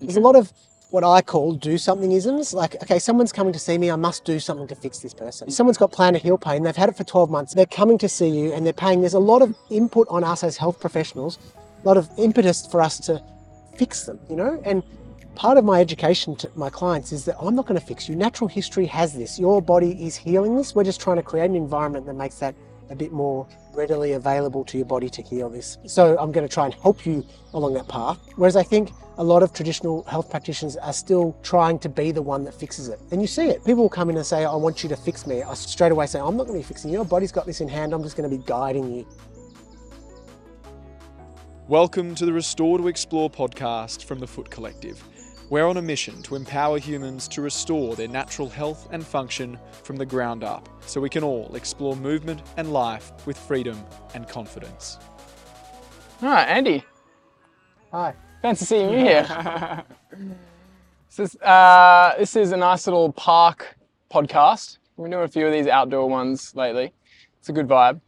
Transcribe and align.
There's 0.00 0.16
a 0.16 0.20
lot 0.20 0.36
of 0.36 0.52
what 0.90 1.04
I 1.04 1.20
call 1.20 1.52
do 1.52 1.76
something 1.76 2.12
isms. 2.12 2.54
Like, 2.54 2.76
okay, 2.82 2.98
someone's 2.98 3.32
coming 3.32 3.52
to 3.52 3.58
see 3.58 3.76
me, 3.76 3.90
I 3.90 3.96
must 3.96 4.24
do 4.24 4.40
something 4.40 4.66
to 4.68 4.74
fix 4.74 5.00
this 5.00 5.12
person. 5.12 5.50
Someone's 5.50 5.76
got 5.76 5.92
plantar 5.92 6.18
heel 6.18 6.38
pain, 6.38 6.62
they've 6.62 6.76
had 6.76 6.88
it 6.88 6.96
for 6.96 7.04
12 7.04 7.30
months, 7.30 7.54
they're 7.54 7.66
coming 7.66 7.98
to 7.98 8.08
see 8.08 8.28
you 8.28 8.52
and 8.52 8.64
they're 8.64 8.72
paying. 8.72 9.00
There's 9.00 9.14
a 9.14 9.18
lot 9.18 9.42
of 9.42 9.54
input 9.70 10.06
on 10.08 10.24
us 10.24 10.42
as 10.42 10.56
health 10.56 10.80
professionals, 10.80 11.38
a 11.82 11.86
lot 11.86 11.96
of 11.96 12.08
impetus 12.16 12.66
for 12.66 12.80
us 12.80 12.98
to 13.00 13.22
fix 13.76 14.04
them, 14.04 14.18
you 14.30 14.36
know? 14.36 14.60
And 14.64 14.82
part 15.34 15.58
of 15.58 15.64
my 15.64 15.80
education 15.80 16.34
to 16.36 16.50
my 16.56 16.70
clients 16.70 17.12
is 17.12 17.24
that 17.26 17.36
I'm 17.40 17.54
not 17.54 17.66
going 17.66 17.78
to 17.78 17.86
fix 17.86 18.08
you. 18.08 18.16
Natural 18.16 18.48
history 18.48 18.86
has 18.86 19.14
this. 19.14 19.38
Your 19.38 19.60
body 19.60 20.04
is 20.04 20.16
healing 20.16 20.56
this. 20.56 20.74
We're 20.74 20.84
just 20.84 21.00
trying 21.00 21.16
to 21.16 21.22
create 21.22 21.44
an 21.50 21.54
environment 21.54 22.06
that 22.06 22.14
makes 22.14 22.38
that 22.38 22.54
a 22.90 22.94
bit 22.94 23.12
more 23.12 23.46
readily 23.74 24.12
available 24.12 24.64
to 24.64 24.76
your 24.76 24.86
body 24.86 25.08
to 25.10 25.22
heal 25.22 25.48
this. 25.48 25.78
So 25.86 26.16
I'm 26.18 26.32
going 26.32 26.46
to 26.46 26.52
try 26.52 26.64
and 26.64 26.74
help 26.74 27.06
you 27.06 27.24
along 27.54 27.74
that 27.74 27.88
path. 27.88 28.18
Whereas 28.36 28.56
I 28.56 28.62
think 28.62 28.90
a 29.18 29.24
lot 29.24 29.42
of 29.42 29.52
traditional 29.52 30.04
health 30.04 30.30
practitioners 30.30 30.76
are 30.76 30.92
still 30.92 31.36
trying 31.42 31.78
to 31.80 31.88
be 31.88 32.12
the 32.12 32.22
one 32.22 32.44
that 32.44 32.54
fixes 32.54 32.88
it. 32.88 33.00
And 33.10 33.20
you 33.20 33.26
see 33.26 33.48
it. 33.48 33.64
People 33.64 33.82
will 33.82 33.88
come 33.88 34.10
in 34.10 34.16
and 34.16 34.24
say, 34.24 34.44
I 34.44 34.54
want 34.54 34.82
you 34.82 34.88
to 34.88 34.96
fix 34.96 35.26
me. 35.26 35.42
I 35.42 35.54
straight 35.54 35.92
away 35.92 36.06
say, 36.06 36.20
I'm 36.20 36.36
not 36.36 36.46
going 36.46 36.60
to 36.60 36.66
be 36.66 36.68
fixing 36.68 36.90
you. 36.90 36.98
Your 36.98 37.04
body's 37.04 37.32
got 37.32 37.46
this 37.46 37.60
in 37.60 37.68
hand. 37.68 37.92
I'm 37.92 38.02
just 38.02 38.16
going 38.16 38.30
to 38.30 38.36
be 38.36 38.42
guiding 38.44 38.92
you. 38.92 39.06
Welcome 41.66 42.14
to 42.14 42.24
the 42.24 42.32
Restore 42.32 42.78
to 42.78 42.88
Explore 42.88 43.28
podcast 43.28 44.04
from 44.04 44.20
the 44.20 44.26
Foot 44.26 44.50
Collective. 44.50 45.02
We're 45.50 45.66
on 45.66 45.78
a 45.78 45.82
mission 45.82 46.20
to 46.24 46.36
empower 46.36 46.78
humans 46.78 47.26
to 47.28 47.40
restore 47.40 47.96
their 47.96 48.06
natural 48.06 48.50
health 48.50 48.86
and 48.92 49.06
function 49.06 49.58
from 49.82 49.96
the 49.96 50.04
ground 50.04 50.44
up 50.44 50.68
so 50.84 51.00
we 51.00 51.08
can 51.08 51.24
all 51.24 51.56
explore 51.56 51.96
movement 51.96 52.42
and 52.58 52.70
life 52.70 53.12
with 53.24 53.38
freedom 53.38 53.82
and 54.12 54.28
confidence. 54.28 54.98
All 56.20 56.28
right, 56.28 56.46
Andy. 56.46 56.84
Hi. 57.92 58.14
Fancy 58.42 58.66
seeing 58.66 58.90
you 58.90 58.98
here. 58.98 59.22
this, 61.08 61.18
is, 61.18 61.40
uh, 61.40 62.12
this 62.18 62.36
is 62.36 62.52
a 62.52 62.56
nice 62.58 62.86
little 62.86 63.10
park 63.14 63.74
podcast. 64.12 64.76
We're 64.98 65.08
doing 65.08 65.24
a 65.24 65.28
few 65.28 65.46
of 65.46 65.52
these 65.54 65.66
outdoor 65.66 66.10
ones 66.10 66.54
lately. 66.54 66.92
It's 67.38 67.48
a 67.48 67.54
good 67.54 67.66
vibe. 67.66 68.02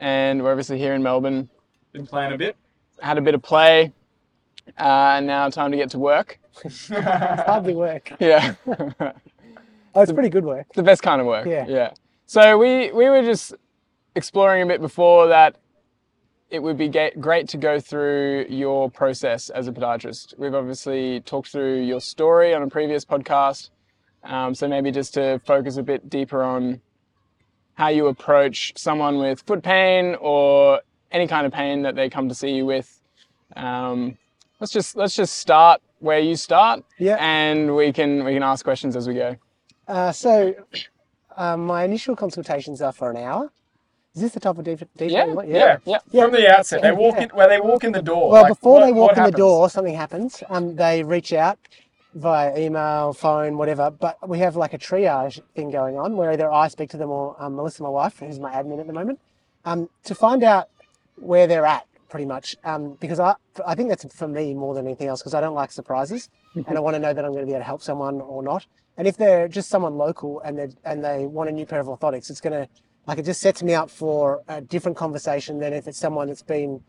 And 0.00 0.42
we're 0.42 0.52
obviously 0.52 0.78
here 0.78 0.94
in 0.94 1.02
Melbourne. 1.02 1.50
Been 1.92 2.06
playing 2.06 2.32
a 2.32 2.38
bit? 2.38 2.56
Had 3.02 3.18
a 3.18 3.20
bit 3.20 3.34
of 3.34 3.42
play. 3.42 3.92
Uh, 4.78 5.20
now 5.22 5.50
time 5.50 5.70
to 5.70 5.76
get 5.76 5.90
to 5.90 5.98
work. 5.98 6.38
It's 6.64 6.88
hardly 6.88 7.74
work. 7.74 8.12
Yeah. 8.20 8.54
Oh, 9.94 10.02
it's 10.02 10.12
pretty 10.12 10.28
good 10.28 10.44
work. 10.44 10.66
the 10.74 10.82
best 10.82 11.02
kind 11.02 11.20
of 11.20 11.26
work. 11.26 11.46
Yeah. 11.46 11.66
Yeah. 11.66 11.90
So 12.26 12.56
we 12.58 12.92
we 12.92 13.08
were 13.08 13.22
just 13.22 13.54
exploring 14.14 14.62
a 14.62 14.66
bit 14.66 14.80
before 14.80 15.26
that. 15.28 15.56
It 16.50 16.62
would 16.62 16.76
be 16.78 16.88
great 17.18 17.48
to 17.48 17.56
go 17.56 17.80
through 17.80 18.46
your 18.48 18.90
process 18.90 19.48
as 19.50 19.66
a 19.66 19.72
podiatrist. 19.72 20.38
We've 20.38 20.54
obviously 20.54 21.20
talked 21.22 21.48
through 21.48 21.82
your 21.82 22.00
story 22.00 22.54
on 22.54 22.62
a 22.62 22.68
previous 22.68 23.04
podcast. 23.04 23.70
Um, 24.24 24.54
so 24.54 24.68
maybe 24.68 24.90
just 24.92 25.14
to 25.14 25.40
focus 25.44 25.78
a 25.78 25.82
bit 25.82 26.08
deeper 26.08 26.42
on 26.42 26.80
how 27.74 27.88
you 27.88 28.06
approach 28.06 28.74
someone 28.76 29.18
with 29.18 29.40
foot 29.42 29.62
pain 29.62 30.16
or 30.20 30.80
any 31.10 31.26
kind 31.26 31.46
of 31.46 31.52
pain 31.52 31.82
that 31.82 31.96
they 31.96 32.08
come 32.08 32.28
to 32.28 32.34
see 32.34 32.50
you 32.50 32.66
with. 32.66 33.00
Um, 33.56 34.16
let's 34.60 34.72
just 34.72 34.96
let's 34.96 35.16
just 35.16 35.36
start 35.36 35.80
where 36.00 36.18
you 36.18 36.36
start, 36.36 36.84
Yeah. 36.98 37.16
and 37.20 37.74
we 37.74 37.92
can 37.92 38.24
we 38.24 38.34
can 38.34 38.42
ask 38.42 38.64
questions 38.64 38.96
as 38.96 39.08
we 39.08 39.14
go. 39.14 39.36
Uh, 39.86 40.12
so, 40.12 40.54
um, 41.36 41.66
my 41.66 41.84
initial 41.84 42.14
consultations 42.16 42.82
are 42.82 42.92
for 42.92 43.10
an 43.10 43.16
hour. 43.16 43.50
Is 44.14 44.22
this 44.22 44.32
the 44.32 44.40
type 44.40 44.58
of 44.58 44.64
deep, 44.64 44.80
detail 44.96 45.10
Yeah, 45.10 45.24
you 45.26 45.34
want? 45.34 45.48
yeah, 45.48 45.76
yeah. 45.84 46.22
From 46.22 46.32
the 46.32 46.56
outset, 46.58 46.82
they 46.82 46.92
walk 46.92 47.16
Yeah. 47.16 47.24
in 47.24 47.28
where 47.30 47.48
they 47.48 47.60
walk 47.60 47.84
in 47.84 47.92
the 47.92 48.02
door. 48.02 48.30
Well, 48.30 48.42
like, 48.42 48.50
before 48.50 48.80
they 48.84 48.92
walk 48.92 49.10
what 49.12 49.18
in 49.18 49.24
the 49.24 49.30
door, 49.30 49.68
something 49.70 49.94
happens. 49.94 50.42
Um, 50.48 50.74
they 50.76 51.02
reach 51.04 51.32
out 51.32 51.58
via 52.14 52.56
email, 52.58 53.12
phone, 53.12 53.56
whatever. 53.58 53.90
But 53.90 54.28
we 54.28 54.38
have 54.40 54.56
like 54.56 54.72
a 54.74 54.78
triage 54.78 55.40
thing 55.54 55.70
going 55.70 55.98
on 55.98 56.16
where 56.16 56.32
either 56.32 56.50
I 56.50 56.68
speak 56.68 56.90
to 56.90 56.96
them 56.96 57.10
or 57.10 57.36
um, 57.38 57.54
Melissa, 57.56 57.82
my 57.82 57.88
wife, 57.90 58.18
who's 58.18 58.40
my 58.40 58.52
admin 58.52 58.80
at 58.80 58.86
the 58.86 58.92
moment, 58.92 59.20
um, 59.64 59.88
to 60.04 60.14
find 60.14 60.42
out 60.42 60.68
where 61.16 61.46
they're 61.46 61.66
at, 61.66 61.86
pretty 62.08 62.26
much. 62.26 62.56
Um, 62.64 62.96
because 63.00 63.20
I, 63.20 63.34
I 63.66 63.74
think 63.74 63.88
that's 63.88 64.04
for 64.14 64.28
me 64.28 64.54
more 64.54 64.74
than 64.74 64.86
anything 64.86 65.08
else 65.08 65.20
because 65.20 65.34
I 65.34 65.40
don't 65.40 65.54
like 65.54 65.70
surprises 65.70 66.30
and 66.54 66.76
I 66.76 66.80
want 66.80 66.94
to 66.94 67.00
know 67.00 67.12
that 67.12 67.24
I'm 67.24 67.32
going 67.32 67.42
to 67.42 67.46
be 67.46 67.52
able 67.52 67.60
to 67.60 67.64
help 67.64 67.82
someone 67.82 68.20
or 68.20 68.42
not. 68.42 68.66
And 68.96 69.06
if 69.06 69.16
they're 69.16 69.48
just 69.48 69.68
someone 69.68 69.96
local 69.96 70.40
and 70.40 70.58
they 70.58 70.68
and 70.84 71.04
they 71.04 71.26
want 71.26 71.48
a 71.48 71.52
new 71.52 71.66
pair 71.66 71.80
of 71.80 71.86
orthotics, 71.86 72.30
it's 72.30 72.40
going 72.40 72.52
to 72.52 72.68
like 73.06 73.18
it 73.18 73.24
just 73.24 73.40
sets 73.40 73.62
me 73.62 73.74
up 73.74 73.90
for 73.90 74.42
a 74.48 74.60
different 74.60 74.96
conversation 74.96 75.58
than 75.60 75.72
if 75.72 75.86
it's 75.86 75.98
someone 75.98 76.28
that's 76.28 76.42
been 76.42 76.82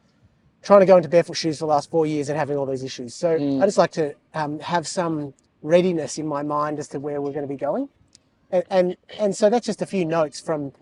trying 0.62 0.80
to 0.82 0.86
go 0.86 0.98
into 0.98 1.08
barefoot 1.08 1.36
shoes 1.36 1.60
for 1.60 1.66
the 1.66 1.70
last 1.72 1.90
four 1.90 2.06
years 2.06 2.30
and 2.30 2.38
having 2.38 2.58
all 2.58 2.66
these 2.66 2.84
issues. 2.84 3.14
So 3.14 3.36
I 3.62 3.66
just 3.66 3.78
like 3.78 3.92
to 3.92 4.16
um, 4.34 4.60
have 4.60 4.88
some 4.88 5.34
readiness 5.62 6.18
in 6.18 6.28
my 6.28 6.44
mind 6.44 6.80
as 6.80 6.88
to 6.90 7.00
where 7.00 7.22
we're 7.22 7.32
going 7.32 7.48
to 7.48 7.54
be 7.54 7.56
going. 7.58 7.90
And, 8.52 8.64
and, 8.70 8.98
and 9.18 9.36
so 9.36 9.50
that's 9.50 9.66
just 9.66 9.82
a 9.82 9.86
few 9.86 10.06
notes 10.06 10.40
from 10.42 10.74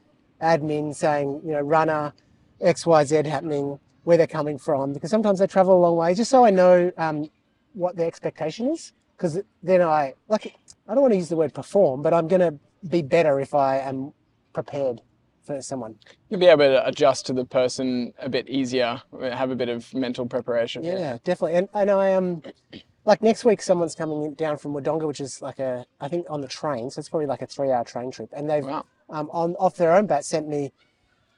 admin 0.42 0.96
saying, 0.96 1.42
you 1.46 1.52
know, 1.52 1.62
runner, 1.62 2.14
X, 2.62 2.86
Y, 2.86 3.04
Z 3.04 3.28
happening, 3.28 3.80
where 4.07 4.16
they're 4.16 4.25
coming 4.25 4.57
from, 4.57 4.94
because 4.94 5.12
sometimes 5.12 5.38
they 5.40 5.47
travel 5.47 5.78
a 5.78 5.81
long 5.85 5.97
way, 5.97 6.13
just 6.13 6.31
so 6.31 6.45
I 6.45 6.50
know 6.50 6.90
um, 6.97 7.29
what 7.73 7.97
their 7.97 8.07
expectation 8.07 8.69
is. 8.69 8.94
Because 9.18 9.38
then 9.62 9.81
I, 9.81 10.13
like, 10.29 10.56
I 10.88 10.94
don't 10.94 11.01
want 11.01 11.12
to 11.12 11.18
use 11.18 11.28
the 11.28 11.35
word 11.35 11.53
perform, 11.53 12.03
but 12.03 12.13
I'm 12.13 12.29
going 12.29 12.40
to 12.40 12.53
be 12.88 13.01
better 13.01 13.41
if 13.41 13.53
I 13.53 13.79
am 13.79 14.13
prepared 14.53 15.01
for 15.44 15.62
someone. 15.62 15.95
You'll 16.29 16.40
be 16.40 16.45
able 16.45 16.69
to 16.75 16.88
adjust 16.88 17.25
to 17.25 17.34
the 17.34 17.44
person 17.44 18.13
a 18.19 18.29
bit 18.29 18.47
easier, 18.47 19.01
have 19.22 19.51
a 19.51 19.57
bit 19.57 19.68
of 19.68 19.94
mental 19.94 20.25
preparation. 20.25 20.85
Yeah, 20.85 21.18
definitely. 21.25 21.57
And 21.57 21.68
and 21.74 21.89
I 21.89 22.13
um 22.13 22.44
like 23.03 23.22
next 23.22 23.44
week 23.44 23.62
someone's 23.62 23.95
coming 23.95 24.35
down 24.35 24.57
from 24.57 24.74
Wodonga, 24.74 25.06
which 25.07 25.19
is 25.22 25.41
like 25.41 25.59
a 25.59 25.85
I 26.00 26.07
think 26.07 26.28
on 26.29 26.41
the 26.41 26.47
train, 26.47 26.89
so 26.91 27.00
it's 27.00 27.09
probably 27.09 27.28
like 27.28 27.41
a 27.41 27.47
three 27.47 27.72
hour 27.72 27.84
train 27.84 28.12
trip. 28.12 28.29
And 28.34 28.50
they've 28.50 28.66
Wow. 28.66 28.85
um 29.09 29.29
on 29.31 29.56
off 29.56 29.75
their 29.78 29.94
own 29.95 30.06
bat 30.06 30.24
sent 30.25 30.47
me 30.47 30.72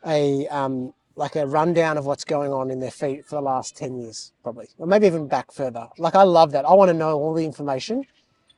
a 0.06 0.48
um 0.48 0.94
like 1.20 1.36
a 1.36 1.46
rundown 1.46 1.98
of 1.98 2.06
what's 2.06 2.26
going 2.36 2.52
on 2.60 2.66
in 2.72 2.80
their 2.80 2.96
feet 3.02 3.26
for 3.26 3.36
the 3.36 3.42
last 3.42 3.78
ten 3.82 3.92
years, 4.02 4.32
probably. 4.44 4.68
Or 4.78 4.88
maybe 4.88 5.06
even 5.08 5.28
back 5.28 5.52
further. 5.52 5.86
Like 5.98 6.16
I 6.16 6.24
love 6.24 6.52
that. 6.54 6.66
I 6.66 6.74
want 6.74 6.90
to 6.90 6.98
know 7.04 7.14
all 7.20 7.34
the 7.34 7.46
information. 7.52 7.98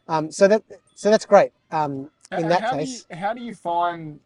Um 0.08 0.32
so 0.32 0.48
that 0.48 0.64
so 0.96 1.10
that's 1.12 1.26
great. 1.26 1.52
Um 1.72 1.94
in 2.42 2.48
that 2.50 2.62
how 2.62 2.74
case. 2.78 3.04
do 3.04 3.16
you, 3.16 3.22
how 3.24 3.34
do 3.34 3.42
you 3.42 3.54
find 3.56 4.20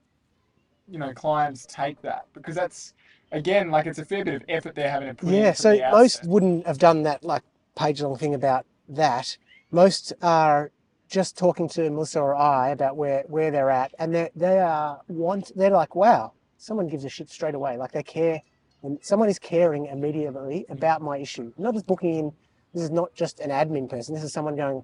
you 0.94 1.00
know 1.00 1.12
clients 1.14 1.66
take 1.66 1.98
that 2.04 2.24
because 2.34 2.56
that's 2.62 2.94
again 3.32 3.72
like 3.76 3.86
it's 3.88 4.00
a 4.00 4.06
fair 4.06 4.24
bit 4.24 4.36
of 4.36 4.44
effort 4.48 4.76
they're 4.76 4.92
having 4.98 5.08
to 5.08 5.16
put 5.16 5.30
in 5.30 5.36
Yeah, 5.36 5.54
so 5.54 5.70
most 5.92 6.18
outset. 6.18 6.30
wouldn't 6.32 6.68
have 6.68 6.78
done 6.78 7.04
that 7.04 7.24
like 7.24 7.44
page 7.76 8.02
long 8.02 8.18
thing 8.18 8.34
about 8.36 8.66
that. 8.90 9.38
Most 9.72 10.14
are 10.22 10.72
just 11.10 11.38
talking 11.38 11.68
to 11.70 11.90
Melissa 11.90 12.20
or 12.20 12.36
I 12.36 12.70
about 12.70 12.98
where, 12.98 13.24
where 13.28 13.50
they're 13.52 13.70
at, 13.84 13.94
and 14.00 14.14
they 14.14 14.30
they 14.36 14.60
are 14.60 15.02
want 15.08 15.52
they're 15.56 15.70
like, 15.84 15.96
wow, 15.96 16.34
someone 16.58 16.88
gives 16.88 17.06
a 17.06 17.10
shit 17.10 17.30
straight 17.30 17.56
away. 17.56 17.78
Like 17.78 17.92
they 17.92 18.04
care, 18.04 18.42
and 18.84 19.00
someone 19.02 19.30
is 19.30 19.40
caring 19.40 19.88
immediately 19.88 20.66
about 20.70 21.02
my 21.02 21.18
issue. 21.18 21.54
Not 21.58 21.74
just 21.74 21.88
booking 21.88 22.16
in. 22.16 22.32
This 22.74 22.84
is 22.84 22.92
not 22.92 23.14
just 23.14 23.40
an 23.40 23.52
admin 23.52 23.90
person. 23.90 24.14
This 24.14 24.24
is 24.24 24.34
someone 24.34 24.56
going, 24.56 24.84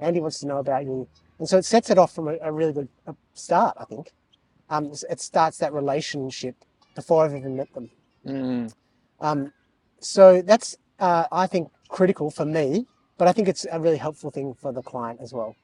Andy 0.00 0.20
wants 0.20 0.40
to 0.40 0.46
know 0.46 0.58
about 0.58 0.84
you, 0.84 1.08
and 1.38 1.48
so 1.48 1.58
it 1.58 1.64
sets 1.64 1.88
it 1.88 1.98
off 1.98 2.12
from 2.14 2.28
a, 2.28 2.36
a 2.42 2.50
really 2.50 2.72
good 2.72 2.88
start. 3.34 3.76
I 3.78 3.84
think 3.84 4.12
um, 4.68 4.92
it 5.08 5.20
starts 5.20 5.58
that 5.58 5.72
relationship 5.72 6.56
before 6.96 7.24
I've 7.24 7.34
even 7.34 7.56
met 7.56 7.72
them. 7.74 7.90
Mm. 8.26 8.74
Um, 9.20 9.52
so 10.00 10.42
that's, 10.42 10.76
uh, 10.98 11.26
I 11.30 11.46
think, 11.46 11.70
critical 11.88 12.30
for 12.30 12.44
me, 12.44 12.86
but 13.18 13.28
I 13.28 13.32
think 13.32 13.48
it's 13.48 13.66
a 13.70 13.78
really 13.78 13.96
helpful 13.96 14.30
thing 14.30 14.54
for 14.54 14.72
the 14.72 14.82
client 14.82 15.20
as 15.22 15.32
well. 15.32 15.54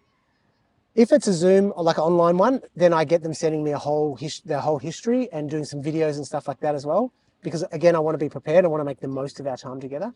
If 0.94 1.10
it's 1.10 1.27
a 1.27 1.32
Zoom 1.32 1.72
like 1.77 1.99
an 1.99 2.05
online 2.05 2.38
one, 2.38 2.62
then 2.77 2.93
I 2.93 3.05
get 3.05 3.22
them 3.22 3.34
sending 3.34 3.65
me 3.65 3.72
a 3.72 3.78
whole 3.78 4.15
his- 4.15 4.43
their 4.43 4.60
whole 4.60 4.78
history 4.78 5.31
and 5.32 5.50
doing 5.50 5.65
some 5.65 5.82
videos 5.82 6.16
and 6.16 6.27
stuff 6.27 6.47
like 6.47 6.60
that 6.60 6.75
as 6.75 6.87
well. 6.87 7.12
Because 7.43 7.65
again, 7.72 7.97
I 7.97 7.99
want 7.99 8.15
to 8.15 8.19
be 8.19 8.28
prepared. 8.28 8.65
I 8.65 8.69
want 8.69 8.81
to 8.81 8.84
make 8.84 9.00
the 9.00 9.09
most 9.09 9.41
of 9.41 9.47
our 9.47 9.56
time 9.56 9.81
together. 9.81 10.15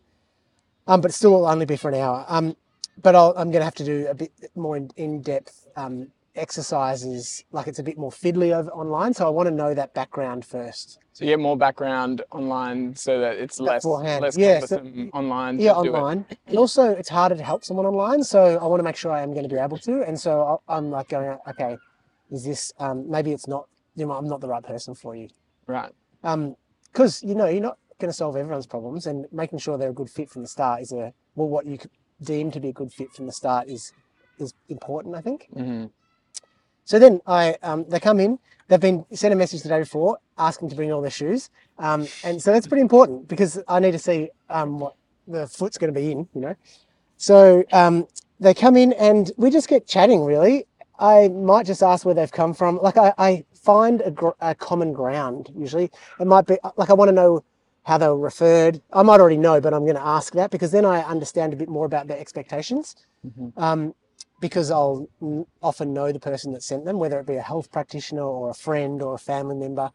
Um, 0.87 1.00
but 1.00 1.12
still, 1.12 1.34
it'll 1.34 1.47
only 1.47 1.67
be 1.67 1.77
for 1.77 1.88
an 1.91 1.97
hour. 1.97 2.25
Um, 2.28 2.56
but 3.03 3.15
I'll, 3.15 3.34
I'm 3.37 3.50
going 3.50 3.61
to 3.61 3.65
have 3.65 3.75
to 3.75 3.84
do 3.84 4.06
a 4.09 4.15
bit 4.15 4.32
more 4.55 4.76
in, 4.76 4.91
in-depth 4.97 5.67
um, 5.76 6.08
exercises. 6.38 7.44
Like 7.52 7.67
it's 7.67 7.79
a 7.79 7.82
bit 7.82 7.99
more 7.99 8.11
fiddly 8.11 8.56
over 8.56 8.70
online, 8.70 9.12
so 9.14 9.26
I 9.26 9.31
want 9.31 9.49
to 9.49 9.55
know 9.55 9.75
that 9.75 9.94
background 9.94 10.44
first. 10.44 10.99
So 11.12 11.25
you 11.25 11.32
get 11.32 11.40
more 11.40 11.56
background 11.56 12.23
online 12.31 12.94
so 12.94 13.19
that 13.20 13.37
it's 13.37 13.58
less, 13.58 13.82
Beforehand. 13.82 14.23
less 14.23 14.37
Yeah, 14.38 14.61
so- 14.61 14.79
online. 15.12 15.58
Yeah, 15.58 15.75
to 15.75 15.82
do 15.82 15.88
it. 15.88 15.93
online. 15.99 16.25
And 16.46 16.58
also, 16.58 16.90
it's 16.90 17.08
harder 17.08 17.35
to 17.37 17.43
help 17.43 17.64
someone 17.64 17.87
online, 17.87 18.23
so 18.23 18.58
I 18.58 18.67
want 18.67 18.81
to 18.81 18.85
make 18.85 18.96
sure 18.96 19.11
I 19.12 19.23
am 19.23 19.32
going 19.32 19.43
to 19.49 19.55
be 19.55 19.61
able 19.61 19.79
to. 19.79 20.02
And 20.02 20.19
so 20.19 20.40
I'll- 20.43 20.62
I'm 20.69 20.90
like 20.90 21.08
going, 21.08 21.37
okay, 21.49 21.76
is 22.31 22.44
this 22.44 22.73
um, 22.79 23.11
maybe 23.11 23.32
it's 23.32 23.49
not? 23.49 23.67
You 23.96 24.06
know, 24.06 24.12
I'm 24.12 24.29
not 24.29 24.41
the 24.41 24.49
right 24.49 24.62
person 24.62 24.94
for 24.94 25.17
you. 25.17 25.29
Right. 25.67 25.93
Because 26.93 27.23
you 27.23 27.34
know, 27.34 27.46
you're 27.46 27.62
not 27.62 27.79
going 27.99 28.11
to 28.11 28.17
solve 28.17 28.37
everyone's 28.37 28.67
problems, 28.67 29.06
and 29.06 29.26
making 29.32 29.58
sure 29.58 29.76
they're 29.76 29.91
a 29.91 30.00
good 30.02 30.11
fit 30.11 30.31
from 30.31 30.43
the 30.43 30.49
start 30.49 30.82
is 30.82 30.93
a 30.93 31.12
well, 31.34 31.49
what 31.49 31.67
you 31.67 31.79
could 31.79 31.91
deem 32.23 32.50
to 32.52 32.61
be 32.61 32.69
a 32.69 32.73
good 32.73 32.93
fit 32.93 33.12
from 33.12 33.26
the 33.26 33.32
start 33.32 33.69
is 33.69 33.93
is 34.38 34.55
important, 34.69 35.17
I 35.17 35.20
think. 35.20 35.49
hmm 35.52 35.87
So 36.88 36.99
then 36.99 37.20
I, 37.26 37.55
um, 37.62 37.85
they 37.90 38.00
come 38.00 38.19
in. 38.19 38.38
They've 38.69 38.81
been 38.81 39.05
sent 39.12 39.35
a 39.35 39.37
message 39.37 39.62
the 39.62 39.69
day 39.69 39.81
before 39.81 40.17
asking 40.38 40.70
to 40.70 40.75
bring 40.75 40.90
all 40.90 41.02
their 41.02 41.11
shoes, 41.11 41.50
um, 41.79 42.08
and 42.25 42.40
so 42.40 42.50
that's 42.50 42.67
pretty 42.67 42.81
important 42.81 43.29
because 43.29 43.62
I 43.69 43.79
need 43.79 43.93
to 43.93 43.99
see 43.99 44.31
um, 44.49 44.79
what 44.79 44.94
the 45.26 45.46
foot's 45.46 45.76
going 45.76 45.93
to 45.93 46.00
be 46.00 46.12
in, 46.12 46.26
you 46.35 46.40
know. 46.40 46.55
So 47.19 47.62
um, 47.73 48.06
they 48.40 48.55
come 48.55 48.75
in 48.75 48.94
and 48.94 49.31
we 49.37 49.50
just 49.50 49.69
get 49.69 49.87
chatting. 49.87 50.25
Really, 50.25 50.64
I 50.99 51.29
might 51.29 51.67
just 51.67 51.82
ask 51.82 52.06
where 52.06 52.14
they've 52.14 52.32
come 52.32 52.55
from. 52.55 52.79
Like 52.79 52.96
I, 52.96 53.12
I 53.19 53.44
find 53.52 54.00
a, 54.00 54.11
gr- 54.11 54.38
a 54.41 54.55
common 54.55 54.94
ground. 54.94 55.50
Usually, 55.55 55.91
it 56.19 56.26
might 56.26 56.46
be 56.46 56.56
like 56.79 56.88
I 56.88 56.94
want 56.94 57.11
to 57.11 57.14
know 57.14 57.44
how 57.84 57.99
they 57.99 58.08
were 58.08 58.19
referred. 58.19 58.81
I 58.94 59.02
might 59.02 59.20
already 59.20 59.37
know, 59.37 59.61
but 59.61 59.75
I'm 59.75 59.84
going 59.84 59.96
to 59.96 60.06
ask 60.06 60.32
that 60.34 60.50
because 60.50 60.70
then 60.70 60.87
I 60.87 61.02
understand 61.02 61.52
a 61.52 61.56
bit 61.56 61.69
more 61.69 61.84
about 61.84 62.06
their 62.06 62.19
expectations. 62.19 62.96
Um, 63.58 63.94
because 64.40 64.70
I'll 64.70 65.08
often 65.62 65.93
know 65.93 66.12
the 66.12 66.20
person 66.20 66.52
that 66.52 66.62
sent 66.62 66.85
them, 66.85 66.99
whether 66.99 67.19
it 67.19 67.26
be 67.26 67.37
a 67.37 67.43
health 67.43 67.73
practitioner 67.73 68.23
or 68.23 68.50
a 68.50 68.55
friend 68.55 69.02
or 69.02 69.14
a 69.14 69.19
family 69.19 69.56
member, 69.56 69.90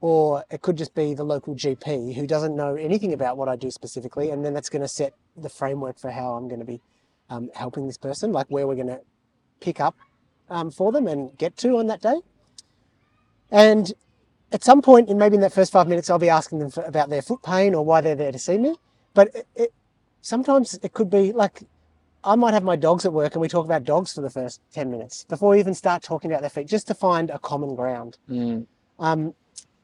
or 0.00 0.44
it 0.50 0.62
could 0.62 0.76
just 0.76 0.94
be 0.94 1.14
the 1.14 1.24
local 1.24 1.54
GP 1.54 2.14
who 2.14 2.26
doesn't 2.26 2.56
know 2.56 2.74
anything 2.74 3.12
about 3.12 3.36
what 3.36 3.48
I 3.48 3.56
do 3.56 3.70
specifically, 3.70 4.30
and 4.30 4.44
then 4.44 4.54
that's 4.54 4.68
going 4.68 4.82
to 4.82 4.88
set 4.88 5.14
the 5.36 5.48
framework 5.48 5.98
for 5.98 6.10
how 6.10 6.34
I'm 6.34 6.48
going 6.48 6.60
to 6.60 6.66
be 6.66 6.80
um, 7.30 7.50
helping 7.54 7.86
this 7.86 7.98
person, 7.98 8.32
like 8.32 8.46
where 8.48 8.66
we're 8.66 8.74
going 8.74 8.88
to 8.88 9.00
pick 9.60 9.80
up 9.80 9.96
um, 10.50 10.70
for 10.70 10.92
them 10.92 11.06
and 11.06 11.36
get 11.38 11.56
to 11.58 11.78
on 11.78 11.86
that 11.86 12.00
day. 12.02 12.20
And 13.50 13.92
at 14.52 14.64
some 14.64 14.82
point, 14.82 15.08
in 15.08 15.18
maybe 15.18 15.36
in 15.36 15.40
that 15.40 15.52
first 15.52 15.72
five 15.72 15.88
minutes, 15.88 16.10
I'll 16.10 16.18
be 16.18 16.28
asking 16.28 16.58
them 16.58 16.70
for, 16.70 16.82
about 16.84 17.08
their 17.08 17.22
foot 17.22 17.42
pain 17.42 17.74
or 17.74 17.84
why 17.84 18.00
they're 18.00 18.14
there 18.14 18.32
to 18.32 18.38
see 18.38 18.58
me. 18.58 18.76
But 19.14 19.28
it, 19.34 19.46
it, 19.54 19.74
sometimes 20.20 20.78
it 20.82 20.92
could 20.92 21.10
be 21.10 21.32
like 21.32 21.62
I 22.24 22.36
might 22.36 22.54
have 22.54 22.62
my 22.62 22.76
dogs 22.76 23.04
at 23.04 23.12
work 23.12 23.34
and 23.34 23.42
we 23.42 23.48
talk 23.48 23.64
about 23.64 23.84
dogs 23.84 24.12
for 24.14 24.20
the 24.20 24.30
first 24.30 24.60
10 24.72 24.90
minutes 24.90 25.24
before 25.24 25.50
we 25.50 25.58
even 25.58 25.74
start 25.74 26.02
talking 26.02 26.30
about 26.30 26.40
their 26.40 26.50
feet, 26.50 26.68
just 26.68 26.86
to 26.88 26.94
find 26.94 27.30
a 27.30 27.38
common 27.38 27.74
ground. 27.74 28.18
Mm. 28.30 28.66
Um, 28.98 29.34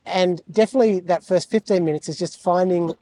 and 0.06 0.40
definitely 0.50 1.00
that 1.00 1.24
first 1.24 1.50
15 1.50 1.84
minutes 1.84 2.08
is 2.08 2.18
just 2.18 2.40
finding 2.40 2.94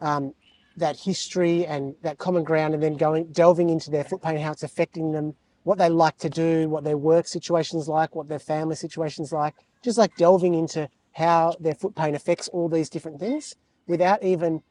um, 0.00 0.34
that 0.76 0.98
history 0.98 1.66
and 1.66 1.94
that 2.02 2.18
common 2.18 2.44
ground 2.44 2.74
and 2.74 2.82
then 2.82 2.96
going 2.96 3.26
delving 3.26 3.68
into 3.68 3.90
their 3.90 4.04
foot 4.04 4.22
pain, 4.22 4.38
how 4.38 4.52
it's 4.52 4.62
affecting 4.62 5.12
them, 5.12 5.34
what 5.64 5.78
they 5.78 5.88
like 5.88 6.16
to 6.18 6.30
do, 6.30 6.68
what 6.68 6.84
their 6.84 6.96
work 6.96 7.28
situation's 7.28 7.88
like, 7.88 8.14
what 8.14 8.28
their 8.28 8.38
family 8.38 8.74
situation's 8.74 9.32
like, 9.32 9.54
just 9.82 9.98
like 9.98 10.16
delving 10.16 10.54
into 10.54 10.88
how 11.12 11.54
their 11.60 11.74
foot 11.74 11.94
pain 11.94 12.14
affects 12.14 12.48
all 12.48 12.68
these 12.68 12.88
different 12.88 13.20
things 13.20 13.54
without 13.86 14.22
even 14.22 14.62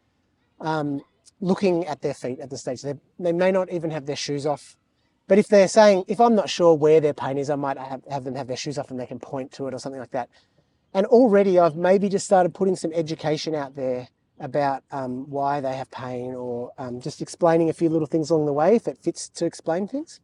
um, 0.59 1.01
looking 1.39 1.85
at 1.85 2.01
their 2.01 2.13
feet 2.13 2.39
at 2.39 2.49
the 2.49 2.57
stage. 2.57 2.81
They, 2.81 2.93
they 3.19 3.31
may 3.31 3.51
not 3.51 3.71
even 3.71 3.91
have 3.91 4.05
their 4.05 4.15
shoes 4.15 4.45
off. 4.45 4.75
But 5.27 5.37
if 5.37 5.47
they're 5.47 5.67
saying, 5.67 6.05
if 6.07 6.21
I'm 6.21 6.35
not 6.35 6.49
sure 6.49 6.73
where 6.73 7.01
their 7.01 7.13
pain 7.13 7.37
is, 7.37 7.49
I 7.49 7.55
might 7.55 7.77
have, 7.77 8.01
have 8.09 8.23
them 8.23 8.35
have 8.35 8.47
their 8.47 8.57
shoes 8.57 8.77
off 8.77 8.91
and 8.91 8.99
they 8.99 9.05
can 9.05 9.19
point 9.19 9.51
to 9.53 9.67
it 9.67 9.73
or 9.73 9.79
something 9.79 9.99
like 9.99 10.11
that. 10.11 10.29
And 10.93 11.05
already 11.05 11.59
I've 11.59 11.75
maybe 11.75 12.07
just 12.09 12.25
started 12.25 12.53
putting 12.53 12.75
some 12.75 12.93
education 12.93 13.53
out 13.53 13.75
there 13.75 14.07
about 14.39 14.83
um, 14.91 15.29
why 15.29 15.59
they 15.59 15.75
have 15.75 15.91
pain 15.91 16.33
or 16.33 16.71
um, 16.77 17.01
just 17.01 17.21
explaining 17.21 17.69
a 17.69 17.73
few 17.73 17.89
little 17.89 18.07
things 18.07 18.29
along 18.29 18.45
the 18.45 18.53
way 18.53 18.75
if 18.75 18.87
it 18.87 18.97
fits 18.97 19.29
to 19.29 19.45
explain 19.45 19.87
things. 19.87 20.21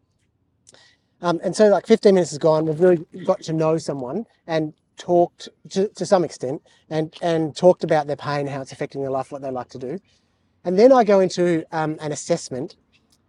Um, 1.21 1.39
and 1.43 1.55
so, 1.55 1.69
like 1.69 1.87
15 1.87 2.13
minutes 2.13 2.31
has 2.31 2.37
gone, 2.37 2.65
we've 2.65 2.79
really 2.79 3.05
got 3.25 3.41
to 3.43 3.53
know 3.53 3.77
someone 3.77 4.25
and 4.45 4.73
talked 4.97 5.49
to, 5.69 5.87
to 5.89 6.05
some 6.05 6.23
extent 6.23 6.61
and, 6.89 7.13
and 7.21 7.55
talked 7.55 7.83
about 7.83 8.07
their 8.07 8.17
pain, 8.17 8.45
how 8.45 8.61
it's 8.61 8.71
affecting 8.71 9.01
their 9.01 9.09
life, 9.11 9.31
what 9.31 9.41
they 9.41 9.49
like 9.49 9.69
to 9.69 9.79
do. 9.79 9.99
And 10.65 10.79
then 10.79 10.91
I 10.91 11.03
go 11.03 11.19
into 11.19 11.65
um, 11.71 11.97
an 11.99 12.11
assessment. 12.11 12.75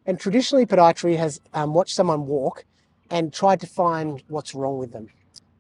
And 0.07 0.21
traditionally, 0.21 0.67
podiatry 0.67 1.17
has 1.17 1.41
um, 1.55 1.75
watched 1.75 1.95
someone 1.95 2.27
walk 2.27 2.65
and 3.11 3.33
tried 3.33 3.61
to 3.61 3.67
find 3.67 4.23
what's 4.29 4.55
wrong 4.55 4.79
with 4.79 4.93
them. 4.93 5.09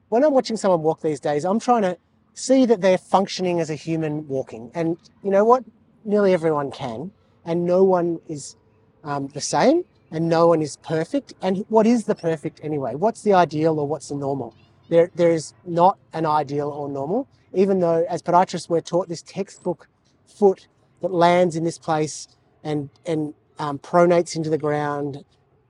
When 0.08 0.22
I'm 0.24 0.32
watching 0.32 0.56
someone 0.56 0.82
walk 0.82 1.00
these 1.00 1.20
days, 1.20 1.44
I'm 1.44 1.58
trying 1.58 1.82
to 1.82 1.96
see 2.34 2.66
that 2.66 2.80
they're 2.80 2.98
functioning 2.98 3.60
as 3.60 3.70
a 3.70 3.74
human 3.74 4.26
walking. 4.28 4.70
And 4.74 4.96
you 5.22 5.30
know 5.30 5.44
what? 5.44 5.64
Nearly 6.04 6.32
everyone 6.32 6.70
can. 6.70 7.10
And 7.44 7.64
no 7.64 7.84
one 7.84 8.20
is 8.28 8.56
um, 9.02 9.28
the 9.28 9.40
same 9.40 9.84
and 10.10 10.28
no 10.28 10.46
one 10.46 10.62
is 10.62 10.76
perfect. 10.78 11.34
And 11.42 11.64
what 11.68 11.86
is 11.86 12.04
the 12.04 12.14
perfect 12.14 12.60
anyway? 12.62 12.94
What's 12.94 13.22
the 13.22 13.32
ideal 13.32 13.80
or 13.80 13.88
what's 13.88 14.08
the 14.08 14.14
normal? 14.14 14.54
There, 14.88 15.10
there 15.14 15.30
is 15.30 15.54
not 15.64 15.98
an 16.12 16.26
ideal 16.26 16.68
or 16.68 16.88
normal, 16.88 17.26
even 17.52 17.80
though 17.80 18.04
as 18.08 18.22
podiatrists 18.22 18.68
we're 18.68 18.80
taught 18.80 19.08
this 19.08 19.22
textbook 19.22 19.88
foot 20.26 20.68
that 21.04 21.12
lands 21.12 21.54
in 21.54 21.64
this 21.64 21.76
place 21.76 22.28
and, 22.62 22.88
and 23.04 23.34
um, 23.58 23.78
pronates 23.78 24.34
into 24.36 24.48
the 24.48 24.56
ground, 24.56 25.22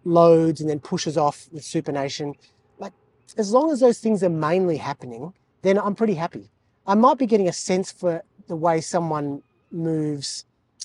loads, 0.04 0.60
and 0.60 0.70
then 0.70 0.78
pushes 0.78 1.16
off 1.16 1.48
with 1.50 1.64
supination. 1.64 2.34
Like, 2.78 2.92
as 3.36 3.50
long 3.52 3.72
as 3.72 3.80
those 3.80 3.98
things 3.98 4.22
are 4.22 4.28
mainly 4.28 4.76
happening, 4.76 5.34
then 5.62 5.76
I'm 5.76 5.96
pretty 5.96 6.14
happy. 6.14 6.50
I 6.86 6.94
might 6.94 7.18
be 7.18 7.26
getting 7.26 7.48
a 7.48 7.52
sense 7.52 7.90
for 7.90 8.22
the 8.46 8.54
way 8.54 8.80
someone 8.80 9.42
moves 9.72 10.44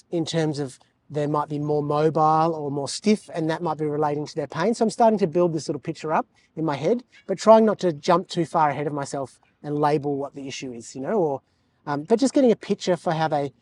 in 0.10 0.26
terms 0.26 0.58
of 0.58 0.80
they 1.12 1.28
might 1.28 1.48
be 1.48 1.60
more 1.60 1.84
mobile 1.84 2.56
or 2.56 2.72
more 2.72 2.90
stiff, 2.90 3.30
and 3.36 3.52
that 3.52 3.62
might 3.62 3.78
be 3.78 3.86
relating 3.86 4.26
to 4.26 4.36
their 4.36 4.48
pain. 4.48 4.74
So 4.74 4.84
I'm 4.84 4.90
starting 4.90 5.20
to 5.20 5.28
build 5.28 5.54
this 5.54 5.68
little 5.68 5.80
picture 5.80 6.12
up 6.12 6.26
in 6.56 6.66
my 6.66 6.76
head, 6.76 7.04
but 7.28 7.38
trying 7.38 7.66
not 7.66 7.78
to 7.80 7.94
jump 7.94 8.30
too 8.30 8.46
far 8.46 8.72
ahead 8.72 8.88
of 8.88 8.94
myself 8.94 9.40
and 9.62 9.78
label 9.78 10.18
what 10.18 10.34
the 10.34 10.48
issue 10.48 10.72
is, 10.74 10.96
you 10.96 11.02
know, 11.02 11.20
or 11.20 11.42
um, 11.86 12.04
but 12.04 12.20
just 12.20 12.34
getting 12.34 12.52
a 12.52 12.56
picture 12.56 12.96
for 12.96 13.14
how 13.14 13.28
they 13.28 13.54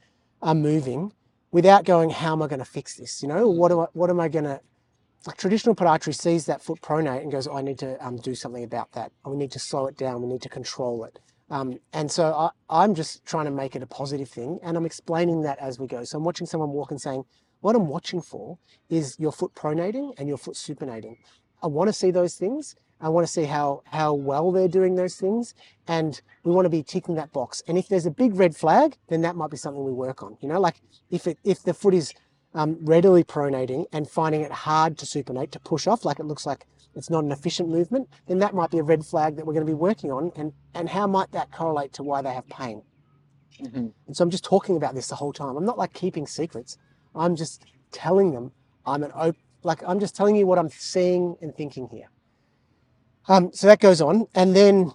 are 0.41 0.55
moving 0.55 1.13
without 1.51 1.85
going, 1.85 2.09
how 2.09 2.33
am 2.33 2.41
I 2.41 2.47
going 2.47 2.59
to 2.59 2.65
fix 2.65 2.95
this? 2.95 3.21
You 3.21 3.29
know, 3.29 3.49
what, 3.49 3.69
do 3.69 3.81
I, 3.81 3.85
what 3.93 4.09
am 4.09 4.19
I 4.19 4.27
going 4.27 4.45
to, 4.45 4.59
like 5.25 5.37
traditional 5.37 5.75
podiatry 5.75 6.15
sees 6.15 6.45
that 6.45 6.61
foot 6.61 6.81
pronate 6.81 7.21
and 7.21 7.31
goes, 7.31 7.47
oh, 7.47 7.57
I 7.57 7.61
need 7.61 7.79
to 7.79 8.05
um, 8.05 8.17
do 8.17 8.35
something 8.35 8.63
about 8.63 8.91
that. 8.93 9.11
We 9.25 9.35
need 9.35 9.51
to 9.51 9.59
slow 9.59 9.87
it 9.87 9.97
down. 9.97 10.21
We 10.21 10.27
need 10.27 10.41
to 10.43 10.49
control 10.49 11.03
it. 11.03 11.19
Um, 11.49 11.79
and 11.93 12.11
so 12.11 12.33
I, 12.33 12.49
I'm 12.69 12.93
just 12.93 13.25
trying 13.25 13.45
to 13.45 13.51
make 13.51 13.75
it 13.75 13.81
a 13.81 13.87
positive 13.87 14.29
thing 14.29 14.59
and 14.63 14.77
I'm 14.77 14.85
explaining 14.85 15.41
that 15.43 15.59
as 15.59 15.79
we 15.79 15.87
go. 15.87 16.03
So 16.03 16.17
I'm 16.17 16.23
watching 16.23 16.47
someone 16.47 16.69
walk 16.69 16.91
and 16.91 17.01
saying, 17.01 17.23
what 17.61 17.75
I'm 17.75 17.87
watching 17.87 18.21
for 18.21 18.57
is 18.89 19.15
your 19.17 19.31
foot 19.31 19.53
pronating 19.55 20.13
and 20.17 20.27
your 20.27 20.37
foot 20.37 20.55
supinating. 20.55 21.17
I 21.63 21.67
want 21.67 21.87
to 21.87 21.93
see 21.93 22.11
those 22.11 22.35
things. 22.35 22.75
I 22.99 23.09
want 23.09 23.25
to 23.27 23.31
see 23.31 23.43
how, 23.43 23.83
how 23.85 24.13
well 24.13 24.51
they're 24.51 24.67
doing 24.67 24.95
those 24.95 25.15
things. 25.15 25.53
And 25.87 26.19
we 26.43 26.51
want 26.51 26.65
to 26.65 26.69
be 26.69 26.83
ticking 26.83 27.15
that 27.15 27.31
box. 27.31 27.61
And 27.67 27.77
if 27.77 27.87
there's 27.87 28.05
a 28.05 28.11
big 28.11 28.35
red 28.35 28.55
flag, 28.55 28.97
then 29.07 29.21
that 29.21 29.35
might 29.35 29.51
be 29.51 29.57
something 29.57 29.83
we 29.83 29.91
work 29.91 30.23
on. 30.23 30.37
You 30.41 30.49
know, 30.49 30.59
like 30.59 30.81
if 31.11 31.27
it, 31.27 31.37
if 31.43 31.63
the 31.63 31.73
foot 31.73 31.93
is 31.93 32.13
um, 32.53 32.77
readily 32.81 33.23
pronating 33.23 33.85
and 33.93 34.09
finding 34.09 34.41
it 34.41 34.51
hard 34.51 34.97
to 34.99 35.05
supinate, 35.05 35.51
to 35.51 35.59
push 35.59 35.85
off, 35.85 36.05
like 36.05 36.19
it 36.19 36.25
looks 36.25 36.45
like 36.45 36.65
it's 36.95 37.09
not 37.09 37.23
an 37.23 37.31
efficient 37.31 37.69
movement, 37.69 38.09
then 38.27 38.39
that 38.39 38.55
might 38.55 38.71
be 38.71 38.79
a 38.79 38.83
red 38.83 39.05
flag 39.05 39.35
that 39.35 39.45
we're 39.45 39.53
going 39.53 39.65
to 39.65 39.69
be 39.71 39.75
working 39.75 40.11
on. 40.11 40.31
And, 40.35 40.53
and 40.73 40.89
how 40.89 41.05
might 41.05 41.31
that 41.33 41.51
correlate 41.51 41.93
to 41.93 42.03
why 42.03 42.21
they 42.23 42.33
have 42.33 42.47
pain? 42.47 42.81
Mhm. 43.61 43.91
And 44.07 44.15
so 44.17 44.23
I'm 44.23 44.29
just 44.29 44.43
talking 44.43 44.75
about 44.77 44.95
this 44.95 45.07
the 45.07 45.15
whole 45.15 45.33
time. 45.33 45.55
I'm 45.57 45.65
not 45.65 45.77
like 45.77 45.93
keeping 45.93 46.27
secrets. 46.27 46.77
I'm 47.15 47.35
just 47.35 47.65
telling 47.91 48.31
them 48.31 48.51
I'm 48.85 49.03
an 49.03 49.11
op- 49.13 49.35
like 49.63 49.81
I'm 49.85 49.99
just 49.99 50.15
telling 50.15 50.35
you 50.35 50.45
what 50.47 50.59
I'm 50.59 50.69
seeing 50.69 51.35
and 51.41 51.55
thinking 51.55 51.87
here. 51.89 52.09
Um, 53.27 53.51
so 53.53 53.67
that 53.67 53.79
goes 53.79 53.99
on, 53.99 54.27
and 54.35 54.55
then 54.55 54.93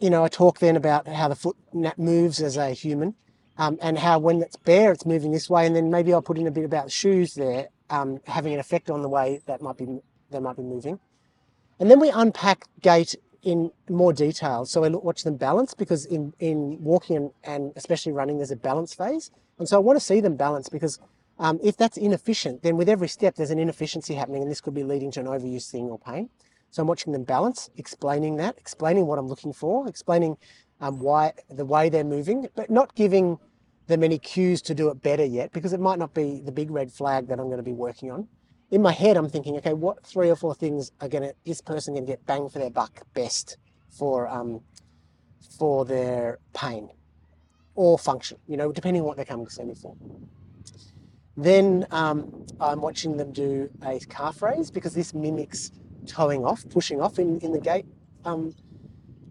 you 0.00 0.10
know 0.10 0.24
I 0.24 0.28
talk 0.28 0.58
then 0.58 0.76
about 0.76 1.06
how 1.06 1.28
the 1.28 1.36
foot 1.36 1.56
moves 1.96 2.40
as 2.40 2.56
a 2.56 2.70
human, 2.70 3.14
um, 3.56 3.78
and 3.80 3.98
how 3.98 4.18
when 4.18 4.42
it's 4.42 4.56
bare 4.56 4.92
it's 4.92 5.06
moving 5.06 5.30
this 5.30 5.48
way, 5.48 5.64
and 5.66 5.76
then 5.76 5.90
maybe 5.90 6.12
I'll 6.12 6.22
put 6.22 6.38
in 6.38 6.46
a 6.48 6.50
bit 6.50 6.64
about 6.64 6.90
shoes 6.90 7.34
there 7.34 7.68
um, 7.90 8.20
having 8.26 8.52
an 8.52 8.60
effect 8.60 8.90
on 8.90 9.02
the 9.02 9.08
way 9.08 9.40
that 9.46 9.62
might 9.62 9.76
be 9.76 10.00
they 10.30 10.40
might 10.40 10.56
be 10.56 10.62
moving, 10.62 10.98
and 11.78 11.88
then 11.88 12.00
we 12.00 12.10
unpack 12.10 12.66
gait 12.80 13.14
in 13.44 13.70
more 13.88 14.12
detail. 14.12 14.66
So 14.66 14.82
I 14.82 14.88
watch 14.88 15.22
them 15.22 15.36
balance 15.36 15.72
because 15.72 16.04
in 16.04 16.34
in 16.40 16.82
walking 16.82 17.16
and, 17.16 17.30
and 17.44 17.72
especially 17.76 18.10
running 18.10 18.38
there's 18.38 18.50
a 18.50 18.56
balance 18.56 18.92
phase, 18.92 19.30
and 19.58 19.68
so 19.68 19.76
I 19.76 19.80
want 19.80 19.96
to 20.00 20.04
see 20.04 20.20
them 20.20 20.34
balance 20.34 20.68
because 20.68 20.98
um, 21.38 21.60
if 21.62 21.76
that's 21.76 21.96
inefficient, 21.96 22.64
then 22.64 22.76
with 22.76 22.88
every 22.88 23.06
step 23.06 23.36
there's 23.36 23.52
an 23.52 23.60
inefficiency 23.60 24.14
happening, 24.14 24.42
and 24.42 24.50
this 24.50 24.60
could 24.60 24.74
be 24.74 24.82
leading 24.82 25.12
to 25.12 25.20
an 25.20 25.26
overuse 25.26 25.70
thing 25.70 25.84
or 25.84 25.98
pain. 26.00 26.28
So 26.70 26.82
I'm 26.82 26.88
watching 26.88 27.12
them 27.12 27.24
balance, 27.24 27.70
explaining 27.76 28.36
that, 28.36 28.56
explaining 28.58 29.06
what 29.06 29.18
I'm 29.18 29.26
looking 29.26 29.52
for, 29.52 29.88
explaining 29.88 30.36
um, 30.80 31.00
why 31.00 31.32
the 31.50 31.64
way 31.64 31.88
they're 31.88 32.04
moving, 32.04 32.48
but 32.54 32.70
not 32.70 32.94
giving 32.94 33.38
them 33.86 34.04
any 34.04 34.18
cues 34.18 34.60
to 34.62 34.74
do 34.74 34.90
it 34.90 35.02
better 35.02 35.24
yet, 35.24 35.52
because 35.52 35.72
it 35.72 35.80
might 35.80 35.98
not 35.98 36.12
be 36.12 36.42
the 36.44 36.52
big 36.52 36.70
red 36.70 36.92
flag 36.92 37.26
that 37.28 37.40
I'm 37.40 37.46
going 37.46 37.56
to 37.56 37.62
be 37.62 37.72
working 37.72 38.10
on. 38.10 38.28
In 38.70 38.82
my 38.82 38.92
head, 38.92 39.16
I'm 39.16 39.30
thinking, 39.30 39.56
okay, 39.56 39.72
what 39.72 40.04
three 40.04 40.28
or 40.28 40.36
four 40.36 40.54
things 40.54 40.92
are 41.00 41.08
going 41.08 41.22
to 41.22 41.34
this 41.46 41.62
person 41.62 41.94
going 41.94 42.04
to 42.04 42.12
get 42.12 42.26
bang 42.26 42.50
for 42.50 42.58
their 42.58 42.70
buck 42.70 43.00
best 43.14 43.56
for 43.88 44.28
um, 44.28 44.60
for 45.58 45.86
their 45.86 46.38
pain 46.52 46.90
or 47.74 47.98
function, 47.98 48.36
you 48.46 48.56
know, 48.56 48.70
depending 48.72 49.02
on 49.02 49.08
what 49.08 49.16
they're 49.16 49.24
coming 49.24 49.46
to 49.46 49.52
see 49.52 49.64
me 49.64 49.74
for. 49.74 49.96
Then 51.36 51.86
um, 51.92 52.44
I'm 52.60 52.80
watching 52.80 53.16
them 53.16 53.32
do 53.32 53.70
a 53.82 54.00
calf 54.00 54.42
raise 54.42 54.70
because 54.70 54.94
this 54.94 55.14
mimics 55.14 55.70
toeing 56.08 56.44
off, 56.44 56.64
pushing 56.70 57.00
off 57.00 57.18
in, 57.18 57.38
in 57.40 57.52
the 57.52 57.60
gait. 57.60 57.86
Um, 58.24 58.54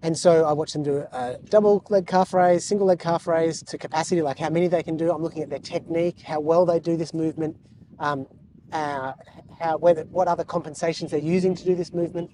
and 0.03 0.17
so 0.17 0.45
I 0.45 0.53
watch 0.53 0.73
them 0.73 0.83
do 0.83 1.05
a 1.11 1.37
double 1.49 1.83
leg 1.89 2.05
calf 2.07 2.33
raise, 2.33 2.63
single 2.63 2.87
leg 2.87 2.99
calf 2.99 3.27
raise 3.27 3.63
to 3.63 3.77
capacity, 3.77 4.21
like 4.21 4.37
how 4.37 4.49
many 4.49 4.67
they 4.67 4.83
can 4.83 4.95
do. 4.95 5.11
I'm 5.11 5.23
looking 5.23 5.41
at 5.41 5.49
their 5.49 5.59
technique, 5.59 6.21
how 6.21 6.39
well 6.39 6.65
they 6.65 6.79
do 6.79 6.95
this 6.95 7.13
movement, 7.13 7.57
um, 7.99 8.27
uh, 8.71 9.13
how 9.59 9.77
whether 9.77 10.03
what 10.05 10.27
other 10.27 10.43
compensations 10.43 11.11
they're 11.11 11.19
using 11.19 11.55
to 11.55 11.63
do 11.65 11.75
this 11.75 11.93
movement. 11.93 12.29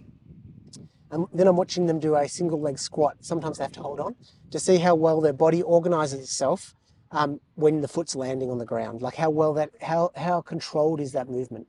And 1.12 1.27
then 1.33 1.47
I'm 1.47 1.55
watching 1.55 1.85
them 1.85 2.00
do 2.00 2.15
a 2.15 2.27
single 2.27 2.59
leg 2.59 2.79
squat. 2.79 3.17
Sometimes 3.21 3.59
they 3.59 3.63
have 3.63 3.71
to 3.73 3.81
hold 3.81 4.00
on 4.00 4.15
to 4.51 4.59
see 4.59 4.77
how 4.77 4.95
well 4.95 5.21
their 5.21 5.33
body 5.33 5.62
organizes 5.62 6.19
itself 6.19 6.75
um, 7.12 7.39
when 7.55 7.81
the 7.81 7.88
foot's 7.88 8.15
landing 8.15 8.50
on 8.50 8.57
the 8.57 8.65
ground. 8.65 9.01
Like 9.01 9.15
how 9.15 9.29
well 9.29 9.53
that 9.53 9.69
how 9.81 10.12
how 10.15 10.41
controlled 10.41 11.00
is 11.00 11.12
that 11.13 11.29
movement. 11.29 11.67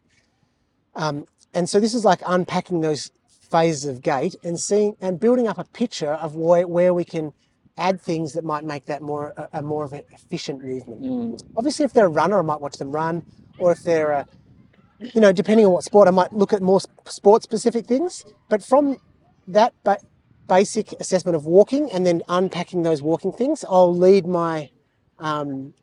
Um, 0.97 1.27
and 1.55 1.69
so 1.69 1.81
this 1.81 1.95
is 1.95 2.05
like 2.05 2.21
unpacking 2.27 2.81
those 2.83 3.13
phases 3.29 3.87
of 3.87 4.03
gait 4.03 4.37
and 4.45 4.59
seeing 4.61 4.97
and 5.01 5.21
building 5.21 5.49
up 5.49 5.59
a 5.59 5.65
picture 5.65 6.13
of 6.15 6.37
where, 6.37 6.67
where 6.69 6.95
we 6.95 7.05
can 7.05 7.33
add 7.79 8.01
things 8.01 8.33
that 8.35 8.45
might 8.45 8.65
make 8.65 8.87
that 8.87 9.03
more 9.03 9.35
a, 9.37 9.61
a 9.61 9.63
more 9.63 9.85
of 9.85 9.93
an 9.93 10.03
efficient 10.13 10.63
movement. 10.65 11.03
Obviously, 11.57 11.85
if 11.85 11.93
they're 11.93 12.07
a 12.07 12.11
runner, 12.11 12.39
I 12.41 12.43
might 12.43 12.61
watch 12.61 12.77
them 12.79 12.93
run, 12.93 13.25
or 13.59 13.73
if 13.73 13.83
they're 13.85 14.13
a 14.13 14.27
you 15.15 15.21
know, 15.21 15.33
depending 15.33 15.67
on 15.67 15.73
what 15.73 15.85
sport, 15.85 16.09
I 16.09 16.13
might 16.13 16.33
look 16.33 16.53
at 16.53 16.63
more 16.63 16.81
sport 17.07 17.43
specific 17.43 17.87
things. 17.87 18.25
But 18.49 18.63
from 18.65 18.99
that 19.49 19.75
ba- 19.85 19.99
basic 20.49 20.93
assessment 21.01 21.37
of 21.37 21.47
walking 21.47 21.91
and 21.93 22.07
then 22.07 22.23
unpacking 22.29 22.83
those 22.83 23.03
walking 23.03 23.33
things, 23.33 23.65
I'll 23.69 23.95
lead 23.95 24.27
my 24.27 24.71
um, 25.19 25.75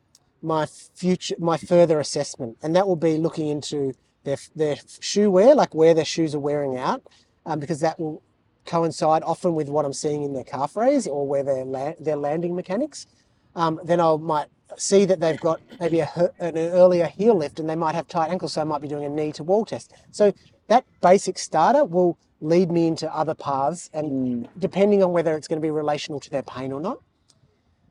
my 0.42 0.66
future, 0.66 1.36
my 1.38 1.56
further 1.56 2.00
assessment, 2.00 2.58
and 2.62 2.74
that 2.76 2.86
will 2.88 2.96
be 2.96 3.16
looking 3.18 3.48
into 3.48 3.94
their 4.24 4.36
their 4.54 4.76
shoe 5.00 5.30
wear, 5.30 5.54
like 5.54 5.74
where 5.74 5.94
their 5.94 6.04
shoes 6.04 6.34
are 6.34 6.40
wearing 6.40 6.76
out, 6.76 7.02
um, 7.46 7.60
because 7.60 7.80
that 7.80 7.98
will 7.98 8.22
coincide 8.64 9.22
often 9.24 9.54
with 9.54 9.68
what 9.68 9.84
I'm 9.84 9.92
seeing 9.92 10.22
in 10.22 10.32
their 10.32 10.44
calf 10.44 10.76
raise 10.76 11.06
or 11.06 11.26
where 11.26 11.42
their 11.42 11.64
la- 11.64 11.94
their 11.98 12.16
landing 12.16 12.54
mechanics. 12.54 13.06
Um, 13.54 13.80
then 13.84 14.00
I 14.00 14.16
might 14.16 14.46
see 14.76 15.04
that 15.04 15.20
they've 15.20 15.40
got 15.40 15.60
maybe 15.80 16.00
a, 16.00 16.30
an 16.38 16.56
earlier 16.56 17.06
heel 17.06 17.34
lift 17.34 17.60
and 17.60 17.68
they 17.68 17.76
might 17.76 17.94
have 17.94 18.08
tight 18.08 18.30
ankles, 18.30 18.54
so 18.54 18.60
I 18.60 18.64
might 18.64 18.80
be 18.80 18.88
doing 18.88 19.04
a 19.04 19.08
knee 19.08 19.32
to 19.32 19.44
wall 19.44 19.64
test. 19.64 19.92
So 20.10 20.32
that 20.68 20.84
basic 21.02 21.38
starter 21.38 21.84
will 21.84 22.18
lead 22.40 22.70
me 22.70 22.86
into 22.86 23.14
other 23.14 23.34
paths, 23.34 23.90
and 23.92 24.48
depending 24.58 25.02
on 25.02 25.12
whether 25.12 25.36
it's 25.36 25.46
going 25.46 25.60
to 25.60 25.62
be 25.62 25.70
relational 25.70 26.18
to 26.20 26.30
their 26.30 26.42
pain 26.42 26.72
or 26.72 26.80
not. 26.80 26.98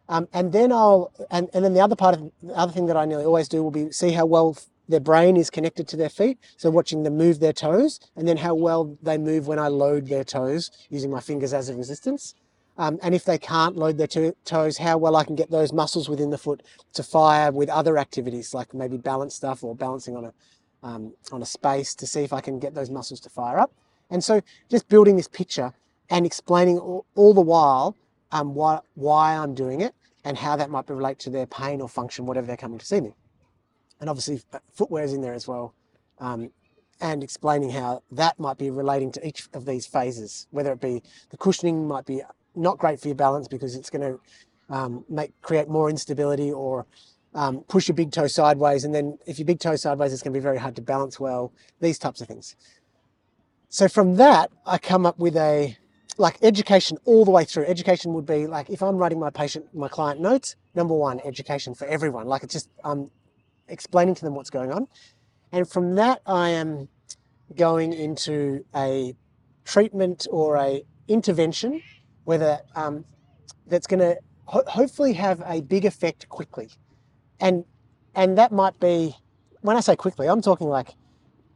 Um, 0.10 0.28
and 0.34 0.52
then 0.52 0.72
I'll 0.72 1.12
and, 1.30 1.50
and 1.54 1.64
then 1.64 1.74
the 1.74 1.80
other 1.80 1.96
part 1.96 2.16
of 2.16 2.32
the 2.44 2.54
other 2.54 2.72
thing 2.72 2.88
that 2.88 2.98
I 2.98 3.06
nearly 3.06 3.24
always 3.24 3.48
do 3.48 3.64
will 3.64 3.72
be 3.72 3.92
see 3.92 4.12
how 4.12 4.26
well 4.26 4.58
their 4.92 5.00
brain 5.00 5.38
is 5.38 5.50
connected 5.50 5.88
to 5.90 5.98
their 5.98 6.10
feet. 6.10 6.38
So 6.58 6.70
watching 6.70 7.04
them 7.04 7.18
move 7.18 7.40
their 7.40 7.54
toes, 7.54 8.00
and 8.16 8.28
then 8.28 8.38
how 8.38 8.54
well 8.54 8.98
they 9.02 9.18
move 9.18 9.48
when 9.48 9.60
I 9.60 9.68
load 9.68 10.08
their 10.08 10.24
toes 10.24 10.72
using 10.90 11.10
my 11.10 11.20
fingers 11.22 11.54
as 11.54 11.70
a 11.70 11.76
resistance. 11.76 12.36
Um, 12.78 13.00
and 13.04 13.14
if 13.14 13.26
they 13.26 13.38
can't 13.38 13.76
load 13.76 13.98
their 13.98 14.08
to- 14.08 14.36
toes, 14.46 14.78
how 14.78 14.98
well 14.98 15.16
I 15.16 15.24
can 15.24 15.36
get 15.36 15.52
those 15.52 15.74
muscles 15.74 16.08
within 16.10 16.30
the 16.30 16.38
foot 16.38 16.64
to 16.94 17.04
fire 17.04 17.52
with 17.52 17.70
other 17.70 17.98
activities, 17.98 18.54
like 18.54 18.74
maybe 18.74 18.98
balance 18.98 19.36
stuff 19.36 19.64
or 19.64 19.76
balancing 19.76 20.16
on 20.16 20.26
a 20.26 20.34
um, 20.84 21.14
on 21.32 21.42
a 21.42 21.46
space 21.46 21.94
to 21.96 22.08
see 22.08 22.22
if 22.24 22.34
I 22.34 22.42
can 22.42 22.60
get 22.60 22.74
those 22.74 22.90
muscles 22.90 23.20
to 23.22 23.30
fire 23.30 23.60
up. 23.60 23.72
And 24.10 24.24
so 24.24 24.42
just 24.70 24.88
building 24.90 25.16
this 25.16 25.28
picture 25.28 25.74
and 26.10 26.26
explaining 26.26 26.80
all, 26.80 27.06
all 27.16 27.34
the 27.34 27.42
while 27.42 27.96
um, 28.32 28.54
why, 28.56 28.80
why 28.96 29.36
I'm 29.36 29.54
doing 29.54 29.82
it 29.82 29.94
and 30.24 30.38
how 30.38 30.56
that 30.56 30.70
might 30.70 30.90
relate 30.90 31.20
to 31.20 31.30
their 31.30 31.46
pain 31.46 31.82
or 31.82 31.90
function, 31.90 32.26
whatever 32.26 32.48
they're 32.48 32.58
coming 32.58 32.80
to 32.80 32.86
see 32.86 33.02
me. 33.02 33.14
And 34.02 34.10
obviously, 34.10 34.42
uh, 34.52 34.60
footwear's 34.74 35.14
in 35.14 35.22
there 35.22 35.34
as 35.34 35.48
well. 35.48 35.74
Um, 36.20 36.52
and 37.00 37.24
explaining 37.24 37.72
how 37.72 38.04
that 38.12 38.40
might 38.40 38.58
be 38.58 38.70
relating 38.70 39.12
to 39.14 39.28
each 39.28 39.48
of 39.54 39.66
these 39.66 39.88
phases, 39.88 40.48
whether 40.52 40.72
it 40.72 40.82
be 40.82 41.02
the 41.30 41.38
cushioning 41.38 41.88
might 41.88 42.06
be 42.06 42.22
not 42.56 42.78
great 42.78 43.00
for 43.00 43.08
your 43.08 43.16
balance 43.16 43.48
because 43.48 43.76
it's 43.76 43.90
going 43.90 44.02
to 44.02 44.20
um, 44.70 45.04
make 45.10 45.40
create 45.42 45.68
more 45.68 45.90
instability 45.90 46.52
or 46.52 46.86
um, 47.34 47.62
push 47.68 47.88
your 47.88 47.96
big 47.96 48.12
toe 48.12 48.28
sideways. 48.28 48.84
And 48.84 48.94
then 48.94 49.18
if 49.26 49.40
your 49.40 49.46
big 49.46 49.60
toe 49.60 49.76
sideways, 49.76 50.14
it's 50.14 50.22
going 50.22 50.34
to 50.34 50.40
be 50.40 50.44
very 50.44 50.58
hard 50.58 50.76
to 50.76 50.82
balance 50.82 51.20
well. 51.20 51.52
These 51.80 51.98
types 51.98 52.22
of 52.22 52.28
things. 52.28 52.56
So 53.70 53.88
from 53.88 54.18
that, 54.18 54.52
I 54.66 54.78
come 54.78 55.06
up 55.06 55.18
with 55.18 55.36
a 55.38 55.78
like 56.18 56.38
education 56.44 56.98
all 57.06 57.26
the 57.26 57.32
way 57.32 57.46
through. 57.46 57.66
Education 57.66 58.14
would 58.14 58.26
be 58.26 58.46
like 58.46 58.70
if 58.70 58.84
I'm 58.84 58.98
writing 58.98 59.20
my 59.20 59.30
patient, 59.30 59.74
my 59.74 59.88
client 59.88 60.20
notes. 60.20 60.56
Number 60.76 60.94
one, 60.94 61.20
education 61.24 61.74
for 61.74 61.88
everyone. 61.88 62.28
Like 62.28 62.44
it's 62.44 62.54
just 62.54 62.70
I'm 62.84 63.10
explaining 63.72 64.16
to 64.16 64.26
them 64.26 64.36
what's 64.36 64.50
going 64.50 64.72
on, 64.72 64.88
and 65.52 65.68
from 65.68 65.96
that 65.96 66.22
I 66.26 66.50
am 66.50 66.90
going 67.56 67.94
into 67.94 68.66
a 68.76 69.16
treatment 69.66 70.28
or 70.32 70.58
a 70.58 70.84
intervention, 71.08 71.82
whether 72.24 72.60
um, 72.76 73.06
that's 73.68 73.88
going 73.88 74.00
to 74.00 74.18
ho- 74.46 74.64
hopefully 74.68 75.14
have 75.14 75.42
a 75.46 75.62
big 75.62 75.86
effect 75.86 76.30
quickly, 76.30 76.70
and 77.40 77.66
and 78.16 78.38
that 78.38 78.52
might 78.52 78.80
be 78.80 79.16
when 79.62 79.78
I 79.78 79.80
say 79.80 79.96
quickly, 79.96 80.28
I'm 80.28 80.42
talking 80.42 80.68
like 80.68 80.96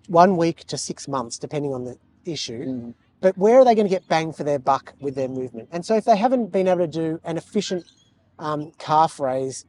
one 0.07 0.37
week 0.37 0.65
to 0.65 0.77
six 0.77 1.07
months, 1.07 1.37
depending 1.37 1.73
on 1.73 1.85
the 1.85 1.97
issue. 2.25 2.93
But 3.21 3.37
where 3.37 3.59
are 3.59 3.65
they 3.65 3.75
going 3.75 3.87
to 3.87 3.93
get 3.93 4.07
bang 4.07 4.33
for 4.33 4.43
their 4.43 4.59
buck 4.59 4.93
with 4.99 5.15
their 5.15 5.27
movement? 5.27 5.69
And 5.71 5.85
so 5.85 5.95
if 5.95 6.05
they 6.05 6.15
haven't 6.15 6.51
been 6.51 6.67
able 6.67 6.79
to 6.81 6.87
do 6.87 7.19
an 7.23 7.37
efficient 7.37 7.85
um, 8.37 8.71
calf 8.77 9.19
raise 9.19 9.65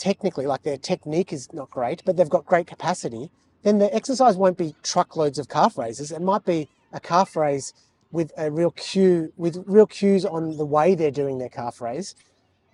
technically, 0.00 0.46
like 0.46 0.62
their 0.62 0.78
technique 0.78 1.32
is 1.32 1.52
not 1.52 1.70
great, 1.70 2.02
but 2.04 2.16
they've 2.16 2.28
got 2.28 2.46
great 2.46 2.66
capacity, 2.66 3.30
then 3.62 3.78
the 3.78 3.94
exercise 3.94 4.36
won't 4.36 4.56
be 4.56 4.74
truckloads 4.82 5.38
of 5.38 5.48
calf 5.48 5.76
raises. 5.76 6.10
It 6.10 6.22
might 6.22 6.44
be 6.44 6.68
a 6.92 6.98
calf 6.98 7.36
raise 7.36 7.74
with 8.10 8.32
a 8.36 8.50
real 8.50 8.70
cue, 8.72 9.32
with 9.36 9.62
real 9.66 9.86
cues 9.86 10.24
on 10.24 10.56
the 10.56 10.64
way 10.64 10.94
they're 10.94 11.10
doing 11.10 11.38
their 11.38 11.50
calf 11.50 11.80
raise, 11.80 12.16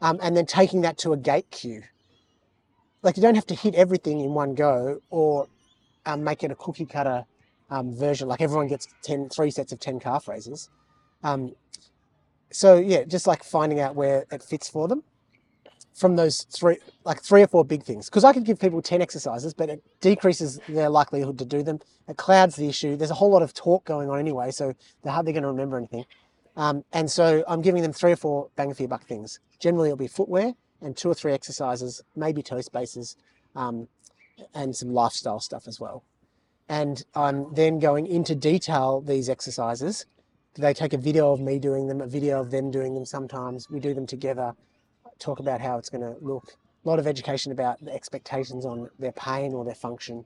um, 0.01 0.19
and 0.23 0.37
then 0.37 0.47
taking 0.47 0.81
that 0.83 0.97
to 0.99 1.13
a 1.13 1.17
gait 1.17 1.51
cue. 1.51 1.83
Like 3.03 3.17
you 3.17 3.23
don't 3.23 3.35
have 3.35 3.47
to 3.47 3.55
hit 3.55 3.75
everything 3.75 4.21
in 4.21 4.33
one 4.33 4.55
go 4.55 5.01
or 5.11 5.49
um, 6.07 6.23
make 6.23 6.45
it 6.45 6.51
a 6.51 6.55
cookie 6.55 6.87
cutter 6.87 7.25
um, 7.71 7.95
version, 7.95 8.29
like 8.29 8.41
everyone 8.41 8.69
gets 8.69 8.87
10, 9.03 9.29
three 9.29 9.51
sets 9.51 9.73
of 9.73 9.81
10 9.81 9.99
calf 9.99 10.29
raises. 10.29 10.71
Um, 11.25 11.55
so 12.53 12.77
yeah, 12.77 13.03
just 13.03 13.27
like 13.27 13.43
finding 13.43 13.81
out 13.81 13.97
where 13.97 14.25
it 14.31 14.43
fits 14.43 14.69
for 14.69 14.87
them 14.87 15.03
from 15.97 16.15
those 16.15 16.43
three, 16.45 16.77
like 17.05 17.23
three 17.23 17.43
or 17.43 17.47
four 17.47 17.65
big 17.65 17.83
things. 17.83 18.09
Because 18.09 18.23
I 18.23 18.33
could 18.33 18.45
give 18.45 18.61
people 18.61 18.83
10 18.83 19.01
exercises, 19.01 19.55
but 19.55 19.71
it 19.71 19.83
decreases 20.01 20.61
their 20.69 20.91
likelihood 20.91 21.39
to 21.39 21.45
do 21.45 21.63
them. 21.63 21.81
It 22.07 22.19
clouds 22.19 22.57
the 22.57 22.69
issue. 22.69 22.97
There's 22.97 23.11
a 23.11 23.15
whole 23.15 23.31
lot 23.31 23.43
of 23.43 23.55
talk 23.55 23.85
going 23.85 24.11
on 24.11 24.19
anyway, 24.19 24.51
so 24.51 24.75
they're 25.03 25.13
hardly 25.13 25.33
going 25.33 25.43
to 25.43 25.49
remember 25.49 25.79
anything. 25.79 26.05
Um, 26.55 26.85
and 26.93 27.11
so 27.11 27.43
I'm 27.49 27.63
giving 27.63 27.83
them 27.83 27.93
three 27.93 28.13
or 28.13 28.17
four 28.17 28.51
bang 28.57 28.73
for 28.75 28.83
your 28.83 28.89
buck 28.89 29.07
things. 29.07 29.41
Generally, 29.59 29.89
it'll 29.89 29.97
be 29.97 30.07
footwear 30.07 30.53
and 30.83 30.97
two 30.97 31.11
or 31.11 31.15
three 31.15 31.33
exercises, 31.33 32.03
maybe 32.15 32.43
toe 32.43 32.61
spaces, 32.61 33.17
um, 33.55 33.89
and 34.55 34.77
some 34.77 34.91
lifestyle 34.91 35.41
stuff 35.41 35.67
as 35.67 35.81
well. 35.81 36.05
And 36.69 37.03
I'm 37.15 37.55
then 37.55 37.79
going 37.79 38.07
into 38.07 38.35
detail 38.35 39.01
these 39.01 39.31
exercises. 39.31 40.05
They 40.55 40.75
take 40.75 40.93
a 40.93 40.99
video 40.99 41.33
of 41.33 41.41
me 41.41 41.59
doing 41.59 41.87
them, 41.87 42.01
a 42.01 42.07
video 42.07 42.41
of 42.41 42.51
them 42.51 42.71
doing 42.71 42.95
them 42.95 43.05
sometimes. 43.05 43.71
We 43.71 43.81
do 43.81 43.95
them 43.95 44.07
together, 44.07 44.55
talk 45.19 45.41
about 45.41 45.61
how 45.61 45.79
it's 45.79 45.91
going 45.91 46.03
to 46.03 46.17
look. 46.21 46.55
A 46.85 46.89
lot 46.89 46.99
of 46.99 47.07
education 47.07 47.53
about 47.53 47.85
the 47.85 47.93
expectations 47.93 48.65
on 48.65 48.89
their 48.99 49.13
pain 49.13 49.53
or 49.53 49.65
their 49.65 49.75
function. 49.75 50.25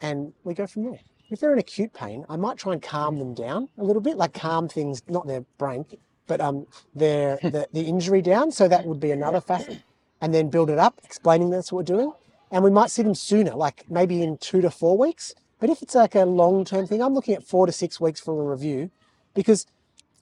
And 0.00 0.32
we 0.44 0.54
go 0.54 0.66
from 0.66 0.84
there. 0.84 1.00
If 1.30 1.40
they're 1.40 1.52
in 1.52 1.58
acute 1.58 1.92
pain, 1.92 2.24
I 2.28 2.36
might 2.36 2.58
try 2.58 2.72
and 2.72 2.82
calm 2.82 3.18
them 3.18 3.34
down 3.34 3.68
a 3.78 3.84
little 3.84 4.02
bit, 4.02 4.16
like 4.16 4.34
calm 4.34 4.68
things, 4.68 5.02
not 5.08 5.26
their 5.26 5.42
brain, 5.58 5.86
but 6.26 6.40
um, 6.40 6.66
their 6.94 7.36
the, 7.42 7.68
the 7.72 7.82
injury 7.82 8.22
down. 8.22 8.52
So 8.52 8.68
that 8.68 8.86
would 8.86 9.00
be 9.00 9.10
another 9.10 9.40
facet. 9.40 9.82
And 10.20 10.32
then 10.32 10.50
build 10.50 10.70
it 10.70 10.78
up, 10.78 11.00
explaining 11.02 11.50
that's 11.50 11.72
what 11.72 11.78
we're 11.78 11.96
doing. 11.96 12.12
And 12.52 12.62
we 12.62 12.70
might 12.70 12.90
see 12.90 13.02
them 13.02 13.14
sooner, 13.14 13.52
like 13.52 13.90
maybe 13.90 14.22
in 14.22 14.36
two 14.38 14.60
to 14.60 14.70
four 14.70 14.96
weeks. 14.96 15.34
But 15.58 15.70
if 15.70 15.82
it's 15.82 15.94
like 15.94 16.14
a 16.14 16.24
long 16.24 16.64
term 16.64 16.86
thing, 16.86 17.02
I'm 17.02 17.14
looking 17.14 17.34
at 17.34 17.42
four 17.42 17.66
to 17.66 17.72
six 17.72 18.00
weeks 18.00 18.20
for 18.20 18.40
a 18.40 18.44
review 18.44 18.90
because 19.34 19.66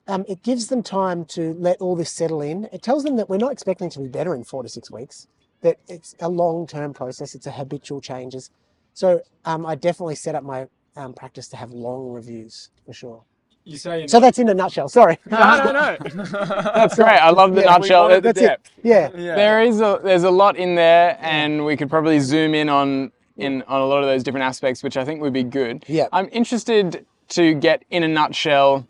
um, 0.07 0.25
it 0.27 0.43
gives 0.43 0.67
them 0.67 0.83
time 0.83 1.25
to 1.25 1.53
let 1.59 1.77
all 1.79 1.95
this 1.95 2.11
settle 2.11 2.41
in. 2.41 2.65
It 2.73 2.81
tells 2.81 3.03
them 3.03 3.15
that 3.17 3.29
we're 3.29 3.37
not 3.37 3.51
expecting 3.51 3.89
to 3.91 3.99
be 3.99 4.07
better 4.07 4.35
in 4.35 4.43
four 4.43 4.63
to 4.63 4.69
six 4.69 4.91
weeks, 4.91 5.27
that 5.61 5.77
it's 5.87 6.15
a 6.19 6.29
long 6.29 6.67
term 6.67 6.93
process, 6.93 7.35
it's 7.35 7.47
a 7.47 7.51
habitual 7.51 8.01
changes. 8.01 8.49
So 8.93 9.21
um, 9.45 9.65
I 9.65 9.75
definitely 9.75 10.15
set 10.15 10.35
up 10.35 10.43
my 10.43 10.67
um, 10.95 11.13
practice 11.13 11.47
to 11.49 11.57
have 11.57 11.71
long 11.71 12.09
reviews 12.11 12.69
for 12.85 12.93
sure. 12.93 13.23
You 13.63 13.77
say 13.77 14.07
So 14.07 14.19
that's 14.19 14.39
in 14.39 14.49
a 14.49 14.53
nutshell. 14.55 14.89
Sorry. 14.89 15.19
No, 15.29 15.71
no, 15.71 15.71
no. 15.71 15.97
That's 16.75 16.95
great. 16.95 17.07
I 17.19 17.29
love 17.29 17.53
the 17.53 17.61
Yeah, 17.61 17.67
nutshell. 17.77 18.03
wanted 18.03 18.23
the 18.23 18.33
That's 18.33 18.41
it. 18.41 18.71
Yeah. 18.83 19.09
yeah. 19.15 19.35
There 19.35 19.61
is 19.61 19.81
a 19.81 19.99
there's 20.03 20.23
a 20.23 20.31
lot 20.31 20.57
in 20.57 20.73
there, 20.75 21.17
and 21.21 21.63
we 21.63 21.77
could 21.77 21.89
probably 21.89 22.19
zoom 22.19 22.55
in 22.55 22.69
on 22.69 23.11
in 23.37 23.61
on 23.67 23.81
a 23.81 23.85
lot 23.85 23.99
of 23.99 24.05
those 24.07 24.23
different 24.23 24.45
aspects, 24.45 24.81
which 24.81 24.97
I 24.97 25.05
think 25.05 25.21
would 25.21 25.31
be 25.33 25.43
good. 25.43 25.85
Yeah. 25.87 26.07
I'm 26.11 26.27
interested 26.31 27.05
to 27.29 27.53
get 27.53 27.83
in 27.91 28.01
a 28.03 28.07
nutshell. 28.07 28.87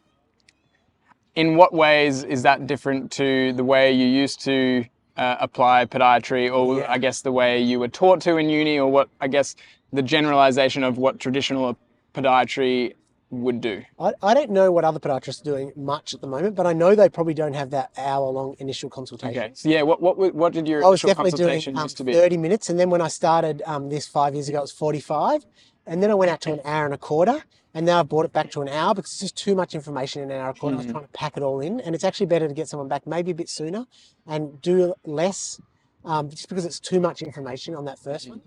In 1.36 1.56
what 1.56 1.74
ways 1.74 2.24
is 2.24 2.44
that 2.44 2.68
different 2.68 3.12
to 3.14 3.54
the 3.54 3.64
way 3.64 3.92
you 3.94 4.06
used 4.06 4.42
to 4.42 4.86
uh, 5.16 5.38
apply 5.40 5.86
podiatry, 5.86 6.54
or 6.54 6.80
Yeah. 6.80 6.92
I 6.92 6.98
guess 6.98 7.22
the 7.22 7.32
way 7.32 7.62
you 7.62 7.80
were 7.80 7.88
taught 7.88 8.22
to 8.22 8.38
in 8.38 8.50
uni, 8.50 8.78
or 8.80 8.92
what 8.92 9.08
I 9.22 9.28
guess 9.28 9.56
the 9.94 10.02
generalization 10.02 10.84
of 10.84 10.98
what 10.98 11.20
traditional 11.20 11.78
podiatry 12.14 12.94
would 13.30 13.62
do? 13.62 13.82
I, 13.98 14.12
I 14.22 14.34
don't 14.34 14.52
know 14.52 14.74
what 14.74 14.84
other 14.84 15.00
podiatrists 15.00 15.40
are 15.42 15.46
doing 15.46 15.72
much 15.78 16.14
at 16.14 16.20
the 16.20 16.28
moment, 16.28 16.54
but 16.56 16.68
I 16.68 16.74
know 16.74 16.96
they 16.96 17.08
probably 17.08 17.34
don't 17.34 17.54
have 17.54 17.70
that 17.70 17.92
hour 17.98 18.28
long 18.30 18.56
initial 18.60 18.90
consultation. 18.90 19.38
Okay. 19.42 19.52
So 19.54 19.70
yeah, 19.70 19.84
what 19.84 20.02
what 20.02 20.18
what 20.36 20.52
did 20.52 20.68
your 20.68 20.84
I 20.84 20.90
was 20.90 21.02
initial 21.02 21.08
definitely 21.24 21.32
doing 21.38 21.50
consultation 21.62 21.78
um, 21.78 21.84
used 21.84 21.98
to 21.98 22.04
be? 22.04 22.12
30 22.14 22.38
minutes, 22.38 22.70
and 22.70 22.78
then 22.78 22.90
when 22.90 23.00
I 23.02 23.08
started 23.08 23.62
um, 23.66 23.88
this 23.90 24.06
five 24.06 24.34
years 24.34 24.50
ago, 24.50 24.58
it 24.58 24.62
was 24.62 24.74
45, 24.74 25.46
and 25.88 26.04
then 26.04 26.12
I 26.12 26.14
went 26.14 26.30
out 26.30 26.42
to 26.42 26.52
an 26.54 26.60
hour 26.66 26.84
and 26.84 26.94
a 26.94 26.98
quarter, 26.98 27.42
and 27.74 27.86
now 27.86 28.00
I've 28.00 28.10
brought 28.10 28.25
it 28.25 28.34
back 28.34 28.51
to 28.51 28.62
an 28.62 28.70
hour 28.70 28.94
because 28.94 29.12
it's 29.12 29.20
just 29.22 29.38
too 29.38 29.56
much 29.56 29.74
information 29.75 30.22
in 30.24 30.32
an 30.32 30.40
hour 30.42 30.54
quarter. 30.54 30.75
I 30.75 30.78
was 30.78 30.86
Mm. 30.88 30.92
trying 30.92 31.04
to 31.06 31.12
pack 31.12 31.38
it 31.38 31.44
all 31.44 31.60
in, 31.62 31.80
and 31.80 31.96
it's 31.96 32.04
actually 32.04 32.25
better 32.28 32.48
to 32.48 32.54
get 32.54 32.68
someone 32.68 32.88
back 32.88 33.08
maybe 33.08 33.32
a 33.32 33.36
bit 33.36 33.50
sooner 33.50 33.86
and 34.28 34.62
do 34.62 34.94
less 35.06 35.60
um, 36.04 36.30
just 36.30 36.50
because 36.50 36.66
it's 36.66 36.80
too 36.80 37.00
much 37.00 37.22
information 37.22 37.75
on 37.75 37.86
that 37.86 38.00
first 38.00 38.28
one. 38.30 38.42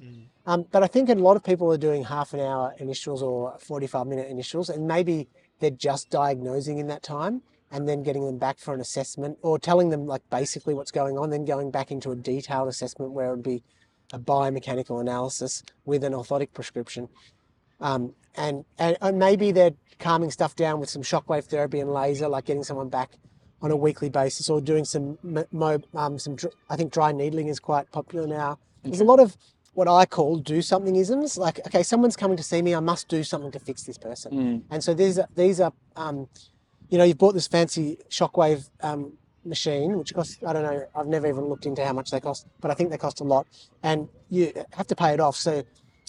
Um, 0.47 0.66
but 0.73 0.83
I 0.83 0.88
think 0.88 1.09
a 1.09 1.14
lot 1.14 1.37
of 1.37 1.45
people 1.45 1.73
are 1.73 1.78
doing 1.78 2.04
half 2.04 2.35
an 2.35 2.40
hour 2.40 2.75
initials 2.78 3.23
or 3.23 3.57
45 3.61 4.07
minute 4.09 4.28
initials, 4.28 4.69
and 4.69 4.87
maybe 4.87 5.28
they're 5.61 5.71
just 5.71 6.11
diagnosing 6.11 6.78
in 6.78 6.88
that 6.88 7.02
time 7.02 7.43
and 7.71 7.88
then 7.88 8.02
getting 8.02 8.26
them 8.26 8.38
back 8.38 8.59
for 8.59 8.75
an 8.75 8.81
assessment 8.81 9.38
or 9.40 9.59
telling 9.59 9.88
them 9.90 10.04
like 10.07 10.23
basically 10.31 10.75
what's 10.75 10.90
going 10.90 11.16
on, 11.16 11.31
then 11.31 11.45
going 11.45 11.71
back 11.71 11.90
into 11.90 12.11
a 12.11 12.16
detailed 12.16 12.69
assessment 12.69 13.12
where 13.12 13.28
it 13.28 13.37
would 13.37 13.43
be 13.45 13.62
a 14.12 14.19
biomechanical 14.19 15.00
analysis 15.00 15.62
with 15.85 16.04
an 16.04 16.12
orthotic 16.12 16.52
prescription. 16.52 17.09
Um, 17.81 18.14
and, 18.37 18.64
and, 18.79 18.97
and 19.00 19.19
maybe 19.19 19.53
they're 19.53 19.75
calming 19.99 20.31
stuff 20.31 20.57
down 20.57 20.81
with 20.81 20.91
some 20.91 21.03
shockwave 21.03 21.45
therapy 21.45 21.81
and 21.81 21.93
laser, 21.93 22.29
like 22.29 22.45
getting 22.47 22.64
someone 22.64 22.88
back 22.88 23.12
on 23.62 23.71
a 23.71 23.76
weekly 23.76 24.11
basis 24.11 24.50
or 24.50 24.61
doing 24.61 24.85
some, 24.85 25.19
mo- 25.53 25.81
um, 25.95 26.19
some 26.19 26.37
dr- 26.37 26.55
I 26.69 26.76
think 26.76 26.93
dry 26.93 27.12
needling 27.12 27.49
is 27.49 27.61
quite 27.61 27.91
popular 27.93 28.26
now. 28.26 28.59
There's 28.83 29.00
a 29.00 29.05
lot 29.05 29.21
of 29.21 29.37
what 29.73 29.88
I 29.88 30.05
call 30.07 30.37
do 30.37 30.62
something 30.62 30.97
isms. 30.97 31.38
Like, 31.38 31.61
okay, 31.67 31.83
someone's 31.83 32.17
coming 32.17 32.37
to 32.37 32.43
see 32.43 32.61
me, 32.62 32.75
I 32.75 32.81
must 32.81 33.09
do 33.09 33.25
something 33.25 33.50
to 33.53 33.59
fix 33.59 33.85
this 33.85 33.99
person. 33.99 34.62
And 34.71 34.85
so 34.85 34.95
these 34.95 35.19
are, 35.19 35.29
these 35.35 35.61
are, 35.61 35.73
um, 35.97 36.29
you 36.91 36.99
know, 36.99 37.05
you've 37.05 37.19
bought 37.19 37.35
this 37.35 37.49
fancy 37.49 37.99
shockwave 38.11 38.69
um, 38.83 39.14
machine, 39.45 39.97
which 39.99 40.14
costs, 40.14 40.38
I 40.47 40.53
don't 40.53 40.62
know, 40.62 40.87
I've 40.95 41.07
never 41.07 41.26
even 41.26 41.47
looked 41.47 41.67
into 41.67 41.85
how 41.85 41.93
much 41.93 42.11
they 42.11 42.21
cost, 42.21 42.47
but 42.61 42.71
I 42.71 42.75
think 42.75 42.91
they 42.91 42.99
cost 42.99 43.21
a 43.21 43.25
lot. 43.25 43.47
And 43.83 44.09
you 44.31 44.53
have 44.73 44.87
to 44.88 44.95
pay 44.97 45.12
it 45.14 45.21
off. 45.21 45.37
So 45.37 45.64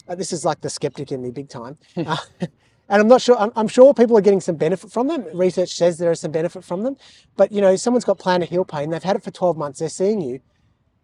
uh, 0.08 0.16
this 0.16 0.32
is 0.34 0.46
like 0.46 0.62
the 0.62 0.70
skeptic 0.70 1.12
in 1.12 1.22
me 1.22 1.32
big 1.32 1.50
time. 1.50 1.78
Uh, 1.98 2.18
and 2.90 3.02
I'm 3.02 3.08
not 3.08 3.22
sure, 3.22 3.36
I'm, 3.38 3.52
I'm 3.56 3.68
sure 3.68 3.94
people 3.94 4.16
are 4.16 4.22
getting 4.22 4.42
some 4.42 4.58
benefit 4.58 4.92
from 4.92 5.08
them. 5.08 5.26
Research 5.34 5.74
says 5.74 5.98
there 5.98 6.12
is 6.12 6.20
some 6.20 6.32
benefit 6.32 6.64
from 6.64 6.84
them. 6.84 6.98
But, 7.36 7.52
you 7.52 7.60
know, 7.60 7.76
someone's 7.76 8.06
got 8.06 8.20
plantar 8.20 8.46
heel 8.48 8.64
pain, 8.64 8.92
they've 8.92 9.02
had 9.02 9.16
it 9.16 9.24
for 9.24 9.32
12 9.32 9.58
months, 9.58 9.80
they're 9.80 9.90
seeing 9.90 10.22
you 10.22 10.40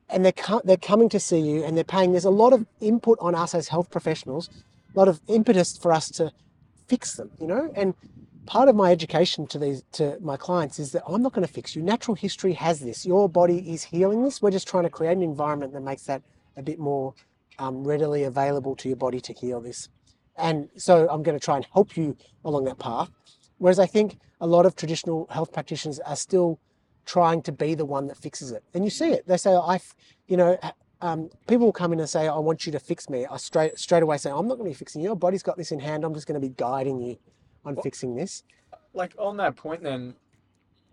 and 0.09 0.23
they're, 0.23 0.31
co- 0.31 0.61
they're 0.63 0.77
coming 0.77 1.09
to 1.09 1.19
see 1.19 1.39
you 1.39 1.63
and 1.63 1.75
they're 1.75 1.83
paying. 1.83 2.11
There's 2.11 2.25
a 2.25 2.29
lot 2.29 2.53
of 2.53 2.67
input 2.81 3.17
on 3.19 3.33
us 3.33 3.55
as 3.55 3.69
health 3.69 3.89
professionals, 3.89 4.49
a 4.93 4.99
lot 4.99 5.07
of 5.07 5.21
impetus 5.27 5.77
for 5.77 5.91
us 5.91 6.09
to 6.11 6.31
fix 6.87 7.15
them, 7.15 7.31
you 7.39 7.47
know? 7.47 7.71
And 7.75 7.95
part 8.45 8.69
of 8.69 8.75
my 8.75 8.91
education 8.91 9.47
to 9.47 9.57
these 9.57 9.83
to 9.93 10.17
my 10.21 10.37
clients 10.37 10.79
is 10.79 10.91
that 10.91 11.03
I'm 11.07 11.21
not 11.21 11.33
going 11.33 11.47
to 11.47 11.53
fix 11.53 11.75
you. 11.75 11.81
Natural 11.81 12.15
history 12.15 12.53
has 12.53 12.79
this. 12.81 13.05
Your 13.05 13.29
body 13.29 13.59
is 13.73 13.83
healing 13.83 14.23
this. 14.23 14.41
We're 14.41 14.51
just 14.51 14.67
trying 14.67 14.83
to 14.83 14.89
create 14.89 15.15
an 15.17 15.23
environment 15.23 15.73
that 15.73 15.81
makes 15.81 16.03
that 16.03 16.21
a 16.57 16.61
bit 16.61 16.79
more 16.79 17.13
um, 17.59 17.83
readily 17.83 18.23
available 18.23 18.75
to 18.77 18.87
your 18.87 18.97
body 18.97 19.19
to 19.21 19.33
heal 19.33 19.61
this. 19.61 19.89
And 20.37 20.69
so 20.77 21.07
I'm 21.09 21.23
going 21.23 21.37
to 21.37 21.43
try 21.43 21.55
and 21.55 21.65
help 21.73 21.95
you 21.97 22.15
along 22.45 22.65
that 22.65 22.79
path. 22.79 23.09
Whereas 23.57 23.79
I 23.79 23.85
think 23.85 24.17
a 24.39 24.47
lot 24.47 24.65
of 24.65 24.75
traditional 24.75 25.27
health 25.29 25.51
practitioners 25.53 25.99
are 25.99 26.15
still 26.15 26.59
trying 27.05 27.41
to 27.43 27.51
be 27.51 27.75
the 27.75 27.85
one 27.85 28.07
that 28.07 28.17
fixes 28.17 28.51
it. 28.51 28.63
And 28.73 28.83
you 28.83 28.89
see 28.89 29.11
it. 29.11 29.27
They 29.27 29.37
say, 29.37 29.53
I, 29.53 29.79
you 30.27 30.37
know, 30.37 30.57
um, 31.01 31.29
people 31.47 31.65
will 31.67 31.73
come 31.73 31.93
in 31.93 31.99
and 31.99 32.09
say, 32.09 32.27
I 32.27 32.37
want 32.37 32.65
you 32.65 32.71
to 32.71 32.79
fix 32.79 33.09
me. 33.09 33.25
I 33.25 33.37
straight, 33.37 33.77
straight 33.77 34.03
away 34.03 34.17
say, 34.17 34.31
I'm 34.31 34.47
not 34.47 34.55
going 34.55 34.69
to 34.69 34.71
be 34.71 34.77
fixing 34.77 35.01
you. 35.01 35.09
Your 35.09 35.15
body's 35.15 35.43
got 35.43 35.57
this 35.57 35.71
in 35.71 35.79
hand. 35.79 36.03
I'm 36.03 36.13
just 36.13 36.27
going 36.27 36.39
to 36.39 36.47
be 36.47 36.53
guiding 36.55 36.99
you 36.99 37.17
on 37.65 37.75
fixing 37.77 38.15
this. 38.15 38.43
Like 38.93 39.13
on 39.17 39.37
that 39.37 39.55
point, 39.55 39.83
then 39.83 40.15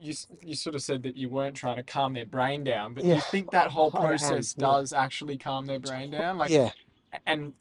you 0.00 0.14
you 0.43 0.55
sort 0.55 0.75
of 0.75 0.83
said 0.83 1.02
that 1.02 1.17
you 1.17 1.28
weren't 1.28 1.57
trying 1.57 1.76
to 1.76 1.83
calm 1.83 2.14
their 2.14 2.26
brain 2.26 2.64
down, 2.64 2.95
but 2.95 3.05
Yeah. 3.05 3.17
you 3.17 3.21
think 3.21 3.50
that 3.50 3.71
whole 3.71 3.90
am, 3.95 4.02
process 4.02 4.55
yeah. 4.57 4.67
does 4.67 4.93
actually 4.93 5.37
calm 5.38 5.67
their 5.67 5.78
brain 5.81 6.11
down? 6.11 6.38
Like, 6.38 6.50
yeah. 6.50 6.71
and 7.26 7.55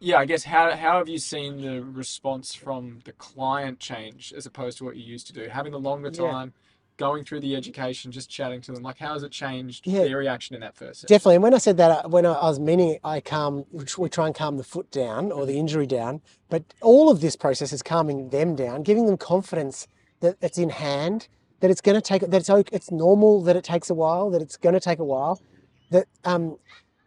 yeah, 0.00 0.18
I 0.18 0.24
guess 0.26 0.44
how 0.44 0.74
how 0.76 0.98
have 0.98 1.08
you 1.08 1.18
seen 1.18 1.60
the 1.60 1.82
response 1.82 2.54
from 2.54 3.00
the 3.04 3.12
client 3.12 3.78
change 3.80 4.32
as 4.36 4.46
opposed 4.46 4.78
to 4.78 4.84
what 4.84 4.96
you 4.96 5.04
used 5.04 5.26
to 5.28 5.32
do? 5.32 5.48
Having 5.48 5.72
the 5.72 5.80
longer 5.80 6.10
Yeah. 6.12 6.30
time, 6.30 6.52
going 6.98 7.24
through 7.24 7.38
the 7.40 7.54
education, 7.54 8.10
just 8.10 8.28
chatting 8.28 8.60
to 8.60 8.72
them, 8.72 8.82
like 8.82 8.98
how 8.98 9.12
has 9.12 9.22
it 9.22 9.30
changed 9.30 9.86
Yeah. 9.86 10.00
their 10.00 10.18
reaction 10.18 10.54
in 10.56 10.60
that 10.62 10.74
first? 10.76 11.00
session? 11.02 11.14
Definitely. 11.14 11.34
And 11.36 11.42
when 11.44 11.54
I 11.54 11.58
said 11.58 11.76
that, 11.76 12.04
uh, 12.04 12.08
when 12.08 12.26
I, 12.26 12.32
I 12.32 12.48
was 12.48 12.58
meaning 12.58 12.98
I 13.04 13.20
calm, 13.20 13.64
we 13.96 14.08
try 14.08 14.26
and 14.26 14.34
calm 14.34 14.56
the 14.56 14.64
foot 14.64 14.90
down 14.90 15.30
or 15.30 15.46
the 15.46 15.58
injury 15.58 15.86
down, 15.86 16.20
but 16.48 16.64
all 16.82 17.08
of 17.08 17.20
this 17.20 17.36
process 17.36 17.72
is 17.72 17.82
calming 17.82 18.30
them 18.30 18.56
down, 18.56 18.82
giving 18.82 19.06
them 19.06 19.16
confidence 19.16 19.86
that 20.20 20.36
it's 20.40 20.58
in 20.58 20.70
hand, 20.70 21.28
that 21.60 21.70
it's 21.70 21.80
going 21.80 21.94
to 21.94 22.00
take, 22.00 22.22
that 22.22 22.34
it's 22.34 22.50
okay, 22.50 22.70
it's 22.74 22.90
normal 22.90 23.42
that 23.42 23.56
it 23.56 23.64
takes 23.64 23.90
a 23.90 23.94
while, 23.94 24.30
that 24.30 24.42
it's 24.42 24.56
going 24.56 24.74
to 24.74 24.80
take 24.80 24.98
a 24.98 25.04
while, 25.04 25.40
that 25.90 26.06
um, 26.24 26.58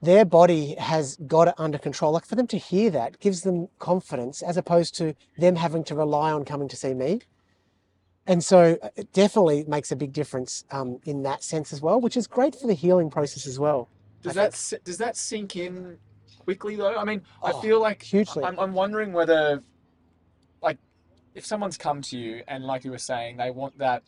their 0.02 0.26
body 0.26 0.76
has 0.76 1.16
got 1.28 1.48
it 1.48 1.54
under 1.58 1.78
control. 1.78 2.12
Like 2.12 2.26
for 2.26 2.36
them 2.36 2.48
to 2.48 2.58
hear 2.58 2.90
that 2.92 3.20
gives 3.20 3.42
them 3.44 3.70
confidence 3.80 4.42
as 4.42 4.58
opposed 4.58 4.96
to 4.96 5.16
them 5.38 5.56
having 5.56 5.84
to 5.86 5.96
rely 5.96 6.32
on 6.32 6.44
coming 6.46 6.68
to 6.68 6.76
see 6.76 6.94
me. 6.94 7.22
And 8.28 8.44
so 8.44 8.78
uh, 8.84 8.90
it 8.96 9.12
definitely 9.14 9.64
makes 9.68 9.92
a 9.92 9.96
big 9.96 10.14
difference 10.14 10.64
um, 10.72 11.00
in 11.06 11.24
that 11.24 11.44
sense 11.44 11.74
as 11.74 11.82
well, 11.82 12.00
which 12.00 12.16
is 12.16 12.28
great 12.28 12.56
for 12.56 12.68
the 12.68 12.74
healing 12.74 13.10
process 13.10 13.48
as 13.48 13.58
well. 13.60 13.90
Does 14.22 14.38
I 14.38 14.50
that 14.50 14.74
does 14.84 14.98
that 15.00 15.18
sink 15.18 15.56
in 15.56 15.98
quickly 16.40 16.76
though? 16.76 16.96
I 16.96 17.04
mean, 17.04 17.24
I 17.44 17.52
Oh, 17.52 17.62
feel 17.62 17.80
like 17.80 18.04
hugely. 18.04 18.44
I'm, 18.44 18.60
I'm 18.60 18.74
wondering 18.74 19.12
whether, 19.12 19.64
like, 20.62 20.78
if 21.34 21.46
someone's 21.46 21.78
come 21.78 22.02
to 22.04 22.18
you 22.18 22.44
and 22.48 22.64
like 22.64 22.84
you 22.84 22.92
were 22.92 23.00
saying, 23.00 23.38
they 23.38 23.50
want 23.50 23.78
that 23.80 24.04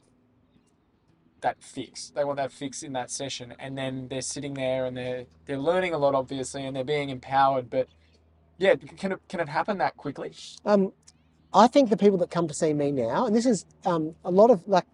that 1.43 1.61
fix. 1.61 2.09
They 2.09 2.23
want 2.23 2.37
that 2.37 2.51
fix 2.51 2.83
in 2.83 2.93
that 2.93 3.11
session, 3.11 3.53
and 3.59 3.77
then 3.77 4.07
they're 4.09 4.21
sitting 4.21 4.55
there 4.55 4.85
and 4.85 4.97
they're 4.97 5.25
they're 5.45 5.59
learning 5.59 5.93
a 5.93 5.97
lot, 5.97 6.15
obviously, 6.15 6.65
and 6.65 6.75
they're 6.75 6.83
being 6.83 7.09
empowered. 7.09 7.69
But 7.69 7.87
yeah, 8.57 8.75
can 8.75 9.13
it 9.13 9.19
can 9.29 9.39
it 9.39 9.49
happen 9.49 9.77
that 9.77 9.95
quickly? 9.95 10.33
Um, 10.65 10.91
I 11.53 11.67
think 11.67 11.89
the 11.89 11.97
people 11.97 12.17
that 12.19 12.31
come 12.31 12.47
to 12.47 12.53
see 12.53 12.73
me 12.73 12.91
now, 12.91 13.27
and 13.27 13.35
this 13.35 13.45
is 13.45 13.65
um, 13.85 14.15
a 14.25 14.31
lot 14.31 14.49
of 14.49 14.67
like 14.67 14.85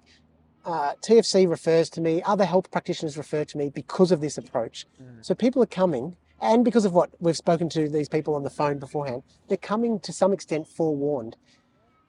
uh, 0.66 0.94
TFC 1.02 1.50
refers 1.50 1.90
to 1.92 2.02
me, 2.02 2.22
other 2.24 2.46
health 2.46 2.70
practitioners 2.70 3.18
refer 3.18 3.46
to 3.46 3.58
me 3.58 3.70
because 3.70 4.12
of 4.12 4.20
this 4.22 4.38
approach. 4.38 4.86
So 5.22 5.34
people 5.34 5.64
are 5.64 5.68
coming, 5.68 6.16
and 6.42 6.66
because 6.66 6.86
of 6.86 6.94
what 6.94 7.10
we've 7.20 7.38
spoken 7.38 7.70
to 7.70 7.88
these 7.90 8.10
people 8.10 8.36
on 8.36 8.44
the 8.44 8.50
phone 8.50 8.78
beforehand, 8.78 9.24
they're 9.48 9.58
coming 9.58 10.00
to 10.02 10.12
some 10.12 10.34
extent 10.34 10.68
forewarned. 10.68 11.38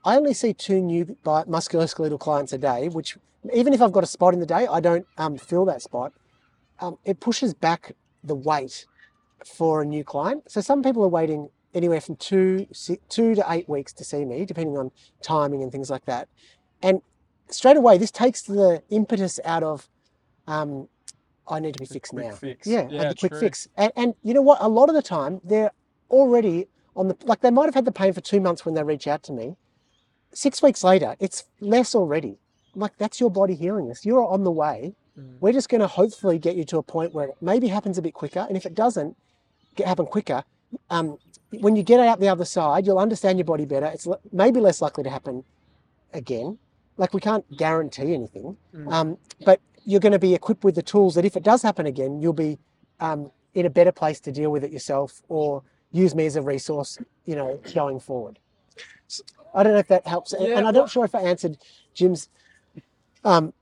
I 0.04 0.16
only 0.16 0.34
see 0.34 0.54
two 0.54 0.80
new 0.80 1.16
musculoskeletal 1.24 2.18
clients 2.18 2.52
a 2.52 2.58
day, 2.58 2.88
which 2.88 3.18
even 3.52 3.72
if 3.72 3.82
I've 3.82 3.92
got 3.92 4.04
a 4.04 4.06
spot 4.06 4.34
in 4.34 4.40
the 4.40 4.46
day, 4.46 4.66
I 4.66 4.80
don't 4.80 5.06
um, 5.18 5.36
fill 5.36 5.64
that 5.66 5.82
spot. 5.82 6.12
Um, 6.80 6.98
it 7.04 7.20
pushes 7.20 7.52
back 7.52 7.92
the 8.24 8.34
wait 8.34 8.86
for 9.44 9.82
a 9.82 9.84
new 9.84 10.04
client. 10.04 10.50
So 10.50 10.60
some 10.60 10.82
people 10.82 11.04
are 11.04 11.08
waiting 11.08 11.50
anywhere 11.74 12.00
from 12.00 12.16
two, 12.16 12.66
two 13.08 13.34
to 13.34 13.44
eight 13.48 13.68
weeks 13.68 13.92
to 13.94 14.04
see 14.04 14.24
me, 14.24 14.44
depending 14.44 14.76
on 14.76 14.90
timing 15.22 15.62
and 15.62 15.70
things 15.70 15.90
like 15.90 16.06
that. 16.06 16.28
And 16.82 17.02
straight 17.50 17.76
away, 17.76 17.98
this 17.98 18.10
takes 18.10 18.42
the 18.42 18.82
impetus 18.90 19.38
out 19.44 19.62
of, 19.62 19.88
um, 20.46 20.88
I 21.46 21.60
need 21.60 21.74
to 21.74 21.80
be 21.80 21.86
fixed 21.86 22.12
quick 22.12 22.26
now. 22.26 22.32
fix. 22.32 22.66
Yeah, 22.66 22.88
Yeah, 22.90 23.08
the 23.08 23.14
quick 23.14 23.32
true. 23.32 23.40
fix. 23.40 23.68
And, 23.76 23.92
and 23.96 24.14
you 24.22 24.34
know 24.34 24.42
what? 24.42 24.58
A 24.60 24.68
lot 24.68 24.88
of 24.88 24.94
the 24.94 25.02
time, 25.02 25.40
they're 25.44 25.72
already 26.10 26.68
on 26.96 27.08
the 27.08 27.16
like 27.24 27.40
they 27.40 27.50
might 27.50 27.66
have 27.66 27.74
had 27.74 27.84
the 27.84 27.92
pain 27.92 28.12
for 28.12 28.20
two 28.20 28.40
months 28.40 28.64
when 28.64 28.74
they 28.74 28.82
reach 28.82 29.06
out 29.06 29.22
to 29.24 29.32
me. 29.32 29.56
Six 30.32 30.62
weeks 30.62 30.84
later, 30.84 31.16
it's 31.18 31.44
less 31.60 31.94
already. 31.94 32.38
I'm 32.74 32.80
like, 32.80 32.96
that's 32.98 33.20
your 33.20 33.30
body 33.30 33.54
healing 33.54 33.88
this. 33.88 34.04
You're 34.06 34.26
on 34.26 34.44
the 34.44 34.50
way. 34.50 34.94
We're 35.40 35.52
just 35.52 35.68
going 35.68 35.80
to 35.82 35.86
hopefully 35.86 36.38
get 36.38 36.56
you 36.56 36.64
to 36.64 36.78
a 36.78 36.82
point 36.82 37.12
where 37.12 37.28
it 37.28 37.36
maybe 37.42 37.68
happens 37.68 37.98
a 37.98 38.02
bit 38.02 38.14
quicker. 38.14 38.46
And 38.48 38.56
if 38.56 38.64
it 38.64 38.74
doesn't 38.74 39.16
get 39.76 39.86
happen 39.86 40.06
quicker, 40.06 40.44
um, 40.88 41.18
when 41.58 41.76
you 41.76 41.82
get 41.82 42.00
out 42.00 42.20
the 42.20 42.28
other 42.28 42.44
side, 42.44 42.86
you'll 42.86 42.98
understand 42.98 43.38
your 43.38 43.44
body 43.44 43.66
better. 43.66 43.86
It's 43.86 44.08
maybe 44.32 44.60
less 44.60 44.80
likely 44.80 45.04
to 45.04 45.10
happen 45.10 45.44
again. 46.14 46.58
Like 46.96 47.12
we 47.12 47.20
can't 47.20 47.44
guarantee 47.56 48.14
anything, 48.14 48.56
um, 48.88 49.18
but 49.44 49.60
you're 49.84 50.00
going 50.00 50.12
to 50.12 50.18
be 50.18 50.34
equipped 50.34 50.64
with 50.64 50.74
the 50.74 50.82
tools 50.82 51.14
that 51.16 51.24
if 51.24 51.36
it 51.36 51.42
does 51.42 51.62
happen 51.62 51.86
again, 51.86 52.20
you'll 52.20 52.32
be 52.32 52.58
um, 53.00 53.30
in 53.54 53.66
a 53.66 53.70
better 53.70 53.92
place 53.92 54.20
to 54.20 54.32
deal 54.32 54.50
with 54.50 54.64
it 54.64 54.70
yourself 54.70 55.22
or 55.28 55.62
use 55.92 56.14
me 56.14 56.26
as 56.26 56.36
a 56.36 56.42
resource, 56.42 56.98
you 57.24 57.34
know, 57.34 57.60
going 57.74 58.00
forward. 58.00 58.38
I 59.54 59.62
don't 59.62 59.72
know 59.72 59.78
if 59.80 59.88
that 59.88 60.06
helps. 60.06 60.32
And- 60.32 60.42
Yeah, 60.46 60.56
and 60.58 60.66
I'm 60.68 60.74
not 60.74 60.90
sure 60.90 61.04
if 61.04 61.14
I 61.14 61.22
answered 61.22 61.56
Jim's 61.94 62.28
um, 63.24 63.52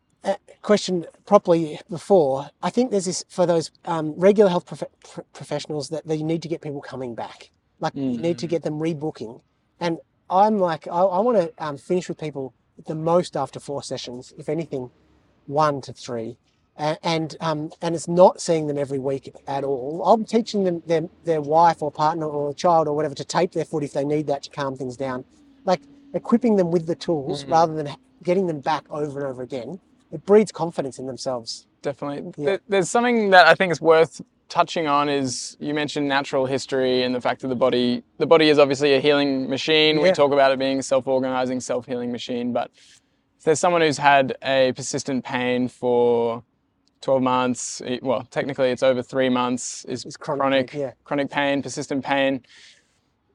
question 0.63 1.07
properly 1.27 1.81
before. 1.89 2.51
I 2.63 2.71
think 2.71 2.91
there's 2.91 3.05
this 3.07 3.25
for 3.29 3.47
those 3.47 3.71
um, 3.85 4.15
regular 4.17 4.51
health 4.51 4.67
prof- 4.67 4.85
pr- 5.03 5.21
professionals 5.33 5.89
that 5.91 6.07
they 6.07 6.23
need 6.23 6.43
to 6.43 6.49
get 6.49 6.61
people 6.61 6.81
coming 6.81 7.15
back. 7.15 7.51
Like 7.81 7.95
you 7.95 8.19
need 8.19 8.39
to 8.39 8.47
get 8.47 8.63
them 8.63 8.79
rebooking. 8.81 9.41
And 9.81 9.99
I'm 10.29 10.59
like, 10.59 10.87
I, 10.89 11.01
I 11.01 11.21
want 11.21 11.39
to 11.39 11.53
um, 11.65 11.77
finish 11.79 12.09
with 12.09 12.19
people 12.19 12.53
the 12.87 12.95
most 12.95 13.37
after 13.37 13.59
four 13.61 13.83
sessions, 13.83 14.35
if 14.37 14.49
anything, 14.49 14.91
one 15.47 15.81
to 15.83 15.93
three. 15.93 16.37
And 17.03 17.37
um, 17.41 17.71
and 17.83 17.95
it's 17.95 18.07
not 18.09 18.41
seeing 18.41 18.67
them 18.69 18.79
every 18.79 18.99
week 19.01 19.35
at 19.49 19.65
all. 19.65 20.03
I'm 20.07 20.25
teaching 20.25 20.65
them 20.65 20.83
their, 20.87 21.09
their 21.25 21.41
wife 21.41 21.83
or 21.83 21.91
partner 21.91 22.27
or 22.27 22.55
child 22.55 22.87
or 22.89 22.95
whatever 22.95 23.15
to 23.17 23.25
tape 23.25 23.53
their 23.53 23.65
foot 23.65 23.83
if 23.83 23.93
they 23.93 24.05
need 24.05 24.27
that 24.29 24.45
to 24.45 24.51
calm 24.51 24.77
things 24.77 24.97
down. 24.97 25.25
Like 25.65 25.81
equipping 26.15 26.57
them 26.57 26.71
with 26.71 26.87
the 26.87 26.95
tools 26.95 27.45
rather 27.45 27.75
than 27.75 27.95
getting 28.23 28.47
them 28.47 28.61
back 28.61 28.85
over 28.91 29.19
and 29.21 29.29
over 29.29 29.43
again. 29.43 29.81
It 30.13 30.25
breeds 30.25 30.51
confidence 30.53 30.99
in 30.99 31.07
themselves. 31.07 31.67
definitely. 31.83 32.33
Yeah. 32.39 32.45
There- 32.51 32.61
There's 32.69 32.89
something 32.89 33.31
that 33.31 33.47
I 33.47 33.55
think 33.55 33.73
is 33.73 33.81
worth 33.81 34.23
touching 34.49 34.87
on 34.87 35.09
is 35.11 35.57
you 35.61 35.75
mentioned 35.75 36.09
natural 36.09 36.47
history 36.47 37.03
and 37.03 37.15
the 37.15 37.21
fact 37.21 37.43
that 37.43 37.49
the 37.49 37.55
body 37.57 38.03
the 38.17 38.27
body 38.27 38.49
is 38.49 38.59
obviously 38.59 38.95
a 38.95 39.01
healing 39.01 39.51
machine. 39.51 40.01
We 40.01 40.11
talk 40.13 40.33
about 40.33 40.53
it 40.53 40.59
being 40.59 40.79
a 40.79 40.83
self-organizing, 40.83 41.61
self-healing 41.61 42.11
machine, 42.13 42.53
but 42.55 42.71
if 43.39 43.45
there's 43.45 43.61
someone 43.61 43.83
who's 43.83 43.99
had 43.99 44.37
a 44.43 44.73
persistent 44.73 45.25
pain 45.25 45.69
for 45.69 46.43
12 47.01 47.23
months. 47.23 47.81
eh, 47.85 47.99
Well, 48.03 48.23
technically 48.31 48.71
it's 48.71 48.83
over 48.83 49.03
three 49.03 49.29
months. 49.29 49.85
Is 49.87 50.05
It's 50.05 50.17
chronic, 50.17 50.41
chronic, 50.41 50.75
yeah. 50.75 50.93
chronic 51.05 51.31
pain, 51.31 51.63
persistent 51.63 52.05
pain. 52.05 52.43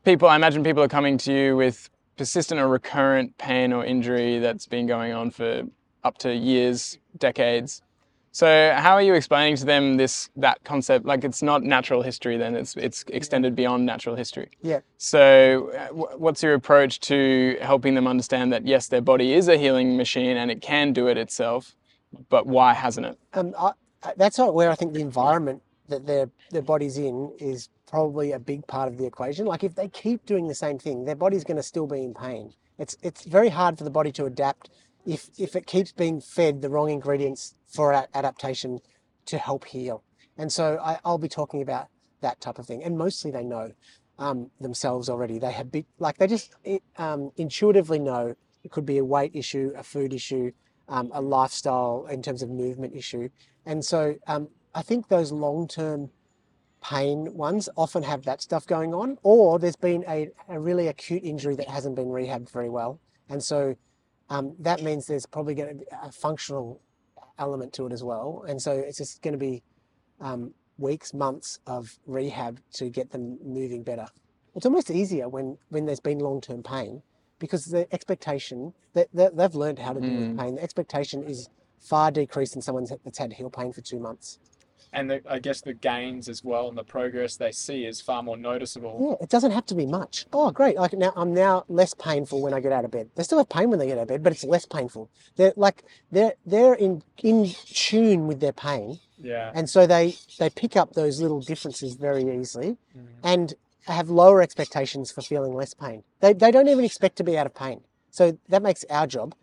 People, 0.04 0.28
I 0.28 0.36
imagine 0.36 0.64
people 0.64 0.84
are 0.84 0.90
coming 0.90 1.18
to 1.20 1.34
you 1.34 1.56
with 1.56 1.90
persistent 2.18 2.60
or 2.60 2.68
recurrent 2.68 3.38
pain 3.38 3.74
or 3.74 3.86
injury 3.86 4.40
that's 4.40 4.68
been 4.68 4.86
going 4.86 5.14
on 5.14 5.32
for 5.32 5.64
up 6.04 6.18
to 6.20 6.36
years, 6.36 6.98
decades. 7.18 7.82
So 8.32 8.74
how 8.76 8.94
are 8.96 9.02
you 9.02 9.14
explaining 9.14 9.58
to 9.58 9.66
them 9.66 9.96
this 9.98 10.30
that 10.38 10.64
concept? 10.64 11.06
Like 11.06 11.24
it's 11.24 11.44
not 11.44 11.62
natural 11.62 12.02
history, 12.02 12.36
then 12.36 12.56
it's 12.56 12.76
it's 12.76 13.06
extended 13.10 13.56
beyond 13.56 13.86
natural 13.86 14.16
history. 14.16 14.50
Yeah. 14.64 14.80
So, 14.98 15.70
uh, 15.78 16.18
what's 16.18 16.42
your 16.42 16.56
approach 16.56 17.00
to 17.02 17.58
helping 17.62 17.94
them 17.94 18.08
understand 18.08 18.52
that 18.52 18.66
yes, 18.66 18.88
their 18.88 19.02
body 19.02 19.34
is 19.34 19.48
a 19.48 19.58
healing 19.58 19.98
machine 19.98 20.36
and 20.36 20.50
it 20.50 20.62
can 20.62 20.94
do 20.94 21.08
it 21.08 21.18
itself, 21.18 21.76
but 22.30 22.46
why 22.46 22.74
hasn't 22.74 23.06
it? 23.06 23.20
Um, 23.34 23.54
I, 23.58 23.74
that's 24.18 24.38
not 24.38 24.54
where 24.54 24.70
I 24.70 24.76
think 24.76 24.94
the 24.94 25.02
environment 25.02 25.62
that 25.88 26.06
their 26.06 26.30
their 26.52 26.62
body's 26.62 26.98
in 26.98 27.34
is 27.40 27.70
probably 27.88 28.32
a 28.32 28.40
big 28.40 28.66
part 28.68 28.88
of 28.88 28.98
the 28.98 29.06
equation. 29.06 29.46
Like 29.46 29.64
if 29.64 29.76
they 29.76 29.88
keep 29.88 30.26
doing 30.26 30.48
the 30.48 30.56
same 30.56 30.80
thing, 30.80 31.06
their 31.06 31.16
body's 31.16 31.44
going 31.44 31.58
to 31.58 31.64
still 31.64 31.88
be 31.88 32.04
in 32.04 32.14
pain. 32.14 32.54
It's 32.78 32.98
it's 33.02 33.24
very 33.24 33.50
hard 33.50 33.78
for 33.78 33.84
the 33.84 33.92
body 33.92 34.12
to 34.14 34.26
adapt 34.26 34.70
if 35.06 35.30
if 35.38 35.56
it 35.56 35.68
keeps 35.68 35.92
being 35.92 36.22
fed 36.22 36.62
the 36.62 36.70
wrong 36.70 36.90
ingredients 36.90 37.56
for 37.68 37.94
adaptation 38.14 38.80
to 39.26 39.38
help 39.38 39.66
heal. 39.66 40.04
And 40.38 40.52
so 40.52 40.80
I, 40.82 41.00
I'll 41.06 41.18
be 41.18 41.30
talking 41.30 41.62
about 41.62 41.88
that 42.22 42.42
type 42.42 42.58
of 42.60 42.66
thing. 42.66 42.84
And 42.84 42.98
mostly 42.98 43.32
they 43.32 43.44
know 43.44 43.72
um, 44.18 44.50
themselves 44.60 45.10
already. 45.10 45.40
They 45.40 45.52
have 45.52 45.72
big, 45.72 45.86
like 46.00 46.18
they 46.18 46.28
just 46.28 46.56
um, 46.98 47.32
intuitively 47.38 48.00
know 48.00 48.36
it 48.64 48.72
could 48.72 48.86
be 48.86 48.98
a 48.98 49.06
weight 49.06 49.32
issue, 49.34 49.72
a 49.76 49.84
food 49.84 50.14
issue, 50.14 50.52
um, 50.94 51.10
a 51.12 51.22
lifestyle 51.22 52.06
in 52.10 52.22
terms 52.22 52.44
of 52.44 52.50
movement 52.50 52.96
issue. 52.96 53.28
And 53.66 53.84
so 53.84 54.16
um, 54.28 54.48
I 54.76 54.84
think 54.84 55.08
those 55.08 55.32
long 55.32 55.68
term 55.68 56.12
pain 56.84 57.34
ones 57.34 57.68
often 57.76 58.04
have 58.04 58.24
that 58.26 58.42
stuff 58.42 58.68
going 58.68 58.94
on, 58.94 59.18
or 59.24 59.58
there's 59.58 59.76
been 59.76 60.06
a, 60.08 60.30
a 60.50 60.60
really 60.60 60.88
acute 60.90 61.24
injury 61.24 61.56
that 61.56 61.68
hasn't 61.68 61.96
been 61.96 62.10
rehabbed 62.10 62.52
very 62.52 62.70
well. 62.70 63.00
And 63.28 63.42
so 63.42 63.76
um, 64.30 64.56
that 64.60 64.84
means 64.84 65.08
there's 65.08 65.26
probably 65.26 65.56
going 65.56 65.70
to 65.70 65.76
be 65.76 65.86
a 66.04 66.12
functional 66.12 66.80
element 67.40 67.74
to 67.74 67.88
it 67.88 67.92
as 67.92 68.04
well. 68.04 68.46
And 68.48 68.62
so 68.62 68.72
it's 68.72 69.00
just 69.00 69.24
going 69.24 69.32
to 69.32 69.40
be 69.40 69.64
um, 70.22 70.54
weeks, 70.78 71.12
months 71.12 71.58
of 71.66 71.98
rehab 72.06 72.60
to 72.74 72.90
get 72.90 73.10
them 73.10 73.40
moving 73.44 73.82
better. 73.82 74.06
It's 74.54 74.68
almost 74.68 74.92
easier 74.92 75.28
when, 75.28 75.58
when 75.70 75.88
there's 75.88 76.00
been 76.00 76.20
long 76.20 76.40
term 76.40 76.62
pain 76.62 77.02
because 77.40 77.66
the 77.66 77.92
expectation 77.94 78.74
that, 78.94 79.08
that 79.14 79.36
they've 79.36 79.56
learned 79.56 79.80
how 79.80 79.94
to 79.94 80.00
deal 80.00 80.12
with 80.12 80.36
mm. 80.36 80.40
pain, 80.40 80.56
the 80.56 80.64
expectation 80.64 81.24
is 81.24 81.50
far 81.80 82.12
decreased 82.12 82.56
in 82.56 82.62
someone 82.62 82.88
that's 83.04 83.18
had 83.18 83.34
heel 83.34 83.50
pain 83.50 83.74
for 83.74 83.82
two 83.82 84.00
months. 84.00 84.40
And 84.94 85.10
the, 85.10 85.22
I 85.28 85.40
guess 85.40 85.62
the 85.62 85.74
gains 85.74 86.30
as 86.30 86.44
well 86.44 86.70
and 86.70 86.78
the 86.78 86.84
progress 86.84 87.36
they 87.36 87.52
see 87.52 87.86
is 87.86 88.00
far 88.00 88.22
more 88.22 88.38
noticeable. 88.38 89.18
Yeah, 89.20 89.24
it 89.24 89.30
doesn't 89.30 89.52
have 89.52 89.66
to 89.68 89.76
be 89.76 89.88
much. 89.88 90.28
Oh, 90.32 90.52
great! 90.52 90.76
Like 90.78 90.94
now, 90.94 91.12
I'm 91.16 91.34
now 91.34 91.66
less 91.68 91.96
painful 91.96 92.42
when 92.44 92.54
I 92.54 92.60
get 92.60 92.72
out 92.72 92.86
of 92.86 92.92
bed. 92.92 93.10
They 93.16 93.24
still 93.24 93.40
have 93.40 93.50
pain 93.50 93.72
when 93.72 93.80
they 93.80 93.88
get 93.88 93.98
out 93.98 94.04
of 94.04 94.08
bed, 94.10 94.22
but 94.22 94.34
it's 94.34 94.44
less 94.44 94.68
painful. 94.68 95.10
They're 95.36 95.54
like 95.56 95.84
they're 96.12 96.36
they're 96.46 96.76
in 96.76 97.02
in 97.24 97.50
tune 97.66 98.28
with 98.28 98.40
their 98.40 98.54
pain, 98.54 99.00
Yeah. 99.18 99.52
and 99.56 99.68
so 99.68 99.88
they 99.88 100.16
they 100.38 100.52
pick 100.52 100.78
up 100.78 100.94
those 100.94 101.20
little 101.20 101.42
differences 101.42 101.96
very 101.96 102.24
easily, 102.40 102.78
mm. 102.96 103.08
and 103.24 103.56
have 103.86 104.10
lower 104.10 104.42
expectations 104.42 105.12
for 105.12 105.22
feeling 105.22 105.54
less 105.54 105.74
pain. 105.74 106.04
They 106.20 106.34
they 106.34 106.52
don't 106.52 106.68
even 106.68 106.86
expect 106.86 107.18
to 107.18 107.24
be 107.24 107.38
out 107.38 107.46
of 107.46 107.54
pain. 107.54 107.82
So 108.12 108.38
that 108.50 108.62
makes 108.62 108.86
our 108.90 109.08
job, 109.08 109.34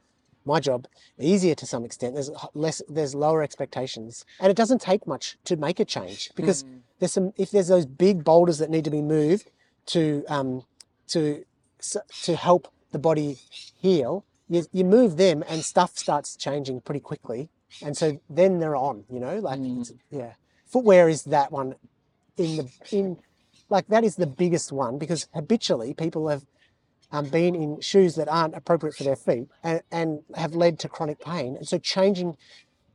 my 0.45 0.61
job, 0.61 0.87
easier 1.19 1.55
to 1.57 1.67
some 1.67 1.85
extent. 1.85 2.15
There's 2.15 2.31
less 2.55 2.83
there's 2.89 3.15
lower 3.15 3.43
expectations, 3.43 4.25
and 4.39 4.51
it 4.51 4.57
doesn't 4.57 4.81
take 4.81 5.07
much 5.07 5.37
to 5.45 5.57
make 5.57 5.81
a 5.81 5.85
change 5.85 6.31
because 6.35 6.65
there's 6.99 7.13
some 7.13 7.33
if 7.37 7.51
there's 7.51 7.69
those 7.69 7.87
big 7.87 8.25
boulders 8.25 8.59
that 8.59 8.71
need 8.71 8.85
to 8.85 8.91
be 8.91 9.03
moved 9.03 9.51
to 9.87 10.25
um 10.29 10.65
to 11.09 11.45
to 12.23 12.37
help 12.37 12.69
the 12.93 12.99
body 12.99 13.39
heal. 13.51 14.25
You, 14.49 14.67
you 14.73 14.85
move 14.85 15.17
them 15.17 15.45
and 15.49 15.65
stuff 15.65 15.97
starts 15.97 16.35
changing 16.35 16.81
pretty 16.81 16.99
quickly, 17.01 17.51
and 17.83 17.97
so 17.97 18.21
then 18.29 18.59
they're 18.59 18.75
on. 18.75 19.05
You 19.09 19.21
know, 19.21 19.39
like 19.39 19.61
it's, 19.63 19.93
yeah, 20.11 20.33
footwear 20.67 21.09
is 21.09 21.23
that 21.25 21.53
one 21.53 21.77
in 22.37 22.57
the 22.57 22.69
in 22.91 23.19
like 23.71 23.87
that 23.89 24.05
is 24.05 24.17
the 24.17 24.27
biggest 24.27 24.73
one 24.73 24.99
because 24.99 25.29
habitually 25.33 25.95
people 25.95 26.29
have 26.29 26.45
um, 27.13 27.29
been 27.29 27.55
in 27.55 27.81
shoes 27.81 28.17
that 28.17 28.29
aren't 28.29 28.55
appropriate 28.55 28.95
for 28.95 29.05
their 29.05 29.17
feet 29.17 29.49
and, 29.63 29.81
and 29.91 30.21
have 30.37 30.55
led 30.55 30.79
to 30.81 30.89
chronic 30.89 31.21
pain. 31.21 31.57
And 31.57 31.67
so 31.67 31.79
changing, 31.79 32.37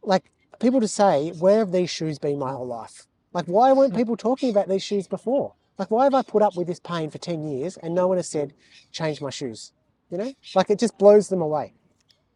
like 0.03 0.31
people 0.59 0.79
to 0.81 0.87
say, 0.87 1.31
where 1.39 1.59
have 1.59 1.71
these 1.71 1.89
shoes 1.89 2.19
been 2.19 2.39
my 2.39 2.51
whole 2.51 2.67
life? 2.67 3.07
Like 3.33 3.45
why 3.45 3.71
weren't 3.73 3.95
people 4.01 4.15
talking 4.17 4.49
about 4.49 4.69
these 4.69 4.83
shoes 4.83 5.07
before? 5.07 5.53
Like 5.77 5.91
why 5.91 6.03
have 6.03 6.13
I 6.13 6.21
put 6.21 6.41
up 6.41 6.55
with 6.55 6.67
this 6.67 6.79
pain 6.79 7.09
for 7.09 7.17
10 7.17 7.43
years 7.43 7.77
and 7.77 7.95
no 7.95 8.07
one 8.07 8.17
has 8.17 8.29
said, 8.29 8.53
change 8.91 9.21
my 9.21 9.29
shoes? 9.29 9.71
You 10.11 10.17
know, 10.19 10.33
like 10.53 10.69
it 10.69 10.79
just 10.79 10.97
blows 10.97 11.29
them 11.29 11.41
away. 11.41 11.73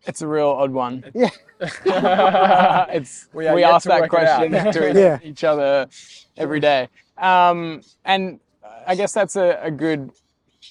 It's 0.05 0.21
a 0.21 0.27
real 0.27 0.49
odd 0.49 0.71
one. 0.71 1.03
Yeah. 1.13 1.29
it's 2.89 3.27
We 3.33 3.51
we, 3.51 3.63
ask 3.63 3.85
that 3.87 4.01
work 4.01 4.13
it 4.13 4.19
out. 4.27 4.49
question 4.49 4.71
to 4.73 4.89
each, 4.89 4.95
Yeah. 4.95 5.19
each 5.21 5.43
other 5.43 5.87
every 6.37 6.61
day, 6.61 6.87
um, 7.17 7.81
and 8.05 8.39
I 8.87 8.95
guess 8.95 9.11
that's 9.13 9.35
a, 9.35 9.59
a 9.61 9.69
good 9.71 10.11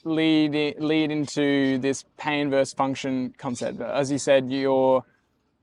lead 0.04 0.76
lead 0.78 1.10
into 1.10 1.76
this 1.78 2.04
pain 2.16 2.48
versus 2.48 2.72
function 2.72 3.34
concept. 3.36 3.80
As 3.82 4.10
you 4.10 4.16
said, 4.18 4.50
your 4.50 5.04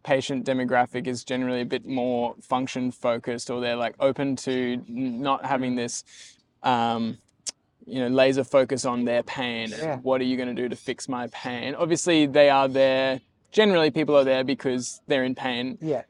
patient 0.03 0.45
demographic 0.45 1.07
is 1.07 1.23
generally 1.23 1.61
a 1.61 1.65
bit 1.65 1.87
more 1.87 2.35
function 2.41 2.91
focused, 2.91 3.49
or 3.49 3.61
they're 3.61 3.75
like 3.75 3.95
open 3.99 4.35
to 4.37 4.79
not 4.87 5.43
having 5.43 5.75
this. 5.75 6.03
Um, 6.61 7.17
you 7.87 7.99
know, 7.99 8.07
laser 8.07 8.43
focus 8.43 8.83
on 8.83 9.05
their 9.05 9.21
pain. 9.21 9.69
Yeah. 9.69 9.97
What 9.97 10.19
are 10.19 10.23
you 10.23 10.37
going 10.37 10.49
to 10.55 10.59
do 10.59 10.67
to 10.69 10.75
fix 10.75 11.07
my 11.07 11.27
pain? 11.27 11.75
Obviously, 11.75 12.25
they 12.25 12.49
are 12.49 12.67
there. 12.67 13.21
Generally, 13.51 13.91
people 13.91 14.15
are 14.17 14.23
there 14.23 14.43
because 14.43 15.01
they're 15.07 15.23
in 15.23 15.35
pain. 15.35 15.77
Yeah. 15.81 16.03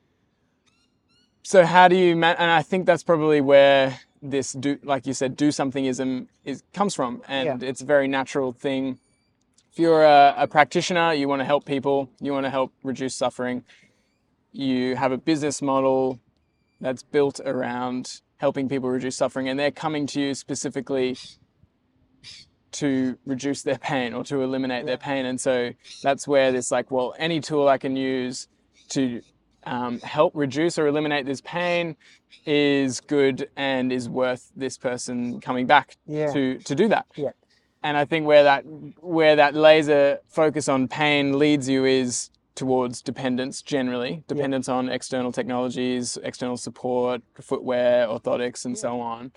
So 1.43 1.63
how 1.65 1.88
do 1.88 1.95
you 1.95 2.15
man- 2.15 2.38
and 2.39 2.50
I 2.50 2.62
think 2.63 2.86
that's 2.86 3.04
probably 3.04 3.39
where 3.39 4.00
this 4.21 4.54
do 4.54 4.80
like 4.84 5.06
you 5.06 5.13
said 5.13 5.38
do 5.38 5.50
somethingism 5.50 6.28
is 6.43 6.63
comes 6.74 6.95
from 6.95 7.21
and 7.28 7.62
it's 7.62 7.82
a 7.82 7.86
very 7.86 8.08
natural 8.08 8.52
thing. 8.52 8.98
If 9.71 9.78
you're 9.80 10.04
a, 10.04 10.34
a 10.38 10.48
practitioner, 10.48 11.13
you 11.13 11.28
want 11.28 11.41
to 11.41 11.45
help 11.45 11.65
people, 11.65 12.10
you 12.19 12.32
want 12.32 12.45
to 12.45 12.50
help 12.50 12.71
reduce 12.84 13.13
suffering. 13.13 13.63
You 14.54 14.95
have 14.95 15.12
a 15.12 15.17
business 15.17 15.62
model 15.62 16.19
that's 16.82 17.04
built 17.04 17.39
around 17.45 18.21
helping 18.38 18.67
people 18.67 18.89
reduce 18.89 19.15
suffering 19.15 19.48
and 19.48 19.60
they're 19.60 19.71
coming 19.71 20.08
to 20.08 20.19
you 20.21 20.34
specifically 20.34 21.17
to 22.83 23.17
reduce 23.25 23.61
their 23.63 23.77
pain 23.77 24.13
or 24.13 24.23
to 24.23 24.41
eliminate 24.41 24.85
their 24.85 24.97
pain 24.97 25.25
and 25.25 25.39
so 25.39 25.71
that's 26.03 26.27
where 26.27 26.51
this 26.51 26.71
like 26.71 26.91
well 26.91 27.13
any 27.17 27.39
tool 27.39 27.67
I 27.67 27.77
can 27.77 27.95
use 27.95 28.47
to 28.89 29.21
um, 29.65 29.99
help 30.01 30.33
reduce 30.35 30.77
or 30.77 30.88
eliminate 30.88 31.25
this 31.25 31.41
pain 31.41 31.95
is 32.45 33.01
good 33.01 33.49
and 33.55 33.91
is 33.91 34.07
worth 34.07 34.51
this 34.55 34.77
person 34.77 35.39
coming 35.41 35.65
back 35.65 35.97
Yeah. 36.05 36.31
to 36.33 36.59
to 36.59 36.75
do 36.75 36.88
that. 36.89 37.05
Yeah. 37.15 37.31
And 37.81 37.97
I 37.97 38.05
think 38.05 38.25
where 38.27 38.43
that 38.43 38.63
where 39.01 39.35
that 39.35 39.55
laser 39.55 40.19
focus 40.27 40.67
on 40.69 40.88
pain 40.88 41.39
leads 41.39 41.67
you 41.69 41.85
is 41.85 42.29
towards 42.55 43.01
dependence 43.01 43.61
generally, 43.61 44.23
dependence 44.27 44.69
on 44.69 44.89
external 44.89 45.31
technologies, 45.31 46.17
external 46.23 46.57
support, 46.57 47.21
footwear, 47.41 48.07
orthotics, 48.07 48.65
and 48.65 48.77
so 48.77 48.99
on. 49.01 49.31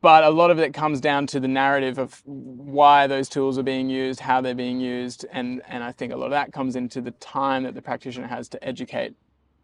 But 0.00 0.24
a 0.24 0.30
lot 0.30 0.50
of 0.50 0.58
it 0.58 0.74
comes 0.74 1.00
down 1.00 1.26
to 1.28 1.40
the 1.40 1.48
narrative 1.48 1.98
of 1.98 2.20
why 2.24 3.06
those 3.06 3.28
tools 3.28 3.56
are 3.58 3.62
being 3.62 3.88
used, 3.88 4.20
how 4.20 4.40
they're 4.40 4.54
being 4.54 4.80
used, 4.80 5.24
and 5.30 5.62
and 5.68 5.84
I 5.84 5.92
think 5.92 6.12
a 6.12 6.16
lot 6.16 6.26
of 6.26 6.32
that 6.32 6.52
comes 6.52 6.76
into 6.76 7.00
the 7.00 7.12
time 7.12 7.62
that 7.64 7.74
the 7.74 7.82
practitioner 7.82 8.26
has 8.26 8.48
to 8.50 8.64
educate 8.64 9.14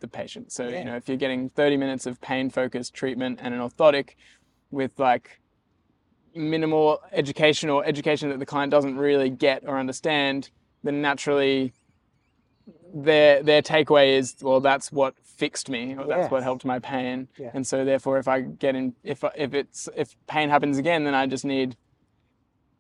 the 0.01 0.09
patient. 0.09 0.53
So 0.53 0.69
Yeah. 0.69 0.79
you 0.79 0.85
know, 0.85 0.97
if 0.97 1.09
you're 1.09 1.17
getting 1.17 1.49
30 1.49 1.77
minutes 1.77 2.07
of 2.07 2.21
pain-focused 2.21 2.95
treatment 2.95 3.41
and 3.43 3.55
an 3.55 3.61
orthotic 3.61 4.11
with 4.71 4.99
like 4.99 5.41
minimal 6.35 7.01
education 7.13 7.69
or 7.69 7.85
education 7.85 8.29
that 8.31 8.39
the 8.39 8.47
client 8.47 8.71
doesn't 8.71 8.97
really 8.97 9.31
get 9.31 9.65
or 9.67 9.79
understand, 9.79 10.51
then 10.83 11.03
naturally 11.03 11.73
their 12.95 13.43
their 13.43 13.63
takeaway 13.63 14.17
is, 14.19 14.37
well, 14.41 14.61
that's 14.61 14.93
what 14.93 15.15
fixed 15.43 15.69
me, 15.69 15.97
or 15.99 16.07
that's 16.07 16.31
what 16.31 16.43
helped 16.45 16.65
my 16.65 16.79
pain, 16.79 17.29
Yeah. 17.37 17.51
and 17.55 17.67
so 17.67 17.85
therefore, 17.85 18.17
if 18.19 18.29
I 18.29 18.43
get 18.65 18.77
in, 18.77 18.95
if 19.03 19.25
if 19.37 19.55
it's 19.55 19.89
if 20.03 20.09
pain 20.29 20.49
happens 20.51 20.79
again, 20.79 21.03
then 21.07 21.15
I 21.15 21.27
just 21.27 21.45
need 21.45 21.77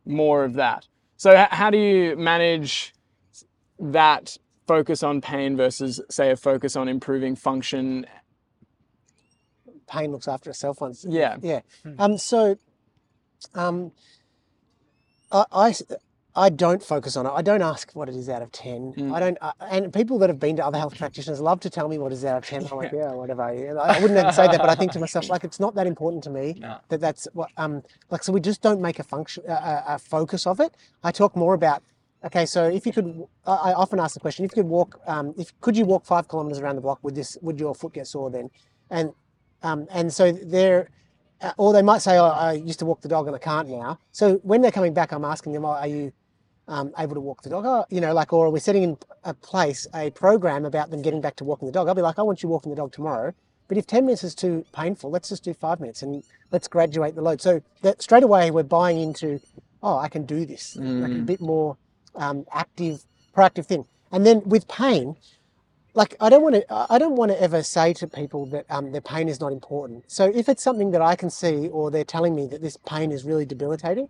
more 0.06 0.44
of 0.44 0.52
that. 0.54 0.86
So 1.16 1.30
h- 1.32 1.48
how 1.60 1.70
do 1.70 1.78
you 1.78 2.16
manage 2.16 2.92
that 3.80 4.36
focus 4.68 5.02
on 5.02 5.20
pain 5.20 5.56
versus 5.56 6.00
say 6.08 6.30
a 6.30 6.36
focus 6.36 6.76
on 6.76 6.86
improving 6.88 7.34
function? 7.36 8.06
Pain 9.88 10.12
looks 10.12 10.28
after 10.28 10.50
itself 10.50 10.80
once. 10.80 11.04
Yeah. 11.08 11.36
Yeah. 11.42 11.60
Um, 11.98 12.16
so, 12.16 12.56
um, 13.54 13.90
I, 15.32 15.44
I 15.52 15.68
s- 15.70 15.82
I 16.34 16.48
don't 16.48 16.82
focus 16.82 17.16
on 17.16 17.26
it. 17.26 17.30
I 17.30 17.42
don't 17.42 17.60
ask 17.60 17.92
what 17.92 18.08
it 18.08 18.14
is 18.16 18.28
out 18.30 18.40
of 18.40 18.50
10. 18.52 19.12
I 19.12 19.20
don't, 19.20 19.36
uh, 19.42 19.52
and 19.60 19.92
people 19.92 20.18
that 20.20 20.30
have 20.30 20.40
been 20.40 20.56
to 20.56 20.64
other 20.64 20.78
health 20.78 20.96
practitioners 20.96 21.40
love 21.40 21.60
to 21.60 21.68
tell 21.70 21.88
me 21.88 21.98
what 21.98 22.10
is 22.10 22.24
out 22.24 22.38
of 22.38 22.46
10. 22.46 22.68
I'm 22.70 22.78
like, 22.78 22.92
yeah, 22.92 23.12
whatever. 23.12 23.42
I 23.42 24.00
wouldn't 24.00 24.34
say 24.34 24.46
that, 24.46 24.58
but 24.58 24.70
I 24.70 24.74
think 24.74 24.92
to 24.92 24.98
myself, 24.98 25.28
like, 25.28 25.44
it's 25.44 25.60
not 25.60 25.74
that 25.74 25.86
important 25.86 26.24
to 26.24 26.30
me 26.30 26.56
No. 26.62 26.78
that 26.88 27.00
that's 27.00 27.28
what, 27.34 27.50
um, 27.58 27.82
like, 28.10 28.22
so 28.22 28.32
we 28.32 28.40
just 28.40 28.62
don't 28.62 28.80
make 28.80 28.98
a 28.98 29.02
function, 29.02 29.44
a, 29.46 29.84
a, 29.88 29.98
focus 29.98 30.46
of 30.46 30.60
it. 30.60 30.74
I 31.04 31.12
talk 31.12 31.36
more 31.36 31.52
about, 31.52 31.82
okay, 32.24 32.46
so 32.46 32.66
if 32.66 32.86
you 32.86 32.92
could, 32.92 33.24
I 33.46 33.74
often 33.74 34.00
ask 34.00 34.14
the 34.14 34.20
question, 34.20 34.44
if 34.46 34.52
you 34.52 34.62
could 34.62 34.70
walk, 34.70 35.00
um, 35.06 35.34
if, 35.36 35.58
could 35.60 35.76
you 35.76 35.84
walk 35.84 36.06
five 36.06 36.28
kilometers 36.28 36.60
around 36.60 36.76
the 36.76 36.82
block, 36.82 37.00
would 37.02 37.14
this, 37.14 37.36
would 37.42 37.60
your 37.60 37.74
foot 37.74 37.92
get 37.92 38.06
sore 38.06 38.30
then? 38.30 38.48
And, 38.88 39.12
um, 39.62 39.86
and 39.90 40.10
so 40.10 40.32
they're, 40.32 40.88
uh, 41.42 41.52
or 41.58 41.72
they 41.72 41.82
might 41.82 42.00
say, 42.00 42.16
oh, 42.18 42.24
I 42.24 42.52
used 42.52 42.78
to 42.78 42.86
walk 42.86 43.02
the 43.02 43.08
dog 43.08 43.26
and 43.26 43.36
I 43.36 43.38
can't 43.38 43.68
now. 43.68 43.98
So 44.12 44.36
when 44.36 44.62
they're 44.62 44.70
coming 44.70 44.94
back, 44.94 45.12
I'm 45.12 45.24
asking 45.24 45.52
them, 45.52 45.64
oh, 45.64 45.70
are 45.70 45.86
you 45.86 46.12
um, 46.68 46.92
able 46.98 47.14
to 47.14 47.20
walk 47.20 47.42
the 47.42 47.50
dog? 47.50 47.64
Oh, 47.66 47.84
you 47.90 48.00
know, 48.00 48.12
like, 48.14 48.32
or 48.32 48.46
are 48.46 48.50
we 48.50 48.60
setting 48.60 48.82
in 48.82 48.98
a 49.24 49.34
place 49.34 49.86
a 49.94 50.10
program 50.10 50.64
about 50.64 50.90
them 50.90 51.02
getting 51.02 51.20
back 51.20 51.36
to 51.36 51.44
walking 51.44 51.66
the 51.66 51.72
dog? 51.72 51.88
I'll 51.88 51.94
be 51.94 52.02
like, 52.02 52.18
I 52.18 52.22
want 52.22 52.42
you 52.42 52.48
walking 52.48 52.70
the 52.70 52.76
dog 52.76 52.92
tomorrow. 52.92 53.32
But 53.68 53.78
if 53.78 53.86
10 53.86 54.04
minutes 54.04 54.24
is 54.24 54.34
too 54.34 54.66
painful, 54.72 55.10
let's 55.10 55.30
just 55.30 55.44
do 55.44 55.54
five 55.54 55.80
minutes 55.80 56.02
and 56.02 56.22
let's 56.50 56.68
graduate 56.68 57.14
the 57.14 57.22
load. 57.22 57.40
So 57.40 57.62
that 57.82 58.02
straight 58.02 58.22
away 58.22 58.50
we're 58.50 58.64
buying 58.64 59.00
into, 59.00 59.40
oh, 59.82 59.96
I 59.98 60.08
can 60.08 60.26
do 60.26 60.44
this, 60.44 60.76
like 60.76 61.10
a 61.12 61.14
bit 61.24 61.40
more 61.40 61.78
um, 62.14 62.44
active, 62.52 63.04
proactive 63.34 63.66
thing. 63.66 63.86
And 64.10 64.26
then 64.26 64.42
with 64.44 64.68
pain, 64.68 65.16
like 65.94 66.16
I 66.20 66.28
don't 66.28 66.42
want 66.42 66.54
to 66.56 66.64
I 66.70 66.98
don't 66.98 67.16
want 67.16 67.32
to 67.32 67.42
ever 67.42 67.62
say 67.62 67.92
to 67.94 68.06
people 68.06 68.46
that 68.46 68.66
um, 68.70 68.92
their 68.92 69.00
pain 69.00 69.28
is 69.28 69.40
not 69.40 69.52
important. 69.52 70.04
So 70.10 70.30
if 70.34 70.48
it's 70.48 70.62
something 70.62 70.90
that 70.92 71.02
I 71.02 71.16
can 71.16 71.30
see 71.30 71.68
or 71.68 71.90
they're 71.90 72.04
telling 72.04 72.34
me 72.34 72.46
that 72.48 72.62
this 72.62 72.76
pain 72.76 73.12
is 73.12 73.24
really 73.24 73.44
debilitating, 73.44 74.08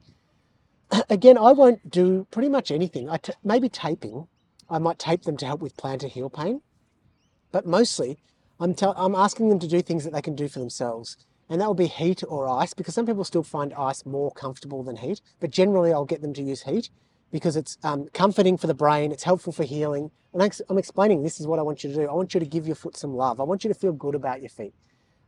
again 1.10 1.38
I 1.38 1.52
won't 1.52 1.90
do 1.90 2.26
pretty 2.30 2.48
much 2.48 2.70
anything. 2.70 3.08
I 3.08 3.16
t- 3.18 3.32
maybe 3.44 3.68
taping. 3.68 4.28
I 4.70 4.78
might 4.78 4.98
tape 4.98 5.22
them 5.22 5.36
to 5.38 5.46
help 5.46 5.60
with 5.60 5.76
plantar 5.76 6.08
heel 6.08 6.30
pain, 6.30 6.62
but 7.50 7.66
mostly 7.66 8.18
I'm 8.60 8.74
tell- 8.74 8.94
I'm 8.96 9.14
asking 9.14 9.48
them 9.48 9.58
to 9.58 9.68
do 9.68 9.82
things 9.82 10.04
that 10.04 10.12
they 10.12 10.22
can 10.22 10.36
do 10.36 10.48
for 10.48 10.60
themselves. 10.60 11.16
And 11.48 11.60
that 11.60 11.66
will 11.66 11.74
be 11.74 11.88
heat 11.88 12.22
or 12.28 12.48
ice 12.48 12.72
because 12.72 12.94
some 12.94 13.04
people 13.06 13.24
still 13.24 13.42
find 13.42 13.74
ice 13.74 14.06
more 14.06 14.30
comfortable 14.30 14.82
than 14.82 14.96
heat. 14.96 15.20
But 15.40 15.50
generally, 15.50 15.92
I'll 15.92 16.06
get 16.06 16.22
them 16.22 16.32
to 16.34 16.42
use 16.42 16.62
heat 16.62 16.88
because 17.30 17.56
it's 17.56 17.76
um, 17.82 18.08
comforting 18.14 18.56
for 18.56 18.68
the 18.68 18.74
brain, 18.74 19.12
it's 19.12 19.24
helpful 19.24 19.52
for 19.52 19.64
healing. 19.64 20.10
And 20.32 20.42
I'm- 20.42 20.52
I'm 20.70 20.78
explaining 20.78 21.22
this 21.22 21.40
is 21.40 21.46
what 21.46 21.58
I 21.58 21.62
want 21.62 21.84
you 21.84 21.90
to 21.90 21.96
do. 21.96 22.08
I 22.08 22.14
want 22.14 22.32
you 22.32 22.40
to 22.40 22.46
give 22.46 22.66
your 22.66 22.76
foot 22.76 22.96
some 22.96 23.14
love. 23.14 23.40
I 23.40 23.44
want 23.44 23.64
you 23.64 23.68
to 23.68 23.74
feel 23.78 23.92
good 23.92 24.14
about 24.14 24.40
your 24.40 24.48
feet. 24.48 24.74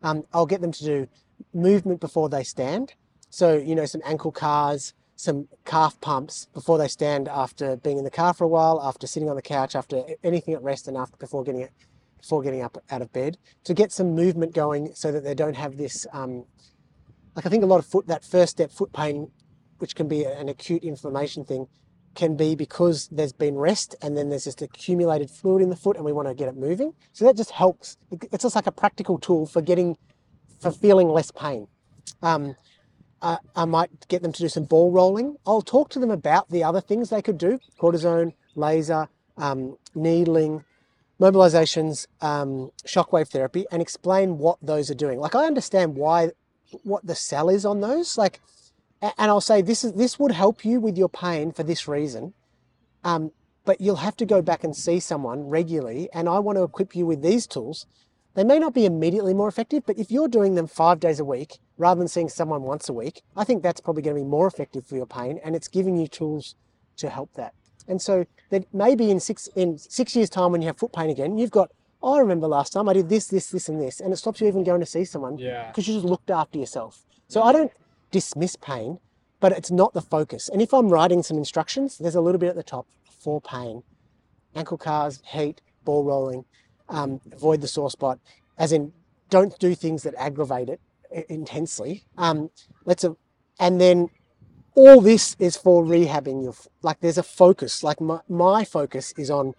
Um, 0.03 0.25
I'll 0.33 0.47
get 0.47 0.61
them 0.61 0.73
to 0.73 0.85
do 0.85 1.09
movement 1.53 2.01
before 2.01 2.29
they 2.29 2.45
stand. 2.45 2.95
So, 3.31 3.57
you 3.57 3.75
know, 3.75 3.87
some 3.87 4.03
ankle 4.05 4.33
CARs, 4.33 4.95
some 5.17 5.49
calf 5.65 6.01
pumps 6.01 6.49
before 6.53 6.79
they 6.79 6.89
stand 6.89 7.29
after 7.29 7.77
being 7.77 7.99
in 7.99 8.05
the 8.05 8.11
car 8.11 8.35
for 8.35 8.45
a 8.45 8.49
while, 8.49 8.81
after 8.83 9.07
sitting 9.07 9.29
on 9.29 9.37
the 9.37 9.43
couch, 9.43 9.77
after 9.77 10.03
anything 10.23 10.55
at 10.55 10.63
rest, 10.63 10.89
and 10.89 10.97
after 10.97 11.17
before 11.17 11.45
getting 11.45 11.63
it 11.63 11.73
before 12.21 12.43
getting 12.43 12.63
up 12.63 12.79
out 12.91 13.03
of 13.03 13.13
bed 13.13 13.37
to 13.65 13.75
get 13.75 13.93
some 13.93 14.15
movement 14.15 14.55
going 14.55 14.91
so 14.95 15.13
that 15.13 15.25
they 15.25 15.35
don't 15.35 15.57
have 15.57 15.77
this 15.77 16.07
um, 16.15 16.47
like 17.37 17.47
I 17.47 17.49
think 17.49 17.63
a 17.63 17.67
lot 17.67 17.79
of 17.79 17.87
foot 17.87 18.07
that 18.07 18.25
first 18.25 18.53
step 18.53 18.71
foot 18.71 18.93
pain, 18.93 19.31
which 19.79 19.95
can 19.95 20.09
be 20.09 20.25
an 20.25 20.49
acute 20.49 20.85
inflammation 20.85 21.45
thing, 21.45 21.67
can 22.15 22.37
be 22.37 22.55
because 22.55 23.09
there's 23.09 23.33
been 23.33 23.57
rest 23.57 23.97
and 24.01 24.17
then 24.17 24.29
there's 24.29 24.45
just 24.45 24.63
accumulated 24.63 25.31
fluid 25.31 25.63
in 25.63 25.71
the 25.71 25.77
foot 25.77 25.97
and 25.97 26.05
we 26.05 26.13
want 26.13 26.29
to 26.29 26.35
get 26.35 26.49
it 26.49 26.57
moving. 26.57 26.95
So 27.13 27.25
that 27.25 27.37
just 27.37 27.51
helps. 27.51 27.97
It's 28.33 28.45
just 28.45 28.55
like 28.55 28.67
a 28.67 28.73
practical 28.73 29.19
tool 29.19 29.47
for 29.47 29.61
getting 29.61 29.97
for 30.61 30.71
feeling 30.71 31.09
less 31.09 31.31
pain. 31.31 31.67
Um, 32.23 32.55
I, 33.25 33.39
I 33.57 33.65
might 33.65 34.07
get 34.09 34.23
them 34.23 34.33
to 34.33 34.43
do 34.43 34.49
some 34.49 34.65
ball 34.65 34.93
rolling. 34.93 35.37
I'll 35.47 35.63
talk 35.63 35.89
to 35.91 35.99
them 35.99 36.11
about 36.11 36.51
the 36.51 36.63
other 36.63 36.83
things 36.83 37.09
they 37.09 37.23
could 37.23 37.39
do: 37.39 37.59
cortisone, 37.81 38.35
laser, 38.55 39.09
um, 39.39 39.79
needling, 39.95 40.63
mobilizations, 41.19 42.07
um, 42.21 42.71
shockwave 42.87 43.29
therapy, 43.29 43.65
and 43.73 43.81
explain 43.81 44.39
what 44.39 44.59
those 44.61 44.91
are 44.91 44.95
doing. 44.95 45.19
Like 45.19 45.35
I 45.35 45.47
understand 45.47 45.97
why, 45.97 46.33
what 46.83 47.07
the 47.07 47.15
sell 47.15 47.49
is 47.49 47.65
on 47.65 47.81
those. 47.81 48.19
Like, 48.19 48.41
and 49.01 49.31
I'll 49.31 49.41
say 49.41 49.63
this 49.63 49.85
is 49.85 49.95
this 49.95 50.19
would 50.19 50.33
help 50.33 50.63
you 50.65 50.79
with 50.79 50.99
your 50.99 51.09
pain 51.09 51.51
for 51.51 51.63
this 51.63 51.89
reason. 51.89 52.35
Um, 53.03 53.33
but 53.65 53.81
you'll 53.81 53.97
have 53.97 54.17
to 54.17 54.27
go 54.27 54.43
back 54.43 54.63
and 54.63 54.77
see 54.77 55.01
someone 55.01 55.49
regularly, 55.49 56.11
and 56.13 56.29
I 56.29 56.39
want 56.41 56.59
to 56.59 56.63
equip 56.63 56.95
you 56.95 57.07
with 57.07 57.23
these 57.23 57.47
tools. 57.47 57.87
They 58.35 58.45
may 58.45 58.59
not 58.59 58.75
be 58.75 58.85
immediately 58.85 59.33
more 59.33 59.49
effective, 59.49 59.85
but 59.87 59.99
if 59.99 60.11
you're 60.11 60.29
doing 60.29 60.55
them 60.55 60.67
five 60.67 61.01
days 61.01 61.21
a 61.21 61.25
week 61.25 61.61
rather 61.79 61.99
than 61.99 62.09
seeing 62.09 62.29
someone 62.29 62.63
once 62.63 62.89
a 62.89 62.93
week, 62.93 63.23
I 63.37 63.45
think 63.45 63.63
that's 63.63 63.81
probably 63.81 64.03
going 64.03 64.17
to 64.17 64.23
be 64.23 64.29
more 64.29 64.47
effective 64.47 64.87
for 64.87 64.97
your 64.97 65.07
pain, 65.07 65.41
and 65.45 65.57
it's 65.57 65.69
giving 65.69 65.97
you 65.97 66.07
tools 66.07 66.55
to 66.97 67.09
help 67.09 67.33
that. 67.35 67.55
And 67.89 68.01
so 68.01 68.25
that 68.51 68.65
maybe 68.73 69.11
in 69.11 69.21
six 69.21 69.49
in 69.57 69.79
six 69.79 70.17
years' 70.17 70.31
time, 70.31 70.53
when 70.53 70.63
you 70.63 70.69
have 70.69 70.79
foot 70.79 70.93
pain 70.93 71.11
again, 71.11 71.37
you've 71.37 71.51
got, 71.51 71.71
oh, 72.03 72.15
I 72.15 72.21
remember 72.21 72.47
last 72.47 72.73
time 72.73 72.89
I 72.89 72.93
did 72.93 73.09
this, 73.09 73.27
this, 73.29 73.49
this, 73.49 73.69
and 73.69 73.81
this, 73.81 74.01
and 74.01 74.13
it 74.13 74.17
stops 74.17 74.41
you 74.41 74.47
even 74.49 74.65
going 74.65 74.81
to 74.81 74.87
see 74.87 75.05
someone 75.05 75.37
Yeah. 75.39 75.69
because 75.69 75.87
you 75.89 75.95
just 75.95 76.07
looked 76.07 76.31
after 76.31 76.59
yourself. 76.59 77.05
So 77.29 77.43
I 77.43 77.53
don't 77.53 77.73
dismiss 78.11 78.57
pain, 78.57 79.01
but 79.41 79.53
it's 79.53 79.71
not 79.71 79.93
the 79.93 80.01
focus. 80.01 80.49
And 80.49 80.63
if 80.63 80.73
I'm 80.73 80.89
writing 80.89 81.23
some 81.23 81.37
instructions, 81.37 81.99
there's 81.99 82.15
a 82.15 82.21
little 82.21 82.39
bit 82.39 82.49
at 82.51 82.57
the 82.57 82.63
top 82.63 82.87
for 83.07 83.41
pain, 83.41 83.83
ankle 84.55 84.79
CARs, 84.79 85.21
heat, 85.27 85.61
ball 85.85 86.05
rolling, 86.05 86.45
um, 86.89 87.21
avoid 87.33 87.61
the 87.61 87.69
sore 87.69 87.91
spot, 87.91 88.19
as 88.57 88.73
in 88.73 88.93
don't 89.31 89.59
do 89.59 89.75
things 89.75 90.03
that 90.05 90.15
aggravate 90.17 90.69
it 90.69 90.81
intensely. 91.29 92.05
Um, 92.19 92.51
let's, 92.85 93.05
a, 93.05 93.17
and 93.61 93.81
then 93.81 94.09
all 94.75 95.01
this 95.01 95.37
is 95.39 95.57
for 95.57 95.85
rehabbing 95.85 96.43
your, 96.43 96.55
like 96.83 97.01
there's 97.01 97.19
a 97.19 97.23
focus, 97.23 97.83
like 97.83 98.01
my, 98.01 98.21
my 98.29 98.65
focus 98.65 99.15
is 99.17 99.31
on 99.31 99.55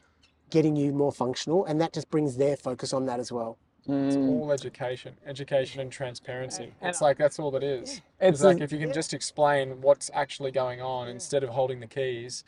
getting 0.49 0.75
you 0.75 0.91
more 0.93 1.11
functional 1.11 1.65
and 1.65 1.79
that 1.81 1.93
just 1.93 2.09
brings 2.09 2.37
their 2.37 2.55
focus 2.57 2.93
on 2.93 3.05
that 3.05 3.19
as 3.19 3.31
well. 3.31 3.57
It's 3.87 4.15
Mm. 4.15 4.29
all 4.41 4.51
education, 4.51 5.15
education 5.27 5.79
and 5.79 5.91
transparency. 5.91 6.73
And 6.81 6.89
It's 6.89 7.01
like 7.01 7.17
that's 7.19 7.37
all 7.37 7.55
it 7.55 7.63
is. 7.63 8.01
It's 8.19 8.39
It's 8.39 8.43
like 8.43 8.59
a- 8.59 8.63
if 8.63 8.71
you 8.71 8.79
can 8.79 8.91
just 8.91 9.13
explain 9.13 9.79
what's 9.81 10.09
actually 10.13 10.49
going 10.51 10.81
on 10.81 11.07
instead 11.07 11.43
of 11.43 11.51
holding 11.51 11.79
the 11.79 11.87
keys, 11.87 12.43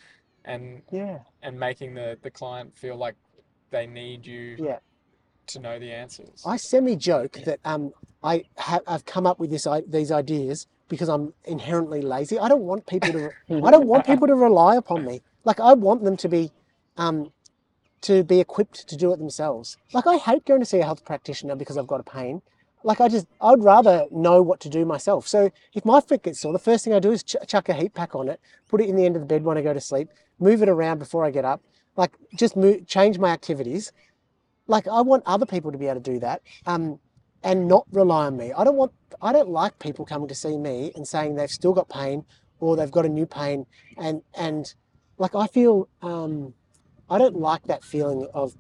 and 0.46 0.82
Yeah. 0.92 1.20
and 1.44 1.60
making 1.60 1.94
the 1.94 2.18
the 2.24 2.32
client 2.32 2.76
feel 2.76 2.96
like 2.96 3.16
they 3.70 3.86
need 3.86 4.26
you 4.26 4.56
Yeah. 4.58 4.80
To 5.48 5.60
know 5.60 5.80
the 5.80 5.92
answers. 5.92 6.44
I 6.46 6.58
semi 6.58 6.96
joke 6.96 7.34
that 7.46 7.60
um, 7.66 7.94
I 8.24 8.46
have 8.58 8.82
I've 8.88 9.06
come 9.06 9.26
up 9.26 9.40
with 9.40 9.50
this 9.50 9.66
i- 9.68 9.84
these 9.88 10.12
ideas 10.12 10.68
because 10.90 11.10
I'm 11.10 11.34
inherently 11.46 12.02
lazy. 12.02 12.40
I 12.40 12.48
don't 12.48 12.62
want 12.64 12.86
people 12.88 13.12
to 13.14 13.32
I 13.66 13.72
don't 13.72 13.88
want 13.88 14.06
people 14.06 14.28
to 14.28 14.36
rely 14.36 14.76
upon 14.76 15.06
me. 15.06 15.22
Like 15.44 15.60
I 15.60 15.74
want 15.74 16.04
them 16.04 16.18
to 16.18 16.30
be 16.30 16.52
um, 16.98 17.32
to 18.02 18.24
be 18.24 18.40
equipped 18.40 18.88
to 18.88 18.96
do 18.96 19.12
it 19.14 19.18
themselves. 19.18 19.78
Like 19.94 20.08
I 20.08 20.18
hate 20.18 20.46
going 20.46 20.60
to 20.60 20.66
see 20.66 20.80
a 20.80 20.86
health 20.86 21.04
practitioner 21.06 21.56
because 21.56 21.78
I've 21.78 21.88
got 21.88 22.00
a 22.00 22.04
pain. 22.04 22.42
Like 22.84 23.02
I 23.02 23.08
just 23.10 23.28
I'd 23.42 23.64
rather 23.64 24.06
know 24.12 24.42
what 24.42 24.60
to 24.62 24.70
do 24.70 24.86
myself. 24.86 25.28
So 25.28 25.50
if 25.74 25.84
my 25.84 26.00
foot 26.00 26.24
gets 26.24 26.40
sore, 26.42 26.54
the 26.54 26.60
first 26.60 26.84
thing 26.84 26.94
I 26.94 27.00
do 27.00 27.12
is 27.12 27.24
ch- 27.24 27.36
chuck 27.48 27.70
a 27.70 27.74
heat 27.74 27.94
pack 27.94 28.16
on 28.16 28.30
it, 28.30 28.40
put 28.70 28.82
it 28.82 28.88
in 28.90 28.96
the 28.96 29.06
end 29.06 29.16
of 29.16 29.22
the 29.22 29.26
bed 29.26 29.44
when 29.44 29.58
I 29.58 29.62
go 29.62 29.74
to 29.74 29.82
sleep, 29.82 30.10
move 30.40 30.62
it 30.62 30.70
around 30.70 31.00
before 31.00 31.26
I 31.26 31.32
get 31.32 31.44
up. 31.46 31.62
Like 31.96 32.12
just 32.36 32.56
move, 32.56 32.86
change 32.88 33.18
my 33.18 33.30
activities 33.30 33.92
like 34.68 34.88
I 34.88 35.02
want 35.02 35.24
other 35.28 35.48
people 35.48 35.72
to 35.74 35.80
be 35.80 35.88
able 35.88 36.02
to 36.02 36.12
do 36.14 36.20
that 36.22 36.44
um, 36.68 37.00
and 37.44 37.68
not 37.68 37.86
rely 37.92 38.28
on 38.28 38.38
me. 38.38 38.54
I 38.54 38.66
don't 38.66 38.78
want 38.78 38.94
I 39.22 39.34
don't 39.34 39.50
like 39.50 39.80
people 39.80 40.06
coming 40.06 40.30
to 40.30 40.36
see 40.36 40.58
me 40.58 40.94
and 40.96 41.08
saying 41.08 41.36
they've 41.36 41.52
still 41.52 41.74
got 41.74 41.90
pain 41.90 42.26
or 42.60 42.78
they've 42.78 42.92
got 42.92 43.06
a 43.06 43.10
new 43.10 43.28
pain 43.28 43.66
and 43.98 44.24
and 44.36 44.74
like 45.20 45.36
I 45.36 45.48
feel 45.48 45.90
um, 46.02 46.56
I 47.10 47.18
don't 47.20 47.38
like 47.38 47.64
that 47.66 47.84
feeling 47.84 48.28
of 48.34 48.54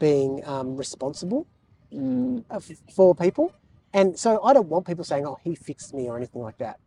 being 0.00 0.42
um, 0.46 0.76
responsible 0.76 1.48
Mm. 1.92 2.44
uh, 2.50 2.60
for 2.94 3.14
people 3.14 3.54
and 3.94 4.18
so 4.18 4.42
I 4.44 4.52
don't 4.54 4.68
want 4.68 4.86
people 4.86 5.04
saying 5.04 5.26
oh 5.26 5.38
he 5.44 5.54
fixed 5.54 5.94
me 5.94 6.08
or 6.08 6.16
anything 6.18 6.42
like 6.42 6.58
that. 6.58 6.78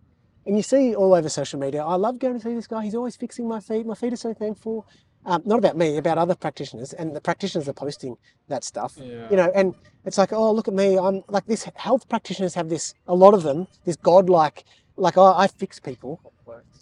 And 0.45 0.57
you 0.57 0.63
see 0.63 0.95
all 0.95 1.13
over 1.15 1.29
social 1.29 1.59
media, 1.59 1.83
I 1.83 1.95
love 1.95 2.19
going 2.19 2.35
to 2.35 2.41
see 2.41 2.55
this 2.55 2.67
guy. 2.67 2.83
He's 2.83 2.95
always 2.95 3.15
fixing 3.17 3.47
my 3.47 3.61
feet. 3.61 3.85
My 3.85 3.95
feet 3.95 4.13
are 4.13 4.17
so 4.17 4.33
thankful. 4.33 4.87
Um, 5.23 5.43
not 5.45 5.59
about 5.59 5.77
me, 5.77 5.97
about 5.97 6.17
other 6.17 6.33
practitioners, 6.33 6.93
and 6.93 7.15
the 7.15 7.21
practitioners 7.21 7.69
are 7.69 7.73
posting 7.73 8.17
that 8.47 8.63
stuff 8.63 8.93
Yeah. 8.97 9.29
you 9.29 9.37
know 9.37 9.51
and 9.53 9.75
it's 10.05 10.17
like 10.17 10.33
oh 10.33 10.51
look 10.51 10.67
at 10.67 10.73
me 10.73 10.97
i'm 10.97 11.23
like 11.29 11.45
this 11.45 11.63
health 11.75 12.09
practitioners 12.09 12.53
have 12.55 12.69
this 12.69 12.93
a 13.07 13.13
lot 13.15 13.33
of 13.33 13.43
them 13.43 13.67
this 13.85 13.95
godlike 13.95 14.63
like 14.97 15.17
oh, 15.17 15.33
i 15.37 15.47
fix 15.47 15.79
people. 15.79 16.19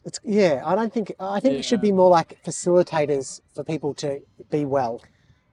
It's 0.05 0.19
yeah 0.23 0.63
i 0.65 0.73
don't 0.75 0.93
think 0.93 1.11
i 1.19 1.39
think 1.41 1.55
it 1.59 1.63
should 1.63 1.81
be 1.81 1.91
more 1.91 2.09
like 2.09 2.37
facilitators 2.45 3.41
for 3.53 3.63
people 3.63 3.93
to 3.95 4.21
be 4.49 4.63
well. 4.65 5.01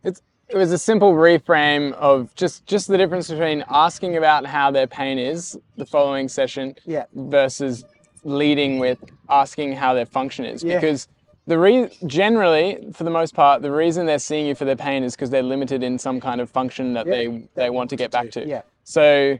It's 0.04 0.22
it 0.48 0.56
was 0.56 0.70
a 0.72 0.78
simple 0.78 1.12
reframe 1.12 1.92
of 1.94 2.32
just 2.36 2.64
just 2.66 2.86
the 2.88 2.96
difference 2.96 3.28
between 3.28 3.64
asking 3.68 4.16
about 4.16 4.46
how 4.46 4.70
their 4.70 4.86
pain 4.86 5.18
is 5.18 5.58
the 5.76 5.84
following 5.84 6.28
session 6.28 6.76
yeah. 6.86 7.04
versus 7.14 7.84
leading 8.22 8.78
with 8.78 8.98
asking 9.28 9.72
how 9.72 9.92
their 9.94 10.06
function 10.06 10.44
is. 10.44 10.62
Yeah. 10.62 10.76
because 10.78 11.08
the 11.46 11.58
re- 11.58 11.88
generally 12.06 12.88
for 12.92 13.04
the 13.04 13.10
most 13.10 13.34
part 13.34 13.62
the 13.62 13.70
reason 13.70 14.06
they're 14.06 14.18
seeing 14.18 14.46
you 14.46 14.54
for 14.54 14.64
their 14.64 14.76
pain 14.76 15.02
is 15.04 15.14
because 15.14 15.30
they're 15.30 15.42
limited 15.42 15.82
in 15.82 15.98
some 15.98 16.20
kind 16.20 16.40
of 16.40 16.50
function 16.50 16.92
that 16.94 17.06
Yeah, 17.06 17.12
they 17.12 17.48
they 17.54 17.70
want 17.70 17.90
to 17.90 17.96
get 17.96 18.10
back 18.10 18.30
to 18.32 18.46
yeah 18.46 18.62
so 18.84 19.38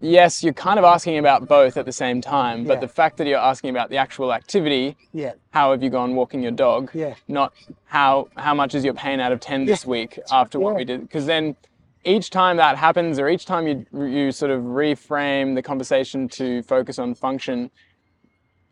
yes, 0.00 0.44
you're 0.44 0.52
kind 0.52 0.78
of 0.78 0.84
asking 0.84 1.18
about 1.18 1.48
both 1.48 1.76
at 1.76 1.84
the 1.84 1.90
same 1.92 2.20
time, 2.20 2.62
but 2.64 2.74
Yeah. 2.74 2.80
the 2.80 2.88
fact 2.88 3.16
that 3.16 3.26
you're 3.26 3.38
asking 3.52 3.70
about 3.70 3.90
the 3.90 3.96
actual 3.96 4.32
activity, 4.32 4.96
Yeah. 5.12 5.32
how 5.50 5.72
have 5.72 5.82
you 5.82 5.90
gone 5.90 6.14
walking 6.14 6.40
your 6.40 6.52
dog? 6.52 6.90
Yeah. 6.94 7.14
Not 7.26 7.52
how 7.86 8.28
how 8.36 8.54
much 8.54 8.76
is 8.76 8.84
your 8.84 8.94
pain 8.94 9.18
out 9.18 9.32
of 9.32 9.40
10 9.40 9.64
this 9.66 9.84
Yeah. 9.84 9.90
week 9.90 10.20
after 10.30 10.60
what 10.60 10.76
we 10.76 10.84
did 10.84 11.00
because 11.00 11.26
then 11.26 11.56
each 12.04 12.30
time 12.30 12.56
that 12.58 12.76
happens 12.76 13.18
or 13.18 13.28
each 13.28 13.44
time 13.44 13.66
you 13.66 13.76
you 14.06 14.30
sort 14.30 14.52
of 14.52 14.62
reframe 14.62 15.56
the 15.56 15.62
conversation 15.62 16.28
to 16.28 16.62
focus 16.62 16.98
on 17.00 17.14
function 17.14 17.68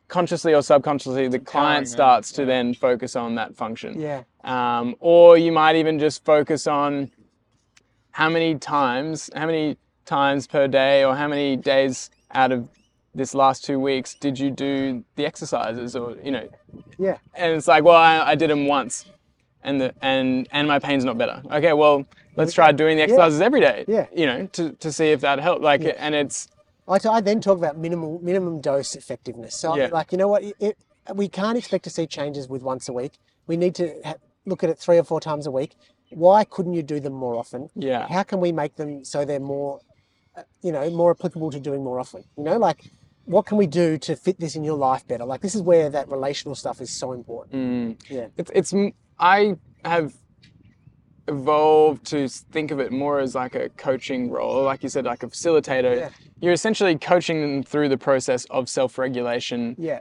consciously 0.09 0.55
or 0.55 0.63
subconsciously 0.63 1.29
the 1.29 1.39
client 1.39 1.89
starts 1.89 2.31
to 2.33 2.43
yeah. 2.43 2.47
then 2.47 2.75
focus 2.75 3.17
on 3.17 3.35
that 3.35 3.57
function 3.57 4.01
Yeah. 4.01 4.23
um, 4.45 4.95
or 5.01 5.37
you 5.37 5.51
might 5.53 5.77
even 5.77 5.99
just 5.99 6.25
focus 6.25 6.67
on 6.67 7.11
how 8.13 8.31
many 8.31 8.55
times, 8.55 9.29
how 9.35 9.45
many 9.47 9.77
times 10.07 10.47
per 10.47 10.67
day, 10.69 11.05
or 11.05 11.15
how 11.15 11.29
many 11.29 11.55
days 11.57 12.09
out 12.31 12.51
of 12.51 12.67
this 13.15 13.35
last 13.35 13.63
two 13.65 13.79
weeks 13.79 14.15
did 14.15 14.39
you 14.39 14.51
do 14.51 15.05
the 15.17 15.27
exercises, 15.27 15.95
or 15.95 16.17
you 16.25 16.31
know, 16.31 16.49
Yeah. 16.99 17.19
and 17.35 17.55
it's 17.55 17.69
like, 17.69 17.85
well, 17.85 17.97
I, 17.97 18.31
I 18.33 18.35
did 18.35 18.49
them 18.49 18.67
once, 18.67 19.05
and 19.63 19.81
the 19.81 19.95
and 20.01 20.49
and 20.51 20.67
my 20.67 20.79
pain's 20.79 21.05
not 21.05 21.19
better. 21.19 21.43
Okay, 21.51 21.75
well, 21.75 22.07
let's 22.37 22.55
try 22.55 22.73
doing 22.73 22.97
the 22.97 23.03
exercises 23.03 23.41
every 23.43 23.61
day. 23.61 23.85
Yeah. 23.87 24.07
you 24.15 24.25
know, 24.27 24.47
to, 24.53 24.73
to 24.73 24.91
see 24.93 25.09
if 25.13 25.21
that 25.21 25.39
helped. 25.39 25.63
Like, 25.63 25.83
and 25.99 26.15
it's 26.15 26.49
I, 26.89 26.99
t- 26.99 27.09
I 27.09 27.21
then 27.21 27.41
talk 27.41 27.59
about 27.59 27.77
minimal 27.79 28.21
minimum 28.23 28.61
dose 28.61 28.95
effectiveness. 28.95 29.55
So, 29.55 29.77
Yeah. 29.77 29.89
like, 29.93 30.13
you 30.13 30.19
know 30.19 30.29
what? 30.29 30.43
It, 30.45 30.55
it, 30.61 30.79
we 31.15 31.29
can't 31.29 31.57
expect 31.59 31.85
to 31.85 31.91
see 31.91 32.07
changes 32.07 32.49
with 32.49 32.63
once 32.63 32.89
a 32.89 32.93
week. 32.93 33.13
We 33.47 33.57
need 33.57 33.75
to 33.77 33.95
ha- 34.05 34.15
look 34.45 34.63
at 34.65 34.71
it 34.71 34.79
three 34.79 34.99
or 34.99 35.05
four 35.05 35.21
times 35.21 35.47
a 35.47 35.51
week. 35.51 35.75
Why 36.11 36.45
couldn't 36.45 36.75
you 36.75 36.83
do 36.83 37.01
them 37.01 37.13
more 37.13 37.37
often? 37.37 37.69
Yeah. 37.75 38.07
How 38.09 38.23
can 38.23 38.41
we 38.41 38.53
make 38.53 38.77
them 38.77 39.05
so 39.05 39.25
they're 39.25 39.41
more, 39.41 39.81
uh, 40.37 40.43
you 40.63 40.71
know, 40.73 40.89
more 40.91 41.11
applicable 41.11 41.51
to 41.51 41.61
doing 41.61 41.83
more 41.83 41.99
often? 41.99 42.23
You 42.37 42.45
know, 42.45 42.57
like, 42.59 42.91
what 43.25 43.47
can 43.47 43.57
we 43.59 43.67
do 43.67 43.99
to 43.99 44.15
fit 44.15 44.39
this 44.39 44.55
in 44.55 44.63
your 44.63 44.77
life 44.77 45.07
better? 45.09 45.25
Like, 45.25 45.41
this 45.41 45.57
is 45.57 45.63
where 45.63 45.91
that 45.91 46.09
relational 46.09 46.55
stuff 46.55 46.81
is 46.81 46.91
so 46.91 47.13
important. 47.13 48.05
Yeah. 48.09 48.29
it's 48.37 48.51
it's 48.55 48.73
I 49.19 49.57
have 49.85 50.15
evolved 51.29 52.05
to 52.07 52.29
think 52.29 52.71
of 52.71 52.79
it 52.81 52.93
more 52.93 53.19
as 53.21 53.35
like 53.35 53.55
a 53.55 53.69
coaching 53.71 54.31
role, 54.31 54.63
like 54.65 54.83
you 54.83 54.89
said, 54.89 55.05
like 55.05 55.23
a 55.23 55.27
facilitator. 55.29 55.97
Yeah. 55.97 56.09
You're 56.41 56.53
essentially 56.53 56.97
coaching 56.99 57.41
them 57.41 57.63
through 57.63 57.89
the 57.89 57.99
process 57.99 58.45
of 58.47 58.69
self-regulation 58.69 59.77
Yeah. 59.79 60.01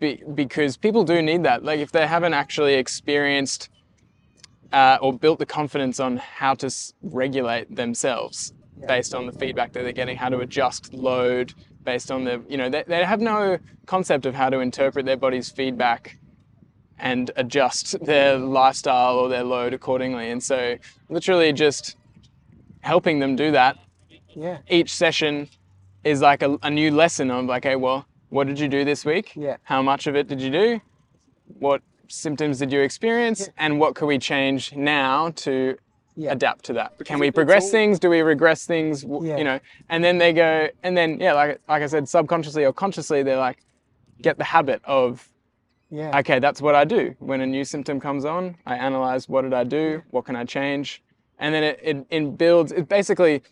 be, 0.00 0.22
because 0.34 0.76
people 0.76 1.04
do 1.04 1.22
need 1.22 1.42
that. 1.44 1.64
Like 1.64 1.80
if 1.80 1.92
they 1.92 2.06
haven't 2.06 2.34
actually 2.34 2.74
experienced 2.74 3.70
uh, 4.72 4.98
or 5.00 5.12
built 5.12 5.38
the 5.38 5.46
confidence 5.46 6.00
on 6.00 6.16
how 6.18 6.54
to 6.54 6.66
s- 6.66 6.92
regulate 7.02 7.74
themselves 7.74 8.52
based 8.88 9.14
on 9.14 9.24
the 9.26 9.32
feedback 9.32 9.72
that 9.72 9.82
they're 9.84 9.92
getting, 9.92 10.16
how 10.16 10.28
to 10.28 10.40
adjust 10.40 10.92
load 10.92 11.54
based 11.84 12.10
on 12.10 12.24
the, 12.24 12.42
you 12.48 12.56
know, 12.56 12.68
they, 12.68 12.82
they 12.86 13.04
have 13.04 13.20
no 13.20 13.58
concept 13.86 14.26
of 14.26 14.34
how 14.34 14.50
to 14.50 14.58
interpret 14.58 15.06
their 15.06 15.16
body's 15.16 15.48
feedback 15.50 16.18
and 16.98 17.30
adjust 17.36 17.98
their 18.04 18.36
lifestyle 18.38 19.16
or 19.16 19.28
their 19.28 19.42
load 19.44 19.74
accordingly. 19.74 20.30
And 20.30 20.42
so, 20.42 20.76
literally, 21.08 21.52
just 21.52 21.96
helping 22.80 23.18
them 23.18 23.34
do 23.36 23.50
that 23.52 23.76
Yeah. 24.34 24.58
each 24.68 24.94
session 24.94 25.48
is 26.04 26.20
like 26.20 26.42
a, 26.42 26.58
a 26.62 26.70
new 26.70 26.90
lesson 26.90 27.30
of 27.30 27.46
like, 27.46 27.64
hey, 27.64 27.76
well, 27.76 28.06
what 28.28 28.46
did 28.46 28.58
you 28.58 28.68
do 28.68 28.84
this 28.84 29.04
week? 29.04 29.32
Yeah. 29.34 29.56
How 29.62 29.80
much 29.82 30.06
of 30.06 30.14
it 30.16 30.28
did 30.28 30.40
you 30.40 30.50
do? 30.50 30.80
What 31.58 31.82
symptoms 32.08 32.58
did 32.58 32.70
you 32.72 32.80
experience? 32.80 33.48
And 33.56 33.80
what 33.80 33.94
could 33.94 34.06
we 34.06 34.18
change 34.18 34.74
now 34.74 35.30
to 35.36 35.76
Yeah. 36.16 36.32
adapt 36.32 36.64
to 36.66 36.72
that? 36.74 36.92
Can 37.04 37.18
we 37.18 37.30
progress 37.30 37.64
all- 37.64 37.70
things? 37.70 37.98
Do 37.98 38.10
we 38.10 38.20
regress 38.20 38.66
things? 38.66 39.02
Yeah. 39.04 39.36
You 39.38 39.44
know, 39.44 39.60
and 39.88 40.04
then 40.04 40.18
they 40.18 40.32
go, 40.32 40.68
and 40.82 40.96
then 40.96 41.18
yeah, 41.20 41.32
like 41.32 41.60
like 41.68 41.82
I 41.82 41.86
said, 41.86 42.08
subconsciously 42.08 42.64
or 42.64 42.72
consciously, 42.72 43.22
they're 43.22 43.36
like, 43.38 43.58
get 44.22 44.36
the 44.38 44.44
habit 44.44 44.80
of 44.84 45.28
Yeah. 45.94 46.18
okay, 46.18 46.40
that's 46.40 46.60
what 46.60 46.74
I 46.74 46.84
do. 46.84 47.14
When 47.20 47.40
a 47.40 47.46
new 47.46 47.64
symptom 47.64 48.00
comes 48.00 48.24
on, 48.24 48.56
I 48.66 48.74
analyze 48.76 49.28
what 49.28 49.42
did 49.42 49.54
I 49.54 49.62
do, 49.62 50.02
what 50.10 50.24
can 50.24 50.34
I 50.34 50.44
change, 50.44 51.02
and 51.38 51.54
then 51.54 51.62
it, 51.62 51.80
it, 51.82 52.06
it 52.10 52.36
builds. 52.36 52.72
It 52.72 52.88
basically 52.88 53.42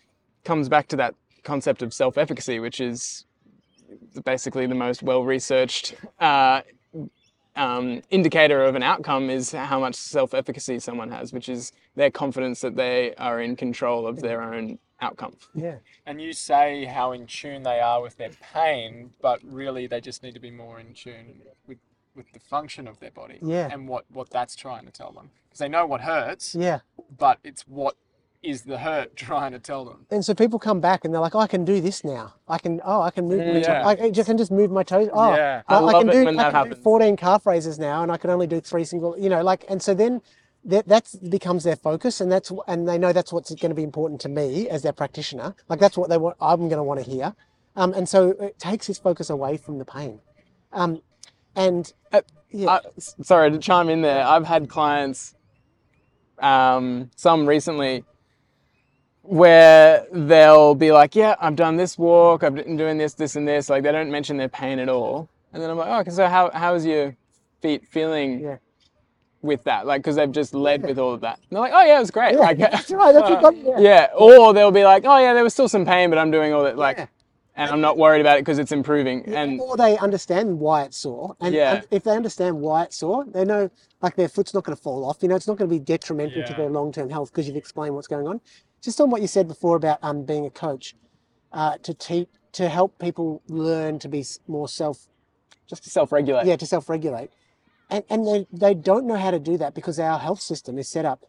comes 0.45 0.69
back 0.69 0.89
to 0.89 0.97
that 0.97 1.15
concept 1.45 1.83
of 1.83 1.95
self-efficacy, 1.95 2.59
which 2.59 2.81
is 2.81 3.27
basically 4.25 4.67
the 4.67 4.75
most 4.75 5.03
well-researched 5.03 5.95
uh, 6.19 6.63
um, 7.55 8.03
indicator 8.11 8.65
of 8.65 8.75
an 8.75 8.83
outcome 8.83 9.31
is 9.31 9.53
how 9.53 9.79
much 9.79 9.95
self-efficacy 9.95 10.79
someone 10.81 11.11
has, 11.11 11.33
which 11.33 11.49
is 11.49 11.73
their 11.95 12.11
confidence 12.11 12.61
that 12.63 12.77
they 12.77 13.15
are 13.17 13.41
in 13.41 13.57
control 13.57 14.07
of 14.07 14.21
their 14.21 14.43
own 14.43 14.79
outcome. 15.01 15.37
yeah. 15.55 15.77
And 16.07 16.21
you 16.21 16.33
say 16.33 16.85
how 16.85 17.13
in 17.13 17.27
tune 17.27 17.63
they 17.63 17.81
are 17.81 18.01
with 18.01 18.17
their 18.17 18.31
pain, 18.53 19.11
but 19.21 19.41
really 19.45 19.87
they 19.87 20.01
just 20.01 20.23
need 20.23 20.35
to 20.35 20.41
be 20.41 20.51
more 20.51 20.81
in 20.81 20.95
tune 20.95 21.41
with, 21.67 21.79
with 22.15 22.31
the 22.33 22.41
function 22.41 22.87
of 22.87 23.01
their 23.01 23.11
body 23.11 23.39
Yeah. 23.43 23.69
and 23.71 23.89
what, 23.89 24.05
what 24.11 24.31
that's 24.31 24.55
trying 24.57 24.85
to 24.87 24.93
tell 24.93 25.13
them. 25.13 25.31
Because 25.49 25.59
they 25.61 25.69
know 25.69 25.87
what 25.87 26.03
hurts, 26.03 26.55
Yeah. 26.55 26.81
but 27.17 27.39
it's 27.45 27.63
what 27.63 27.97
is 28.43 28.63
the 28.63 28.79
hurt 28.79 29.17
trying 29.29 29.53
to 29.53 29.59
tell 29.59 29.85
them. 29.85 30.07
And 30.11 30.25
so 30.25 30.35
people 30.35 30.59
come 30.59 30.81
back 30.81 31.05
and 31.05 31.15
they're 31.15 31.21
like, 31.21 31.35
oh, 31.35 31.39
I 31.41 31.47
can 31.47 31.65
do 31.65 31.81
this 31.81 32.05
now. 32.05 32.35
I 32.49 32.59
can, 32.59 32.81
oh, 32.85 33.01
I 33.01 33.11
can 33.11 33.29
move 33.29 33.39
my 33.47 33.53
Mm, 33.55 33.63
Yeah. 33.63 33.83
toes. 33.83 33.97
I 34.03 34.11
just 34.11 34.27
can 34.27 34.37
just 34.39 34.51
move 34.51 34.71
my 34.71 34.83
toes. 34.83 35.09
Oh, 35.13 35.35
Yeah. 35.35 35.63
I 35.69 35.77
I, 35.77 35.81
love 35.81 36.01
can 36.01 36.09
it 36.09 36.13
do, 36.13 36.25
when 36.25 36.39
I 36.39 36.43
that 36.45 36.53
can 36.53 36.63
do 36.65 36.69
happens. 36.71 36.83
14 36.85 37.17
calf 37.17 37.47
raises 37.47 37.79
now 37.79 38.03
and 38.03 38.11
I 38.13 38.17
can 38.17 38.31
only 38.31 38.47
do 38.47 38.61
three 38.61 38.85
single, 38.85 39.19
you 39.19 39.29
know, 39.29 39.43
like, 39.43 39.65
and 39.69 39.83
so 39.83 39.95
then 39.95 40.21
that 40.65 40.87
that's 40.87 41.17
becomes 41.17 41.65
their 41.65 41.77
focus 41.77 42.21
and 42.21 42.31
that's, 42.31 42.53
and 42.69 42.89
they 42.89 42.99
know 42.99 43.13
that's 43.13 43.33
what's 43.33 43.53
going 43.55 43.71
to 43.71 43.75
be 43.75 43.83
important 43.83 44.21
to 44.23 44.29
me 44.29 44.69
as 44.69 44.83
their 44.83 44.93
practitioner. 44.93 45.55
Like 45.69 45.81
that's 45.81 45.97
what 45.97 46.09
they 46.11 46.19
want, 46.19 46.37
I'm 46.41 46.69
going 46.69 46.77
to 46.79 46.83
want 46.85 47.03
to 47.03 47.09
hear. 47.09 47.35
Um, 47.75 47.95
and 47.95 48.09
so 48.09 48.31
it 48.41 48.59
takes 48.59 48.87
his 48.87 48.99
focus 48.99 49.31
away 49.31 49.57
from 49.57 49.79
the 49.79 49.85
pain. 49.85 50.21
Um, 50.73 51.01
and 51.57 51.93
Uh, 52.13 52.21
yeah, 52.51 52.71
I, 52.71 52.81
sorry 53.23 53.51
to 53.51 53.59
chime 53.59 53.89
in 53.89 54.03
there. 54.03 54.25
I've 54.25 54.47
had 54.47 54.69
clients, 54.69 55.35
um, 56.39 57.11
some 57.17 57.47
recently, 57.49 58.05
where 59.23 60.07
they'll 60.13 60.75
be 60.75 60.93
like, 60.93 61.15
"Yeah, 61.15 61.37
I've 61.41 61.57
done 61.57 61.77
this 61.77 61.97
walk. 61.99 62.43
I've 62.43 62.55
been 62.55 62.77
doing 62.77 62.99
this, 62.99 63.15
this, 63.15 63.37
and 63.37 63.47
this." 63.47 63.71
Like 63.71 63.83
they 63.83 63.93
don't 63.93 64.11
mention 64.11 64.37
their 64.37 64.49
pain 64.49 64.79
at 64.79 64.89
all, 64.89 65.29
and 65.53 65.63
then 65.63 65.71
I'm 65.71 65.77
like, 65.79 65.89
"Oh, 65.89 66.01
okay, 66.01 66.11
so 66.11 66.27
how 66.27 66.51
how's 66.53 66.85
your 66.85 67.17
feet 67.61 67.87
feeling 67.87 68.41
Yeah. 68.41 68.57
with 69.43 69.63
that?" 69.65 69.87
Like 69.87 70.03
because 70.03 70.17
they've 70.17 70.31
just 70.33 70.55
led 70.55 70.83
with 70.83 70.99
all 70.99 71.13
of 71.15 71.21
that. 71.23 71.37
And 71.39 71.47
they're 71.53 71.61
like, 71.61 71.73
"Oh 71.75 71.85
yeah, 71.85 71.97
it 71.97 72.01
was 72.01 72.11
great." 72.11 72.33
yeah, 72.35 72.39
Like, 72.41 72.59
that's 72.59 72.91
right. 72.91 73.13
That's 73.15 73.31
got, 73.41 73.57
yeah. 73.57 73.79
yeah. 73.79 74.07
Or 74.17 74.53
they'll 74.53 74.71
be 74.73 74.85
like, 74.85 75.05
"Oh 75.07 75.19
yeah, 75.19 75.33
there 75.35 75.45
was 75.45 75.53
still 75.55 75.69
some 75.69 75.87
pain, 75.87 76.11
but 76.11 76.19
I'm 76.19 76.31
doing 76.31 76.53
all 76.53 76.65
that." 76.65 76.77
Like, 76.77 76.99
Yeah. 76.99 77.07
And 77.55 77.71
I'm 77.71 77.81
not 77.81 77.99
worried 77.99 78.21
about 78.21 78.39
it 78.39 78.43
because 78.43 78.59
it's 78.59 78.73
improving. 78.73 79.25
And 79.27 79.61
or 79.61 79.77
they 79.77 79.99
understand 79.99 80.59
why 80.59 80.85
it's 80.85 80.97
sore. 80.97 81.37
And, 81.41 81.55
Yeah. 81.55 81.75
and 81.75 81.87
if 81.91 82.05
they 82.05 82.17
understand 82.17 82.61
why 82.61 82.85
it's 82.85 82.97
sore, 82.97 83.25
they 83.27 83.45
know 83.45 83.71
like 84.01 84.17
their 84.17 84.29
foot's 84.29 84.55
not 84.55 84.65
going 84.65 84.77
to 84.77 84.83
fall 84.83 85.05
off. 85.05 85.19
You 85.23 85.29
know, 85.29 85.37
it's 85.37 85.47
not 85.47 85.59
going 85.59 85.69
to 85.69 85.75
be 85.75 85.81
detrimental 85.81 86.43
to 86.45 86.55
their 86.55 86.71
long-term 86.71 87.11
health 87.11 87.31
because 87.31 87.47
you've 87.47 87.57
explained 87.57 87.95
what's 87.95 88.09
going 88.09 88.27
on. 88.27 88.41
Just 88.83 89.01
on 89.01 89.11
what 89.11 89.21
you 89.21 89.29
said 89.29 89.47
before 89.47 89.77
about 89.77 89.99
um, 90.03 90.25
being 90.25 90.47
a 90.47 90.51
coach, 90.51 90.95
uh, 91.53 91.77
to 91.83 91.95
teach 91.95 92.29
to 92.53 92.69
help 92.69 92.99
people 92.99 93.43
learn 93.49 93.99
to 93.99 94.09
be 94.09 94.25
more 94.47 94.69
self, 94.69 95.07
just 95.69 95.85
to 95.85 95.91
self-regulate. 95.91 96.47
yeah, 96.47 96.57
to 96.57 96.67
self-regulate, 96.67 97.31
and 97.89 98.05
and 98.11 98.27
they 98.27 98.47
they 98.53 98.75
don't 98.75 99.07
know 99.07 99.17
how 99.17 99.31
to 99.31 99.39
do 99.39 99.57
that 99.59 99.75
because 99.75 99.99
our 99.99 100.19
health 100.19 100.41
system 100.41 100.79
is 100.79 100.89
set 100.89 101.05
up 101.05 101.25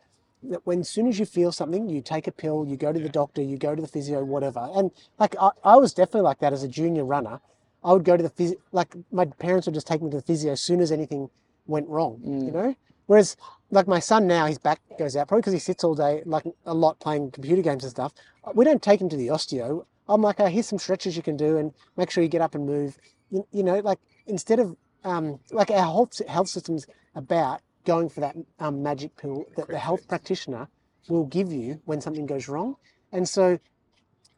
that 0.49 0.65
when 0.65 0.83
soon 0.83 1.07
as 1.07 1.19
you 1.19 1.25
feel 1.25 1.51
something, 1.51 1.89
you 1.89 2.01
take 2.01 2.27
a 2.27 2.31
pill, 2.31 2.65
you 2.67 2.77
go 2.77 2.91
to 2.91 2.99
the 2.99 3.09
doctor, 3.09 3.41
you 3.41 3.57
go 3.57 3.75
to 3.75 3.81
the 3.81 3.87
physio, 3.87 4.23
whatever. 4.23 4.69
And 4.73 4.91
like 5.19 5.35
I, 5.39 5.49
I 5.63 5.75
was 5.77 5.93
definitely 5.93 6.21
like 6.21 6.39
that 6.39 6.53
as 6.53 6.63
a 6.63 6.67
junior 6.67 7.05
runner. 7.05 7.39
I 7.83 7.93
would 7.93 8.05
go 8.05 8.15
to 8.15 8.23
the 8.23 8.29
physio, 8.29 8.57
like 8.71 8.95
my 9.11 9.25
parents 9.25 9.67
would 9.67 9.73
just 9.73 9.87
take 9.87 10.01
me 10.01 10.09
to 10.11 10.17
the 10.17 10.23
physio 10.23 10.53
as 10.53 10.61
soon 10.61 10.79
as 10.79 10.91
anything 10.91 11.29
went 11.67 11.87
wrong, 11.89 12.19
you 12.23 12.51
know? 12.51 12.75
Whereas 13.07 13.35
like 13.71 13.87
my 13.87 13.99
son 13.99 14.27
now, 14.27 14.45
his 14.45 14.57
back 14.57 14.79
goes 14.97 15.15
out 15.15 15.27
probably 15.27 15.41
because 15.41 15.53
he 15.53 15.59
sits 15.59 15.83
all 15.83 15.95
day, 15.95 16.21
like 16.25 16.45
a 16.65 16.73
lot 16.73 16.99
playing 16.99 17.31
computer 17.31 17.61
games 17.61 17.83
and 17.83 17.91
stuff. 17.91 18.13
We 18.53 18.65
don't 18.65 18.81
take 18.81 19.01
him 19.01 19.09
to 19.09 19.17
the 19.17 19.27
osteo. 19.27 19.85
I'm 20.07 20.21
like, 20.21 20.39
oh, 20.39 20.47
here's 20.47 20.67
some 20.67 20.79
stretches 20.79 21.15
you 21.15 21.23
can 21.23 21.37
do 21.37 21.57
and 21.57 21.73
make 21.97 22.11
sure 22.11 22.23
you 22.23 22.29
get 22.29 22.41
up 22.41 22.55
and 22.55 22.65
move. 22.65 22.97
You, 23.31 23.47
you 23.51 23.63
know, 23.63 23.79
like 23.79 23.99
instead 24.27 24.59
of, 24.59 24.75
um, 25.03 25.39
like 25.51 25.71
our 25.71 25.83
whole 25.83 26.09
health 26.27 26.47
system's 26.47 26.85
about 27.15 27.61
going 27.85 28.09
for 28.09 28.21
that 28.21 28.35
um, 28.59 28.83
magic 28.83 29.15
pill 29.17 29.45
that 29.57 29.67
the 29.67 29.77
health 29.79 30.07
practitioner 30.07 30.67
will 31.09 31.25
give 31.25 31.51
you 31.51 31.81
when 31.85 32.01
something 32.01 32.25
goes 32.25 32.47
wrong. 32.47 32.75
And 33.11 33.27
so 33.27 33.59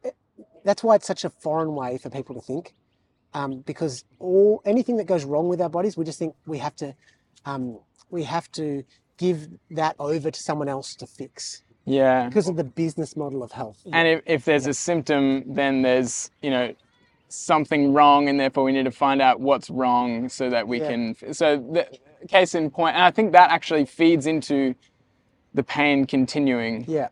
it- 0.04 0.16
that's 0.64 0.84
why 0.84 0.96
it's 0.96 1.08
such 1.08 1.24
a 1.24 1.30
foreign 1.30 1.76
way 1.76 1.98
for 1.98 2.10
people 2.10 2.36
to 2.36 2.42
think, 2.42 2.74
um, 3.34 3.60
because 3.62 4.04
all 4.20 4.62
anything 4.66 4.98
that 4.98 5.06
goes 5.06 5.24
wrong 5.26 5.48
with 5.48 5.62
our 5.62 5.70
bodies, 5.70 5.96
we 5.98 6.06
just 6.06 6.20
think 6.20 6.36
we 6.46 6.58
have 6.58 6.76
to, 6.78 6.96
um, 7.46 7.80
we 8.10 8.24
have 8.24 8.52
to 8.54 8.84
give 9.18 9.48
that 9.72 9.96
over 10.00 10.32
to 10.32 10.40
someone 10.40 10.68
else 10.68 10.96
to 10.96 11.08
fix 11.08 11.64
Yeah. 11.86 12.28
because 12.28 12.48
of 12.50 12.56
the 12.56 12.64
business 12.64 13.16
model 13.16 13.44
of 13.44 13.52
health. 13.52 13.86
And 13.94 14.08
if, 14.08 14.22
if 14.26 14.46
there's 14.46 14.66
a 14.68 14.74
symptom, 14.74 15.54
then 15.54 15.84
there's, 15.84 16.32
you 16.42 16.50
know, 16.50 16.74
something 17.38 17.94
wrong, 17.94 18.30
and 18.30 18.40
therefore 18.40 18.64
we 18.64 18.72
need 18.72 18.86
to 18.86 18.92
find 18.92 19.22
out 19.22 19.40
what's 19.40 19.70
wrong 19.70 20.30
so 20.30 20.50
that 20.50 20.68
we 20.68 20.80
Yeah. 20.80 20.88
can. 20.90 21.34
So, 21.34 21.58
the 21.58 21.88
case 22.28 22.56
in 22.56 22.70
point, 22.70 22.96
and 22.96 23.04
I 23.04 23.12
think 23.12 23.32
that 23.34 23.52
actually 23.52 23.86
feeds 23.86 24.28
into 24.28 24.76
the 25.54 25.64
pain 25.64 26.06
continuing. 26.06 26.86
Yeah, 26.88 27.10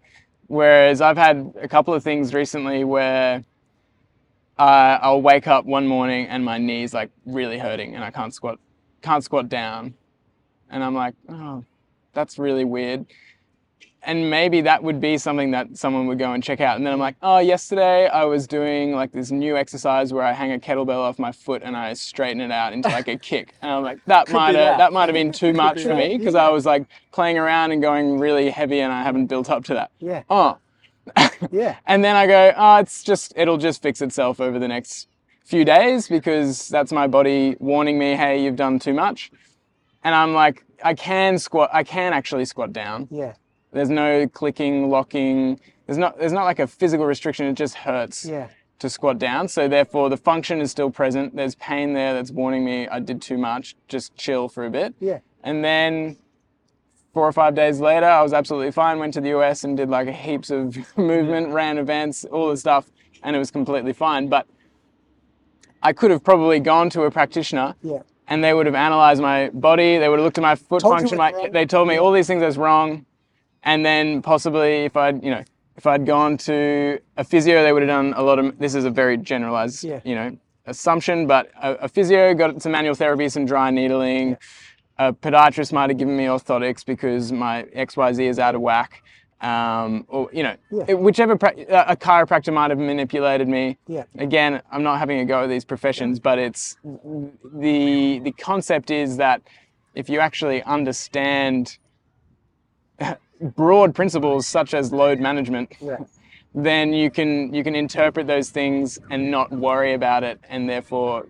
Whereas 0.48 1.02
I've 1.02 1.18
had 1.18 1.54
a 1.62 1.68
couple 1.68 1.94
of 1.94 2.04
things 2.04 2.34
recently 2.34 2.84
where 2.84 3.44
uh, 4.60 5.00
I'll 5.02 5.22
wake 5.22 5.48
up 5.48 5.66
one 5.66 5.88
morning 5.88 6.28
and 6.28 6.44
my 6.46 6.58
knees 6.58 6.94
like 6.94 7.10
really 7.26 7.58
hurting 7.58 7.96
and 7.96 8.04
I 8.04 8.12
can't 8.12 8.34
squat, 8.34 8.60
can't 9.02 9.24
squat 9.24 9.50
down, 9.50 9.96
and 10.70 10.84
I'm 10.84 10.94
like, 10.96 11.16
oh, 11.30 11.64
that's 12.14 12.38
really 12.38 12.66
weird. 12.66 13.06
And 14.06 14.30
maybe 14.30 14.60
that 14.62 14.84
would 14.84 15.00
be 15.00 15.18
something 15.18 15.52
that 15.52 15.78
someone 15.78 16.08
would 16.08 16.20
go 16.20 16.34
and 16.34 16.44
check 16.44 16.60
out. 16.60 16.76
And 16.76 16.86
then 16.86 16.92
I'm 16.94 17.00
like, 17.00 17.16
oh, 17.22 17.38
yesterday 17.40 18.08
I 18.08 18.26
was 18.26 18.48
doing 18.48 18.94
like 18.94 19.12
this 19.14 19.32
new 19.32 19.56
exercise 19.56 20.12
where 20.12 20.24
I 20.26 20.34
hang 20.34 20.52
a 20.52 20.60
kettlebell 20.60 20.98
off 21.00 21.20
my 21.20 21.32
foot 21.32 21.62
and 21.64 21.78
I 21.78 21.94
straighten 21.94 22.42
it 22.42 22.52
out 22.52 22.74
into 22.74 22.90
like 22.90 23.08
a 23.08 23.18
kick. 23.30 23.54
And 23.62 23.72
I'm 23.72 23.84
like, 23.84 24.00
that 24.08 24.30
might 24.30 24.54
that. 24.54 24.68
have 24.68 24.78
that 24.80 24.94
might 24.94 25.08
have 25.08 25.14
been 25.14 25.32
too 25.44 25.54
much 25.54 25.78
be 25.78 25.84
for 25.84 25.88
that. 25.90 25.98
me 25.98 26.18
because 26.18 26.36
I 26.36 26.50
was 26.50 26.66
like 26.66 26.86
playing 27.14 27.38
around 27.38 27.72
and 27.72 27.82
going 27.82 28.20
really 28.20 28.50
heavy 28.50 28.82
and 28.82 28.92
I 28.92 29.04
haven't 29.04 29.28
built 29.28 29.50
up 29.50 29.64
to 29.66 29.74
that. 29.76 29.92
Yeah. 30.00 30.24
Oh, 30.30 30.58
Yeah. 31.52 31.78
and 31.86 32.04
then 32.04 32.16
I 32.16 32.28
go, 32.28 32.54
oh, 32.58 32.78
it's 32.78 33.04
just, 33.04 33.34
it'll 33.36 33.58
just 33.58 33.82
fix 33.82 34.02
itself 34.02 34.40
over 34.42 34.60
the 34.60 34.68
next 34.68 35.08
few 35.46 35.64
days 35.66 36.08
because 36.08 36.68
that's 36.70 36.92
my 36.92 37.08
body 37.08 37.56
warning 37.60 37.98
me, 38.00 38.16
hey, 38.16 38.44
you've 38.44 38.56
done 38.56 38.80
too 38.80 38.94
much. 38.94 39.32
And 40.04 40.14
I'm 40.16 40.34
like, 40.34 40.64
I 40.84 40.94
can 40.94 41.38
squat, 41.38 41.70
I 41.74 41.84
can 41.84 42.12
actually 42.14 42.46
squat 42.46 42.74
down. 42.74 43.08
Yeah. 43.12 43.34
There's 43.74 43.90
no 43.90 44.28
clicking, 44.28 44.90
locking. 44.90 45.60
There's 45.88 45.98
not, 45.98 46.18
there's 46.18 46.32
not 46.32 46.44
like 46.46 46.60
a 46.60 46.68
physical 46.68 47.06
restriction. 47.06 47.46
It 47.48 47.54
just 47.56 47.76
hurts 47.76 48.24
Yeah. 48.26 48.48
to 48.80 48.90
squat 48.90 49.18
down. 49.20 49.48
So 49.48 49.68
therefore 49.68 50.10
the 50.10 50.18
function 50.18 50.62
is 50.62 50.72
still 50.72 50.90
present. 50.92 51.36
There's 51.36 51.56
pain 51.56 51.94
there 51.94 52.14
that's 52.14 52.32
warning 52.32 52.64
me 52.64 52.88
I 52.88 53.00
did 53.00 53.22
too 53.22 53.38
much. 53.38 53.76
Just 53.88 54.16
chill 54.16 54.48
for 54.48 54.66
a 54.66 54.70
bit. 54.70 54.94
Yeah. 55.00 55.20
And 55.44 55.64
then 55.64 56.18
four 57.14 57.28
or 57.28 57.32
five 57.32 57.54
days 57.56 57.80
later, 57.80 58.06
I 58.06 58.22
was 58.22 58.34
absolutely 58.34 58.72
fine. 58.72 59.00
Went 59.00 59.14
to 59.16 59.22
the 59.22 59.30
US 59.38 59.64
and 59.64 59.76
did 59.76 59.90
like 59.90 60.08
heaps 60.08 60.50
of 60.50 60.78
movement, 60.98 61.50
ran 61.50 61.78
events, 61.78 62.26
all 62.26 62.50
the 62.50 62.58
stuff, 62.58 62.92
and 63.24 63.36
it 63.36 63.40
was 63.40 63.52
completely 63.52 63.94
fine. 63.94 64.28
But 64.30 64.48
I 65.82 65.94
could 65.94 66.12
have 66.12 66.24
probably 66.24 66.60
gone 66.60 66.90
to 66.92 67.04
a 67.04 67.12
practitioner 67.12 67.76
Yeah. 67.82 68.00
and 68.28 68.44
they 68.44 68.54
would 68.54 68.66
have 68.68 68.76
analyzed 68.76 69.22
my 69.22 69.50
body. 69.54 69.98
They 69.98 70.08
would 70.10 70.20
have 70.20 70.24
looked 70.24 70.38
at 70.38 70.42
my 70.42 70.56
foot 70.56 70.82
Told 70.82 70.94
function. 70.98 71.18
My, 71.18 71.50
they 71.52 71.66
told 71.66 71.88
me 71.88 71.98
all 71.98 72.12
these 72.12 72.28
things 72.28 72.40
that's 72.42 72.58
wrong. 72.58 73.06
And 73.64 73.86
then 73.86 74.22
possibly 74.22 74.86
if 74.86 74.96
I'd, 74.98 75.24
you 75.24 75.32
know, 75.32 75.44
if 75.76 75.88
I'd 75.88 76.06
gone 76.06 76.38
to 76.40 77.00
a 77.18 77.24
physio, 77.24 77.64
they 77.64 77.74
would 77.74 77.82
have 77.82 77.90
done 77.90 78.14
a 78.16 78.22
lot 78.22 78.40
of, 78.40 78.60
this 78.60 78.76
is 78.76 78.86
a 78.86 78.90
very 78.92 79.18
generalized, 79.18 79.84
Yeah. 79.84 80.02
you 80.04 80.16
know, 80.16 80.38
assumption, 80.66 81.26
but 81.28 81.50
a, 81.62 81.74
a 81.76 81.88
physio 81.88 82.34
got 82.34 82.62
some 82.62 82.72
manual 82.72 82.96
therapy, 82.96 83.28
some 83.30 83.46
dry 83.46 83.72
needling. 83.72 84.38
A 85.00 85.12
podiatrist 85.12 85.74
might 85.74 85.90
have 85.90 85.98
given 85.98 86.16
me 86.16 86.26
orthotics 86.26 86.86
because 86.86 87.32
my 87.32 87.64
XYZ 87.76 88.20
is 88.30 88.38
out 88.40 88.54
of 88.56 88.62
whack. 88.62 89.02
Um, 89.42 90.06
or, 90.08 90.30
you 90.32 90.44
know, 90.44 90.56
Yeah. 90.72 90.94
whichever, 90.94 91.34
a 91.34 91.98
chiropractor 91.98 92.54
might 92.54 92.70
have 92.70 92.80
manipulated 92.80 93.48
me. 93.50 93.78
Yeah. 93.88 94.04
Again, 94.18 94.62
I'm 94.72 94.84
not 94.84 95.00
having 95.00 95.20
a 95.20 95.26
go 95.26 95.44
at 95.44 95.48
these 95.50 95.66
professions, 95.66 96.20
but 96.20 96.38
it's 96.40 96.78
the 96.84 98.20
the 98.24 98.32
concept 98.34 98.90
is 98.92 99.18
that 99.18 99.42
if 99.96 100.08
you 100.10 100.20
actually 100.20 100.64
understand 100.64 101.78
broad 103.42 103.94
principles 103.96 104.48
such 104.48 104.74
as 104.74 104.92
load 104.92 105.20
management, 105.20 105.74
Yeah. 105.82 105.98
then 106.54 106.94
you 106.94 107.10
can 107.10 107.54
you 107.54 107.64
can 107.64 107.76
interpret 107.76 108.28
those 108.28 108.50
things 108.50 109.00
and 109.10 109.30
not 109.32 109.52
worry 109.52 109.94
about 109.94 110.24
it, 110.24 110.40
and 110.50 110.70
therefore 110.70 111.28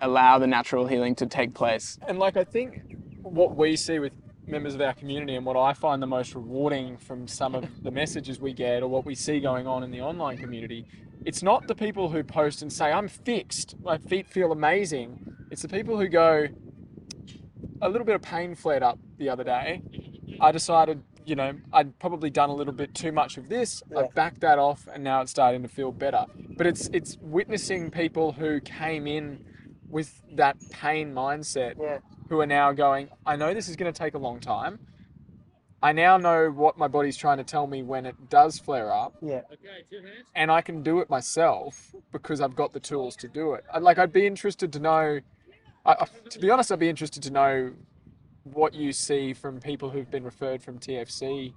allow 0.00 0.38
the 0.38 0.46
natural 0.46 0.86
healing 0.86 1.14
to 1.16 1.26
take 1.26 1.54
place. 1.54 1.98
And 2.06 2.18
like 2.18 2.36
I 2.36 2.44
think 2.44 2.82
what 3.22 3.56
we 3.56 3.76
see 3.76 3.98
with 3.98 4.12
members 4.46 4.74
of 4.74 4.80
our 4.80 4.92
community 4.92 5.34
and 5.34 5.44
what 5.44 5.56
I 5.56 5.72
find 5.72 6.00
the 6.00 6.06
most 6.06 6.34
rewarding 6.34 6.96
from 6.98 7.26
some 7.26 7.54
of 7.54 7.66
the 7.82 7.90
messages 7.90 8.38
we 8.40 8.52
get 8.52 8.82
or 8.82 8.88
what 8.88 9.04
we 9.04 9.14
see 9.14 9.40
going 9.40 9.66
on 9.66 9.82
in 9.82 9.90
the 9.90 10.00
online 10.00 10.38
community, 10.38 10.86
it's 11.24 11.42
not 11.42 11.66
the 11.66 11.74
people 11.74 12.10
who 12.10 12.22
post 12.22 12.62
and 12.62 12.72
say, 12.72 12.92
I'm 12.92 13.08
fixed, 13.08 13.74
my 13.82 13.98
feet 13.98 14.28
feel 14.28 14.52
amazing. 14.52 15.34
It's 15.50 15.62
the 15.62 15.68
people 15.68 15.98
who 15.98 16.06
go, 16.06 16.46
a 17.82 17.88
little 17.88 18.04
bit 18.04 18.14
of 18.14 18.22
pain 18.22 18.54
flared 18.54 18.84
up 18.84 19.00
the 19.18 19.28
other 19.28 19.42
day. 19.42 19.82
I 20.40 20.52
decided, 20.52 21.02
you 21.26 21.34
know, 21.34 21.52
I'd 21.72 21.98
probably 21.98 22.30
done 22.30 22.50
a 22.50 22.54
little 22.54 22.72
bit 22.72 22.94
too 22.94 23.10
much 23.12 23.36
of 23.36 23.48
this. 23.48 23.82
I 23.94 24.02
Yeah. 24.02 24.06
backed 24.14 24.40
that 24.40 24.58
off 24.58 24.88
and 24.92 25.02
now 25.02 25.20
it's 25.22 25.30
starting 25.32 25.62
to 25.62 25.68
feel 25.68 25.90
better. 25.92 26.24
But 26.56 26.66
it's 26.66 26.86
it's 26.92 27.18
witnessing 27.20 27.90
people 27.90 28.32
who 28.32 28.60
came 28.60 29.06
in 29.06 29.44
with 29.88 30.22
that 30.36 30.56
pain 30.70 31.12
mindset 31.12 31.74
Yeah. 31.80 31.98
who 32.28 32.40
are 32.40 32.46
now 32.46 32.72
going, 32.72 33.08
I 33.26 33.36
know 33.36 33.52
this 33.54 33.68
is 33.68 33.76
going 33.76 33.92
to 33.92 33.98
take 33.98 34.14
a 34.14 34.18
long 34.18 34.38
time. 34.40 34.78
I 35.82 35.92
now 35.92 36.16
know 36.16 36.50
what 36.50 36.78
my 36.78 36.88
body's 36.88 37.16
trying 37.16 37.36
to 37.38 37.44
tell 37.44 37.66
me 37.66 37.82
when 37.82 38.06
it 38.06 38.30
does 38.30 38.58
flare 38.58 38.90
up, 38.92 39.14
Yeah. 39.20 39.42
and 40.34 40.50
I 40.50 40.60
can 40.62 40.82
do 40.82 41.00
it 41.00 41.10
myself 41.10 41.94
because 42.12 42.40
I've 42.40 42.56
got 42.56 42.72
the 42.72 42.80
tools 42.80 43.14
to 43.16 43.28
do 43.28 43.52
it. 43.54 43.64
I'd, 43.72 43.82
like, 43.82 43.98
I'd 43.98 44.12
be 44.12 44.26
interested 44.26 44.72
to 44.72 44.80
know, 44.80 45.20
I, 45.84 45.92
I- 46.00 46.28
to 46.30 46.38
be 46.38 46.50
honest, 46.50 46.72
I'd 46.72 46.78
be 46.78 46.88
interested 46.88 47.22
to 47.24 47.30
know 47.30 47.72
what 48.52 48.74
you 48.74 48.92
see 48.92 49.32
from 49.32 49.60
people 49.60 49.90
who've 49.90 50.10
been 50.10 50.24
referred 50.24 50.62
from 50.62 50.78
TFC 50.78 51.52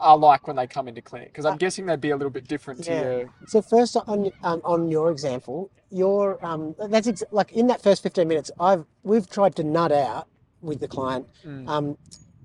are 0.00 0.16
like 0.18 0.46
when 0.48 0.56
they 0.56 0.66
come 0.66 0.88
into 0.88 1.00
clinic, 1.00 1.28
because 1.28 1.44
I'm 1.44 1.56
guessing 1.58 1.86
they'd 1.86 2.00
be 2.00 2.10
a 2.10 2.16
little 2.16 2.30
bit 2.30 2.48
different 2.48 2.82
to 2.84 2.90
Yeah. 2.90 3.02
your. 3.02 3.30
So 3.46 3.62
first 3.62 3.96
on 3.96 4.32
um, 4.42 4.60
on 4.64 4.90
your 4.90 5.10
example, 5.12 5.70
your 5.90 6.44
um, 6.44 6.74
that's 6.90 7.06
ex- 7.06 7.22
like 7.30 7.52
in 7.52 7.68
that 7.68 7.82
first 7.82 8.02
fifteen 8.02 8.26
minutes, 8.28 8.50
I've 8.58 8.84
we've 9.04 9.28
tried 9.30 9.54
to 9.56 9.64
nut 9.64 9.92
out 9.92 10.26
with 10.60 10.80
the 10.80 10.88
client 10.88 11.26
um, 11.68 11.96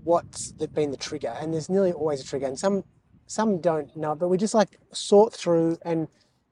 what's 0.04 0.52
been 0.52 0.92
the 0.92 0.98
trigger, 0.98 1.34
and 1.40 1.54
there's 1.54 1.70
nearly 1.70 1.92
always 1.94 2.22
a 2.22 2.24
trigger, 2.26 2.46
and 2.46 2.60
some 2.60 2.84
some 3.26 3.60
don't 3.60 3.96
know, 3.96 4.14
but 4.14 4.28
we 4.28 4.38
just 4.38 4.54
like 4.54 4.78
sort 4.92 5.34
through, 5.34 5.78
and 5.84 6.08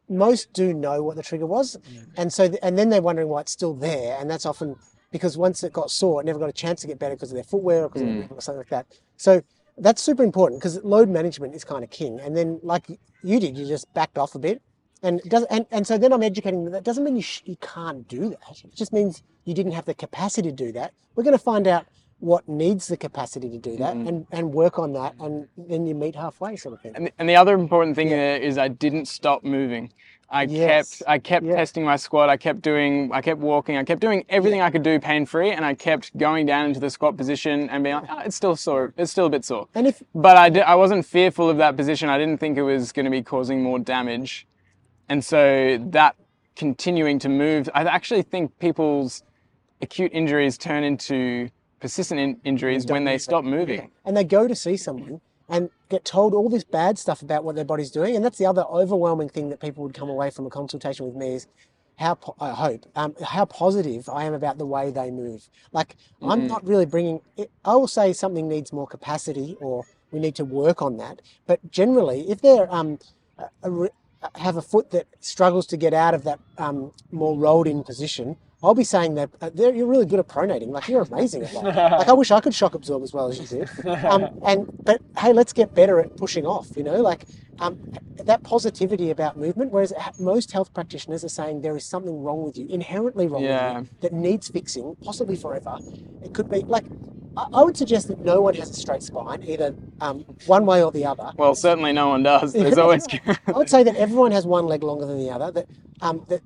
most 0.07 0.51
do 0.53 0.73
know 0.73 1.03
what 1.03 1.17
the 1.17 1.21
trigger 1.23 1.45
was, 1.45 1.77
and 2.17 2.33
so 2.33 2.47
th- 2.47 2.59
and 2.63 2.79
then 2.79 2.89
they're 2.89 3.01
wondering 3.01 3.27
why 3.27 3.41
it's 3.41 3.51
still 3.51 3.75
there, 3.75 4.17
and 4.19 4.27
that's 4.31 4.45
often 4.45 4.75
because 5.11 5.37
once 5.37 5.63
it 5.63 5.73
got 5.73 5.91
sore, 5.91 6.21
it 6.21 6.25
never 6.25 6.39
got 6.39 6.49
a 6.49 6.53
chance 6.53 6.81
to 6.81 6.87
get 6.87 6.99
better 6.99 7.15
because 7.15 7.31
of 7.31 7.35
their 7.35 7.43
footwear 7.43 7.85
or 7.85 7.89
because 7.89 8.01
of 8.01 8.07
mm. 8.07 8.31
or 8.31 8.41
something 8.41 8.59
like 8.59 8.69
that. 8.69 8.85
So 9.17 9.41
that's 9.77 10.01
super 10.01 10.23
important 10.23 10.61
because 10.61 10.83
load 10.83 11.09
management 11.09 11.55
is 11.55 11.63
kind 11.63 11.83
of 11.83 11.89
king. 11.89 12.19
And 12.19 12.35
then, 12.35 12.59
like 12.63 12.87
you 13.23 13.39
did, 13.39 13.57
you 13.57 13.65
just 13.65 13.91
backed 13.93 14.17
off 14.17 14.35
a 14.35 14.39
bit, 14.39 14.61
and 15.03 15.21
does 15.27 15.45
and, 15.49 15.65
and 15.71 15.85
so 15.85 15.97
then 15.97 16.13
I'm 16.13 16.23
educating 16.23 16.63
them. 16.63 16.73
That 16.73 16.83
doesn't 16.83 17.03
mean 17.03 17.15
you 17.15 17.21
sh- 17.21 17.43
you 17.45 17.57
can't 17.57 18.07
do 18.07 18.29
that. 18.29 18.63
It 18.63 18.75
just 18.75 18.93
means 18.93 19.23
you 19.45 19.53
didn't 19.53 19.71
have 19.71 19.85
the 19.85 19.93
capacity 19.93 20.49
to 20.49 20.55
do 20.55 20.71
that. 20.73 20.93
We're 21.15 21.23
going 21.23 21.37
to 21.37 21.43
find 21.43 21.67
out 21.67 21.85
what 22.19 22.47
needs 22.47 22.87
the 22.87 22.97
capacity 22.97 23.49
to 23.49 23.57
do 23.57 23.77
that 23.77 23.95
and, 23.95 24.27
and 24.31 24.53
work 24.53 24.77
on 24.77 24.91
that, 24.93 25.15
and 25.21 25.47
then 25.57 25.87
you 25.87 25.95
meet 25.95 26.15
halfway, 26.15 26.55
sort 26.57 26.73
of 26.73 26.81
thing. 26.81 26.91
And, 26.95 27.11
and 27.17 27.29
the 27.29 27.35
other 27.37 27.55
important 27.55 27.95
thing 27.95 28.09
there 28.09 28.37
is 28.37 28.57
I 28.57 28.67
didn't 28.67 29.05
stop 29.05 29.43
moving. 29.43 29.93
I 30.31 30.43
Yes. 30.43 30.99
kept 30.99 31.09
I 31.09 31.17
kept 31.17 31.45
Yeah. 31.45 31.55
testing 31.55 31.83
my 31.83 31.95
squat. 31.95 32.29
I 32.29 32.37
kept 32.37 32.61
doing 32.61 33.11
I 33.11 33.21
kept 33.21 33.39
walking. 33.41 33.77
I 33.77 33.83
kept 33.83 33.99
doing 34.01 34.23
everything 34.29 34.61
I 34.61 34.69
could 34.69 34.83
do 34.83 34.99
pain 34.99 35.25
free, 35.25 35.51
and 35.51 35.65
I 35.65 35.73
kept 35.73 36.15
going 36.17 36.45
down 36.45 36.65
into 36.67 36.79
the 36.79 36.89
squat 36.89 37.17
position 37.17 37.69
and 37.69 37.83
being 37.83 37.95
like, 37.95 38.05
oh, 38.11 38.19
it's 38.19 38.35
still 38.35 38.55
sore. 38.55 38.93
It's 38.97 39.11
still 39.11 39.25
a 39.25 39.29
bit 39.29 39.43
sore. 39.43 39.67
And 39.73 39.87
if 39.87 40.03
But 40.13 40.37
I, 40.37 40.49
di- 40.49 40.61
I 40.61 40.75
wasn't 40.75 41.05
fearful 41.05 41.49
of 41.49 41.57
that 41.57 41.75
position. 41.75 42.09
I 42.09 42.17
didn't 42.17 42.37
think 42.39 42.57
it 42.57 42.63
was 42.63 42.91
going 42.91 43.05
to 43.05 43.11
be 43.11 43.23
causing 43.23 43.63
more 43.63 43.79
damage. 43.79 44.45
And 45.09 45.25
so 45.25 45.77
that 45.89 46.15
continuing 46.55 47.17
to 47.19 47.29
move, 47.29 47.69
I 47.73 47.83
actually 47.83 48.21
think 48.21 48.57
people's 48.59 49.23
acute 49.81 50.11
injuries 50.13 50.57
turn 50.57 50.83
into 50.83 51.49
persistent 51.79 52.19
in- 52.19 52.37
injuries 52.43 52.85
when 52.85 53.05
they 53.05 53.17
stop 53.17 53.43
moving. 53.45 53.89
and 54.05 54.15
they 54.15 54.23
go 54.25 54.47
to 54.47 54.53
see 54.55 54.75
someone 54.77 55.21
and 55.49 55.69
get 55.89 56.05
told 56.05 56.33
all 56.33 56.49
this 56.49 56.63
bad 56.63 56.97
stuff 56.97 57.21
about 57.21 57.43
what 57.43 57.55
their 57.55 57.65
body's 57.65 57.91
doing. 57.91 58.15
And 58.15 58.23
that's 58.23 58.37
the 58.37 58.45
other 58.45 58.63
overwhelming 58.63 59.29
thing 59.29 59.49
that 59.49 59.59
people 59.59 59.83
would 59.83 59.93
come 59.93 60.09
away 60.09 60.29
from 60.29 60.45
a 60.45 60.49
consultation 60.49 61.05
with 61.05 61.15
me 61.15 61.33
is 61.35 61.47
how 61.97 62.15
po- 62.15 62.35
I 62.39 62.51
hope 62.51 62.85
um, 62.95 63.13
how 63.25 63.45
positive 63.45 64.07
I 64.07 64.23
am 64.23 64.33
about 64.33 64.57
the 64.57 64.65
way 64.65 64.89
they 64.89 65.11
move. 65.11 65.49
Like 65.73 65.97
I'm 66.21 66.47
not 66.47 66.65
really 66.65 66.85
bringing. 66.85 67.21
It, 67.35 67.51
I 67.65 67.75
will 67.75 67.87
say 67.87 68.13
something 68.13 68.47
needs 68.47 68.71
more 68.71 68.87
capacity 68.87 69.57
or 69.59 69.85
we 70.11 70.19
need 70.19 70.35
to 70.35 70.45
work 70.45 70.81
on 70.81 70.97
that. 70.97 71.21
But 71.45 71.59
generally, 71.71 72.29
if 72.29 72.41
they're 72.41 72.73
um, 72.73 72.99
a, 73.37 73.69
a, 73.69 73.89
have 74.35 74.57
a 74.57 74.61
foot 74.61 74.91
that 74.91 75.07
struggles 75.19 75.67
to 75.67 75.77
get 75.77 75.93
out 75.93 76.13
of 76.13 76.23
that 76.23 76.39
um, 76.57 76.91
more 77.11 77.37
rolled 77.37 77.67
in 77.67 77.83
position, 77.83 78.37
I'll 78.61 78.75
be 78.75 78.83
saying 78.83 79.15
that 79.15 79.29
uh, 79.39 79.49
they're, 79.53 79.73
you're 79.73 79.87
really 79.87 80.05
good 80.05 80.19
at 80.19 80.27
pronating. 80.27 80.69
Like 80.69 80.87
you're 80.89 81.01
amazing 81.01 81.43
at 81.43 81.53
that. 81.53 81.63
like 81.63 82.07
I 82.09 82.13
wish 82.13 82.29
I 82.29 82.41
could 82.41 82.53
shock 82.53 82.75
absorb 82.75 83.03
as 83.03 83.13
well 83.13 83.27
as 83.29 83.39
you 83.39 83.65
do. 83.65 83.89
Um, 83.89 84.27
and 84.45 84.67
but 84.83 85.01
hey, 85.17 85.31
let's 85.31 85.53
get 85.53 85.73
better 85.73 85.99
at 85.99 86.17
pushing 86.17 86.45
off. 86.45 86.75
You 86.75 86.83
know, 86.83 87.01
like 87.01 87.23
um, 87.59 87.79
that 88.17 88.43
positivity 88.43 89.11
about 89.11 89.37
movement. 89.37 89.71
Whereas 89.71 89.93
most 90.19 90.51
health 90.51 90.73
practitioners 90.73 91.23
are 91.23 91.29
saying 91.29 91.61
there 91.61 91.77
is 91.77 91.85
something 91.85 92.21
wrong 92.21 92.43
with 92.43 92.57
you, 92.57 92.67
inherently 92.67 93.27
wrong 93.27 93.43
Yeah. 93.43 93.79
with 93.79 93.87
you, 93.87 93.97
that 94.01 94.13
needs 94.13 94.49
fixing, 94.49 94.95
possibly 95.03 95.37
forever. 95.37 95.77
It 96.23 96.33
could 96.33 96.49
be 96.49 96.59
like. 96.61 96.85
I 97.37 97.63
would 97.63 97.77
suggest 97.77 98.09
that 98.09 98.19
no 98.19 98.41
one 98.41 98.55
has 98.55 98.69
a 98.69 98.73
straight 98.73 99.01
spine, 99.01 99.43
either 99.43 99.73
um, 100.01 100.25
one 100.47 100.65
way 100.65 100.83
or 100.83 100.91
the 100.91 101.05
other. 101.05 101.31
Well, 101.37 101.55
certainly 101.55 101.93
no 101.93 102.09
one 102.09 102.23
does. 102.23 102.51
There's 102.61 102.77
always. 102.77 103.05
I 103.47 103.51
would 103.51 103.69
say 103.69 103.81
that 103.83 103.95
everyone 103.95 104.31
has 104.33 104.45
one 104.45 104.65
leg 104.65 104.83
longer 104.83 105.05
than 105.05 105.19
the 105.19 105.29
other. 105.29 105.49
That 105.51 105.67
um, 106.01 106.25
that 106.27 106.41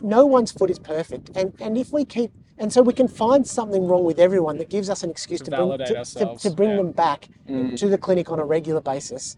no 0.00 0.26
one's 0.26 0.52
foot 0.52 0.70
is 0.70 0.78
perfect, 0.78 1.30
and 1.36 1.52
and 1.60 1.76
if 1.78 1.92
we 1.92 2.04
keep 2.04 2.30
and 2.58 2.72
so 2.72 2.82
we 2.82 2.92
can 2.92 3.08
find 3.08 3.46
something 3.46 3.86
wrong 3.86 4.04
with 4.04 4.18
everyone 4.18 4.58
that 4.58 4.68
gives 4.68 4.90
us 4.90 5.02
an 5.04 5.10
excuse 5.10 5.40
To 5.40 5.44
to, 5.46 5.50
bring 5.52 5.60
validate 5.68 5.86
to, 5.88 5.92
to, 5.92 5.98
ourselves, 6.00 6.42
to 6.42 6.50
bring 6.50 6.70
yeah. 6.70 6.76
them 6.76 6.92
back 6.92 7.28
to 7.76 7.88
the 7.88 7.98
clinic 7.98 8.30
on 8.30 8.38
a 8.40 8.44
regular 8.44 8.80
basis. 8.80 9.36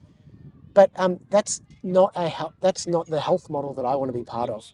But 0.72 0.90
um, 0.96 1.18
that's 1.30 1.60
not 1.82 2.12
a 2.14 2.28
hel- 2.28 2.54
that's 2.60 2.86
not 2.86 3.06
the 3.08 3.20
health 3.20 3.50
model 3.50 3.74
that 3.74 3.84
I 3.84 3.94
want 3.96 4.08
to 4.12 4.16
be 4.18 4.24
part 4.24 4.50
of. 4.50 4.72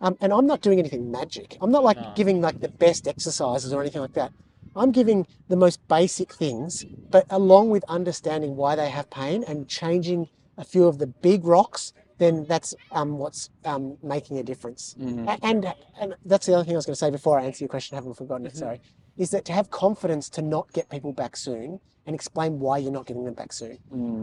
Um, 0.00 0.16
and 0.20 0.32
I'm 0.32 0.46
not 0.46 0.60
doing 0.60 0.78
anything 0.78 1.10
magic. 1.10 1.56
I'm 1.60 1.72
not 1.72 1.82
like 1.82 1.96
No. 2.00 2.12
giving 2.14 2.40
like 2.40 2.60
the 2.60 2.68
best 2.68 3.08
exercises 3.08 3.72
or 3.72 3.80
anything 3.80 4.00
like 4.00 4.14
that. 4.14 4.32
I'm 4.76 4.92
giving 4.92 5.26
the 5.48 5.56
most 5.56 5.80
basic 5.88 6.32
things, 6.32 6.84
but 7.10 7.24
along 7.30 7.70
with 7.70 7.82
understanding 7.88 8.54
why 8.54 8.76
they 8.76 8.90
have 8.90 9.10
pain 9.10 9.42
and 9.42 9.66
changing 9.66 10.28
a 10.56 10.64
few 10.64 10.86
of 10.86 10.98
the 10.98 11.06
big 11.08 11.44
rocks, 11.44 11.92
then 12.18 12.44
that's 12.48 12.74
um, 12.92 13.18
what's 13.18 13.50
um, 13.64 13.96
making 14.02 14.38
a 14.38 14.42
difference. 14.42 14.94
A- 15.28 15.38
And, 15.42 15.72
and 16.00 16.14
that's 16.24 16.46
the 16.46 16.54
other 16.54 16.64
thing 16.64 16.74
I 16.74 16.76
was 16.76 16.86
going 16.86 16.94
to 16.94 16.98
say 16.98 17.10
before 17.10 17.38
I 17.38 17.44
answer 17.44 17.64
your 17.64 17.68
question, 17.68 17.94
I 17.94 17.98
haven't 17.98 18.14
forgotten 18.14 18.46
it, 18.46 18.56
sorry, 18.56 18.80
is 19.16 19.30
that 19.30 19.44
to 19.46 19.52
have 19.52 19.70
confidence 19.70 20.28
to 20.30 20.42
not 20.42 20.72
get 20.72 20.88
people 20.90 21.12
back 21.12 21.36
soon 21.36 21.80
and 22.06 22.14
explain 22.14 22.58
why 22.58 22.78
you're 22.78 22.92
not 22.92 23.06
getting 23.06 23.24
them 23.24 23.34
back 23.34 23.52
soon. 23.52 23.78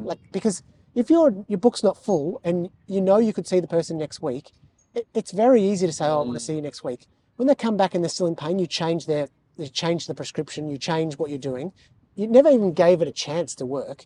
Like, 0.06 0.20
because 0.32 0.64
if 0.93 1.10
your, 1.10 1.34
your 1.48 1.60
book's 1.60 1.84
not 1.84 1.98
full 2.04 2.39
and 2.43 2.70
you 2.88 3.02
know 3.02 3.18
you 3.18 3.34
could 3.34 3.48
see 3.48 3.60
the 3.60 3.68
person 3.68 3.98
next 3.98 4.22
week, 4.22 4.52
it, 4.93 5.08
it's 5.14 5.32
very 5.32 5.62
easy 5.62 5.86
to 5.88 5.93
say, 5.93 6.06
oh, 6.06 6.20
I 6.22 6.24
want 6.24 6.34
to 6.34 6.39
see 6.39 6.56
you 6.56 6.62
next 6.62 6.84
week. 6.84 7.06
When 7.38 7.48
they 7.48 7.56
come 7.56 7.76
back 7.78 7.93
and 7.93 8.04
they're 8.04 8.10
still 8.10 8.28
in 8.28 8.36
pain, 8.36 8.60
you 8.60 8.68
change 8.68 9.06
their, 9.06 9.28
you 9.58 9.68
change 9.68 10.08
the 10.08 10.16
prescription, 10.16 10.70
you 10.70 10.78
change 10.78 11.18
what 11.18 11.30
you're 11.30 11.38
doing. 11.39 11.74
You 12.16 12.28
never 12.28 12.50
even 12.50 12.74
gave 12.74 13.02
it 13.02 13.08
a 13.10 13.12
chance 13.12 13.54
to 13.56 13.66
work, 13.66 14.06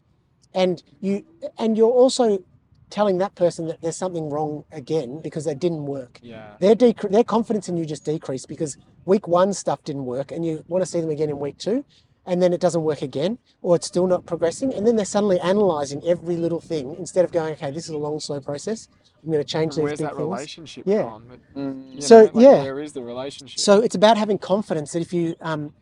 and 0.56 0.82
you 1.00 1.26
and 1.60 1.78
you're 1.78 1.92
also 1.92 2.44
telling 2.90 3.18
that 3.20 3.36
person 3.36 3.68
that 3.68 3.82
there's 3.82 3.96
something 3.98 4.30
wrong 4.30 4.64
again 4.72 5.22
because 5.22 5.46
they 5.46 5.56
didn't 5.56 5.86
work. 5.86 6.20
Yeah. 6.22 6.54
Their 6.60 6.76
decre- 6.76 7.12
their 7.12 7.24
confidence 7.24 7.70
in 7.70 7.78
you 7.78 7.86
just 7.86 8.04
decreased 8.06 8.48
because 8.48 8.78
week 9.06 9.28
one 9.28 9.54
stuff 9.54 9.84
didn't 9.84 10.06
work, 10.06 10.32
and 10.32 10.46
you 10.46 10.64
want 10.68 10.84
to 10.84 10.90
see 10.90 11.00
them 11.02 11.10
again 11.10 11.30
in 11.30 11.40
week 11.40 11.58
two, 11.58 11.86
and 12.26 12.42
then 12.42 12.54
it 12.54 12.60
doesn't 12.62 12.84
work 12.84 13.02
again, 13.02 13.38
or 13.62 13.76
it's 13.76 13.88
still 13.88 14.08
not 14.08 14.26
progressing, 14.26 14.74
and 14.74 14.86
then 14.86 14.96
they're 14.96 15.06
suddenly 15.06 15.40
analysing 15.42 16.02
every 16.06 16.36
little 16.36 16.60
thing 16.62 16.96
instead 17.00 17.26
of 17.26 17.32
going, 17.32 17.54
okay, 17.54 17.72
this 17.72 17.86
is 17.86 17.92
a 17.92 17.98
long, 17.98 18.20
slow 18.20 18.40
process. 18.40 18.88
I'm 19.24 19.32
going 19.32 19.44
to 19.44 19.48
change 19.50 19.76
these 19.76 19.84
Where's 19.84 20.00
big 20.00 20.08
that 20.08 20.16
things. 20.16 20.30
relationship 20.30 20.84
Yeah. 20.88 21.02
gone? 21.04 21.24
But, 21.28 21.40
you 21.96 22.02
So, 22.02 22.26
know, 22.26 22.32
like, 22.34 22.44
yeah. 22.44 22.64
where 22.64 22.80
is 22.80 22.94
the 22.94 23.02
relationship? 23.02 23.60
So 23.60 23.82
it's 23.82 23.96
about 23.96 24.18
having 24.18 24.38
confidence 24.38 24.94
that 24.94 25.02
if 25.02 25.12
you 25.12 25.36
um, 25.42 25.74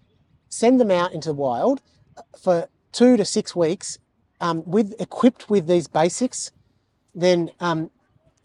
send 0.49 0.79
them 0.79 0.89
out 0.89 1.13
into 1.13 1.29
the 1.29 1.35
wild 1.35 1.81
uh, 2.17 2.21
for 2.41 2.67
two 2.91 3.15
to 3.15 3.23
six 3.25 3.55
weeks, 3.55 3.99
um, 4.41 4.63
with 4.65 4.93
equipped 4.99 5.49
with 5.49 5.67
these 5.67 5.87
basics, 5.87 6.51
then 7.17 7.51
um, 7.59 7.91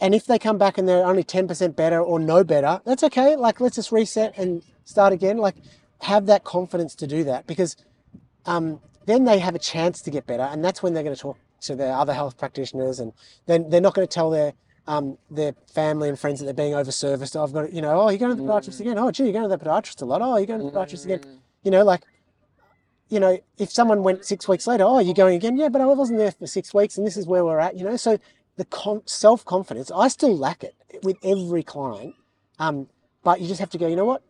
and 0.00 0.14
if 0.14 0.26
they 0.26 0.38
come 0.38 0.58
back 0.58 0.78
and 0.78 0.88
they're 0.88 1.06
only 1.06 1.22
ten 1.22 1.46
percent 1.46 1.76
better 1.76 2.00
or 2.00 2.18
no 2.18 2.42
better, 2.42 2.80
that's 2.84 3.04
okay. 3.04 3.36
Like 3.36 3.60
let's 3.60 3.76
just 3.76 3.92
reset 3.92 4.36
and 4.36 4.62
start 4.84 5.12
again. 5.12 5.38
Like 5.38 5.54
have 6.00 6.26
that 6.26 6.42
confidence 6.42 6.94
to 6.96 7.06
do 7.06 7.22
that 7.24 7.46
because 7.46 7.76
um, 8.46 8.80
then 9.06 9.24
they 9.24 9.38
have 9.38 9.54
a 9.54 9.58
chance 9.58 10.02
to 10.02 10.10
get 10.10 10.26
better, 10.26 10.42
and 10.42 10.64
that's 10.64 10.82
when 10.82 10.94
they're 10.94 11.04
going 11.04 11.14
to 11.14 11.20
talk 11.20 11.38
to 11.62 11.76
their 11.76 11.94
other 11.94 12.12
health 12.12 12.36
practitioners, 12.36 12.98
and 12.98 13.12
then 13.46 13.70
they're 13.70 13.80
not 13.80 13.94
going 13.94 14.06
to 14.06 14.12
tell 14.12 14.30
their 14.30 14.52
um, 14.86 15.16
their 15.30 15.54
family 15.72 16.08
and 16.08 16.18
friends 16.18 16.40
that 16.40 16.46
they're 16.46 16.54
being 16.54 16.72
overserviced. 16.72 17.40
I've 17.40 17.52
got, 17.52 17.72
you 17.72 17.80
know, 17.80 18.00
oh, 18.00 18.08
you're 18.08 18.18
going 18.18 18.36
to 18.36 18.42
the 18.42 18.48
podiatrist 18.48 18.80
again. 18.80 18.98
Oh, 18.98 19.10
gee, 19.12 19.24
you're 19.24 19.32
going 19.32 19.48
to 19.48 19.56
the 19.56 19.64
podiatrist 19.64 20.02
a 20.02 20.04
lot. 20.04 20.22
Oh, 20.22 20.36
you're 20.36 20.46
going 20.46 20.60
to 20.60 20.66
the 20.66 20.72
podiatrist 20.72 21.04
again. 21.04 21.20
You 21.62 21.70
know, 21.70 21.84
like, 21.84 22.02
you 23.08 23.20
know, 23.20 23.38
if 23.58 23.70
someone 23.70 24.02
went 24.02 24.24
six 24.24 24.48
weeks 24.48 24.66
later, 24.66 24.84
oh, 24.84 24.98
you're 24.98 25.14
going 25.14 25.36
again. 25.36 25.56
Yeah, 25.56 25.68
but 25.68 25.80
I 25.80 25.86
wasn't 25.86 26.18
there 26.18 26.32
for 26.32 26.46
six 26.46 26.74
weeks, 26.74 26.96
and 26.98 27.06
this 27.06 27.16
is 27.16 27.26
where 27.26 27.44
we're 27.44 27.60
at. 27.60 27.76
You 27.76 27.84
know, 27.84 27.96
so 27.96 28.18
the 28.56 28.64
con- 28.66 29.02
self 29.06 29.44
confidence, 29.44 29.90
I 29.94 30.08
still 30.08 30.36
lack 30.36 30.62
it 30.64 30.74
with 31.02 31.16
every 31.24 31.62
client. 31.62 32.14
Um, 32.58 32.88
but 33.24 33.40
you 33.40 33.48
just 33.48 33.60
have 33.60 33.70
to 33.70 33.78
go. 33.78 33.86
You 33.86 33.96
know 33.96 34.04
what? 34.04 34.22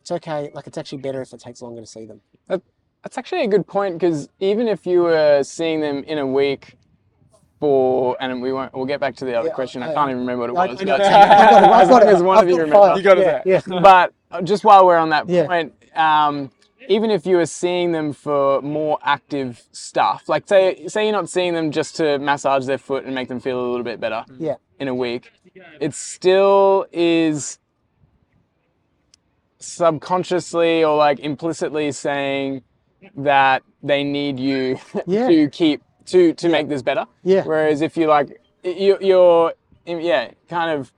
It's 0.00 0.10
okay. 0.12 0.50
Like, 0.54 0.66
it's 0.66 0.78
actually 0.78 0.98
better 0.98 1.22
if 1.22 1.32
it 1.32 1.40
takes 1.40 1.62
longer 1.62 1.80
to 1.80 1.86
see 1.86 2.04
them. 2.06 2.20
That's 2.48 3.18
actually 3.18 3.44
a 3.44 3.48
good 3.48 3.66
point 3.66 3.98
because 3.98 4.28
even 4.40 4.66
if 4.66 4.86
you 4.86 5.02
were 5.02 5.42
seeing 5.42 5.80
them 5.80 6.04
in 6.04 6.16
a 6.16 6.26
week 6.26 6.78
for, 7.60 8.16
and 8.18 8.40
we 8.40 8.50
won't, 8.52 8.72
we'll 8.74 8.86
get 8.86 8.98
back 9.00 9.14
to 9.16 9.24
the 9.26 9.34
other 9.34 9.48
Yeah, 9.48 9.54
question. 9.54 9.82
I 9.82 9.90
I- 9.90 9.94
can't 9.94 10.08
even 10.10 10.20
remember 10.20 10.40
what 10.52 10.68
it 10.68 10.70
was. 10.72 10.80
I 10.80 10.84
know 10.84 10.96
but- 10.96 11.00
it's- 11.06 11.12
I've 11.12 11.28
got 11.28 11.62
it, 11.62 11.68
I've 11.68 11.82
as 11.82 11.88
got 11.88 11.90
long 11.90 12.02
it, 12.02 12.14
as 12.14 12.22
one 12.22 12.38
I've 12.38 12.44
of 12.44 12.48
you 12.50 12.56
got 12.56 12.62
remember. 12.62 12.86
five. 12.88 12.96
You 12.96 13.02
got 13.02 13.18
it 13.18 13.26
yeah, 13.26 13.42
there. 13.42 13.62
Yeah. 13.74 13.80
but 14.30 14.44
just 14.44 14.64
while 14.64 14.86
we're 14.86 14.96
on 14.96 15.10
that 15.10 15.28
Yeah. 15.28 15.46
point, 15.46 15.72
um, 15.94 16.50
even 16.88 17.10
if 17.10 17.26
you 17.26 17.36
were 17.36 17.46
seeing 17.46 17.92
them 17.92 18.12
for 18.12 18.60
more 18.62 18.98
active 19.02 19.62
stuff, 19.72 20.28
like 20.28 20.48
say 20.48 20.86
say 20.88 21.04
you're 21.04 21.12
not 21.12 21.28
seeing 21.28 21.54
them 21.54 21.70
just 21.70 21.96
to 21.96 22.18
massage 22.18 22.66
their 22.66 22.78
foot 22.78 23.04
and 23.04 23.14
make 23.14 23.28
them 23.28 23.40
feel 23.40 23.58
a 23.60 23.68
little 23.68 23.84
bit 23.84 24.00
better 24.00 24.24
Yeah. 24.38 24.54
in 24.78 24.88
a 24.88 24.94
week, 24.94 25.30
it 25.80 25.94
still 25.94 26.86
is 26.92 27.58
subconsciously 29.58 30.84
or 30.84 30.96
like 30.96 31.20
implicitly 31.20 31.90
saying 31.92 32.62
that 33.16 33.62
they 33.82 34.04
need 34.04 34.38
you 34.38 34.78
Yeah. 35.06 35.28
to 35.28 35.48
keep 35.50 35.82
to 36.06 36.34
to 36.34 36.48
make 36.48 36.68
this 36.68 36.82
better. 36.82 37.06
Yeah. 37.22 37.44
Whereas 37.44 37.80
if 37.80 37.96
you 37.96 38.06
like 38.06 38.40
you, 38.62 38.98
you're 39.00 39.52
yeah 39.86 40.30
kind 40.48 40.70
of 40.78 40.92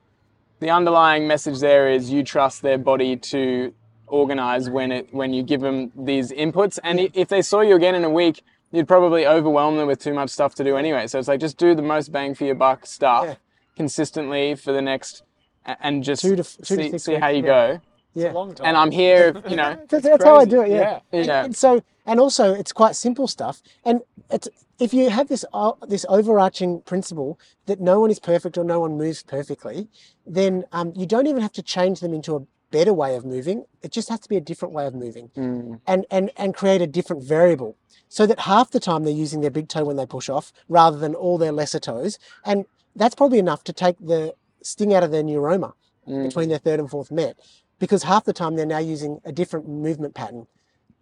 the 0.61 0.71
underlying 0.71 1.27
message 1.29 1.61
there 1.61 1.91
is 1.91 2.11
you 2.11 2.23
trust 2.23 2.63
their 2.63 2.79
body 2.79 3.17
to 3.17 3.73
organize 4.09 4.69
when 4.71 4.93
it 4.93 5.09
when 5.13 5.33
you 5.33 5.43
give 5.43 5.61
them 5.61 5.91
these 5.97 6.31
inputs 6.33 6.79
and 6.85 7.01
i 7.01 7.11
if 7.15 7.29
they 7.29 7.43
saw 7.43 7.61
you 7.61 7.75
again 7.77 7.95
in 7.95 8.05
a 8.05 8.11
week 8.11 8.43
you'd 8.73 8.89
probably 8.89 9.27
overwhelm 9.27 9.77
them 9.77 9.87
with 9.87 9.99
too 10.01 10.15
much 10.15 10.31
stuff 10.31 10.55
to 10.55 10.63
do 10.65 10.77
anyway 10.77 11.07
so 11.07 11.19
it's 11.19 11.29
like 11.29 11.41
just 11.41 11.57
do 11.59 11.75
the 11.75 11.83
most 11.83 12.13
bang 12.13 12.35
for 12.35 12.45
your 12.45 12.55
buck 12.55 12.87
stuff 12.87 13.25
Yeah. 13.27 13.35
consistently 13.77 14.55
for 14.55 14.73
the 14.73 14.83
next 14.83 15.23
and 15.65 16.05
just 16.05 16.23
Two 16.23 16.37
to 16.37 16.41
f- 16.43 16.57
two 16.63 16.77
to 16.77 16.83
see, 16.85 16.91
six 16.91 17.05
see 17.05 17.15
how 17.15 17.29
you 17.29 17.43
yeah. 17.43 17.55
go 17.77 17.81
Yeah. 18.15 18.33
Long 18.33 18.55
time. 18.55 18.67
and 18.69 18.77
i'm 18.77 18.91
here 18.91 19.25
you 19.49 19.57
know 19.57 19.79
That's, 19.89 20.05
that's 20.05 20.25
how 20.25 20.37
I 20.37 20.45
do 20.45 20.63
it. 20.63 20.71
Yeah. 20.71 20.77
Yeah. 20.81 21.01
And, 21.13 21.27
Yeah. 21.27 21.45
and 21.45 21.57
so, 21.57 21.83
and 22.09 22.21
also, 22.21 22.55
it's 22.55 22.73
quite 22.73 22.95
simple 22.95 23.27
stuff. 23.27 23.61
And 23.85 24.01
it's 24.31 24.49
if 24.79 24.95
you 24.95 25.11
have 25.11 25.27
this 25.29 25.45
uh, 25.53 25.73
this 25.89 26.07
overarching 26.09 26.81
principle 26.83 27.31
that 27.69 27.81
no 27.81 27.99
one 28.01 28.11
is 28.13 28.21
perfect 28.21 28.57
or 28.57 28.63
no 28.65 28.79
one 28.81 28.97
moves 28.97 29.23
perfectly, 29.25 29.89
then 30.25 30.65
um, 30.73 30.93
you 30.95 31.05
don't 31.05 31.27
even 31.27 31.43
have 31.43 31.53
to 31.61 31.63
change 31.63 31.99
them 32.01 32.15
into 32.15 32.37
a 32.37 32.41
better 32.71 32.93
way 32.93 33.17
of 33.17 33.25
moving. 33.25 33.65
It 33.83 33.93
just 33.93 34.09
has 34.09 34.21
to 34.21 34.29
be 34.29 34.37
a 34.37 34.41
different 34.41 34.75
way 34.75 34.87
of 34.87 34.95
moving, 34.95 35.31
mm. 35.37 35.81
and 35.87 36.07
and 36.11 36.31
and 36.37 36.55
create 36.55 36.83
a 36.83 36.87
different 36.87 37.23
variable. 37.23 37.77
So 38.09 38.27
that 38.27 38.41
half 38.41 38.71
the 38.71 38.81
time 38.81 39.05
they're 39.05 39.13
using 39.13 39.41
their 39.41 39.51
big 39.51 39.69
toe 39.69 39.85
when 39.85 39.97
they 39.97 40.07
push 40.07 40.29
off, 40.29 40.53
rather 40.69 40.99
than 40.99 41.15
all 41.15 41.39
their 41.39 41.53
lesser 41.53 41.81
toes, 41.81 42.19
and 42.45 42.65
that's 42.95 43.15
probably 43.15 43.39
enough 43.39 43.65
to 43.65 43.73
take 43.73 43.97
the 43.99 44.35
sting 44.63 44.95
out 44.95 45.03
of 45.03 45.11
their 45.11 45.23
neuroma 45.23 45.73
between 46.07 46.47
mm. 46.47 46.51
their 46.51 46.59
third 46.59 46.81
and 46.81 46.91
fourth 46.91 47.11
met, 47.11 47.37
because 47.79 48.05
half 48.05 48.25
the 48.25 48.33
time 48.33 48.57
they're 48.57 48.67
now 48.67 48.79
using 48.79 49.21
a 49.25 49.33
different 49.33 49.69
movement 49.69 50.15
pattern. 50.15 50.47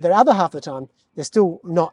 The 0.01 0.11
other 0.11 0.35
half 0.35 0.55
of 0.55 0.63
the 0.63 0.71
time, 0.71 0.89
they're 1.15 1.25
still 1.25 1.61
not 1.63 1.93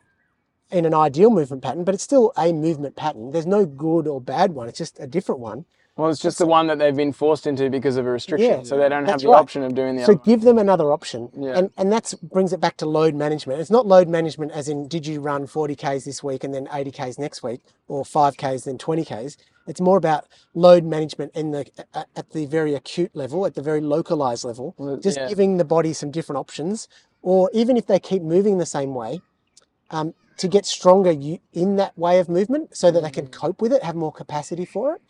in 0.71 0.85
an 0.85 0.93
ideal 0.93 1.29
movement 1.29 1.61
pattern, 1.61 1.83
but 1.83 1.93
it's 1.93 2.03
still 2.03 2.31
a 2.37 2.53
movement 2.53 2.95
pattern. 2.95 3.31
There's 3.31 3.45
no 3.45 3.65
good 3.65 4.07
or 4.07 4.21
bad 4.21 4.53
one. 4.53 4.67
It's 4.69 4.77
just 4.77 4.99
a 4.99 5.07
different 5.07 5.41
one. 5.41 5.65
Well 6.01 6.09
it's 6.09 6.19
just 6.19 6.39
the 6.39 6.45
one 6.47 6.67
that 6.67 6.79
they've 6.79 6.95
been 6.95 7.13
forced 7.13 7.45
into 7.45 7.69
because 7.69 7.95
of 7.97 8.05
a 8.05 8.09
restriction 8.09 8.49
Yeah. 8.49 8.63
so 8.63 8.77
they 8.77 8.89
don't 8.89 9.05
have 9.05 9.21
the 9.21 9.29
right. 9.29 9.39
option 9.39 9.63
of 9.63 9.75
doing 9.75 9.95
the 9.95 10.03
other. 10.03 10.13
So 10.13 10.19
other 10.19 10.25
give 10.25 10.41
them 10.41 10.57
another 10.57 10.91
option. 10.91 11.29
Yeah. 11.37 11.57
And 11.57 11.69
and 11.77 11.91
that 11.91 12.13
brings 12.21 12.51
it 12.53 12.59
back 12.59 12.77
to 12.77 12.85
load 12.85 13.13
management. 13.15 13.61
It's 13.61 13.69
not 13.69 13.85
load 13.85 14.07
management 14.09 14.51
as 14.51 14.67
in 14.67 14.87
did 14.87 15.05
you 15.05 15.21
run 15.21 15.47
40 15.47 15.75
Ks 15.75 16.05
this 16.05 16.23
week 16.23 16.43
and 16.43 16.53
then 16.53 16.67
80 16.73 16.91
Ks 16.91 17.19
next 17.19 17.43
week 17.43 17.61
or 17.87 18.03
5 18.03 18.37
Ks 18.37 18.63
then 18.63 18.77
20 18.77 19.05
Ks. 19.05 19.37
It's 19.67 19.79
more 19.79 19.97
about 19.97 20.25
load 20.55 20.83
management 20.83 21.33
in 21.35 21.51
the 21.51 21.65
at 21.93 22.31
the 22.31 22.47
very 22.47 22.73
acute 22.73 23.15
level, 23.15 23.45
at 23.45 23.53
the 23.53 23.61
very 23.61 23.79
localized 23.79 24.43
level, 24.43 24.75
just 25.01 25.17
yeah. 25.17 25.29
giving 25.29 25.57
the 25.57 25.65
body 25.65 25.93
some 25.93 26.09
different 26.09 26.39
options 26.39 26.87
or 27.21 27.49
even 27.53 27.77
if 27.77 27.85
they 27.85 27.99
keep 27.99 28.21
moving 28.21 28.57
the 28.57 28.65
same 28.65 28.95
way, 28.95 29.21
um, 29.91 30.13
to 30.37 30.47
get 30.47 30.65
stronger 30.65 31.11
you, 31.11 31.39
in 31.53 31.75
that 31.75 31.97
way 31.97 32.19
of 32.19 32.27
movement 32.27 32.75
so 32.75 32.89
that 32.89 33.03
they 33.03 33.11
can 33.11 33.27
cope 33.27 33.61
with 33.61 33.71
it, 33.71 33.83
have 33.83 33.95
more 33.95 34.11
capacity 34.11 34.65
for 34.65 34.95
it. 34.95 35.01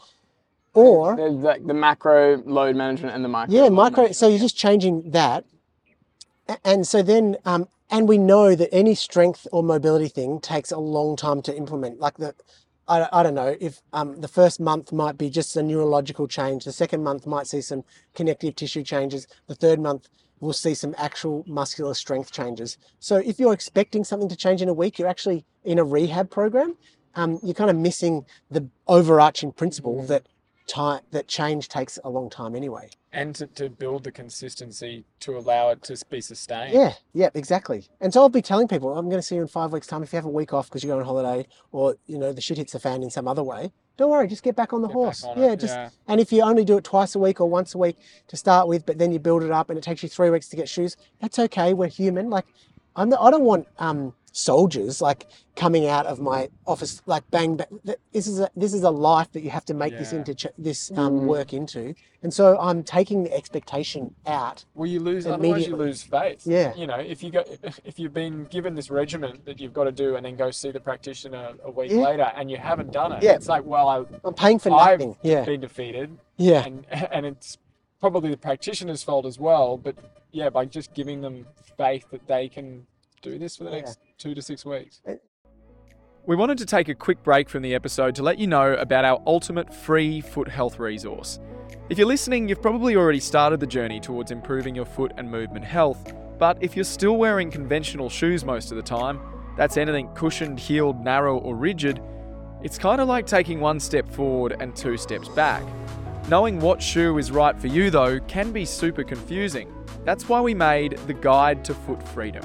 Or 0.73 1.15
There's 1.15 1.33
like 1.33 1.65
the 1.65 1.73
macro 1.73 2.41
load 2.45 2.75
management 2.75 3.13
and 3.13 3.23
the 3.23 3.29
micro 3.29 3.53
yeah, 3.53 3.69
micro. 3.69 4.11
So 4.11 4.27
you're 4.27 4.39
just 4.39 4.57
changing 4.57 5.11
that, 5.11 5.45
and 6.63 6.87
so 6.87 7.01
then, 7.01 7.37
um, 7.43 7.67
and 7.89 8.07
we 8.07 8.17
know 8.17 8.55
that 8.55 8.73
any 8.73 8.95
strength 8.95 9.47
or 9.51 9.63
mobility 9.63 10.07
thing 10.07 10.39
takes 10.39 10.71
a 10.71 10.77
long 10.79 11.17
time 11.17 11.41
to 11.41 11.55
implement. 11.55 11.99
Like 11.99 12.15
the, 12.17 12.33
I, 12.87 13.07
I 13.11 13.21
don't 13.21 13.35
know 13.35 13.57
if 13.59 13.81
um, 13.91 14.21
the 14.21 14.29
first 14.29 14.61
month 14.61 14.93
might 14.93 15.17
be 15.17 15.29
just 15.29 15.57
a 15.57 15.63
neurological 15.63 16.27
change. 16.27 16.63
The 16.63 16.71
second 16.71 17.03
month 17.03 17.27
might 17.27 17.47
see 17.47 17.59
some 17.59 17.83
connective 18.15 18.55
tissue 18.55 18.83
changes. 18.83 19.27
The 19.47 19.55
third 19.55 19.79
month 19.79 20.07
we'll 20.41 20.53
see 20.53 20.73
some 20.73 20.93
actual 20.97 21.45
muscular 21.47 21.93
strength 21.93 22.31
changes. 22.31 22.77
So 22.99 23.17
if 23.17 23.39
you're 23.39 23.53
expecting 23.53 24.03
something 24.03 24.27
to 24.27 24.35
change 24.35 24.61
in 24.61 24.67
a 24.67 24.73
week, 24.73 24.99
you're 24.99 25.07
actually 25.07 25.45
in 25.63 25.79
a 25.79 25.83
rehab 25.83 26.29
program. 26.29 26.75
Um, 27.15 27.39
you're 27.43 27.53
kind 27.53 27.69
of 27.69 27.77
missing 27.77 28.25
the 28.49 28.67
overarching 28.87 29.51
principle 29.51 30.03
that 30.07 30.25
time 30.71 31.01
that 31.11 31.27
change 31.27 31.67
takes 31.67 31.99
a 32.03 32.09
long 32.09 32.29
time 32.29 32.55
anyway. 32.55 32.89
and 33.11 33.35
to, 33.35 33.45
to 33.47 33.69
build 33.69 34.03
the 34.05 34.11
consistency 34.11 35.03
to 35.19 35.37
allow 35.37 35.69
it 35.69 35.83
to 35.83 35.97
be 36.09 36.21
sustained. 36.21 36.73
Yeah, 36.73 36.93
yeah, 37.13 37.29
exactly. 37.33 37.87
And 37.99 38.13
so 38.13 38.21
I'll 38.21 38.29
be 38.29 38.41
telling 38.41 38.67
people, 38.67 38.97
I'm 38.97 39.09
going 39.09 39.19
to 39.19 39.21
see 39.21 39.35
you 39.35 39.41
in 39.41 39.47
five 39.47 39.71
weeks' 39.73 39.87
time. 39.87 40.01
If 40.01 40.13
you 40.13 40.17
have 40.17 40.25
a 40.25 40.29
week 40.29 40.53
off 40.53 40.67
because 40.69 40.83
you're 40.83 40.93
going 40.93 41.01
on 41.01 41.05
holiday, 41.07 41.47
or 41.71 41.95
you 42.07 42.17
know 42.17 42.31
the 42.31 42.41
shit 42.41 42.57
hits 42.57 42.73
the 42.73 42.79
fan 42.79 43.03
in 43.03 43.09
some 43.09 43.27
other 43.27 43.43
way, 43.43 43.71
don't 43.97 44.09
worry, 44.09 44.27
just 44.27 44.43
get 44.43 44.55
back 44.55 44.71
on 44.73 44.81
the 44.81 44.87
Get 44.87 44.93
horse. 44.93 45.23
on 45.25 45.37
yeah, 45.37 45.51
it, 45.51 45.59
just 45.59 45.75
yeah. 45.75 45.89
and 46.07 46.21
if 46.21 46.31
you 46.31 46.41
only 46.41 46.63
do 46.63 46.77
it 46.77 46.83
twice 46.85 47.15
a 47.15 47.19
week 47.19 47.41
or 47.41 47.49
once 47.49 47.75
a 47.75 47.77
week 47.77 47.97
to 48.29 48.37
start 48.37 48.67
with, 48.67 48.85
but 48.85 48.97
then 48.97 49.11
you 49.11 49.19
build 49.19 49.43
it 49.43 49.51
up 49.51 49.69
and 49.69 49.77
it 49.77 49.83
takes 49.83 50.01
you 50.03 50.09
three 50.09 50.29
weeks 50.29 50.47
to 50.49 50.55
get 50.55 50.69
shoes, 50.69 50.95
that's 51.19 51.37
okay. 51.37 51.73
We're 51.73 51.87
human. 51.87 52.29
Like 52.29 52.45
I'm, 52.95 53.09
not, 53.09 53.21
I 53.21 53.29
don't 53.29 53.43
want 53.43 53.67
um, 53.77 54.13
soldiers 54.31 55.01
like 55.01 55.27
coming 55.57 55.87
out 55.87 56.05
of 56.05 56.19
my 56.21 56.49
office 56.65 57.01
like 57.05 57.29
bang 57.31 57.57
bang 57.57 57.67
this 58.13 58.27
is 58.27 58.39
a 58.39 58.49
this 58.55 58.73
is 58.73 58.83
a 58.83 58.89
life 58.89 59.29
that 59.33 59.41
you 59.41 59.49
have 59.49 59.65
to 59.65 59.73
make 59.73 59.91
this 59.97 60.13
into 60.13 60.33
ch- 60.33 60.47
this 60.57 60.89
um, 60.91 61.11
Mm. 61.21 61.25
work 61.25 61.53
into 61.53 61.93
and 62.23 62.33
so 62.33 62.57
i'm 62.59 62.81
taking 62.81 63.23
the 63.25 63.33
expectation 63.35 64.15
out 64.25 64.63
Well, 64.73 64.87
you 64.87 65.01
lose. 65.01 65.27
Otherwise, 65.27 65.43
you 65.43 65.53
Immediately. 65.55 65.85
lose 65.85 66.03
faith. 66.03 66.41
Yeah. 66.45 66.73
You 66.75 66.87
know, 66.87 66.95
if 66.99 67.21
you 67.23 67.31
go, 67.31 67.43
if 67.83 67.99
you've 67.99 68.13
been 68.13 68.45
given 68.45 68.73
this 68.75 68.89
regimen 68.89 69.39
that 69.45 69.59
you've 69.59 69.73
got 69.73 69.83
to 69.85 69.91
do, 69.91 70.15
and 70.15 70.25
then 70.25 70.35
go 70.37 70.49
see 70.51 70.71
the 70.71 70.79
practitioner 70.79 71.53
a 71.65 71.71
week 71.71 71.91
Yeah. 71.91 71.97
later, 72.09 72.31
and 72.35 72.49
you 72.49 72.57
haven't 72.57 72.91
done 72.91 73.11
it, 73.13 73.23
Yeah. 73.23 73.33
it's 73.33 73.49
like, 73.49 73.65
well, 73.65 73.87
I, 73.89 74.03
i'm 74.23 74.33
paying 74.33 74.59
for 74.59 74.71
I've 74.71 74.99
nothing 74.99 75.17
yeah 75.23 75.43
been 75.43 75.61
defeated, 75.61 76.17
yeah 76.37 76.63
and 76.65 76.85
and 77.11 77.25
it's 77.25 77.57
probably 77.99 78.29
the 78.31 78.37
practitioner's 78.37 79.03
fault 79.03 79.25
as 79.25 79.37
well. 79.39 79.77
But 79.77 79.95
yeah, 80.31 80.49
by 80.49 80.65
just 80.65 80.93
giving 80.93 81.21
them 81.21 81.47
faith 81.77 82.05
that 82.11 82.27
they 82.27 82.47
can 82.47 82.85
do 83.21 83.37
this 83.37 83.55
for 83.55 83.63
the 83.63 83.69
Yeah. 83.71 83.77
next 83.77 83.99
two 84.17 84.33
to 84.35 84.41
six 84.41 84.65
weeks. 84.65 85.01
We 86.25 86.35
wanted 86.35 86.57
to 86.59 86.65
take 86.65 86.87
a 86.89 86.95
quick 86.95 87.23
break 87.23 87.49
from 87.49 87.63
the 87.63 87.73
episode 87.73 88.13
to 88.15 88.23
let 88.23 88.37
you 88.37 88.47
know 88.47 88.73
about 88.73 89.05
our 89.05 89.21
ultimate 89.25 89.73
free 89.73 90.21
foot 90.21 90.47
health 90.47 90.77
resource. 90.79 91.39
If 91.89 91.97
you're 91.97 92.07
listening, 92.07 92.47
you've 92.47 92.61
probably 92.61 92.95
already 92.95 93.19
started 93.19 93.59
the 93.59 93.67
journey 93.67 93.99
towards 93.99 94.31
improving 94.31 94.75
your 94.75 94.85
foot 94.85 95.11
and 95.17 95.29
movement 95.29 95.65
health, 95.65 96.13
but 96.37 96.57
if 96.61 96.75
you're 96.75 96.85
still 96.85 97.17
wearing 97.17 97.49
conventional 97.49 98.09
shoes 98.09 98.45
most 98.45 98.71
of 98.71 98.77
the 98.77 98.83
time, 98.83 99.19
that's 99.57 99.77
anything 99.77 100.09
cushioned, 100.13 100.59
heeled, 100.59 101.03
narrow, 101.03 101.37
or 101.39 101.55
rigid, 101.55 102.01
it's 102.63 102.77
kind 102.77 103.01
of 103.01 103.07
like 103.07 103.25
taking 103.25 103.59
one 103.59 103.79
step 103.79 104.07
forward 104.07 104.55
and 104.59 104.75
two 104.75 104.97
steps 104.97 105.27
back. 105.29 105.63
Knowing 106.29 106.59
what 106.59 106.81
shoe 106.81 107.17
is 107.17 107.31
right 107.31 107.57
for 107.59 107.67
you, 107.67 107.89
though, 107.89 108.19
can 108.21 108.51
be 108.51 108.63
super 108.63 109.03
confusing. 109.03 109.73
That's 110.05 110.29
why 110.29 110.39
we 110.39 110.53
made 110.53 110.97
the 111.07 111.13
Guide 111.13 111.65
to 111.65 111.73
Foot 111.73 112.01
Freedom. 112.09 112.43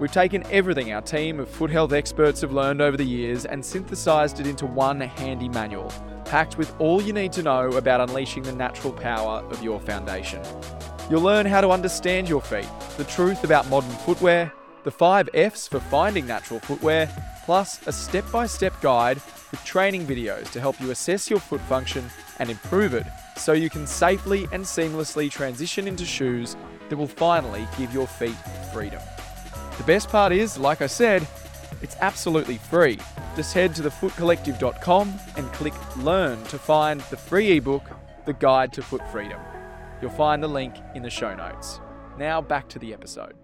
We've 0.00 0.10
taken 0.10 0.44
everything 0.50 0.92
our 0.92 1.02
team 1.02 1.38
of 1.38 1.48
foot 1.48 1.70
health 1.70 1.92
experts 1.92 2.40
have 2.40 2.52
learned 2.52 2.82
over 2.82 2.96
the 2.96 3.04
years 3.04 3.46
and 3.46 3.64
synthesized 3.64 4.40
it 4.40 4.46
into 4.46 4.66
one 4.66 5.00
handy 5.00 5.48
manual, 5.48 5.92
packed 6.24 6.58
with 6.58 6.74
all 6.80 7.00
you 7.00 7.12
need 7.12 7.32
to 7.34 7.44
know 7.44 7.68
about 7.68 8.00
unleashing 8.00 8.42
the 8.42 8.52
natural 8.52 8.92
power 8.92 9.44
of 9.50 9.62
your 9.62 9.78
foundation. 9.78 10.42
You'll 11.08 11.22
learn 11.22 11.46
how 11.46 11.60
to 11.60 11.70
understand 11.70 12.28
your 12.28 12.40
feet, 12.40 12.68
the 12.96 13.04
truth 13.04 13.44
about 13.44 13.68
modern 13.68 13.90
footwear, 13.90 14.52
the 14.82 14.90
five 14.90 15.28
F's 15.32 15.68
for 15.68 15.78
finding 15.78 16.26
natural 16.26 16.58
footwear, 16.58 17.08
plus 17.44 17.86
a 17.86 17.92
step 17.92 18.24
by 18.32 18.46
step 18.46 18.74
guide 18.80 19.20
with 19.52 19.64
training 19.64 20.06
videos 20.06 20.50
to 20.50 20.60
help 20.60 20.80
you 20.80 20.90
assess 20.90 21.30
your 21.30 21.38
foot 21.38 21.60
function 21.62 22.04
and 22.40 22.50
improve 22.50 22.94
it 22.94 23.06
so 23.36 23.52
you 23.52 23.70
can 23.70 23.86
safely 23.86 24.48
and 24.50 24.64
seamlessly 24.64 25.30
transition 25.30 25.86
into 25.86 26.04
shoes 26.04 26.56
that 26.88 26.96
will 26.96 27.06
finally 27.06 27.68
give 27.78 27.94
your 27.94 28.08
feet 28.08 28.36
freedom. 28.72 29.00
The 29.78 29.84
best 29.84 30.08
part 30.08 30.32
is, 30.32 30.58
like 30.58 30.82
I 30.82 30.86
said, 30.86 31.26
it's 31.82 31.96
absolutely 32.00 32.58
free. 32.58 32.98
Just 33.36 33.52
head 33.52 33.74
to 33.76 33.82
thefootcollective.com 33.82 35.12
and 35.36 35.52
click 35.52 35.74
Learn 35.98 36.42
to 36.44 36.58
find 36.58 37.00
the 37.02 37.16
free 37.16 37.56
ebook, 37.56 37.82
The 38.24 38.32
Guide 38.34 38.72
to 38.74 38.82
Foot 38.82 39.02
Freedom. 39.10 39.40
You'll 40.00 40.10
find 40.12 40.42
the 40.42 40.48
link 40.48 40.74
in 40.94 41.02
the 41.02 41.10
show 41.10 41.34
notes. 41.34 41.80
Now 42.18 42.40
back 42.40 42.68
to 42.70 42.78
the 42.78 42.92
episode. 42.92 43.34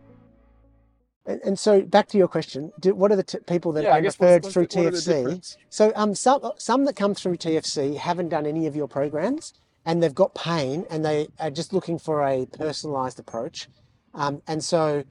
And, 1.26 1.40
and 1.44 1.58
so 1.58 1.82
back 1.82 2.08
to 2.08 2.18
your 2.18 2.28
question, 2.28 2.72
do, 2.80 2.94
what 2.94 3.12
are 3.12 3.16
the 3.16 3.22
t- 3.24 3.38
people 3.46 3.72
that 3.72 3.84
Yeah, 3.84 3.98
are 3.98 4.02
referred 4.02 4.42
what's- 4.44 4.52
through 4.54 4.62
what's 4.84 5.04
the- 5.04 5.12
the 5.12 5.30
TFC? 5.30 5.56
So 5.68 5.92
um, 5.96 6.14
some 6.14 6.52
some 6.58 6.84
that 6.86 6.96
come 6.96 7.14
through 7.14 7.36
TFC 7.36 7.96
haven't 7.96 8.30
done 8.30 8.46
any 8.46 8.66
of 8.66 8.74
your 8.76 8.88
programs, 8.88 9.52
and 9.84 10.02
they've 10.02 10.14
got 10.14 10.34
pain, 10.34 10.86
and 10.88 11.04
they 11.04 11.28
are 11.38 11.50
just 11.50 11.72
looking 11.72 11.98
for 11.98 12.22
a 12.26 12.46
personalised 12.46 13.18
approach. 13.18 13.68
Um, 14.14 14.40
and 14.46 14.62
so 14.64 15.04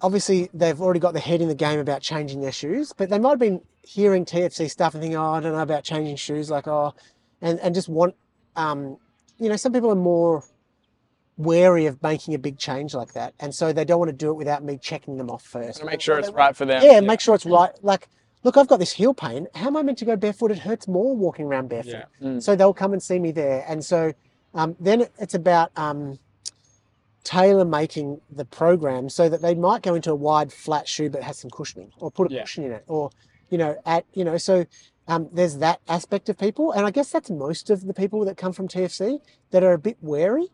obviously 0.00 0.48
they've 0.54 0.80
already 0.80 1.00
got 1.00 1.12
their 1.12 1.22
head 1.22 1.40
in 1.40 1.48
the 1.48 1.54
game 1.54 1.78
about 1.78 2.02
changing 2.02 2.40
their 2.40 2.52
shoes, 2.52 2.92
but 2.96 3.10
they 3.10 3.18
might 3.18 3.30
have 3.30 3.38
been 3.38 3.60
hearing 3.82 4.24
TFC 4.24 4.70
stuff 4.70 4.94
and 4.94 5.02
thinking, 5.02 5.16
oh, 5.16 5.32
I 5.32 5.40
don't 5.40 5.52
know 5.52 5.60
about 5.60 5.84
changing 5.84 6.16
shoes, 6.16 6.50
like 6.50 6.66
oh, 6.68 6.94
and 7.40 7.58
and 7.60 7.74
just 7.74 7.88
want, 7.88 8.14
um, 8.56 8.98
you 9.38 9.48
know, 9.48 9.56
some 9.56 9.72
people 9.72 9.90
are 9.90 9.96
more 9.96 10.44
wary 11.36 11.86
of 11.86 12.02
making 12.02 12.34
a 12.34 12.38
big 12.38 12.58
change 12.58 12.94
like 12.94 13.12
that, 13.14 13.34
and 13.40 13.54
so 13.54 13.72
they 13.72 13.84
don't 13.84 13.98
want 13.98 14.10
to 14.10 14.16
do 14.16 14.30
it 14.30 14.34
without 14.34 14.62
me 14.62 14.78
checking 14.78 15.16
them 15.16 15.30
off 15.30 15.42
first. 15.42 15.80
To 15.80 15.86
make 15.86 16.00
sure 16.00 16.18
it's 16.18 16.30
right 16.30 16.56
for 16.56 16.64
them. 16.64 16.82
yeah, 16.82 17.00
make 17.00 17.20
sure 17.20 17.34
it's 17.34 17.46
right. 17.46 17.72
Like, 17.82 18.08
look, 18.42 18.56
I've 18.56 18.68
got 18.68 18.78
this 18.78 18.92
heel 18.92 19.14
pain. 19.14 19.46
How 19.54 19.68
am 19.68 19.76
I 19.76 19.82
meant 19.82 19.98
to 19.98 20.04
go 20.04 20.16
barefoot? 20.16 20.50
It 20.50 20.58
hurts 20.58 20.88
more 20.88 21.16
walking 21.16 21.46
around 21.46 21.68
barefoot. 21.68 22.06
Yeah. 22.20 22.28
Mm. 22.28 22.42
So 22.42 22.56
they'll 22.56 22.74
come 22.74 22.92
and 22.92 23.02
see 23.02 23.18
me 23.18 23.32
there. 23.32 23.64
And 23.68 23.84
so 23.84 24.12
um, 24.54 24.76
then 24.80 25.06
it's 25.18 25.34
about 25.34 25.70
um, 25.76 26.18
tailor 27.24 27.64
making 27.64 28.20
the 28.30 28.44
program 28.44 29.08
so 29.08 29.28
that 29.28 29.42
they 29.42 29.54
might 29.54 29.82
go 29.82 29.94
into 29.94 30.10
a 30.10 30.14
wide 30.14 30.52
flat 30.52 30.88
shoe 30.88 31.10
but 31.10 31.22
has 31.22 31.38
some 31.38 31.50
cushioning 31.50 31.90
or 31.98 32.10
put 32.10 32.30
a 32.30 32.34
Yeah. 32.34 32.42
cushion 32.42 32.64
in 32.64 32.72
it 32.72 32.84
or, 32.86 33.10
you 33.50 33.58
know, 33.58 33.76
at, 33.84 34.04
you 34.14 34.24
know, 34.24 34.38
so 34.38 34.64
um, 35.08 35.28
there's 35.32 35.56
that 35.58 35.80
aspect 35.88 36.28
of 36.28 36.38
people. 36.38 36.72
And 36.72 36.86
I 36.86 36.90
guess 36.90 37.10
that's 37.10 37.30
most 37.30 37.70
of 37.70 37.86
the 37.86 37.94
people 37.94 38.24
that 38.26 38.36
come 38.36 38.52
from 38.52 38.68
TFC 38.68 39.20
that 39.50 39.62
are 39.64 39.72
a 39.72 39.78
bit 39.78 39.96
wary. 40.00 40.48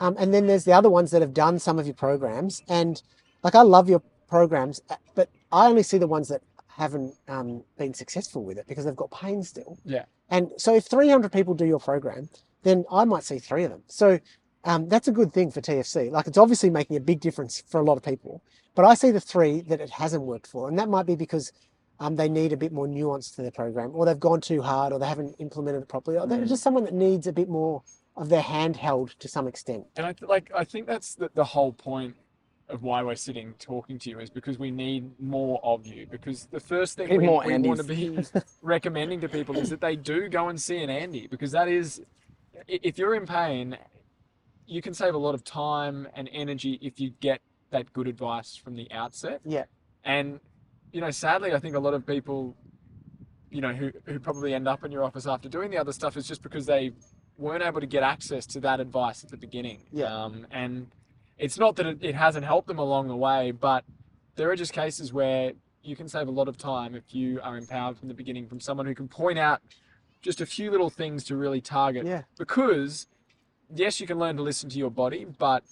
Um, 0.00 0.16
and 0.18 0.32
then 0.32 0.46
there's 0.46 0.64
the 0.64 0.72
other 0.72 0.88
ones 0.90 1.10
that 1.10 1.20
have 1.20 1.34
done 1.34 1.58
some 1.58 1.78
of 1.78 1.86
your 1.86 1.94
programs. 1.96 2.62
And 2.68 3.02
like, 3.42 3.54
I 3.56 3.62
love 3.62 3.88
your 3.88 4.02
programs, 4.28 4.80
uh, 4.90 4.96
but 5.14 5.28
I 5.50 5.66
only 5.66 5.82
see 5.82 5.98
the 5.98 6.06
ones 6.06 6.28
that 6.28 6.42
haven't 6.68 7.14
um, 7.26 7.64
been 7.76 7.92
successful 7.92 8.44
with 8.44 8.56
it 8.58 8.66
because 8.68 8.84
they've 8.84 8.94
got 8.94 9.10
pain 9.10 9.42
still. 9.42 9.78
Yeah. 9.84 10.04
And 10.30 10.52
so 10.58 10.74
if 10.74 10.84
300 10.84 11.32
people 11.32 11.54
do 11.54 11.64
your 11.66 11.80
program, 11.80 12.28
then 12.62 12.84
I 12.90 13.04
might 13.04 13.24
see 13.24 13.38
three 13.40 13.64
of 13.64 13.70
them. 13.70 13.82
So 13.88 14.20
um, 14.68 14.88
that's 14.88 15.08
a 15.08 15.12
good 15.12 15.32
thing 15.32 15.50
for 15.50 15.60
TFC. 15.62 16.10
Like 16.10 16.26
it's 16.26 16.36
obviously 16.38 16.68
making 16.68 16.96
a 16.96 17.00
big 17.00 17.20
difference 17.20 17.62
for 17.66 17.80
a 17.80 17.84
lot 17.84 17.96
of 17.96 18.02
people, 18.02 18.42
but 18.74 18.84
I 18.84 18.94
see 18.94 19.10
the 19.10 19.20
three 19.20 19.62
that 19.62 19.80
it 19.80 19.88
hasn't 19.90 20.22
worked 20.24 20.46
for. 20.46 20.68
And 20.68 20.78
that 20.78 20.88
might 20.90 21.06
be 21.06 21.16
because 21.16 21.52
um, 22.00 22.16
they 22.16 22.28
need 22.28 22.52
a 22.52 22.56
bit 22.56 22.70
more 22.70 22.86
nuance 22.86 23.30
to 23.32 23.42
their 23.42 23.50
program 23.50 23.92
or 23.94 24.04
they've 24.04 24.20
gone 24.20 24.42
too 24.42 24.60
hard 24.60 24.92
or 24.92 24.98
they 24.98 25.06
haven't 25.06 25.34
implemented 25.38 25.82
it 25.82 25.88
properly 25.88 26.18
or 26.18 26.26
they're 26.26 26.38
Mm. 26.38 26.48
just 26.48 26.62
someone 26.62 26.84
that 26.84 26.92
needs 26.94 27.26
a 27.26 27.32
bit 27.32 27.48
more 27.48 27.82
of 28.16 28.28
their 28.28 28.42
hand 28.42 28.76
held 28.76 29.18
to 29.20 29.26
some 29.26 29.48
extent. 29.48 29.86
And 29.96 30.04
I 30.04 30.12
th- 30.12 30.28
like 30.28 30.50
I 30.54 30.64
think 30.64 30.86
that's 30.86 31.14
the, 31.14 31.30
the 31.34 31.44
whole 31.44 31.72
point 31.72 32.14
of 32.68 32.82
why 32.82 33.02
we're 33.02 33.14
sitting 33.14 33.54
talking 33.58 33.98
to 34.00 34.10
you 34.10 34.20
is 34.20 34.28
because 34.28 34.58
we 34.58 34.70
need 34.70 35.18
more 35.18 35.58
of 35.64 35.86
you. 35.86 36.06
Because 36.10 36.46
the 36.50 36.60
first 36.60 36.96
thing 36.96 37.08
we, 37.08 37.18
we 37.18 37.26
want 37.26 37.78
to 37.80 37.84
be 37.84 38.18
recommending 38.62 39.22
to 39.22 39.28
people 39.30 39.56
is 39.56 39.70
that 39.70 39.80
they 39.80 39.96
do 39.96 40.28
go 40.28 40.48
and 40.50 40.60
see 40.60 40.82
an 40.82 40.90
Andy 40.90 41.26
because 41.26 41.52
that 41.52 41.68
is, 41.68 42.02
if 42.66 42.98
you're 42.98 43.14
in 43.14 43.24
pain, 43.24 43.78
you 44.68 44.82
can 44.82 44.94
save 44.94 45.14
a 45.14 45.18
lot 45.18 45.34
of 45.34 45.42
time 45.42 46.06
and 46.14 46.28
energy 46.32 46.78
if 46.82 47.00
you 47.00 47.10
get 47.20 47.40
that 47.70 47.92
good 47.92 48.06
advice 48.06 48.54
from 48.54 48.76
the 48.76 48.90
outset. 48.92 49.40
Yeah. 49.44 49.64
And 50.04 50.40
you 50.92 51.00
know, 51.00 51.10
sadly, 51.10 51.52
I 51.52 51.58
think 51.58 51.74
a 51.74 51.80
lot 51.80 51.94
of 51.94 52.06
people, 52.06 52.56
you 53.50 53.60
know, 53.60 53.72
who 53.72 53.90
who 54.04 54.18
probably 54.20 54.54
end 54.54 54.68
up 54.68 54.84
in 54.84 54.92
your 54.92 55.04
office 55.04 55.26
after 55.26 55.48
doing 55.48 55.70
the 55.70 55.78
other 55.78 55.92
stuff 55.92 56.16
is 56.16 56.26
just 56.26 56.42
because 56.42 56.66
they 56.66 56.92
weren't 57.36 57.62
able 57.62 57.80
to 57.80 57.86
get 57.86 58.02
access 58.02 58.46
to 58.46 58.60
that 58.60 58.80
advice 58.80 59.24
at 59.24 59.30
the 59.30 59.36
beginning. 59.36 59.82
Yeah. 59.92 60.12
Um, 60.12 60.46
and 60.50 60.88
it's 61.38 61.58
not 61.58 61.76
that 61.76 61.86
it, 61.86 61.98
it 62.00 62.14
hasn't 62.14 62.44
helped 62.44 62.68
them 62.68 62.78
along 62.78 63.08
the 63.08 63.16
way, 63.16 63.52
but 63.52 63.84
there 64.34 64.50
are 64.50 64.56
just 64.56 64.72
cases 64.72 65.12
where 65.12 65.52
you 65.82 65.94
can 65.94 66.08
save 66.08 66.28
a 66.28 66.32
lot 66.32 66.48
of 66.48 66.58
time 66.58 66.94
if 66.94 67.14
you 67.14 67.40
are 67.42 67.56
empowered 67.56 67.96
from 67.96 68.08
the 68.08 68.14
beginning 68.14 68.48
from 68.48 68.60
someone 68.60 68.86
who 68.86 68.94
can 68.94 69.08
point 69.08 69.38
out 69.38 69.62
just 70.20 70.40
a 70.40 70.46
few 70.46 70.70
little 70.70 70.90
things 70.90 71.24
to 71.24 71.36
really 71.36 71.60
target. 71.60 72.04
Yeah. 72.04 72.22
Because 72.36 73.06
yes, 73.74 74.00
you 74.00 74.06
can 74.06 74.18
learn 74.18 74.36
to 74.36 74.42
listen 74.42 74.68
to 74.70 74.78
your 74.78 74.90
body, 74.90 75.24
but 75.38 75.64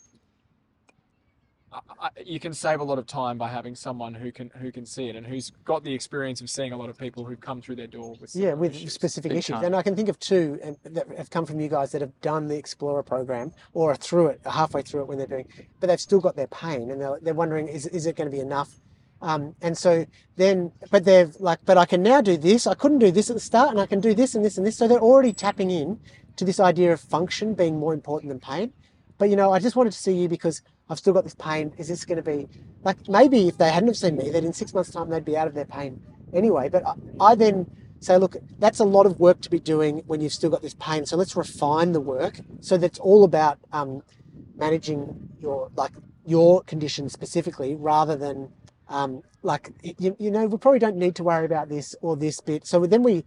I- 1.73 1.81
I- 2.01 2.11
you 2.25 2.41
can 2.41 2.55
save 2.55 2.81
a 2.81 2.85
lot 2.85 2.99
of 2.99 3.07
time 3.07 3.37
by 3.37 3.49
having 3.49 3.75
someone 3.75 4.15
who 4.15 4.33
can 4.33 4.49
who 4.51 4.73
can 4.73 4.87
see 4.87 5.09
it 5.09 5.17
and 5.17 5.27
who's 5.27 5.51
got 5.65 5.85
the 5.85 5.93
experience 5.93 6.41
of 6.41 6.49
seeing 6.49 6.73
a 6.73 6.77
lot 6.77 6.89
of 6.89 6.97
people 6.97 7.25
who've 7.25 7.41
come 7.41 7.61
through 7.61 7.77
their 7.77 7.87
door 7.89 8.15
with 8.21 8.35
Yeah, 8.35 8.55
with 8.55 8.75
issues. 8.75 8.93
specific 8.95 9.31
Big 9.31 9.39
issues. 9.41 9.55
time. 9.57 9.65
And 9.65 9.77
I 9.77 9.83
can 9.83 9.95
think 9.95 10.09
of 10.09 10.19
two 10.19 10.59
and- 10.63 10.79
that 10.85 11.09
have 11.19 11.29
come 11.29 11.45
from 11.45 11.61
you 11.61 11.69
guys 11.69 11.93
that 11.93 12.01
have 12.01 12.19
done 12.23 12.47
the 12.49 12.57
Explorer 12.57 13.03
program 13.03 13.53
or 13.75 13.91
are 13.91 13.97
through 13.97 14.29
it, 14.29 14.41
halfway 14.47 14.83
through 14.83 15.03
it 15.03 15.09
when 15.09 15.19
they're 15.19 15.27
doing, 15.27 15.49
but 15.81 15.89
they've 15.89 16.01
still 16.01 16.21
got 16.21 16.35
their 16.37 16.47
pain 16.47 16.91
and 16.91 17.01
they're, 17.01 17.19
they're 17.21 17.35
wondering, 17.35 17.69
is, 17.69 17.87
is 17.89 18.07
it 18.07 18.17
going 18.17 18.31
to 18.31 18.35
be 18.35 18.41
enough? 18.41 18.81
Um, 19.21 19.55
and 19.61 19.77
so 19.77 20.07
then, 20.37 20.73
but 20.91 21.05
they've 21.05 21.35
like, 21.41 21.59
but 21.67 21.77
I 21.77 21.85
can 21.85 22.03
now 22.03 22.21
do 22.23 22.37
this. 22.39 22.67
I 22.67 22.75
couldn't 22.75 22.99
do 23.01 23.11
this 23.11 23.29
at 23.29 23.35
the 23.35 23.41
start 23.41 23.71
and 23.71 23.81
I 23.81 23.87
can 23.87 24.01
do 24.01 24.15
this 24.15 24.35
and 24.35 24.43
this 24.45 24.57
and 24.57 24.67
this. 24.67 24.77
So 24.77 24.87
they're 24.89 24.99
already 25.01 25.33
tapping 25.35 25.71
in 25.71 25.99
to 26.37 26.45
this 26.45 26.61
idea 26.61 26.93
of 26.93 27.01
function 27.01 27.55
being 27.55 27.79
more 27.79 27.95
important 27.95 28.31
than 28.31 28.41
pain. 28.41 28.73
But 29.19 29.31
you 29.31 29.37
know, 29.37 29.53
I 29.53 29.59
just 29.59 29.77
wanted 29.77 29.93
to 29.93 29.99
see 29.99 30.15
you 30.15 30.29
because 30.29 30.63
I've 30.89 30.99
still 30.99 31.13
got 31.13 31.25
this 31.25 31.35
pain. 31.35 31.73
Is 31.79 31.89
this 31.89 32.05
going 32.05 32.17
to 32.17 32.23
be 32.23 32.49
like 32.85 33.09
maybe 33.09 33.49
if 33.49 33.59
they 33.59 33.71
hadn't 33.71 33.89
have 33.89 33.97
seen 33.97 34.17
me, 34.17 34.31
that 34.31 34.45
in 34.45 34.53
six 34.53 34.75
months' 34.75 34.91
time 34.91 35.09
they'd 35.09 35.25
be 35.25 35.37
out 35.37 35.49
of 35.49 35.55
their 35.55 35.65
pain 35.65 36.01
anyway. 36.33 36.69
But 36.69 36.87
I, 36.87 36.95
I 37.21 37.35
then 37.35 37.67
say, 38.01 38.19
look, 38.19 38.37
that's 38.59 38.79
a 38.79 38.85
lot 38.85 39.07
of 39.07 39.19
work 39.19 39.41
to 39.41 39.51
be 39.51 39.59
doing 39.59 40.03
when 40.07 40.21
you've 40.21 40.33
still 40.33 40.51
got 40.51 40.63
this 40.63 40.75
pain. 40.75 41.07
So 41.07 41.17
let's 41.17 41.37
refine 41.37 41.93
the 41.93 42.01
work 42.01 42.41
so 42.61 42.77
that's 42.77 42.99
all 42.99 43.25
about 43.25 43.59
um, 43.73 44.03
managing 44.57 45.31
your 45.41 45.71
like 45.77 45.93
your 46.25 46.63
condition 46.63 47.09
specifically, 47.09 47.75
rather 47.75 48.17
than 48.17 48.51
um, 48.89 49.23
like 49.43 49.73
you, 49.99 50.17
you 50.19 50.31
know 50.31 50.47
we 50.47 50.59
probably 50.59 50.79
don't 50.79 50.97
need 50.97 51.15
to 51.17 51.25
worry 51.25 51.47
about 51.47 51.69
this 51.69 51.95
or 52.03 52.17
this 52.17 52.41
bit. 52.41 52.67
So 52.67 52.85
then 52.87 53.03
we 53.03 53.25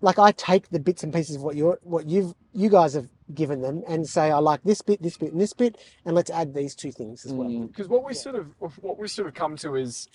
like 0.00 0.18
I 0.18 0.32
take 0.32 0.70
the 0.70 0.80
bits 0.80 1.02
and 1.02 1.12
pieces 1.12 1.36
of 1.36 1.42
what 1.42 1.56
you're 1.56 1.78
what 1.82 2.08
you've 2.08 2.34
you 2.52 2.68
guys 2.68 2.94
have 2.94 3.08
given 3.34 3.60
them 3.60 3.82
and 3.86 4.08
say 4.08 4.30
I 4.30 4.38
like 4.38 4.62
this 4.64 4.82
bit, 4.82 5.02
this 5.02 5.16
bit, 5.16 5.32
and 5.32 5.40
this 5.40 5.52
bit, 5.52 5.78
and 6.04 6.14
let's 6.14 6.30
add 6.30 6.54
these 6.54 6.74
two 6.74 6.92
things 6.92 7.24
as 7.24 7.32
well. 7.32 7.48
Mm. 7.48 7.68
because 7.68 7.88
what 7.88 8.04
we 8.04 8.14
sort 8.14 8.36
of 8.36 8.46
what 8.80 8.98
we 8.98 9.08
sort 9.08 9.28
of 9.28 9.34
come 9.34 9.56
to 9.58 9.76
is 9.76 10.08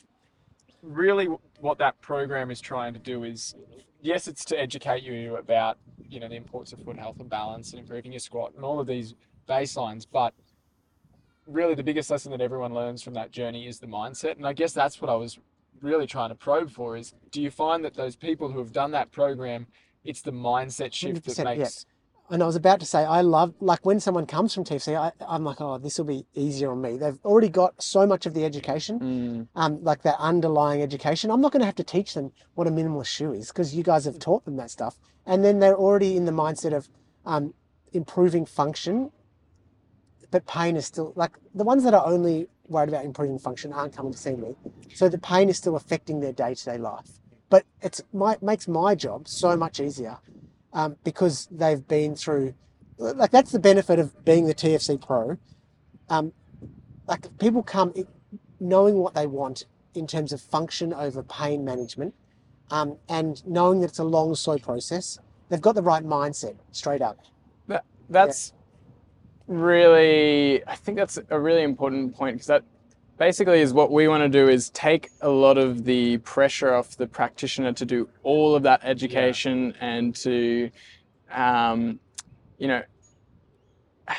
really 0.82 1.28
what 1.60 1.78
that 1.80 2.00
program 2.02 2.52
is 2.52 2.62
trying 2.62 2.94
to 2.94 3.00
do 3.00 3.24
is, 3.24 3.56
yes, 4.02 4.28
it's 4.28 4.46
to 4.46 4.60
educate 4.60 5.04
you 5.04 5.38
about 5.38 5.78
you 6.10 6.20
know 6.20 6.28
the 6.28 6.36
importance 6.36 6.74
of 6.74 6.80
foot 6.84 6.98
health 6.98 7.20
and 7.20 7.30
balance 7.30 7.72
and 7.72 7.80
improving 7.80 8.12
your 8.12 8.20
squat 8.20 8.54
and 8.56 8.64
all 8.66 8.80
of 8.80 8.88
these 8.88 9.16
baselines, 9.48 10.06
but 10.12 10.34
really 11.48 11.76
the 11.76 11.84
biggest 11.84 12.10
lesson 12.10 12.32
that 12.32 12.42
everyone 12.42 12.74
learns 12.74 13.04
from 13.04 13.14
that 13.14 13.32
journey 13.32 13.68
is 13.68 13.80
the 13.80 13.88
mindset. 13.88 14.36
And 14.36 14.48
I 14.48 14.54
guess 14.54 14.74
that's 14.74 15.00
what 15.00 15.12
I 15.12 15.16
was 15.16 15.38
really 15.82 16.08
trying 16.08 16.30
to 16.30 16.36
probe 16.36 16.72
for 16.72 16.98
is 16.98 17.14
do 17.32 17.42
you 17.42 17.52
find 17.52 17.84
that 17.86 17.96
those 17.96 18.16
people 18.16 18.52
who 18.52 18.60
have 18.60 18.72
done 18.72 18.92
that 18.92 19.12
program, 19.12 19.68
it's 20.04 20.22
the 20.22 20.32
mindset 20.32 20.94
shift 20.94 21.26
that 21.26 21.32
100%, 21.36 21.38
yeah. 21.38 21.58
makes 21.64 21.86
And 22.30 22.42
I 22.42 22.46
was 22.46 22.56
about 22.56 22.80
to 22.80 22.86
say, 22.86 23.00
I 23.06 23.22
love, 23.22 23.54
like 23.60 23.86
when 23.86 24.00
someone 24.00 24.26
comes 24.26 24.54
from 24.54 24.64
TFC, 24.64 24.98
I, 25.00 25.12
I'm 25.28 25.44
like, 25.44 25.62
oh, 25.62 25.78
this 25.78 25.98
will 25.98 26.06
be 26.06 26.26
easier 26.34 26.72
on 26.72 26.82
me. 26.82 26.98
They've 26.98 27.20
already 27.24 27.50
got 27.50 27.82
so 27.82 28.06
much 28.08 28.26
of 28.26 28.34
the 28.34 28.44
education, 28.46 29.00
Mm. 29.00 29.48
um, 29.56 29.84
like 29.84 30.02
that 30.04 30.16
underlying 30.20 30.82
education. 30.82 31.30
I'm 31.30 31.42
not 31.42 31.52
going 31.52 31.62
to 31.62 31.68
have 31.68 31.76
to 31.76 31.84
teach 31.84 32.14
them 32.14 32.32
what 32.56 32.68
a 32.68 32.72
minimalist 32.72 33.08
shoe 33.08 33.34
is 33.34 33.50
because 33.50 33.76
you 33.76 33.84
guys 33.84 34.06
have 34.06 34.18
taught 34.20 34.46
them 34.46 34.56
that 34.58 34.72
stuff. 34.72 34.98
And 35.26 35.44
then 35.44 35.60
they're 35.60 35.78
already 35.78 36.18
in 36.18 36.26
the 36.26 36.32
mindset 36.32 36.74
of 36.74 36.90
um, 37.26 37.54
improving 37.94 38.46
function, 38.46 39.12
but 40.32 40.46
pain 40.48 40.76
is 40.76 40.86
still, 40.86 41.14
like 41.16 41.32
the 41.54 41.64
ones 41.64 41.84
that 41.84 41.94
are 41.94 42.06
only 42.06 42.48
worried 42.68 42.90
about 42.90 43.06
improving 43.06 43.40
function 43.40 43.72
aren't 43.74 43.96
coming 43.96 44.12
to 44.12 44.18
see 44.18 44.36
me. 44.36 44.56
So 44.94 45.10
the 45.10 45.18
pain 45.18 45.50
is 45.50 45.58
still 45.58 45.76
affecting 45.76 46.20
their 46.20 46.34
day 46.34 46.56
to 46.56 46.66
day 46.66 46.78
life. 46.78 47.10
But 47.50 47.64
it's 47.82 48.02
my, 48.12 48.38
makes 48.42 48.68
my 48.68 48.96
job 48.96 49.28
so 49.28 49.56
much 49.56 49.80
easier 49.80 50.18
um, 50.74 50.98
because 51.04 51.48
they've 51.52 51.88
been 51.88 52.16
through 52.16 52.54
like 52.98 53.32
that's 53.32 53.52
the 53.52 53.60
benefit 53.60 54.00
of 54.00 54.24
being 54.24 54.46
the 54.46 54.56
TFC 54.56 55.00
pro. 55.00 55.38
Um, 56.10 56.32
like 57.08 57.38
people 57.40 57.64
come 57.64 57.94
knowing 58.60 58.96
what 58.96 59.14
they 59.14 59.28
want 59.28 59.66
in 59.94 60.08
terms 60.08 60.32
of 60.34 60.42
function 60.42 60.94
over 60.94 61.24
pain 61.24 61.64
management, 61.64 62.14
um, 62.72 62.98
and 63.10 63.46
knowing 63.46 63.82
that 63.82 63.90
it's 63.90 64.00
a 64.00 64.04
long, 64.04 64.36
slow 64.36 64.58
process. 64.58 65.20
They've 65.50 65.62
got 65.62 65.76
the 65.76 65.82
right 65.82 66.04
mindset 66.04 66.56
straight 66.72 67.02
up. 67.02 67.20
That, 67.68 67.86
that's 68.10 68.54
really, 69.48 70.66
I 70.68 70.76
think 70.76 70.98
that's 70.98 71.20
a 71.30 71.40
really 71.40 71.64
important 71.64 72.16
point 72.16 72.36
because 72.36 72.48
that 72.48 72.64
basically 73.18 73.62
is 73.62 73.74
what 73.74 73.92
we 73.92 74.08
want 74.08 74.24
to 74.24 74.30
do 74.30 74.50
is 74.50 74.70
take 74.72 75.10
a 75.22 75.30
lot 75.30 75.58
of 75.58 75.86
the 75.86 76.18
pressure 76.20 76.74
off 76.74 76.98
the 76.98 77.08
practitioner 77.08 77.74
to 77.74 77.86
do 77.86 78.10
all 78.24 78.56
of 78.56 78.64
that 78.64 78.82
education 78.84 79.74
and 79.80 80.16
to, 80.16 80.70
um, 81.32 82.00
you 82.58 82.68
know, 82.68 82.82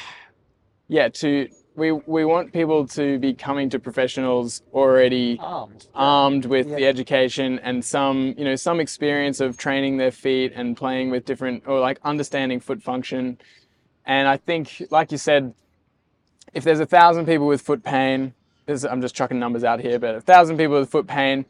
yeah, 0.88 1.08
to 1.08 1.48
we 1.76 1.92
we 1.92 2.24
want 2.24 2.52
people 2.52 2.86
to 2.86 3.18
be 3.18 3.34
coming 3.34 3.68
to 3.70 3.78
professionals 3.78 4.62
already 4.72 5.38
armed. 5.40 5.86
armed 5.94 6.46
with 6.46 6.74
the 6.74 6.86
education 6.86 7.58
and 7.60 7.84
some 7.84 8.34
you 8.36 8.44
know 8.44 8.56
some 8.56 8.80
experience 8.80 9.40
of 9.40 9.56
training 9.56 9.98
their 9.98 10.10
feet 10.10 10.52
and 10.54 10.76
playing 10.76 11.10
with 11.10 11.24
different 11.24 11.62
or 11.66 11.78
like 11.78 12.00
understanding 12.02 12.58
foot 12.58 12.82
function 12.82 13.38
and 14.06 14.26
i 14.28 14.36
think 14.36 14.82
like 14.90 15.12
you 15.12 15.18
said 15.18 15.52
if 16.54 16.64
there's 16.64 16.80
a 16.80 16.86
thousand 16.86 17.26
people 17.26 17.46
with 17.46 17.60
foot 17.60 17.82
pain 17.82 18.32
this, 18.66 18.84
i'm 18.84 19.00
just 19.00 19.14
chucking 19.14 19.38
numbers 19.38 19.64
out 19.64 19.80
here 19.80 19.98
but 19.98 20.14
a 20.14 20.20
thousand 20.20 20.56
people 20.56 20.78
with 20.78 20.88
foot 20.90 21.06
pain 21.06 21.44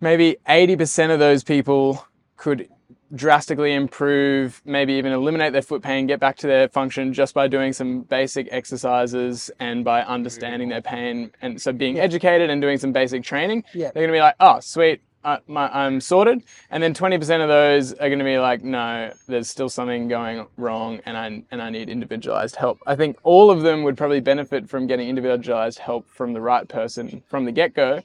maybe 0.00 0.36
80% 0.48 1.12
of 1.12 1.20
those 1.20 1.44
people 1.44 2.04
could 2.36 2.68
drastically 3.14 3.72
improve, 3.74 4.60
maybe 4.64 4.94
even 4.94 5.12
eliminate 5.12 5.52
their 5.52 5.62
foot 5.62 5.80
pain, 5.82 6.06
get 6.08 6.18
back 6.18 6.36
to 6.38 6.46
their 6.48 6.68
function 6.68 7.12
just 7.12 7.34
by 7.34 7.46
doing 7.46 7.72
some 7.72 8.00
basic 8.02 8.48
exercises 8.50 9.48
and 9.60 9.84
by 9.84 10.02
understanding 10.02 10.68
their 10.70 10.80
pain. 10.80 11.30
And 11.40 11.60
so 11.60 11.72
being 11.72 11.96
Yeah. 11.98 12.02
educated 12.02 12.50
and 12.50 12.60
doing 12.60 12.78
some 12.78 12.90
basic 12.90 13.22
training, 13.22 13.62
Yeah. 13.74 13.90
they're 13.92 14.02
gonna 14.02 14.12
be 14.16 14.20
like, 14.20 14.34
oh, 14.40 14.58
sweet. 14.60 15.02
Uh, 15.24 15.38
my, 15.46 15.68
I'm 15.68 16.00
sorted, 16.00 16.42
and 16.70 16.82
then 16.82 16.92
20% 16.94 17.14
of 17.42 17.48
those 17.48 17.92
are 17.92 18.08
going 18.08 18.18
to 18.18 18.24
be 18.24 18.38
like, 18.38 18.64
no, 18.64 19.12
there's 19.28 19.48
still 19.48 19.68
something 19.68 20.08
going 20.08 20.46
wrong, 20.56 21.00
and 21.06 21.16
I 21.16 21.42
and 21.52 21.62
I 21.62 21.70
need 21.70 21.88
individualized 21.88 22.56
help. 22.56 22.80
I 22.88 22.96
think 22.96 23.16
all 23.22 23.48
of 23.50 23.62
them 23.62 23.84
would 23.84 23.96
probably 23.96 24.18
benefit 24.20 24.68
from 24.68 24.88
getting 24.88 25.08
individualized 25.08 25.78
help 25.78 26.08
from 26.10 26.32
the 26.32 26.40
right 26.40 26.68
person 26.68 27.22
from 27.28 27.44
the 27.44 27.52
get 27.52 27.72
go, 27.72 28.02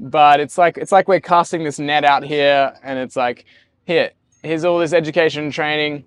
but 0.00 0.40
it's 0.40 0.56
like 0.56 0.78
it's 0.78 0.90
like 0.92 1.06
we're 1.06 1.20
casting 1.20 1.64
this 1.64 1.78
net 1.78 2.04
out 2.04 2.24
here 2.24 2.72
and 2.82 2.98
it's 2.98 3.16
like 3.16 3.44
here 3.84 4.10
here's 4.42 4.64
all 4.64 4.78
this 4.78 4.92
education 4.92 5.44
and 5.44 5.52
training 5.52 6.04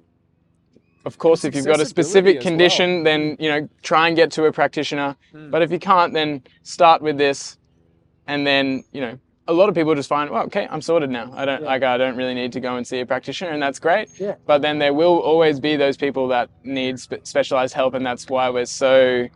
of 1.05 1.17
course 1.17 1.43
if 1.43 1.53
you've 1.53 1.65
got 1.65 1.79
a 1.81 1.85
specific 1.85 2.37
as 2.37 2.43
well. 2.43 2.51
condition 2.51 3.03
then 3.03 3.35
you 3.39 3.49
know 3.49 3.67
try 3.81 4.07
and 4.07 4.15
get 4.15 4.31
to 4.31 4.45
a 4.45 4.51
practitioner 4.51 5.15
Mm. 5.33 5.51
but 5.51 5.61
if 5.61 5.71
you 5.71 5.79
can't 5.79 6.13
then 6.13 6.41
start 6.63 7.01
with 7.01 7.17
this 7.17 7.57
and 8.27 8.45
then 8.47 8.83
you 8.93 9.01
know 9.01 9.19
a 9.51 9.53
lot 9.61 9.69
of 9.69 9.75
people 9.75 9.93
just 9.95 10.09
find 10.09 10.29
well 10.29 10.43
okay 10.43 10.67
i'm 10.71 10.81
sorted 10.81 11.09
now 11.09 11.31
i 11.35 11.43
don't 11.45 11.61
Yeah. 11.61 11.67
like 11.67 11.83
i 11.83 11.97
don't 11.97 12.15
really 12.15 12.33
need 12.33 12.51
to 12.53 12.59
go 12.59 12.75
and 12.77 12.85
see 12.85 12.99
a 13.01 13.05
practitioner 13.05 13.51
and 13.51 13.61
that's 13.61 13.79
great 13.79 14.09
Yeah. 14.19 14.35
but 14.45 14.61
then 14.61 14.79
there 14.79 14.93
will 14.93 15.17
always 15.19 15.59
be 15.59 15.75
those 15.75 15.97
people 15.97 16.27
that 16.29 16.49
need 16.63 16.99
spe- 16.99 17.23
specialized 17.23 17.73
help 17.73 17.93
and 17.93 18.05
that's 18.05 18.27
why 18.29 18.49
we're 18.49 18.65
so 18.65 19.27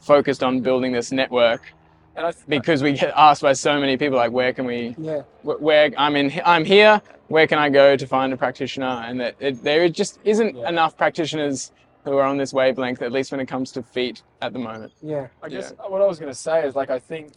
focused 0.00 0.42
on 0.42 0.60
building 0.60 0.92
this 0.92 1.12
network 1.12 1.62
And 2.16 2.26
I 2.26 2.32
th- 2.32 2.46
because 2.46 2.82
we 2.82 2.92
get 2.92 3.12
asked 3.16 3.42
by 3.42 3.52
so 3.52 3.78
many 3.80 3.96
people 3.96 4.16
like 4.16 4.32
where 4.32 4.52
can 4.52 4.64
we 4.64 4.94
Yeah. 4.98 5.22
wh- 5.42 5.60
where 5.60 5.90
I'm 5.98 6.16
in 6.16 6.32
I'm 6.44 6.64
here 6.64 7.00
where 7.28 7.46
can 7.46 7.58
I 7.58 7.68
go 7.68 7.96
to 7.96 8.06
find 8.06 8.32
a 8.32 8.36
practitioner 8.36 9.02
and 9.06 9.20
that 9.20 9.34
it, 9.40 9.62
there 9.62 9.88
just 9.88 10.18
isn't 10.24 10.56
Yeah. 10.56 10.68
enough 10.68 10.96
practitioners 10.96 11.72
who 12.04 12.16
are 12.18 12.22
on 12.24 12.36
this 12.38 12.52
wavelength 12.52 13.02
at 13.02 13.10
least 13.10 13.32
when 13.32 13.40
it 13.40 13.46
comes 13.46 13.72
to 13.72 13.82
feet 13.82 14.22
at 14.40 14.52
the 14.52 14.58
moment 14.60 14.92
Yeah. 15.02 15.26
I 15.42 15.48
guess 15.48 15.72
what 15.88 16.00
I 16.00 16.06
was 16.06 16.18
going 16.20 16.30
to 16.32 16.38
say 16.38 16.64
is 16.66 16.74
like 16.76 16.88
I 16.90 16.98
think 17.00 17.32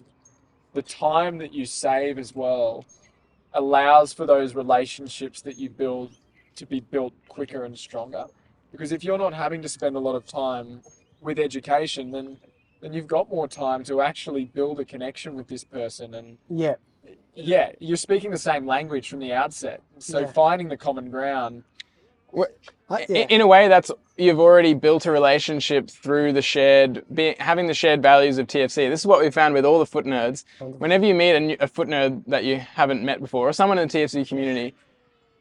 the 0.74 0.82
time 0.82 1.38
that 1.40 1.54
you 1.54 1.66
save 1.66 2.20
as 2.20 2.36
well 2.36 2.86
allows 3.54 4.14
for 4.14 4.26
those 4.26 4.54
relationships 4.56 5.42
that 5.42 5.58
you 5.58 5.70
build 5.70 6.12
to 6.56 6.66
be 6.66 6.80
built 6.80 7.14
quicker 7.28 7.64
and 7.64 7.78
stronger. 7.78 8.26
Because 8.72 8.92
if 8.92 9.04
you're 9.04 9.18
not 9.18 9.34
having 9.34 9.62
to 9.64 9.70
spend 9.70 9.96
a 9.96 10.00
lot 10.00 10.16
of 10.16 10.26
time 10.28 10.82
with 11.22 11.40
education, 11.40 12.12
then 12.12 12.38
then 12.82 12.94
you've 12.94 13.08
got 13.08 13.30
more 13.30 13.46
time 13.46 13.84
to 13.84 14.00
actually 14.00 14.46
build 14.46 14.80
a 14.80 14.86
connection 14.86 15.36
with 15.36 15.48
this 15.48 15.66
person 15.66 16.14
and 16.14 16.38
Yeah. 16.50 16.76
yeah, 17.36 17.74
you're 17.80 17.98
speaking 17.98 18.32
the 18.32 18.38
same 18.38 18.66
language 18.66 19.10
from 19.10 19.20
the 19.20 19.34
outset. 19.34 19.82
So 19.98 20.20
Yeah. 20.20 20.32
finding 20.32 20.70
the 20.70 20.78
common 20.78 21.10
ground. 21.12 21.64
I, 22.36 22.46
I- 22.90 23.06
yeah. 23.10 23.26
in 23.30 23.42
a 23.42 23.48
way 23.48 23.68
that's 23.68 23.92
you've 24.18 24.40
already 24.40 24.74
built 24.74 25.06
a 25.06 25.12
relationship 25.12 25.90
through 25.90 26.34
the 26.34 26.42
shared 26.42 27.04
being 27.14 27.36
having 27.40 27.68
the 27.68 27.74
shared 27.74 28.02
values 28.02 28.38
of 28.38 28.48
TFC 28.48 28.90
this 28.90 29.00
is 29.02 29.06
what 29.06 29.22
we 29.22 29.32
found 29.32 29.54
with 29.54 29.66
all 29.66 29.80
the 29.80 29.86
foot 29.86 30.06
nerds. 30.06 30.44
Whenever 30.60 31.06
you 31.06 31.14
meet 31.14 31.32
a, 31.36 31.40
new, 31.40 31.58
a 31.60 31.68
foot 31.68 31.88
nerd 31.88 32.24
that 32.28 32.44
you 32.44 32.58
haven't 32.58 33.04
met 33.04 33.20
before 33.22 33.48
or 33.48 33.54
someone 33.54 33.78
in 33.80 33.88
the 33.88 33.98
TFC 33.98 34.28
community 34.28 34.76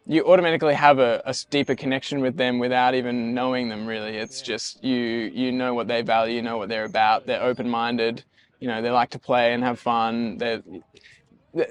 you 0.07 0.24
automatically 0.24 0.72
have 0.74 0.99
a, 0.99 1.22
a 1.26 1.34
deeper 1.51 1.74
connection 1.74 2.20
with 2.20 2.36
them 2.39 2.59
without 2.59 2.95
even 2.95 3.34
knowing 3.34 3.68
them 3.68 3.86
really. 3.86 4.16
It's 4.16 4.41
just 4.41 4.82
you 4.84 4.97
you 4.97 5.53
know 5.53 5.74
what 5.74 5.89
they 5.89 6.03
value 6.03 6.36
you 6.36 6.43
know 6.43 6.57
what 6.59 6.68
they're 6.68 6.84
about 6.84 7.26
they're 7.26 7.43
open-minded 7.43 8.24
you 8.61 8.68
know 8.68 8.80
they 8.82 8.91
like 8.91 9.11
to 9.11 9.18
play 9.18 9.53
and 9.53 9.62
have 9.64 9.78
fun 9.78 10.39
they're 10.39 10.61
th- 10.62 10.82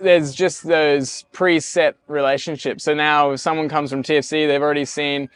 there's 0.02 0.34
just 0.36 0.64
those 0.64 1.26
preset 1.34 1.94
relationships. 2.08 2.84
So 2.84 2.94
now 2.94 3.32
if 3.32 3.40
someone 3.40 3.70
comes 3.70 3.90
from 3.90 4.04
TFC, 4.04 4.48
they've 4.48 4.62
already 4.62 4.86
seen 4.86 5.30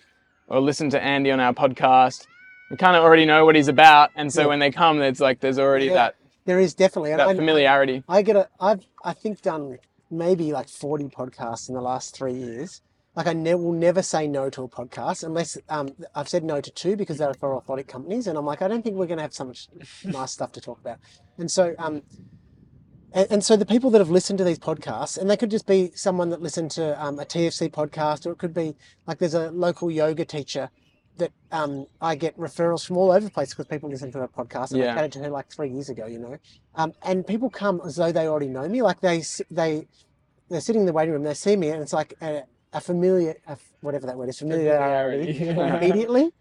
or 0.48 0.60
listened 0.60 0.92
to 0.92 1.02
Andy 1.02 1.32
on 1.32 1.40
our 1.40 1.54
podcast. 1.54 2.28
We 2.70 2.78
kind 2.78 2.96
of 2.96 3.04
already 3.04 3.26
know 3.26 3.46
what 3.46 3.56
he's 3.56 3.68
about, 3.68 4.12
and 4.16 4.32
so 4.32 4.42
Yeah. 4.42 4.48
when 4.48 4.60
they 4.60 4.72
come, 4.72 5.02
it's 5.02 5.20
like 5.20 5.40
there's 5.42 5.60
already 5.60 5.86
Yeah. 5.88 5.94
that 5.94 6.16
there 6.46 6.60
is 6.60 6.74
definitely. 6.74 7.12
that 7.12 7.20
I- 7.22 7.36
familiarity. 7.36 8.04
I 8.08 8.22
get 8.22 8.36
a. 8.36 8.48
I've 8.60 8.86
I 9.04 9.14
think 9.14 9.42
done 9.42 9.78
maybe 10.10 10.52
like 10.54 10.68
forty 10.70 11.06
podcasts 11.06 11.70
in 11.70 11.76
the 11.76 11.82
last 11.82 12.16
three 12.16 12.34
years. 12.34 12.82
Like 13.16 13.28
I 13.28 13.34
ne- 13.34 13.56
will 13.56 13.74
never 13.74 14.02
say 14.02 14.26
no 14.26 14.50
to 14.50 14.64
a 14.64 14.68
podcast 14.70 15.26
unless 15.26 15.58
um, 15.68 15.90
I've 16.16 16.30
said 16.30 16.46
no 16.46 16.62
to 16.62 16.72
two 16.72 16.96
because 16.96 17.18
they're 17.18 17.34
for 17.34 17.62
orthotic 17.62 17.88
companies, 17.90 18.26
and 18.28 18.38
I'm 18.38 18.46
like 18.46 18.62
I 18.62 18.70
don't 18.70 18.82
think 18.84 18.96
we're 18.96 19.06
going 19.06 19.18
to 19.18 19.24
have 19.24 19.34
so 19.34 19.44
much 19.46 19.68
nice 20.06 20.32
stuff 20.32 20.54
to 20.54 20.62
talk 20.62 20.80
about. 20.80 20.98
And 21.38 21.52
so 21.52 21.76
um, 21.78 22.04
and, 23.14 23.28
and 23.32 23.44
so 23.44 23.56
the 23.56 23.66
people 23.66 23.90
that 23.92 24.00
have 24.00 24.10
listened 24.10 24.38
to 24.40 24.44
these 24.44 24.60
podcasts, 24.60 25.18
and 25.18 25.30
they 25.30 25.38
could 25.38 25.52
just 25.52 25.68
be 25.68 25.92
someone 25.96 26.30
that 26.30 26.42
listened 26.42 26.72
to 26.72 27.02
um, 27.04 27.20
a 27.20 27.26
TFC 27.26 27.70
podcast, 27.70 28.26
or 28.26 28.32
it 28.32 28.38
could 28.38 28.54
be 28.54 28.76
like 29.08 29.18
there's 29.20 29.34
a 29.34 29.52
local 29.52 29.90
yoga 29.92 30.26
teacher 30.26 30.70
that 31.18 31.32
um, 31.52 31.86
I 32.02 32.16
get 32.16 32.38
referrals 32.38 32.86
from 32.86 32.98
all 32.98 33.12
over 33.12 33.20
the 33.26 33.30
place 33.32 33.50
because 33.50 33.66
people 33.68 33.90
listen 33.90 34.12
to 34.14 34.22
a 34.22 34.28
podcast. 34.28 34.72
And 34.72 34.80
Yeah. 34.80 34.92
I 34.92 34.96
chatted 34.96 35.12
to 35.14 35.20
her 35.20 35.30
like 35.30 35.50
three 35.50 35.70
years 35.70 35.90
ago, 35.90 36.06
you 36.06 36.20
know. 36.20 36.38
Um, 36.76 36.94
and 37.04 37.28
people 37.28 37.50
come 37.50 37.82
as 37.86 37.98
though 37.98 38.12
they 38.12 38.28
already 38.28 38.48
know 38.48 38.68
me. 38.68 38.82
Like 38.82 39.02
they 39.02 39.24
they 39.50 39.88
they're 40.50 40.62
sitting 40.62 40.82
in 40.82 40.86
the 40.86 40.94
waiting 40.94 41.14
room, 41.14 41.24
they 41.24 41.34
see 41.34 41.56
me, 41.56 41.70
and 41.70 41.82
it's 41.82 41.94
like 41.94 42.14
a, 42.22 42.44
a 42.74 42.82
familiar, 42.82 43.36
a 43.48 43.58
whatever 43.82 44.06
that 44.08 44.18
word 44.18 44.30
is, 44.30 44.40
familiarity 44.40 45.34
Familiarity. 45.38 45.86
immediately, 45.86 46.32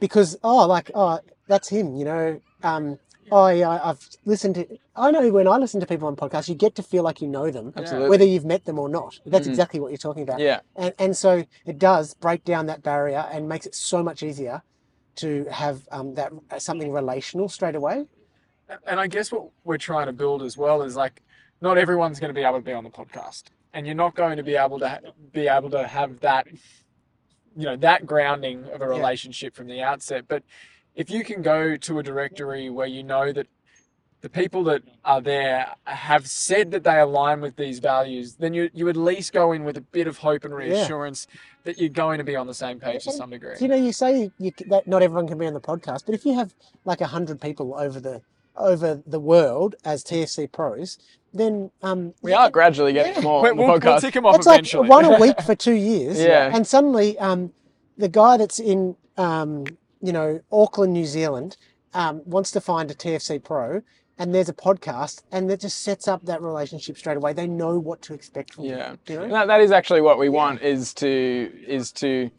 because 0.00 0.36
oh, 0.42 0.66
like 0.66 0.90
oh, 0.94 1.20
that's 1.46 1.68
him, 1.68 1.94
you 1.96 2.04
know. 2.04 2.40
Um, 2.62 2.98
oh 3.30 3.48
yeah, 3.48 3.68
I- 3.70 3.90
I've 3.90 4.08
listened 4.24 4.54
to. 4.56 4.66
I 4.96 5.10
know 5.10 5.30
when 5.30 5.48
I 5.48 5.56
listen 5.58 5.80
to 5.80 5.86
people 5.86 6.06
on 6.08 6.16
podcasts, 6.16 6.48
you 6.48 6.54
get 6.54 6.74
to 6.76 6.82
feel 6.82 7.02
like 7.02 7.20
you 7.20 7.28
know 7.28 7.50
them, 7.50 7.72
Absolutely. 7.76 8.08
whether 8.10 8.24
you've 8.24 8.44
met 8.44 8.64
them 8.64 8.78
or 8.78 8.88
not. 8.88 9.18
That's 9.26 9.46
Mhm. 9.46 9.50
exactly 9.50 9.80
what 9.80 9.88
you're 9.90 9.98
talking 9.98 10.22
about. 10.22 10.38
Yeah, 10.40 10.60
And, 10.76 10.94
and 10.98 11.16
so 11.16 11.44
it 11.66 11.78
does 11.78 12.14
break 12.14 12.44
down 12.44 12.66
that 12.66 12.82
barrier 12.82 13.26
and 13.32 13.48
makes 13.48 13.66
it 13.66 13.74
so 13.74 14.02
much 14.02 14.22
easier 14.22 14.62
to 15.16 15.44
have 15.50 15.86
um, 15.92 16.14
that 16.14 16.32
something 16.58 16.90
relational 16.92 17.48
straight 17.48 17.74
away. 17.76 18.06
And 18.86 18.98
I 18.98 19.06
guess 19.06 19.30
what 19.30 19.50
we're 19.64 19.78
trying 19.78 20.06
to 20.06 20.12
build 20.12 20.42
as 20.42 20.56
well 20.56 20.82
is 20.82 20.96
like 20.96 21.22
not 21.60 21.78
everyone's 21.78 22.18
going 22.20 22.30
to 22.30 22.38
be 22.38 22.44
able 22.44 22.58
to 22.58 22.64
be 22.64 22.72
on 22.72 22.84
the 22.84 22.90
podcast, 22.90 23.44
and 23.72 23.86
you're 23.86 23.94
not 23.94 24.14
going 24.14 24.36
to 24.36 24.42
be 24.42 24.56
able 24.56 24.78
to 24.80 24.88
ha- 24.88 24.98
be 25.32 25.46
able 25.48 25.70
to 25.70 25.86
have 25.86 26.20
that, 26.20 26.46
you 27.56 27.64
know, 27.64 27.76
that 27.76 28.06
grounding 28.06 28.64
of 28.72 28.80
a 28.80 28.84
Yeah. 28.84 28.90
relationship 28.90 29.54
from 29.54 29.66
the 29.68 29.82
outset. 29.82 30.24
But 30.28 30.42
if 30.94 31.10
you 31.10 31.24
can 31.24 31.42
go 31.42 31.76
to 31.76 31.98
a 31.98 32.02
directory 32.02 32.70
where 32.70 32.86
you 32.86 33.02
know 33.02 33.32
that 33.32 33.46
the 34.20 34.28
people 34.30 34.64
that 34.64 34.82
are 35.04 35.20
there 35.20 35.66
have 35.84 36.26
said 36.26 36.70
that 36.70 36.82
they 36.82 36.98
align 36.98 37.40
with 37.42 37.56
these 37.56 37.78
values, 37.78 38.34
then 38.36 38.54
you 38.54 38.70
you 38.72 38.88
at 38.88 38.96
least 38.96 39.32
go 39.34 39.52
in 39.52 39.64
with 39.64 39.76
a 39.76 39.82
bit 39.82 40.06
of 40.06 40.18
hope 40.18 40.44
and 40.46 40.54
reassurance 40.54 41.26
that 41.64 41.78
you're 41.78 41.90
going 41.90 42.16
to 42.18 42.24
be 42.24 42.34
on 42.36 42.46
the 42.46 42.54
same 42.54 42.80
page 42.80 43.04
to 43.04 43.12
some 43.12 43.30
degree. 43.30 43.54
You 43.60 43.68
know, 43.68 43.76
you 43.76 43.92
say 43.92 44.30
you, 44.38 44.52
that 44.68 44.86
not 44.86 45.02
everyone 45.02 45.28
can 45.28 45.36
be 45.36 45.46
on 45.46 45.52
the 45.52 45.60
podcast, 45.60 46.06
but 46.06 46.14
if 46.14 46.24
you 46.24 46.34
have 46.34 46.54
like 46.86 47.02
a 47.02 47.06
hundred 47.06 47.38
people 47.40 47.74
over 47.78 48.00
the 48.00 48.22
over 48.56 49.02
the 49.06 49.18
world 49.20 49.74
as 49.84 50.02
TFC 50.04 50.50
pros, 50.50 50.96
then 51.34 51.70
um, 51.82 52.14
We 52.22 52.32
are 52.32 52.48
gradually 52.48 52.92
getting 52.94 53.14
Yeah. 53.16 53.20
more 53.20 53.42
We- 53.42 53.50
on 53.50 53.56
the 53.56 53.62
we'll, 53.64 53.78
we'll 53.80 54.00
tick 54.00 54.14
them 54.14 54.24
off 54.24 54.36
That's 54.36 54.46
like 54.46 54.60
eventually. 54.60 54.88
one 54.88 55.04
a 55.04 55.18
week 55.26 55.42
for 55.42 55.54
two 55.56 55.74
years. 55.74 56.18
Yeah. 56.18 56.50
And 56.54 56.64
suddenly, 56.66 57.18
um, 57.18 57.52
the 57.98 58.08
guy 58.08 58.36
that's 58.36 58.58
in, 58.60 58.96
um, 59.18 59.64
you 60.04 60.12
know, 60.12 60.38
Auckland, 60.52 60.92
New 60.92 61.06
Zealand, 61.06 61.56
um, 61.94 62.20
wants 62.26 62.50
to 62.50 62.60
find 62.60 62.90
a 62.90 62.94
TFC 62.94 63.42
pro, 63.42 63.80
and 64.18 64.34
there's 64.34 64.50
a 64.50 64.54
podcast, 64.54 65.22
and 65.32 65.48
that 65.48 65.60
just 65.60 65.82
sets 65.82 66.06
up 66.06 66.24
that 66.26 66.42
relationship 66.42 66.98
straight 66.98 67.16
away. 67.16 67.32
They 67.32 67.46
know 67.46 67.78
what 67.78 68.02
to 68.02 68.12
expect 68.14 68.54
from 68.54 68.64
Yeah, 68.64 68.96
you. 69.08 69.20
And 69.22 69.30
know? 69.30 69.34
that, 69.38 69.46
that 69.46 69.60
is 69.62 69.72
actually 69.72 70.02
what 70.02 70.18
we 70.18 70.28
want 70.28 70.60
is 70.60 70.92
to 70.94 71.50
is 71.66 71.90
to 71.92 72.30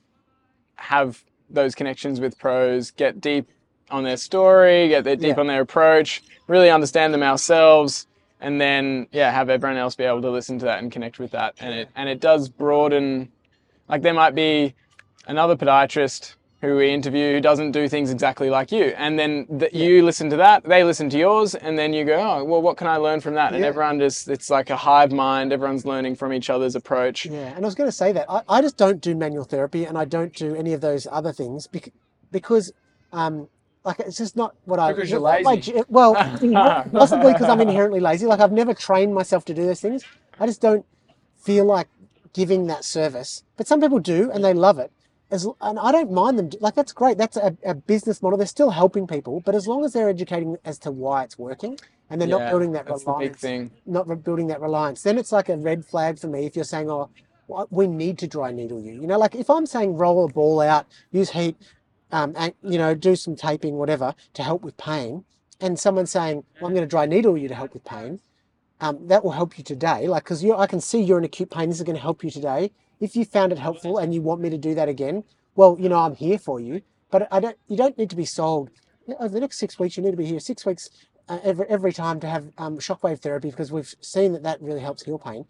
have 0.76 1.24
those 1.50 1.74
connections 1.74 2.20
with 2.20 2.38
pros, 2.38 2.92
get 2.92 3.20
deep 3.20 3.50
on 3.90 4.04
their 4.04 4.18
story, 4.18 4.90
get 4.90 5.04
their 5.04 5.16
deep 5.16 5.36
Yeah. 5.36 5.42
on 5.42 5.48
their 5.48 5.62
approach, 5.62 6.22
really 6.48 6.70
understand 6.70 7.14
them 7.14 7.24
ourselves, 7.24 8.06
and 8.42 8.62
then 8.62 9.08
yeah, 9.12 9.32
have 9.32 9.50
everyone 9.50 9.78
else 9.78 9.96
be 9.96 10.04
able 10.04 10.22
to 10.22 10.30
listen 10.32 10.60
to 10.60 10.66
that 10.66 10.80
and 10.84 10.92
connect 10.92 11.18
with 11.18 11.32
that. 11.32 11.56
And 11.60 11.74
it 11.74 11.90
and 11.96 12.08
it 12.10 12.20
does 12.20 12.48
broaden. 12.48 13.32
Like 13.90 14.02
there 14.04 14.14
might 14.14 14.36
be 14.36 14.76
another 15.28 15.56
podiatrist 15.56 16.36
who 16.66 16.76
we 16.78 16.90
interview 16.94 17.34
who 17.34 17.42
doesn't 17.42 17.72
do 17.72 17.88
things 17.88 18.12
exactly 18.12 18.50
like 18.50 18.72
you, 18.72 18.86
and 18.98 19.18
then 19.18 19.46
th- 19.60 19.74
you 19.74 20.04
listen 20.04 20.30
to 20.32 20.38
that, 20.38 20.64
they 20.64 20.84
listen 20.84 21.10
to 21.12 21.18
yours, 21.18 21.56
and 21.56 21.78
then 21.80 21.94
you 21.94 22.04
go, 22.06 22.16
oh 22.20 22.44
well, 22.44 22.62
what 22.62 22.78
can 22.78 22.88
I 22.88 22.98
learn 22.98 23.22
from 23.22 23.34
that? 23.36 23.54
And 23.54 23.62
Yeah. 23.62 23.68
everyone 23.68 24.00
just 24.00 24.28
it's 24.28 24.50
like 24.50 24.70
a 24.70 24.76
hive 24.78 25.12
mind. 25.12 25.54
Everyone's 25.54 25.86
learning 25.86 26.16
from 26.16 26.34
each 26.34 26.50
other's 26.50 26.76
approach. 26.76 27.26
Yeah, 27.26 27.54
and 27.56 27.64
I 27.64 27.68
was 27.68 27.76
going 27.76 27.88
to 27.88 27.96
say 27.96 28.12
that 28.12 28.26
I, 28.30 28.42
I 28.50 28.62
just 28.62 28.78
don't 28.78 29.00
do 29.02 29.16
manual 29.16 29.44
therapy, 29.46 29.86
and 29.86 29.98
I 29.98 30.06
don't 30.06 30.34
do 30.34 30.56
any 30.56 30.74
of 30.74 30.82
those 30.82 31.08
other 31.12 31.32
things 31.32 31.68
bec- 31.68 31.94
because, 32.32 32.72
um, 33.14 33.48
like 33.84 34.00
it's 34.00 34.18
just 34.18 34.36
not 34.36 34.56
what 34.66 34.80
I. 34.80 34.94
Because 34.94 35.12
you're 35.12 35.20
my- 35.20 35.42
my 35.42 35.54
lazy. 35.56 35.72
ge- 35.74 35.86
well, 35.90 36.16
possibly 36.92 37.34
because 37.34 37.48
I'm 37.50 37.62
inherently 37.62 38.00
lazy. 38.00 38.26
Like 38.26 38.40
I've 38.40 38.52
never 38.52 38.74
trained 38.74 39.14
myself 39.14 39.46
to 39.46 39.54
do 39.54 39.66
those 39.66 39.82
things. 39.82 40.04
I 40.40 40.46
just 40.48 40.62
don't 40.62 40.86
feel 41.38 41.66
like 41.66 41.88
giving 42.34 42.68
that 42.68 42.84
service. 42.84 43.44
But 43.58 43.68
some 43.68 43.80
people 43.80 44.00
do, 44.00 44.32
and 44.32 44.44
they 44.44 44.54
love 44.54 44.80
it. 44.80 44.92
As, 45.32 45.48
and 45.62 45.80
I 45.80 45.92
don't 45.92 46.12
mind 46.12 46.38
them. 46.38 46.50
Like 46.60 46.76
that's 46.76 46.94
great. 46.94 47.18
That's 47.18 47.38
a, 47.38 47.58
a 47.66 47.74
business 47.74 48.22
model. 48.22 48.38
They're 48.38 48.48
still 48.48 48.70
helping 48.70 49.08
people, 49.08 49.42
but 49.42 49.56
as 49.56 49.68
long 49.68 49.84
as 49.84 49.94
they're 49.94 50.10
educating 50.10 50.58
as 50.64 50.78
to 50.80 50.92
why 50.92 51.24
it's 51.24 51.38
working, 51.38 51.80
and 52.10 52.22
they're 52.22 52.28
not 52.28 52.52
building 52.52 52.72
that 52.74 52.86
reliance 52.86 53.42
not 53.86 54.24
building 54.24 54.48
that 54.48 54.62
reliance, 54.62 55.02
then 55.02 55.18
it's 55.18 55.32
like 55.32 55.50
a 55.50 55.58
red 55.58 55.84
flag 55.86 56.20
for 56.20 56.28
me 56.28 56.46
if 56.46 56.56
you're 56.56 56.64
saying, 56.66 56.90
oh, 56.90 57.10
we 57.70 57.88
need 57.88 58.18
to 58.20 58.28
dry 58.28 58.52
needle 58.52 58.80
you. 58.80 58.94
You 58.94 59.08
know, 59.08 59.18
like 59.18 59.36
if 59.36 59.50
I'm 59.50 59.66
saying 59.66 59.96
roll 59.96 60.26
a 60.26 60.28
ball 60.28 60.62
out, 60.62 60.86
use 61.12 61.32
heat, 61.32 61.56
um, 62.12 62.34
and, 62.38 62.54
you 62.62 62.78
know, 62.78 62.94
do 62.94 63.16
some 63.16 63.36
taping, 63.36 63.76
whatever, 63.76 64.14
to 64.34 64.44
help 64.44 64.62
with 64.64 64.78
pain, 64.78 65.26
and 65.60 65.80
someone's 65.80 66.12
saying, 66.12 66.44
well, 66.60 66.68
I'm 66.68 66.74
going 66.74 66.86
to 66.86 66.90
dry 66.90 67.06
needle 67.06 67.38
you 67.38 67.48
to 67.48 67.56
help 67.56 67.74
with 67.74 67.84
pain, 67.84 68.20
um, 68.82 69.08
that 69.08 69.24
will 69.24 69.32
help 69.32 69.58
you 69.58 69.64
today. 69.64 70.08
Like, 70.08 70.24
because 70.24 70.46
I 70.46 70.68
can 70.68 70.82
see 70.82 71.02
you're 71.02 71.18
in 71.18 71.24
acute 71.24 71.50
pain, 71.50 71.70
this 71.70 71.80
is 71.80 71.84
going 71.84 71.96
to 71.96 72.02
help 72.02 72.24
you 72.24 72.30
today. 72.30 72.72
If 73.00 73.16
you 73.16 73.26
found 73.26 73.52
it 73.52 73.60
helpful 73.60 73.98
and 73.98 74.14
you 74.14 74.22
want 74.22 74.42
me 74.42 74.50
to 74.50 74.58
do 74.58 74.76
that 74.76 74.90
again, 74.90 75.24
well, 75.56 75.78
you 75.80 75.90
know, 75.90 76.00
I'm 76.00 76.16
here 76.16 76.38
for 76.38 76.60
you. 76.60 76.82
But 77.12 77.28
I 77.32 77.40
don't. 77.40 77.58
You 77.68 77.78
don't 77.78 77.98
need 77.98 78.10
to 78.10 78.16
be 78.16 78.26
sold. 78.26 78.72
Over 79.20 79.30
the 79.30 79.40
next 79.40 79.58
six 79.58 79.78
weeks, 79.80 79.96
you 79.96 80.04
need 80.04 80.12
to 80.12 80.18
be 80.18 80.26
here 80.26 80.40
six 80.40 80.66
weeks 80.66 80.90
uh, 81.30 81.40
every 81.44 81.66
every 81.70 81.94
time 81.94 82.20
to 82.20 82.28
have 82.28 82.50
um, 82.58 82.78
shockwave 82.78 83.20
therapy 83.20 83.50
because 83.52 83.72
we've 83.72 83.94
seen 84.02 84.34
that 84.34 84.44
that 84.44 84.62
really 84.62 84.82
helps 84.82 85.04
heal 85.04 85.20
pain. 85.20 85.46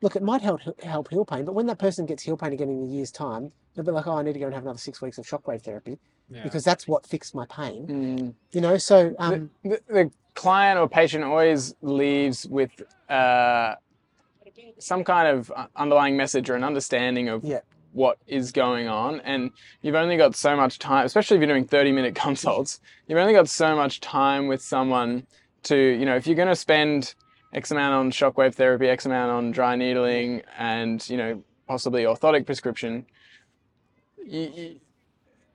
Look, 0.00 0.16
it 0.16 0.22
might 0.22 0.40
help 0.42 0.60
help 0.82 1.10
heal 1.10 1.24
pain, 1.24 1.44
but 1.44 1.54
when 1.54 1.66
that 1.66 1.78
person 1.78 2.06
gets 2.06 2.22
heal 2.22 2.36
pain 2.36 2.52
again 2.52 2.68
in 2.68 2.82
a 2.82 2.86
year's 2.86 3.10
time, 3.10 3.52
they'll 3.74 3.84
be 3.84 3.90
like, 3.90 4.06
"Oh, 4.06 4.16
I 4.16 4.22
need 4.22 4.32
to 4.34 4.38
go 4.38 4.46
and 4.46 4.54
have 4.54 4.64
another 4.64 4.78
six 4.78 5.02
weeks 5.02 5.18
of 5.18 5.26
shockwave 5.26 5.62
therapy 5.62 5.98
Yeah. 6.30 6.42
because 6.42 6.64
that's 6.64 6.88
what 6.88 7.06
fixed 7.06 7.34
my 7.34 7.46
pain." 7.46 7.86
Mm. 7.86 8.34
You 8.52 8.60
know, 8.60 8.78
so 8.78 9.14
um, 9.18 9.50
the, 9.62 9.80
the 9.88 10.10
client 10.34 10.78
or 10.78 10.88
patient 10.88 11.22
always 11.24 11.74
leaves 11.82 12.46
with 12.46 12.70
uh, 13.08 13.74
some 14.82 15.04
kind 15.04 15.28
of 15.28 15.50
uh, 15.54 15.66
underlying 15.76 16.16
message 16.16 16.50
or 16.50 16.54
an 16.54 16.64
understanding 16.64 17.28
of 17.28 17.44
Yeah. 17.44 17.60
what 17.92 18.18
is 18.26 18.52
going 18.52 18.88
on 18.88 19.20
and 19.20 19.50
you've 19.82 19.94
only 19.94 20.16
got 20.16 20.34
so 20.34 20.56
much 20.56 20.78
time 20.78 21.04
especially 21.06 21.36
if 21.36 21.40
you're 21.42 21.48
doing 21.52 21.66
30 21.66 21.92
minute 21.92 22.14
consults 22.26 22.80
you've 23.06 23.18
only 23.18 23.32
got 23.34 23.48
so 23.48 23.76
much 23.76 24.00
time 24.00 24.46
with 24.48 24.62
someone 24.62 25.26
to 25.64 25.76
you 25.76 26.04
know 26.04 26.16
if 26.16 26.26
you're 26.26 26.36
going 26.36 26.48
to 26.48 26.56
spend 26.56 27.14
x 27.52 27.70
amount 27.70 27.94
on 27.94 28.10
shockwave 28.10 28.54
therapy 28.54 28.88
x 28.88 29.04
amount 29.06 29.30
on 29.30 29.50
dry 29.50 29.76
needling 29.76 30.42
and 30.58 31.08
you 31.08 31.16
know 31.16 31.42
possibly 31.68 32.04
orthotic 32.04 32.44
prescription 32.46 33.04
you, 34.24 34.52
you, 34.54 34.80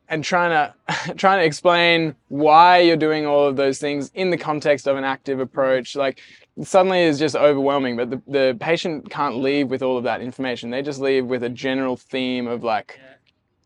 and 0.10 0.24
trying 0.24 0.52
to 0.52 1.14
trying 1.16 1.40
to 1.40 1.46
explain 1.46 2.16
why 2.30 2.80
you're 2.80 2.98
doing 2.98 3.26
all 3.26 3.46
of 3.46 3.56
those 3.56 3.80
things 3.80 4.12
in 4.14 4.30
the 4.30 4.38
context 4.38 4.88
of 4.88 4.98
an 4.98 5.04
active 5.04 5.40
approach 5.40 5.96
like 5.96 6.22
suddenly 6.64 7.02
is 7.02 7.20
just 7.20 7.36
overwhelming 7.36 7.96
but 7.96 8.10
the, 8.10 8.22
the 8.28 8.58
patient 8.60 9.10
can't 9.10 9.38
leave 9.38 9.68
with 9.70 9.82
all 9.84 9.98
of 9.98 10.04
that 10.04 10.22
information. 10.22 10.70
They 10.70 10.82
just 10.82 11.00
leave 11.00 11.26
with 11.26 11.44
a 11.44 11.50
general 11.50 11.96
theme 11.98 12.48
of 12.48 12.64
like 12.64 13.00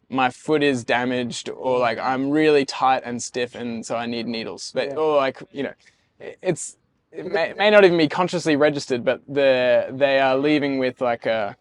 my 0.10 0.30
foot 0.30 0.62
is 0.62 0.84
damaged 0.84 1.50
or 1.50 1.80
like 1.80 1.98
i'm 1.98 2.30
really 2.30 2.66
tight 2.66 3.02
and 3.06 3.22
stiff 3.24 3.56
and 3.56 3.86
so 3.86 3.96
i 3.96 4.06
need 4.06 4.28
needles. 4.28 4.72
But 4.74 4.98
or 4.98 5.16
like 5.16 5.42
you 5.52 5.64
know 5.64 5.74
it- 6.20 6.38
it's 6.42 6.78
it 7.14 7.30
may, 7.32 7.50
it 7.50 7.58
may 7.58 7.70
not 7.70 7.84
even 7.84 7.98
be 7.98 8.08
consciously 8.08 8.56
registered 8.56 9.04
but 9.06 9.22
the 9.28 9.88
they 9.92 10.20
are 10.20 10.38
leaving 10.38 10.80
with 10.80 11.02
like 11.02 11.26
a 11.26 11.56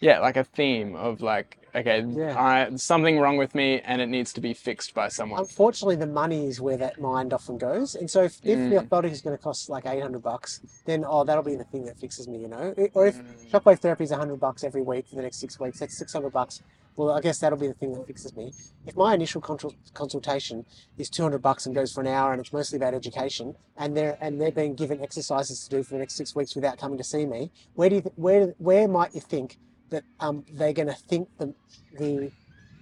yeah 0.00 0.20
like 0.20 0.36
a 0.36 0.44
theme 0.44 0.94
of 0.94 1.20
like 1.20 1.58
okay 1.76 2.04
Yeah. 2.08 2.34
I, 2.40 2.74
something 2.76 3.18
wrong 3.18 3.36
with 3.36 3.54
me 3.54 3.80
and 3.80 4.00
it 4.00 4.06
needs 4.08 4.32
to 4.34 4.40
be 4.40 4.54
fixed 4.54 4.94
by 4.94 5.08
someone 5.08 5.40
unfortunately, 5.40 5.96
the 5.96 6.06
money 6.06 6.46
is 6.46 6.60
where 6.60 6.76
that 6.78 7.00
mind 7.00 7.32
often 7.32 7.58
goes. 7.58 7.94
And 7.94 8.10
so, 8.10 8.22
if, 8.22 8.38
if 8.42 8.58
Mm. 8.58 8.70
the 8.70 8.76
orthotic 8.76 9.10
is 9.12 9.20
going 9.20 9.36
to 9.36 9.42
cost 9.42 9.68
like 9.68 9.86
eight 9.86 10.02
hundred 10.02 10.22
bucks, 10.22 10.60
then 10.86 11.04
oh, 11.06 11.24
that'll 11.24 11.42
be 11.42 11.56
the 11.56 11.64
thing 11.64 11.84
that 11.84 11.98
fixes 11.98 12.26
me. 12.28 12.38
You 12.38 12.48
know, 12.48 12.74
or 12.94 13.06
if 13.06 13.16
Mm. 13.16 13.50
shockwave 13.50 13.78
therapy 13.80 14.04
is 14.04 14.10
hundred 14.10 14.40
bucks 14.40 14.64
every 14.64 14.82
week 14.82 15.06
for 15.08 15.16
the 15.16 15.22
next 15.22 15.38
six 15.38 15.58
weeks, 15.60 15.78
that's 15.80 15.96
six 15.96 16.12
hundred 16.12 16.32
bucks. 16.32 16.62
Well, 16.96 17.10
I 17.10 17.20
guess 17.20 17.38
that'll 17.40 17.58
be 17.58 17.66
the 17.66 17.74
thing 17.74 17.92
that 17.92 18.06
fixes 18.06 18.34
me. 18.34 18.54
If 18.86 18.96
my 18.96 19.12
initial 19.12 19.42
consul- 19.42 19.74
consultation 19.92 20.64
is 20.96 21.10
two 21.10 21.22
hundred 21.22 21.42
bucks 21.42 21.66
and 21.66 21.74
goes 21.74 21.92
for 21.92 22.00
an 22.00 22.06
hour, 22.06 22.32
and 22.32 22.40
it's 22.40 22.52
mostly 22.52 22.76
about 22.76 22.94
education, 22.94 23.54
and 23.76 23.94
they're 23.96 24.16
and 24.20 24.40
they're 24.40 24.52
being 24.62 24.74
given 24.74 25.02
exercises 25.02 25.62
to 25.64 25.68
do 25.76 25.82
for 25.82 25.94
the 25.94 25.98
next 26.00 26.14
six 26.16 26.34
weeks 26.34 26.54
without 26.54 26.78
coming 26.78 26.96
to 26.98 27.04
see 27.04 27.26
me, 27.26 27.50
where 27.74 27.88
do 27.90 27.96
you 27.96 28.00
th- 28.02 28.14
where 28.16 28.54
where 28.58 28.88
might 28.88 29.14
you 29.14 29.20
think 29.20 29.58
that 29.90 30.04
um, 30.20 30.44
they're 30.52 30.72
going 30.72 30.88
to 30.88 30.94
think 30.94 31.28
the 31.38 31.54
the 31.98 32.30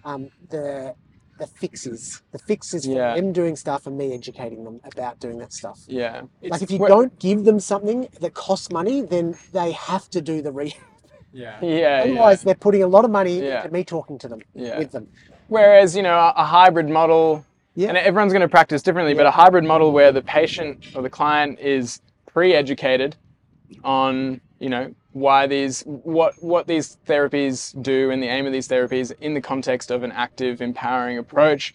um, 0.04 0.30
the 0.50 0.94
the 1.38 1.46
fixes 1.46 2.22
the 2.32 2.38
fixes 2.38 2.84
for 2.86 2.92
Yeah. 2.92 3.14
them 3.16 3.32
doing 3.32 3.56
stuff 3.56 3.86
and 3.86 3.98
me 3.98 4.14
educating 4.14 4.62
them 4.64 4.80
about 4.84 5.18
doing 5.18 5.38
that 5.38 5.52
stuff. 5.52 5.80
yeah 5.88 6.22
like 6.42 6.62
if 6.62 6.70
you 6.70 6.78
don't 6.78 7.18
give 7.18 7.44
them 7.44 7.58
something 7.58 8.06
that 8.20 8.34
costs 8.34 8.70
money, 8.70 9.02
then 9.02 9.36
they 9.52 9.72
have 9.72 10.08
to 10.10 10.20
do 10.20 10.42
the 10.42 10.52
re. 10.52 10.74
Yeah. 11.32 11.58
yeah 11.62 11.68
yeah. 11.70 12.02
Otherwise, 12.04 12.42
they're 12.44 12.54
putting 12.54 12.82
a 12.84 12.86
lot 12.86 13.04
of 13.04 13.10
money 13.10 13.40
Yeah. 13.40 13.58
into 13.62 13.72
me 13.72 13.82
talking 13.84 14.16
to 14.18 14.28
them 14.28 14.40
Yeah. 14.54 14.78
with 14.78 14.92
them. 14.92 15.08
Whereas, 15.48 15.96
you 15.96 16.02
know, 16.02 16.16
a, 16.18 16.32
a 16.36 16.44
hybrid 16.44 16.88
model, 16.88 17.44
Yeah. 17.74 17.88
and 17.88 17.98
everyone's 17.98 18.32
going 18.32 18.42
to 18.42 18.48
practice 18.48 18.80
differently, 18.82 19.14
but 19.14 19.26
a 19.26 19.30
hybrid 19.32 19.64
model 19.64 19.90
where 19.92 20.12
the 20.12 20.22
patient 20.22 20.86
or 20.94 21.02
the 21.02 21.10
client 21.10 21.58
is 21.58 22.00
pre-educated 22.26 23.16
on, 23.82 24.40
you 24.60 24.68
know, 24.68 24.94
why 25.14 25.46
these, 25.46 25.82
what 25.82 26.34
what 26.40 26.66
these 26.66 26.98
therapies 27.06 27.80
do, 27.80 28.10
and 28.10 28.22
the 28.22 28.26
aim 28.26 28.46
of 28.46 28.52
these 28.52 28.68
therapies 28.68 29.12
in 29.20 29.34
the 29.34 29.40
context 29.40 29.90
of 29.90 30.02
an 30.02 30.12
active, 30.12 30.60
empowering 30.60 31.18
approach, 31.18 31.74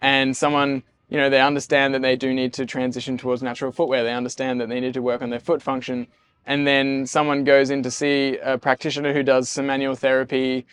and 0.00 0.36
someone. 0.36 0.82
You 1.10 1.16
know, 1.16 1.30
they 1.30 1.40
understand 1.40 1.94
that 1.94 2.02
they 2.02 2.16
do 2.16 2.34
need 2.34 2.52
to 2.54 2.66
transition 2.66 3.16
towards 3.16 3.42
natural 3.42 3.72
footwear. 3.72 4.04
They 4.04 4.12
understand 4.12 4.60
that 4.60 4.68
they 4.68 4.78
need 4.78 4.92
to 4.92 5.00
work 5.00 5.22
on 5.22 5.30
their 5.30 5.40
foot 5.40 5.62
function. 5.62 6.06
And 6.44 6.66
then 6.66 7.06
someone 7.06 7.44
goes 7.44 7.70
in 7.70 7.82
to 7.82 7.90
see 7.90 8.36
a 8.42 8.58
practitioner 8.58 9.14
who 9.14 9.22
does 9.22 9.48
some 9.48 9.66
manual 9.66 9.94
therapy 9.94 10.66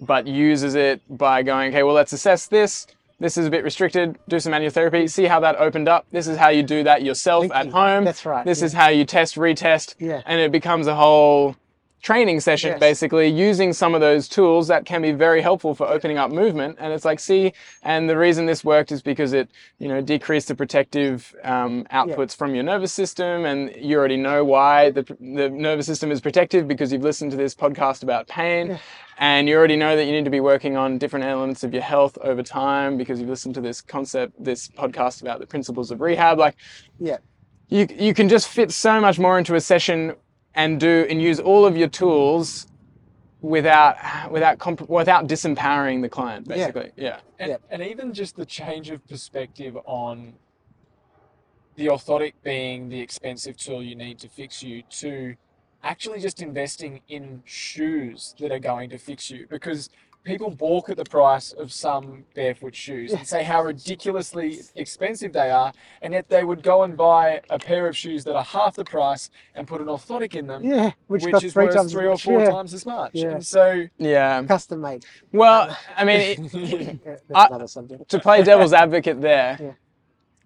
but 0.00 0.26
uses 0.26 0.74
it 0.74 1.02
by 1.08 1.42
going, 1.42 1.68
okay, 1.68 1.82
well, 1.82 1.94
let's 1.94 2.12
assess 2.12 2.46
this. 2.46 2.86
This 3.20 3.36
is 3.36 3.46
a 3.46 3.50
bit 3.50 3.62
restricted. 3.64 4.18
Do 4.28 4.40
some 4.40 4.50
manual 4.52 4.70
therapy. 4.72 5.06
See 5.06 5.26
how 5.26 5.40
that 5.40 5.56
opened 5.56 5.88
up. 5.88 6.06
This 6.10 6.26
is 6.26 6.38
how 6.38 6.48
you 6.48 6.62
do 6.62 6.82
that 6.84 7.02
yourself 7.02 7.42
Thank 7.42 7.54
at 7.54 7.66
you. 7.66 7.72
home. 7.72 8.04
That's 8.04 8.24
right, 8.24 8.44
This 8.46 8.60
yeah. 8.60 8.64
is 8.66 8.72
how 8.72 8.88
you 8.88 9.04
test, 9.04 9.36
retest. 9.36 9.94
Yeah. 9.98 10.22
And 10.24 10.40
it 10.40 10.50
becomes 10.50 10.86
a 10.86 10.94
whole 10.94 11.54
training 12.02 12.40
session 12.40 12.70
Yes. 12.70 12.80
basically 12.80 13.28
using 13.28 13.72
some 13.72 13.94
of 13.94 14.00
those 14.00 14.28
tools 14.28 14.68
that 14.68 14.84
can 14.86 15.02
be 15.02 15.12
very 15.12 15.42
helpful 15.42 15.74
for 15.74 15.86
opening 15.86 16.16
up 16.18 16.30
movement. 16.30 16.76
And 16.80 16.92
it's 16.92 17.04
like 17.04 17.20
see 17.20 17.52
and 17.82 18.08
the 18.08 18.16
reason 18.16 18.46
this 18.46 18.64
worked 18.64 18.90
is 18.92 19.02
because 19.02 19.32
it 19.32 19.50
you 19.78 19.88
know 19.88 20.00
decreased 20.00 20.48
the 20.48 20.54
protective 20.54 21.34
um, 21.44 21.84
outputs 21.92 22.34
from 22.36 22.54
your 22.54 22.64
nervous 22.64 22.92
system. 22.92 23.44
And 23.44 23.74
you 23.76 23.98
already 23.98 24.16
know 24.16 24.44
why 24.44 24.90
the, 24.90 25.02
the 25.20 25.50
nervous 25.50 25.86
system 25.86 26.10
is 26.10 26.20
protective 26.20 26.66
because 26.66 26.92
you've 26.92 27.02
listened 27.02 27.30
to 27.32 27.36
this 27.36 27.54
podcast 27.54 28.02
about 28.02 28.28
pain. 28.28 28.78
And 29.18 29.46
you 29.48 29.56
already 29.58 29.76
know 29.76 29.96
that 29.96 30.06
you 30.06 30.12
need 30.12 30.24
to 30.24 30.30
be 30.30 30.40
working 30.40 30.78
on 30.78 30.96
different 30.96 31.26
elements 31.26 31.62
of 31.62 31.74
your 31.74 31.82
health 31.82 32.16
over 32.22 32.42
time 32.42 32.96
because 32.96 33.20
you've 33.20 33.28
listened 33.28 33.54
to 33.56 33.60
this 33.60 33.82
concept 33.82 34.42
this 34.42 34.68
podcast 34.68 35.20
about 35.20 35.40
the 35.40 35.46
principles 35.46 35.90
of 35.90 36.00
rehab. 36.00 36.38
Like 36.38 36.56
Yeah. 36.98 37.18
you 37.68 37.86
you 37.94 38.14
can 38.14 38.28
just 38.30 38.48
fit 38.48 38.70
so 38.72 39.00
much 39.00 39.18
more 39.18 39.38
into 39.38 39.54
a 39.54 39.60
session 39.60 40.14
and 40.54 40.80
do 40.80 41.06
and 41.08 41.20
use 41.22 41.38
all 41.40 41.64
of 41.64 41.76
your 41.76 41.88
tools 41.88 42.66
without 43.40 43.96
without 44.30 44.58
comp- 44.58 44.88
without 44.88 45.26
disempowering 45.26 46.02
the 46.02 46.08
client 46.08 46.46
Yeah. 46.48 46.56
basically 46.56 46.92
yeah 46.96 47.20
And, 47.38 47.50
Yeah. 47.52 47.56
and 47.70 47.82
even 47.82 48.12
just 48.12 48.36
the 48.36 48.44
change 48.44 48.90
of 48.90 49.06
perspective 49.08 49.76
on 49.86 50.34
the 51.76 51.86
orthotic 51.86 52.34
being 52.42 52.88
the 52.88 53.00
expensive 53.00 53.56
tool 53.56 53.82
you 53.82 53.94
need 53.94 54.18
to 54.18 54.28
fix 54.28 54.62
you 54.62 54.82
to 54.90 55.34
actually 55.82 56.20
just 56.20 56.42
investing 56.42 57.00
in 57.08 57.42
shoes 57.46 58.34
that 58.38 58.52
are 58.52 58.58
going 58.58 58.90
to 58.90 58.98
fix 58.98 59.30
you 59.30 59.46
because 59.48 59.88
people 60.24 60.50
balk 60.50 60.90
at 60.90 60.96
the 60.96 61.04
price 61.04 61.52
of 61.52 61.72
some 61.72 62.24
barefoot 62.34 62.74
shoes 62.74 63.12
and 63.12 63.26
say 63.26 63.42
how 63.42 63.62
ridiculously 63.62 64.60
expensive 64.76 65.32
they 65.32 65.50
are 65.50 65.72
and 66.02 66.12
yet 66.12 66.28
they 66.28 66.44
would 66.44 66.62
go 66.62 66.82
and 66.82 66.96
buy 66.96 67.40
a 67.50 67.58
pair 67.58 67.86
of 67.86 67.96
shoes 67.96 68.24
that 68.24 68.34
are 68.36 68.44
half 68.44 68.76
the 68.76 68.84
price 68.84 69.30
and 69.54 69.66
put 69.66 69.80
an 69.80 69.86
orthotic 69.86 70.34
in 70.34 70.46
them 70.46 70.62
Yeah, 70.62 70.92
which, 71.06 71.24
which, 71.24 71.32
costs 71.32 71.46
is 71.46 71.52
three 71.52 71.66
worth 71.66 71.74
times 71.74 71.92
three 71.92 72.06
or 72.06 72.18
four 72.18 72.40
yeah. 72.40 72.50
times 72.50 72.74
as 72.74 72.84
much 72.84 73.12
Yeah. 73.14 73.30
and 73.30 73.46
so 73.46 73.86
yeah 73.98 74.42
Custom 74.44 74.80
made. 74.80 75.04
well 75.32 75.76
i 75.96 76.04
mean 76.04 76.20
it, 76.52 77.20
I- 77.34 77.48
to 78.08 78.18
play 78.18 78.42
devil's 78.42 78.72
advocate 78.84 79.20
there 79.22 79.56
Yeah. 79.58 79.72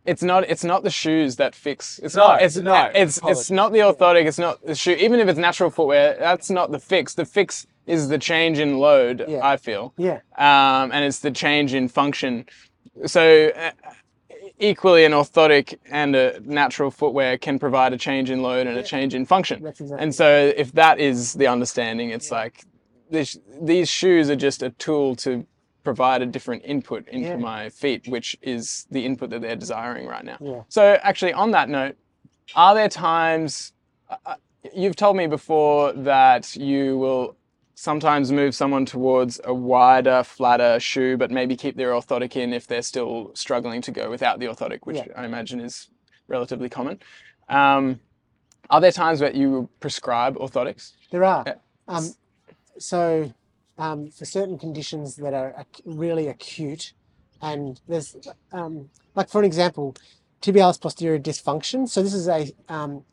it's 0.05 0.22
not 0.22 0.49
it's 0.49 0.64
not 0.64 0.85
the 0.85 0.91
shoes 0.91 1.35
that 1.37 1.55
fix 1.55 1.99
it's 2.03 2.14
No, 2.14 2.29
not 2.29 2.43
it's 2.43 2.57
no, 2.57 2.91
it's 2.95 3.18
it's 3.25 3.51
not 3.51 3.72
the 3.72 3.81
orthotic 3.81 4.27
it's 4.27 4.39
not 4.39 4.64
the 4.64 4.75
shoe 4.77 4.93
even 4.93 5.18
if 5.18 5.27
it's 5.29 5.39
natural 5.39 5.70
footwear 5.70 6.16
that's 6.18 6.49
not 6.49 6.70
the 6.70 6.79
fix 6.79 7.14
the 7.14 7.25
fix 7.25 7.66
is 7.87 8.09
the 8.09 8.18
change 8.18 8.59
in 8.59 8.78
load 8.78 9.24
Yeah. 9.28 9.47
i 9.47 9.57
feel 9.57 9.93
Yeah, 9.97 10.20
um, 10.39 10.91
and 10.93 11.05
it's 11.05 11.20
the 11.20 11.30
change 11.30 11.74
in 11.74 11.89
function. 11.89 12.47
So 13.07 13.51
uh, 13.57 13.70
equally, 14.59 15.05
an 15.05 15.12
orthotic 15.12 15.78
and 15.91 16.14
a 16.14 16.41
natural 16.45 16.91
footwear 16.91 17.37
can 17.39 17.59
provide 17.59 17.93
a 17.93 17.99
change 17.99 18.30
in 18.30 18.41
load 18.43 18.66
and 18.66 18.76
a 18.78 18.82
change 18.82 19.14
in 19.14 19.26
function. 19.26 19.62
that's 19.62 19.80
exactly. 19.80 20.03
And 20.03 20.14
so, 20.14 20.53
if 20.57 20.72
that 20.72 20.99
is 21.01 21.35
the 21.35 21.47
understanding, 21.49 22.11
it's 22.11 22.30
like 22.30 22.64
this, 23.11 23.37
these 23.61 23.89
shoes 23.89 24.30
are 24.30 24.37
just 24.37 24.62
a 24.62 24.70
tool 24.70 25.16
to 25.16 25.47
provide 25.82 26.22
a 26.22 26.26
different 26.26 26.62
input 26.64 27.07
into 27.09 27.30
Yeah. 27.30 27.37
my 27.37 27.68
feet, 27.68 28.07
which 28.09 28.37
is 28.43 28.87
the 28.91 29.05
input 29.05 29.30
that 29.30 29.43
they're 29.43 29.57
desiring 29.57 30.07
right 30.07 30.24
now. 30.24 30.39
Yeah. 30.41 30.62
So, 30.68 30.99
actually, 31.03 31.32
on 31.32 31.51
that 31.51 31.68
note, 31.68 31.97
are 32.55 32.74
there 32.74 32.89
times 32.89 33.72
uh, 34.09 34.16
uh, 34.24 34.35
you've 34.74 34.97
told 34.97 35.16
me 35.16 35.26
before 35.26 35.93
that 35.93 36.55
you 36.57 36.97
will 36.99 37.37
sometimes 37.75 38.31
move 38.31 38.55
someone 38.55 38.87
towards 38.87 39.41
a 39.45 39.53
wider, 39.55 40.22
flatter 40.22 40.79
shoe, 40.81 41.16
but 41.16 41.31
maybe 41.31 41.57
keep 41.57 41.77
their 41.77 41.91
orthotic 41.91 42.37
in 42.37 42.53
if 42.53 42.66
they're 42.66 42.83
still 42.83 43.33
struggling 43.35 43.83
to 43.83 43.91
go 43.91 44.11
without 44.11 44.39
the 44.39 44.47
orthotic, 44.47 44.81
which 44.85 44.97
Yeah. 44.97 45.07
I 45.16 45.25
imagine 45.25 45.61
is 45.61 45.89
relatively 46.29 46.68
common. 46.68 47.01
Um, 47.49 48.01
are 48.70 48.81
there 48.81 48.93
times 48.93 49.20
where 49.20 49.33
you 49.35 49.68
prescribe 49.81 50.37
orthotics? 50.37 50.93
There 51.11 51.25
are. 51.25 51.45
Yeah. 51.47 51.55
Um, 51.89 52.14
so, 52.79 53.33
um, 53.77 54.11
for 54.11 54.25
certain 54.25 54.59
conditions 54.59 55.16
that 55.16 55.35
are 55.35 55.55
ac- 55.59 55.83
really 55.85 56.29
acute, 56.29 56.93
and 57.43 57.81
there's, 57.89 58.16
um, 58.53 58.89
like 59.14 59.29
for 59.29 59.41
an 59.41 59.45
example, 59.45 59.95
tibialis 60.41 60.81
posterior 60.81 61.18
dysfunction. 61.18 61.89
So 61.89 62.03
this 62.03 62.14
is 62.14 62.29
a 62.29 62.53
um, 62.68 63.05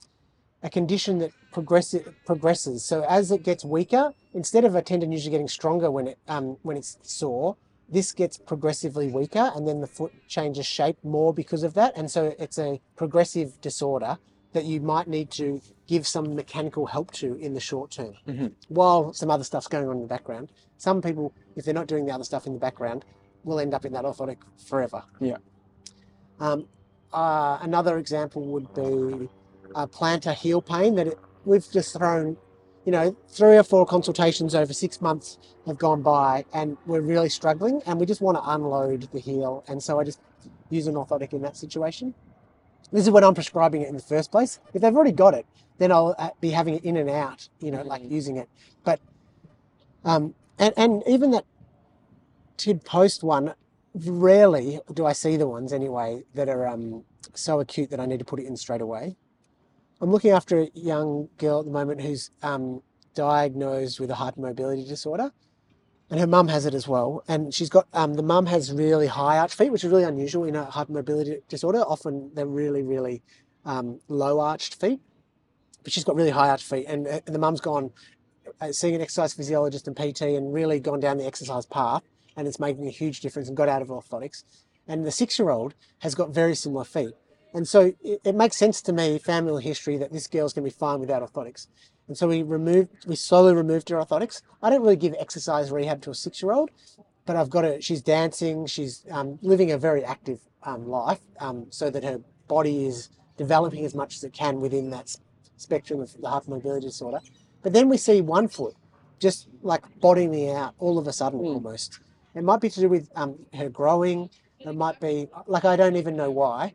a 0.63 0.69
condition 0.69 1.17
that 1.19 1.31
progresses. 1.51 2.83
So 2.85 3.03
as 3.03 3.31
it 3.31 3.43
gets 3.43 3.63
weaker, 3.65 4.13
instead 4.33 4.65
of 4.65 4.75
a 4.75 4.81
tendon 4.81 5.11
usually 5.11 5.31
getting 5.31 5.47
stronger 5.47 5.89
when 5.91 6.07
it 6.07 6.17
um, 6.27 6.57
when 6.63 6.77
it's 6.77 6.97
sore, 7.01 7.57
this 7.89 8.11
gets 8.13 8.37
progressively 8.37 9.07
weaker, 9.09 9.51
and 9.55 9.67
then 9.67 9.81
the 9.81 9.87
foot 9.87 10.13
changes 10.27 10.65
shape 10.65 10.97
more 11.03 11.33
because 11.33 11.63
of 11.63 11.73
that. 11.73 11.93
And 11.97 12.09
so 12.09 12.33
it's 12.39 12.57
a 12.57 12.79
progressive 12.95 13.59
disorder 13.61 14.17
that 14.53 14.65
you 14.65 14.81
might 14.81 15.07
need 15.07 15.31
to 15.31 15.61
give 15.87 16.05
some 16.05 16.35
mechanical 16.35 16.85
help 16.85 17.11
to 17.11 17.35
in 17.35 17.53
the 17.53 17.59
short 17.59 17.89
term, 17.91 18.13
Mhm. 18.27 18.51
while 18.67 19.13
some 19.13 19.31
other 19.31 19.45
stuff's 19.45 19.67
going 19.67 19.87
on 19.87 19.95
in 19.97 20.01
the 20.01 20.07
background. 20.07 20.51
Some 20.77 21.01
people, 21.01 21.33
if 21.55 21.63
they're 21.65 21.73
not 21.73 21.87
doing 21.87 22.05
the 22.05 22.11
other 22.13 22.23
stuff 22.25 22.45
in 22.47 22.53
the 22.53 22.59
background, 22.59 23.05
will 23.43 23.59
end 23.59 23.73
up 23.73 23.85
in 23.85 23.93
that 23.93 24.03
orthotic 24.03 24.37
forever. 24.57 25.03
Yeah. 25.19 25.37
Um, 26.39 26.67
uh, 27.13 27.59
another 27.61 27.97
example 27.97 28.41
would 28.43 28.73
be 28.73 29.29
uh, 29.75 29.87
plantar 29.87 30.33
heel 30.33 30.61
pain 30.61 30.95
that 30.95 31.07
it, 31.07 31.19
we've 31.45 31.69
just 31.71 31.93
thrown, 31.95 32.37
you 32.85 32.91
know, 32.91 33.15
three 33.29 33.57
or 33.57 33.63
four 33.63 33.85
consultations 33.85 34.55
over 34.55 34.73
six 34.73 35.01
months 35.01 35.37
have 35.65 35.77
gone 35.77 36.01
by 36.01 36.45
and 36.53 36.77
we're 36.85 37.01
really 37.01 37.29
struggling 37.29 37.81
and 37.85 37.99
we 37.99 38.05
just 38.05 38.21
want 38.21 38.37
to 38.37 38.49
unload 38.49 39.09
the 39.13 39.19
heel. 39.19 39.63
And 39.67 39.81
so 39.81 39.99
I 39.99 40.03
just 40.03 40.19
use 40.69 40.87
an 40.87 40.95
orthotic 40.95 41.33
in 41.33 41.41
that 41.41 41.57
situation. 41.57 42.13
This 42.91 43.03
is 43.03 43.11
when 43.11 43.23
I'm 43.23 43.33
prescribing 43.33 43.81
it 43.81 43.89
in 43.89 43.95
the 43.95 44.01
first 44.01 44.31
place. 44.31 44.59
If 44.73 44.81
they've 44.81 44.95
already 44.95 45.13
got 45.13 45.33
it, 45.33 45.45
then 45.77 45.91
I'll 45.91 46.15
uh, 46.17 46.29
be 46.41 46.51
having 46.51 46.75
it 46.75 46.83
in 46.83 46.97
and 46.97 47.09
out, 47.09 47.47
you 47.59 47.71
know, 47.71 47.81
like 47.83 48.01
using 48.03 48.37
it. 48.37 48.49
But, 48.83 48.99
um, 50.03 50.35
and, 50.59 50.73
and 50.77 51.03
even 51.07 51.31
that 51.31 51.45
TIB 52.57 52.83
post 52.83 53.23
one, 53.23 53.53
rarely 53.93 54.79
do 54.93 55.05
I 55.05 55.13
see 55.13 55.37
the 55.37 55.47
ones 55.47 55.73
anyway 55.73 56.23
that 56.35 56.49
are 56.49 56.67
um, 56.67 57.03
so 57.33 57.59
acute 57.59 57.89
that 57.89 57.99
I 57.99 58.05
need 58.05 58.19
to 58.19 58.25
put 58.25 58.39
it 58.39 58.45
in 58.45 58.55
straight 58.55 58.81
away. 58.81 59.15
I'm 60.01 60.11
looking 60.11 60.31
after 60.31 60.59
a 60.59 60.71
young 60.73 61.29
girl 61.37 61.59
at 61.59 61.65
the 61.65 61.71
moment 61.71 62.01
who's 62.01 62.31
um, 62.41 62.81
diagnosed 63.13 63.99
with 63.99 64.09
a 64.09 64.15
hypermobility 64.15 64.87
disorder, 64.87 65.31
and 66.09 66.19
her 66.19 66.25
mum 66.25 66.47
has 66.47 66.65
it 66.65 66.73
as 66.73 66.87
well. 66.87 67.23
And 67.27 67.53
she's 67.53 67.69
got 67.69 67.87
um, 67.93 68.15
the 68.15 68.23
mum 68.23 68.47
has 68.47 68.73
really 68.73 69.05
high 69.05 69.37
arch 69.37 69.53
feet, 69.53 69.71
which 69.71 69.83
is 69.83 69.91
really 69.91 70.03
unusual 70.03 70.45
in 70.45 70.55
a 70.55 70.65
hypermobility 70.65 71.41
disorder. 71.47 71.79
Often 71.79 72.31
they're 72.33 72.47
really, 72.47 72.81
really 72.81 73.21
um, 73.63 73.99
low 74.07 74.39
arched 74.39 74.81
feet, 74.81 74.99
but 75.83 75.93
she's 75.93 76.03
got 76.03 76.15
really 76.15 76.31
high 76.31 76.49
arched 76.49 76.65
feet. 76.65 76.85
And, 76.87 77.05
and 77.05 77.23
the 77.27 77.39
mum's 77.39 77.61
gone 77.61 77.91
uh, 78.59 78.71
seeing 78.71 78.95
an 78.95 79.01
exercise 79.01 79.33
physiologist 79.35 79.87
and 79.87 79.95
PT 79.95 80.21
and 80.21 80.51
really 80.51 80.79
gone 80.79 80.99
down 80.99 81.17
the 81.17 81.27
exercise 81.27 81.67
path, 81.67 82.01
and 82.35 82.47
it's 82.47 82.59
making 82.59 82.87
a 82.87 82.91
huge 82.91 83.19
difference 83.19 83.49
and 83.49 83.55
got 83.55 83.69
out 83.69 83.83
of 83.83 83.89
orthotics. 83.89 84.43
And 84.87 85.05
the 85.05 85.11
six 85.11 85.37
year 85.37 85.51
old 85.51 85.75
has 85.99 86.15
got 86.15 86.33
very 86.33 86.55
similar 86.55 86.85
feet. 86.85 87.13
And 87.53 87.67
so 87.67 87.93
it, 88.03 88.21
it 88.23 88.35
makes 88.35 88.57
sense 88.57 88.81
to 88.83 88.93
me, 88.93 89.17
family 89.19 89.63
history, 89.63 89.97
that 89.97 90.11
this 90.11 90.27
girl's 90.27 90.53
going 90.53 90.63
to 90.63 90.73
be 90.73 90.77
fine 90.77 90.99
without 90.99 91.21
orthotics. 91.21 91.67
And 92.07 92.17
so 92.17 92.27
we 92.27 92.43
removed, 92.43 92.89
we 93.05 93.15
slowly 93.15 93.53
removed 93.53 93.89
her 93.89 93.97
orthotics. 93.97 94.41
I 94.61 94.69
don't 94.69 94.81
really 94.81 94.95
give 94.95 95.15
exercise 95.19 95.71
rehab 95.71 96.01
to 96.03 96.11
a 96.11 96.15
six-year-old, 96.15 96.71
but 97.25 97.35
I've 97.35 97.49
got 97.49 97.63
her. 97.63 97.79
She's 97.81 98.01
dancing. 98.01 98.65
She's 98.65 99.05
um, 99.11 99.39
living 99.41 99.71
a 99.71 99.77
very 99.77 100.03
active 100.03 100.39
um, 100.63 100.87
life, 100.87 101.19
um, 101.39 101.67
so 101.69 101.89
that 101.89 102.03
her 102.03 102.21
body 102.47 102.85
is 102.85 103.09
developing 103.37 103.85
as 103.85 103.95
much 103.95 104.15
as 104.15 104.23
it 104.23 104.33
can 104.33 104.59
within 104.59 104.89
that 104.91 105.15
spectrum 105.57 106.01
of 106.01 106.11
the 106.13 106.27
hypermobility 106.27 106.81
disorder. 106.81 107.19
But 107.61 107.73
then 107.73 107.89
we 107.89 107.97
see 107.97 108.21
one 108.21 108.47
foot 108.47 108.75
just 109.19 109.47
like 109.61 109.83
bottoming 109.99 110.49
out 110.49 110.73
all 110.79 110.97
of 110.97 111.07
a 111.07 111.13
sudden, 111.13 111.39
Mm. 111.39 111.53
almost. 111.53 111.99
It 112.33 112.43
might 112.43 112.59
be 112.61 112.69
to 112.69 112.79
do 112.79 112.89
with 112.89 113.09
um, 113.15 113.37
her 113.53 113.69
growing. 113.69 114.29
It 114.59 114.75
might 114.75 114.99
be 114.99 115.27
like 115.47 115.65
I 115.65 115.75
don't 115.75 115.95
even 115.95 116.15
know 116.15 116.31
why. 116.31 116.73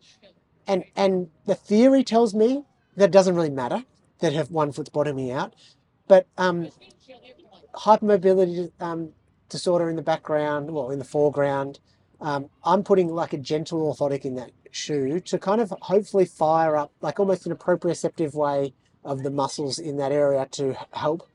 And 0.66 0.84
and 0.96 1.28
the 1.46 1.54
theory 1.54 2.02
tells 2.02 2.34
me 2.34 2.64
that 2.96 3.06
it 3.06 3.12
doesn't 3.12 3.34
really 3.34 3.50
matter 3.50 3.84
that 4.20 4.32
her 4.32 4.44
one 4.44 4.72
foot's 4.72 4.88
bottoming 4.88 5.30
out, 5.30 5.54
but 6.08 6.26
um, 6.38 6.70
hypermobility 7.74 8.72
um, 8.80 9.12
disorder 9.48 9.90
in 9.90 9.96
the 9.96 10.02
background, 10.02 10.70
well, 10.70 10.90
in 10.90 10.98
the 10.98 11.04
foreground. 11.04 11.78
Um, 12.20 12.48
I'm 12.64 12.82
putting 12.82 13.08
like 13.08 13.34
a 13.34 13.38
gentle 13.38 13.94
orthotic 13.94 14.24
in 14.24 14.36
that 14.36 14.50
shoe 14.70 15.20
to 15.20 15.38
kind 15.38 15.60
of 15.60 15.72
hopefully 15.82 16.24
fire 16.24 16.76
up, 16.76 16.92
like 17.00 17.20
almost 17.20 17.46
an 17.46 17.54
proprioceptive 17.56 18.34
way 18.34 18.72
of 19.04 19.22
the 19.22 19.30
muscles 19.30 19.78
in 19.78 19.96
that 19.98 20.12
area 20.12 20.46
to 20.52 20.76
help 20.92 21.28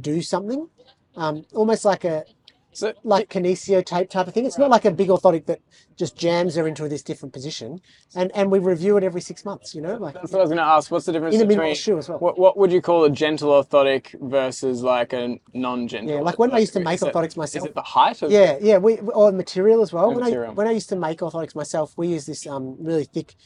do 0.00 0.20
something. 0.22 0.68
Um, 1.16 1.44
almost 1.54 1.84
like 1.84 2.04
a 2.04 2.24
So, 2.74 2.92
like 3.04 3.30
kinesio 3.30 3.84
tape 3.84 4.10
type 4.10 4.26
of 4.26 4.34
thing. 4.34 4.46
It's 4.46 4.58
not 4.58 4.68
like 4.68 4.84
a 4.84 4.90
big 4.90 5.08
orthotic 5.08 5.46
that 5.46 5.60
just 5.96 6.16
jams 6.16 6.56
her 6.56 6.66
into 6.66 6.88
this 6.88 7.02
different 7.02 7.32
position. 7.32 7.80
And 8.16 8.30
and 8.34 8.50
we 8.50 8.58
review 8.58 8.96
it 8.96 9.04
every 9.04 9.20
six 9.20 9.44
months. 9.44 9.74
You 9.74 9.80
know, 9.80 9.96
like 9.96 10.14
that's 10.14 10.32
what 10.32 10.40
I 10.40 10.42
was 10.42 10.50
going 10.50 10.58
to 10.58 10.64
ask. 10.64 10.90
What's 10.90 11.06
the 11.06 11.12
difference 11.12 11.34
in 11.34 11.40
the 11.40 11.46
middle 11.46 11.62
between 11.62 11.72
of 11.72 11.76
the 11.78 11.82
shoe 11.82 11.98
as 11.98 12.08
well. 12.08 12.18
what, 12.18 12.38
what 12.38 12.56
would 12.58 12.72
you 12.72 12.82
call 12.82 13.04
a 13.04 13.10
gentle 13.10 13.50
orthotic 13.50 14.14
versus 14.28 14.82
like 14.82 15.12
a 15.12 15.38
non-gentle? 15.54 16.14
Yeah, 16.16 16.20
like 16.20 16.38
when 16.38 16.52
I 16.52 16.58
used 16.58 16.72
to 16.74 16.80
make 16.80 16.96
Is 16.96 17.02
it- 17.04 17.12
orthotics 17.14 17.28
Is 17.28 17.36
myself. 17.36 17.66
it 17.68 17.74
the 17.74 17.82
height 17.82 18.20
of 18.22 18.30
Yeah, 18.32 18.58
yeah, 18.60 18.78
we 18.78 18.98
or 18.98 19.30
material 19.32 19.80
as 19.82 19.92
well. 19.92 20.08
When 20.08 20.24
material. 20.24 20.50
I 20.50 20.54
when 20.54 20.66
I 20.66 20.72
used 20.72 20.88
to 20.88 20.96
make 20.96 21.20
orthotics 21.20 21.54
myself, 21.54 21.94
we 21.96 22.08
used 22.08 22.26
this 22.26 22.46
um 22.46 22.76
really 22.80 23.04
thick 23.04 23.36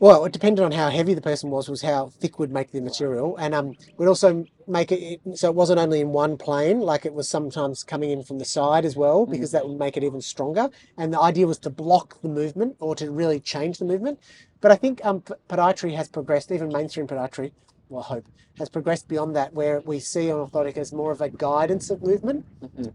well, 0.00 0.24
it 0.24 0.32
depended 0.32 0.64
on 0.64 0.72
how 0.72 0.90
heavy 0.90 1.12
the 1.12 1.20
person 1.20 1.50
was, 1.50 1.68
was 1.68 1.82
how 1.82 2.06
thick 2.06 2.38
would 2.38 2.52
make 2.52 2.70
the 2.70 2.80
material, 2.80 3.36
and 3.36 3.54
um, 3.54 3.76
we'd 3.96 4.06
also 4.06 4.44
make 4.68 4.92
it 4.92 5.20
so 5.34 5.48
it 5.48 5.54
wasn't 5.54 5.80
only 5.80 6.00
in 6.00 6.10
one 6.10 6.36
plane, 6.36 6.80
like 6.80 7.04
it 7.04 7.14
was 7.14 7.28
sometimes 7.28 7.82
coming 7.82 8.10
in 8.10 8.22
from 8.22 8.38
the 8.38 8.44
side 8.44 8.84
as 8.84 8.94
well, 8.94 9.26
because 9.26 9.50
that 9.50 9.66
would 9.66 9.78
make 9.78 9.96
it 9.96 10.04
even 10.04 10.20
stronger. 10.20 10.70
And 10.96 11.12
the 11.12 11.20
idea 11.20 11.46
was 11.46 11.58
to 11.60 11.70
block 11.70 12.20
the 12.22 12.28
movement 12.28 12.76
or 12.78 12.94
to 12.96 13.10
really 13.10 13.40
change 13.40 13.78
the 13.78 13.84
movement. 13.84 14.20
But 14.60 14.70
I 14.70 14.76
think 14.76 15.04
um, 15.04 15.22
podiatry 15.48 15.96
has 15.96 16.08
progressed, 16.08 16.52
even 16.52 16.68
mainstream 16.68 17.06
podiatry, 17.06 17.52
well, 17.88 18.02
I 18.02 18.06
hope, 18.06 18.26
has 18.58 18.68
progressed 18.68 19.08
beyond 19.08 19.34
that, 19.36 19.52
where 19.52 19.80
we 19.80 19.98
see 19.98 20.26
orthotic 20.26 20.76
as 20.76 20.92
more 20.92 21.10
of 21.10 21.20
a 21.20 21.28
guidance 21.28 21.90
of 21.90 22.02
movement, 22.02 22.44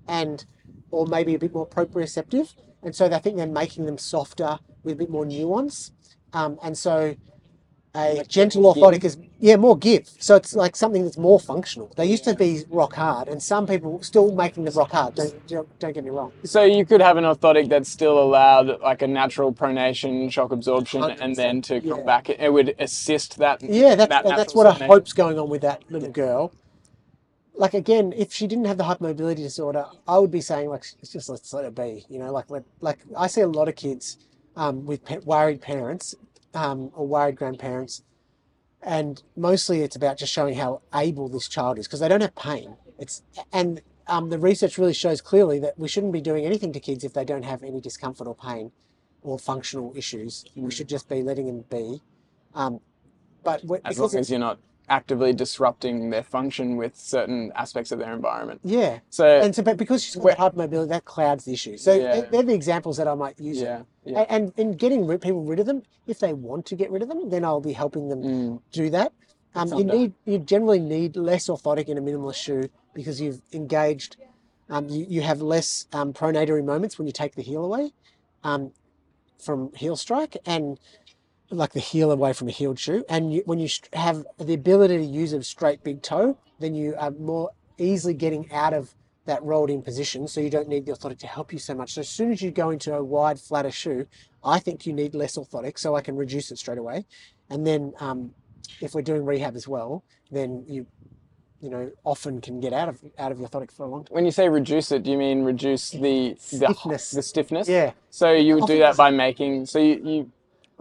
and 0.07 0.45
or 0.91 1.07
maybe 1.07 1.35
a 1.35 1.39
bit 1.39 1.53
more 1.53 1.67
proprioceptive. 1.67 2.53
And 2.83 2.95
so 2.95 3.05
I 3.07 3.19
think 3.19 3.37
they're 3.37 3.47
making 3.47 3.85
them 3.85 3.97
softer 3.97 4.59
with 4.83 4.93
a 4.93 4.97
bit 4.97 5.09
more 5.09 5.25
nuance. 5.25 5.91
Um, 6.33 6.59
and 6.63 6.77
so 6.77 7.15
a 7.95 8.23
gentle 8.27 8.63
orthotic 8.63 9.03
is 9.03 9.17
yeah 9.39 9.55
more 9.55 9.77
give. 9.77 10.09
So 10.19 10.35
it's 10.35 10.55
like 10.55 10.75
something 10.75 11.03
that's 11.03 11.17
more 11.17 11.39
functional. 11.39 11.91
They 11.95 12.05
used 12.05 12.23
to 12.23 12.33
be 12.33 12.63
rock 12.69 12.93
hard, 12.93 13.27
and 13.27 13.41
some 13.41 13.67
people 13.67 14.01
still 14.01 14.33
making 14.33 14.63
them 14.63 14.73
rock 14.73 14.91
hard. 14.91 15.15
Don't 15.15 15.47
don't, 15.47 15.79
don't 15.79 15.93
get 15.93 16.03
me 16.03 16.09
wrong. 16.09 16.31
So 16.43 16.63
you 16.63 16.85
could 16.85 17.01
have 17.01 17.17
an 17.17 17.23
orthotic 17.23 17.69
that 17.69 17.85
still 17.85 18.17
allowed 18.19 18.81
like 18.81 19.01
a 19.03 19.07
natural 19.07 19.53
pronation, 19.53 20.31
shock 20.31 20.51
absorption, 20.51 21.03
and 21.03 21.33
100%, 21.33 21.35
then 21.35 21.61
to 21.63 21.81
come 21.81 21.99
yeah. 21.99 22.05
back, 22.05 22.29
it 22.29 22.51
would 22.51 22.75
assist 22.79 23.37
that. 23.37 23.61
Yeah, 23.61 23.95
that's 23.95 24.09
that 24.09 24.23
that's 24.23 24.55
natural 24.55 24.63
what 24.63 24.81
I 24.81 24.85
hope's 24.85 25.13
going 25.13 25.37
on 25.37 25.49
with 25.49 25.61
that 25.61 25.83
little 25.91 26.09
girl. 26.09 26.51
Like 27.55 27.75
again, 27.75 28.13
if 28.17 28.33
she 28.33 28.47
didn't 28.47 28.65
have 28.65 28.79
the 28.79 28.83
hypermobility 28.83 29.35
disorder, 29.35 29.85
I 30.07 30.17
would 30.17 30.31
be 30.31 30.41
saying 30.41 30.69
like 30.69 30.85
it's 30.99 31.11
just 31.11 31.29
let's 31.29 31.53
let 31.53 31.65
it 31.65 31.75
be. 31.75 32.05
You 32.09 32.17
know, 32.17 32.31
like 32.31 32.45
like 32.81 32.97
I 33.15 33.27
see 33.27 33.41
a 33.41 33.47
lot 33.47 33.67
of 33.67 33.75
kids 33.75 34.17
um, 34.55 34.85
with 34.85 35.01
worried 35.25 35.61
parents 35.61 36.15
um, 36.53 36.91
or 36.93 37.07
worried 37.07 37.35
grandparents, 37.35 38.03
and 38.81 39.23
mostly 39.35 39.81
it's 39.81 39.95
about 39.95 40.17
just 40.17 40.31
showing 40.31 40.55
how 40.55 40.81
able 40.93 41.29
this 41.29 41.47
child 41.47 41.79
is 41.79 41.87
because 41.87 41.99
they 41.99 42.07
don't 42.07 42.21
have 42.21 42.35
pain. 42.35 42.75
It's 42.99 43.23
and 43.51 43.81
um, 44.07 44.29
the 44.29 44.37
research 44.37 44.77
really 44.77 44.93
shows 44.93 45.21
clearly 45.21 45.59
that 45.59 45.77
we 45.79 45.87
shouldn't 45.87 46.13
be 46.13 46.21
doing 46.21 46.45
anything 46.45 46.73
to 46.73 46.79
kids 46.79 47.03
if 47.03 47.13
they 47.13 47.25
don't 47.25 47.43
have 47.43 47.63
any 47.63 47.79
discomfort 47.79 48.27
or 48.27 48.35
pain 48.35 48.71
or 49.21 49.39
functional 49.39 49.93
issues. 49.95 50.45
We 50.55 50.71
should 50.71 50.89
just 50.89 51.07
be 51.07 51.23
letting 51.23 51.47
them 51.47 51.63
be. 51.69 52.01
Um, 52.53 52.81
but 53.43 53.61
As 53.61 53.95
because 53.95 54.13
long 54.13 54.19
as 54.19 54.29
you're 54.29 54.39
not 54.39 54.59
actively 54.89 55.33
disrupting 55.33 56.09
their 56.09 56.23
function 56.23 56.75
with 56.75 56.95
certain 56.95 57.51
aspects 57.55 57.91
of 57.91 57.99
their 57.99 58.13
environment. 58.13 58.59
Yeah. 58.63 58.99
So 59.09 59.25
And 59.39 59.55
so, 59.55 59.63
but 59.63 59.77
because 59.77 60.03
she's 60.03 60.15
got 60.15 60.23
Where- 60.23 60.35
hypermobility, 60.35 60.89
that 60.89 61.05
clouds 61.05 61.45
the 61.45 61.53
issue. 61.53 61.77
So 61.77 61.93
Yeah. 61.93 62.13
they're- 62.15 62.29
they're 62.31 62.43
the 62.43 62.53
examples 62.53 62.97
that 62.97 63.07
I 63.07 63.15
might 63.15 63.39
use. 63.39 63.61
yeah, 63.61 63.83
yeah. 64.03 64.25
And 64.29 64.51
in 64.57 64.73
getting 64.73 65.05
rid, 65.07 65.21
people 65.21 65.41
rid 65.43 65.59
of 65.59 65.65
them, 65.65 65.83
if 66.07 66.19
they 66.19 66.33
want 66.33 66.65
to 66.67 66.75
get 66.75 66.91
rid 66.91 67.01
of 67.01 67.07
them, 67.07 67.29
then 67.29 67.45
I'll 67.45 67.61
be 67.61 67.73
helping 67.73 68.09
them 68.09 68.23
Mm. 68.23 68.59
do 68.71 68.89
that. 68.89 69.13
Um, 69.55 69.71
you 69.73 69.83
need, 69.83 70.13
you 70.25 70.39
generally 70.39 70.79
need 70.79 71.15
less 71.15 71.47
orthotic 71.47 71.85
in 71.87 71.97
a 71.97 72.01
minimalist 72.01 72.35
shoe 72.35 72.69
because 72.93 73.21
you've 73.21 73.41
engaged, 73.53 74.17
um, 74.69 74.89
you, 74.89 75.05
you 75.07 75.21
have 75.21 75.41
less 75.41 75.87
um, 75.93 76.11
pronatory 76.11 76.63
moments 76.63 76.97
when 76.97 77.05
you 77.07 77.13
take 77.13 77.35
the 77.35 77.41
heel 77.43 77.63
away 77.63 77.93
um, 78.43 78.71
from 79.39 79.71
heel 79.75 79.95
strike 79.95 80.35
and 80.45 80.79
like 81.57 81.73
the 81.73 81.79
heel 81.79 82.11
away 82.11 82.33
from 82.33 82.47
a 82.47 82.51
heeled 82.51 82.79
shoe. 82.79 83.05
And 83.09 83.33
you, 83.33 83.43
when 83.45 83.59
you 83.59 83.69
have 83.93 84.25
the 84.37 84.53
ability 84.53 84.97
to 84.97 85.03
use 85.03 85.33
a 85.33 85.43
straight 85.43 85.83
big 85.83 86.01
toe, 86.01 86.37
then 86.59 86.75
you 86.75 86.95
are 86.97 87.11
more 87.11 87.51
easily 87.77 88.13
getting 88.13 88.51
out 88.51 88.73
of 88.73 88.93
that 89.25 89.41
rolled 89.43 89.69
in 89.69 89.81
position. 89.81 90.27
So 90.27 90.41
you 90.41 90.49
don't 90.49 90.67
need 90.67 90.85
the 90.85 90.91
orthotic 90.91 91.19
to 91.19 91.27
help 91.27 91.53
you 91.53 91.59
so 91.59 91.73
much. 91.73 91.93
So 91.93 92.01
as 92.01 92.09
soon 92.09 92.31
as 92.31 92.41
you 92.41 92.51
go 92.51 92.71
into 92.71 92.93
a 92.93 93.03
wide, 93.03 93.39
flatter 93.39 93.71
shoe, 93.71 94.05
I 94.43 94.59
think 94.59 94.85
you 94.85 94.93
need 94.93 95.15
less 95.15 95.37
orthotic 95.37 95.79
so 95.79 95.95
I 95.95 96.01
can 96.01 96.15
reduce 96.15 96.51
it 96.51 96.57
straight 96.57 96.77
away. 96.77 97.05
And 97.49 97.65
then 97.65 97.93
um, 97.99 98.33
if 98.81 98.93
we're 98.93 99.01
doing 99.01 99.25
rehab 99.25 99.55
as 99.55 99.67
well, 99.67 100.03
then 100.31 100.65
you, 100.67 100.85
you 101.61 101.69
know, 101.69 101.89
often 102.03 102.41
can 102.41 102.59
get 102.59 102.73
out 102.73 102.89
of 102.89 102.99
out 103.17 103.31
of 103.31 103.37
the 103.37 103.47
orthotic 103.47 103.71
for 103.71 103.85
a 103.85 103.87
long 103.87 104.03
time. 104.03 104.13
When 104.13 104.25
you 104.25 104.31
say 104.31 104.49
reduce 104.49 104.91
it, 104.91 105.03
do 105.03 105.11
you 105.11 105.17
mean 105.17 105.43
reduce 105.43 105.91
the 105.91 106.33
the 106.33 106.37
Stiffness. 106.39 107.11
The 107.11 107.21
stiffness. 107.21 107.69
Yeah. 107.69 107.91
So 108.09 108.33
you 108.33 108.55
would 108.55 108.67
do 108.67 108.79
that 108.79 108.97
by 108.97 109.11
making. 109.11 109.67
So 109.67 109.79
you, 109.79 110.01
you 110.03 110.31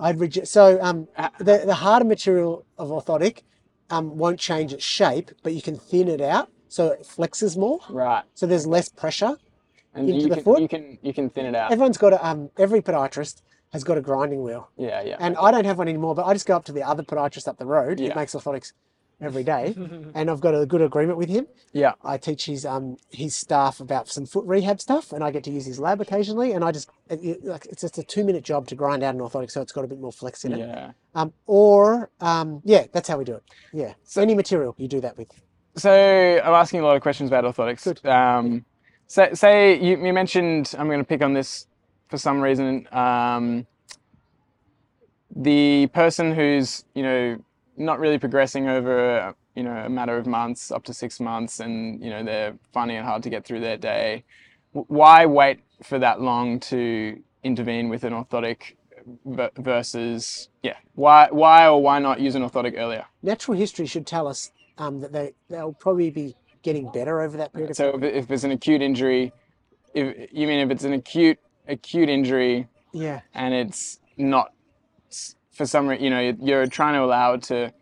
I'd 0.03 0.18
reduce. 0.20 0.50
So 0.50 0.78
um, 0.82 1.07
the 1.38 1.62
the 1.64 1.74
harder 1.74 2.05
material 2.05 2.66
of 2.76 2.88
orthotic 2.90 3.42
um, 3.90 4.18
won't 4.18 4.38
change 4.40 4.72
its 4.72 4.84
shape, 4.84 5.30
but 5.42 5.55
you 5.55 5.62
can 5.62 5.76
thin 5.76 6.09
it 6.09 6.20
out 6.20 6.50
so 6.68 6.88
it 6.88 7.03
flexes 7.03 7.57
more. 7.57 7.78
right, 7.90 8.24
So 8.34 8.46
there's 8.46 8.66
less 8.66 8.88
pressure. 8.88 9.36
and 9.94 10.09
Into 10.09 10.22
you 10.22 10.28
the 10.28 10.34
can 10.36 10.44
foot? 10.44 10.61
you 10.61 10.68
can 10.68 10.98
you 11.03 11.14
can 11.14 11.30
thin 11.30 11.46
it 11.46 11.55
out. 11.55 11.70
Everyone's 11.70 11.98
got 11.98 12.12
a 12.12 12.26
um, 12.26 12.50
every 12.59 12.82
podiatrist 12.82 13.42
has 13.72 13.84
got 13.84 13.96
a 13.96 14.00
grinding 14.03 14.42
wheel, 14.42 14.68
yeah, 14.76 15.03
yeah. 15.03 15.16
and 15.20 15.34
I 15.38 15.50
don't 15.50 15.64
have 15.64 15.78
one 15.78 15.88
anymore. 15.88 16.14
But 16.14 16.26
I 16.26 16.32
just 16.34 16.46
go 16.46 16.57
up 16.57 16.64
to 16.66 16.72
the 16.72 16.82
other 16.82 17.03
podiatrist 17.05 17.46
up 17.48 17.57
the 17.59 17.64
road. 17.66 18.00
Yeah. 18.00 18.14
makes 18.14 18.34
orthotics 18.34 18.72
every 19.22 19.44
day, 19.44 19.74
and 20.14 20.30
I've 20.30 20.40
got 20.40 20.54
a 20.54 20.66
good 20.66 20.82
agreement 20.82 21.18
with 21.18 21.28
him. 21.28 21.46
yeah. 21.72 21.92
I 22.04 22.18
teach 22.18 22.46
his 22.46 22.66
um 22.66 22.96
his 23.10 23.34
staff 23.34 23.80
about 23.80 24.08
some 24.08 24.26
foot 24.26 24.44
rehab 24.46 24.80
stuff, 24.80 25.12
and 25.12 25.22
I 25.22 25.30
get 25.30 25.44
to 25.44 25.50
use 25.50 25.66
his 25.66 25.78
lab 25.78 26.00
occasionally. 26.00 26.52
And 26.52 26.64
I 26.64 26.72
just 26.72 26.90
it, 27.08 27.44
like 27.44 27.66
it's 27.66 27.82
just 27.82 27.98
a 27.98 28.02
two 28.02 28.24
minute 28.24 28.44
job 28.44 28.66
to 28.68 28.74
grind 28.74 29.02
out 29.02 29.14
an 29.14 29.20
orthotic, 29.20 29.50
so 29.50 29.60
it's 29.60 29.72
got 29.72 29.84
a 29.84 29.88
bit 29.88 30.00
more 30.00 30.12
flex 30.12 30.44
in 30.44 30.52
it. 30.52 30.58
Yeah. 30.58 30.92
Um, 31.14 31.32
or 31.46 32.10
um, 32.20 32.60
yeah, 32.64 32.86
that's 32.92 33.08
how 33.08 33.18
we 33.18 33.24
do 33.24 33.34
it. 33.36 33.44
Yeah, 33.72 33.94
so 34.04 34.22
any 34.22 34.34
material 34.34 34.74
you 34.78 34.88
do 34.88 35.00
that 35.00 35.16
with. 35.16 35.28
So 35.76 35.90
I'm 36.44 36.54
asking 36.54 36.80
a 36.80 36.84
lot 36.84 36.96
of 36.96 37.02
questions 37.02 37.30
about 37.30 37.44
orthotics. 37.44 37.84
Good. 37.84 38.04
Um, 38.06 38.64
say, 39.06 39.32
say 39.34 39.80
you, 39.80 40.04
you 40.04 40.12
mentioned 40.12 40.74
I'm 40.78 40.86
going 40.86 40.98
to 40.98 41.04
pick 41.04 41.22
on 41.22 41.32
this 41.32 41.66
for 42.08 42.18
some 42.18 42.40
reason. 42.40 42.86
Um, 42.92 43.66
the 45.34 45.86
person 45.94 46.34
who's 46.34 46.84
you 46.94 47.02
know 47.02 47.44
not 47.76 47.98
really 47.98 48.18
progressing 48.18 48.68
over 48.68 49.34
you 49.54 49.62
know 49.62 49.72
a 49.72 49.88
matter 49.88 50.16
of 50.16 50.26
months, 50.26 50.70
up 50.70 50.84
to 50.84 50.94
six 50.94 51.20
months, 51.20 51.60
and 51.60 52.02
you 52.02 52.10
know 52.10 52.24
they're 52.24 52.54
finding 52.72 52.96
it 52.96 53.04
hard 53.04 53.22
to 53.24 53.30
get 53.30 53.44
through 53.44 53.60
their 53.60 53.76
day. 53.76 54.24
Why 54.72 55.26
wait 55.26 55.60
for 55.82 55.98
that 55.98 56.20
long 56.20 56.60
to 56.60 57.20
intervene 57.44 57.88
with 57.88 58.04
an 58.04 58.12
orthotic 58.12 58.74
versus 59.58 60.48
yeah? 60.62 60.76
Why 60.94 61.28
why 61.30 61.66
or 61.66 61.82
why 61.82 61.98
not 61.98 62.20
use 62.20 62.34
an 62.34 62.42
orthotic 62.42 62.78
earlier? 62.78 63.04
Natural 63.22 63.56
history 63.56 63.86
should 63.86 64.06
tell 64.06 64.26
us 64.26 64.52
um, 64.78 65.00
that 65.00 65.12
they 65.12 65.34
they'll 65.48 65.72
probably 65.74 66.10
be 66.10 66.34
getting 66.62 66.90
better 66.92 67.20
over 67.20 67.36
that 67.36 67.52
period 67.52 67.70
of 67.70 67.76
So 67.76 67.92
time. 67.92 68.04
if, 68.04 68.14
if 68.24 68.30
it's 68.30 68.44
an 68.44 68.52
acute 68.52 68.80
injury, 68.80 69.32
if 69.94 70.30
you 70.32 70.46
mean 70.46 70.60
if 70.60 70.70
it's 70.70 70.84
an 70.84 70.92
acute 70.92 71.38
acute 71.68 72.08
injury 72.08 72.68
Yeah, 72.92 73.20
and 73.34 73.52
it's 73.54 73.98
not 74.16 74.51
for 75.53 75.66
some 75.66 75.86
reason, 75.86 76.05
you 76.05 76.11
know, 76.11 76.20
you're, 76.20 76.36
you're 76.40 76.66
trying 76.66 76.94
to 76.94 77.03
allow 77.05 77.34
it 77.34 77.42
to 77.44 77.72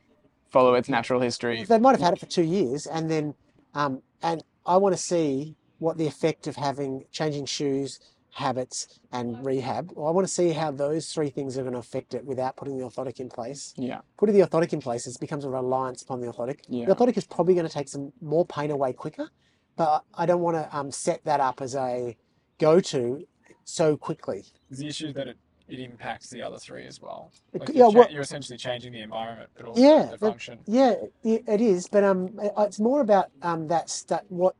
follow 0.50 0.74
its 0.74 0.88
natural 0.88 1.20
history. 1.20 1.64
they 1.64 1.78
might 1.78 1.92
have 1.92 2.00
had 2.00 2.14
it 2.14 2.20
for 2.20 2.26
two 2.26 2.42
years, 2.42 2.86
and 2.86 3.10
then 3.10 3.34
um, 3.74 4.02
and 4.22 4.42
I 4.66 4.76
want 4.76 4.94
to 4.96 5.00
see 5.00 5.56
what 5.78 5.96
the 5.96 6.06
effect 6.06 6.46
of 6.46 6.56
having 6.56 7.04
changing 7.12 7.46
shoes, 7.46 8.00
habits, 8.34 8.98
and 9.12 9.44
rehab. 9.44 9.92
Well, 9.94 10.08
I 10.08 10.10
want 10.10 10.26
to 10.26 10.32
see 10.32 10.50
how 10.50 10.70
those 10.72 11.12
three 11.12 11.30
things 11.30 11.56
are 11.56 11.62
going 11.62 11.72
to 11.72 11.78
affect 11.78 12.12
it 12.14 12.24
without 12.24 12.56
putting 12.56 12.76
the 12.76 12.84
orthotic 12.84 13.18
in 13.20 13.28
place. 13.30 13.72
Yeah, 13.76 14.00
Putting 14.18 14.34
the 14.34 14.46
orthotic 14.46 14.72
in 14.72 14.80
place, 14.80 15.06
it 15.06 15.18
becomes 15.20 15.44
a 15.44 15.48
reliance 15.50 16.02
upon 16.02 16.20
the 16.20 16.26
orthotic. 16.26 16.60
Yeah. 16.68 16.86
The 16.86 16.94
orthotic 16.94 17.16
is 17.16 17.24
probably 17.26 17.54
going 17.54 17.66
to 17.66 17.72
take 17.72 17.88
some 17.88 18.12
more 18.20 18.44
pain 18.44 18.70
away 18.70 18.92
quicker, 18.92 19.30
but 19.76 20.04
I 20.14 20.26
don't 20.26 20.40
want 20.42 20.56
to 20.56 20.76
um, 20.76 20.90
set 20.90 21.24
that 21.24 21.40
up 21.40 21.62
as 21.62 21.74
a 21.74 22.16
go-to 22.58 23.26
so 23.64 23.96
quickly. 23.96 24.44
the 24.70 24.88
issue 24.88 25.12
that 25.14 25.28
it, 25.28 25.38
it 25.72 25.80
impacts 25.80 26.28
the 26.30 26.42
other 26.42 26.58
three 26.58 26.86
as 26.86 27.00
well. 27.00 27.32
Like 27.52 27.66
could- 27.66 27.76
you're, 27.76 27.86
yeah, 27.88 27.92
cha- 27.92 27.98
well- 28.00 28.10
you're 28.12 28.22
essentially 28.22 28.58
changing 28.58 28.92
the 28.92 29.00
environment, 29.00 29.50
but 29.56 29.66
also 29.66 29.80
Yeah, 29.80 30.06
the 30.10 30.18
function. 30.18 30.58
Yeah, 30.66 30.94
it 31.24 31.44
it 31.46 31.60
is, 31.60 31.88
but 31.88 32.04
um, 32.04 32.38
it's 32.58 32.80
more 32.80 33.00
about 33.00 33.26
um 33.42 33.68
that 33.68 33.88
sta 33.90 34.20
what 34.28 34.54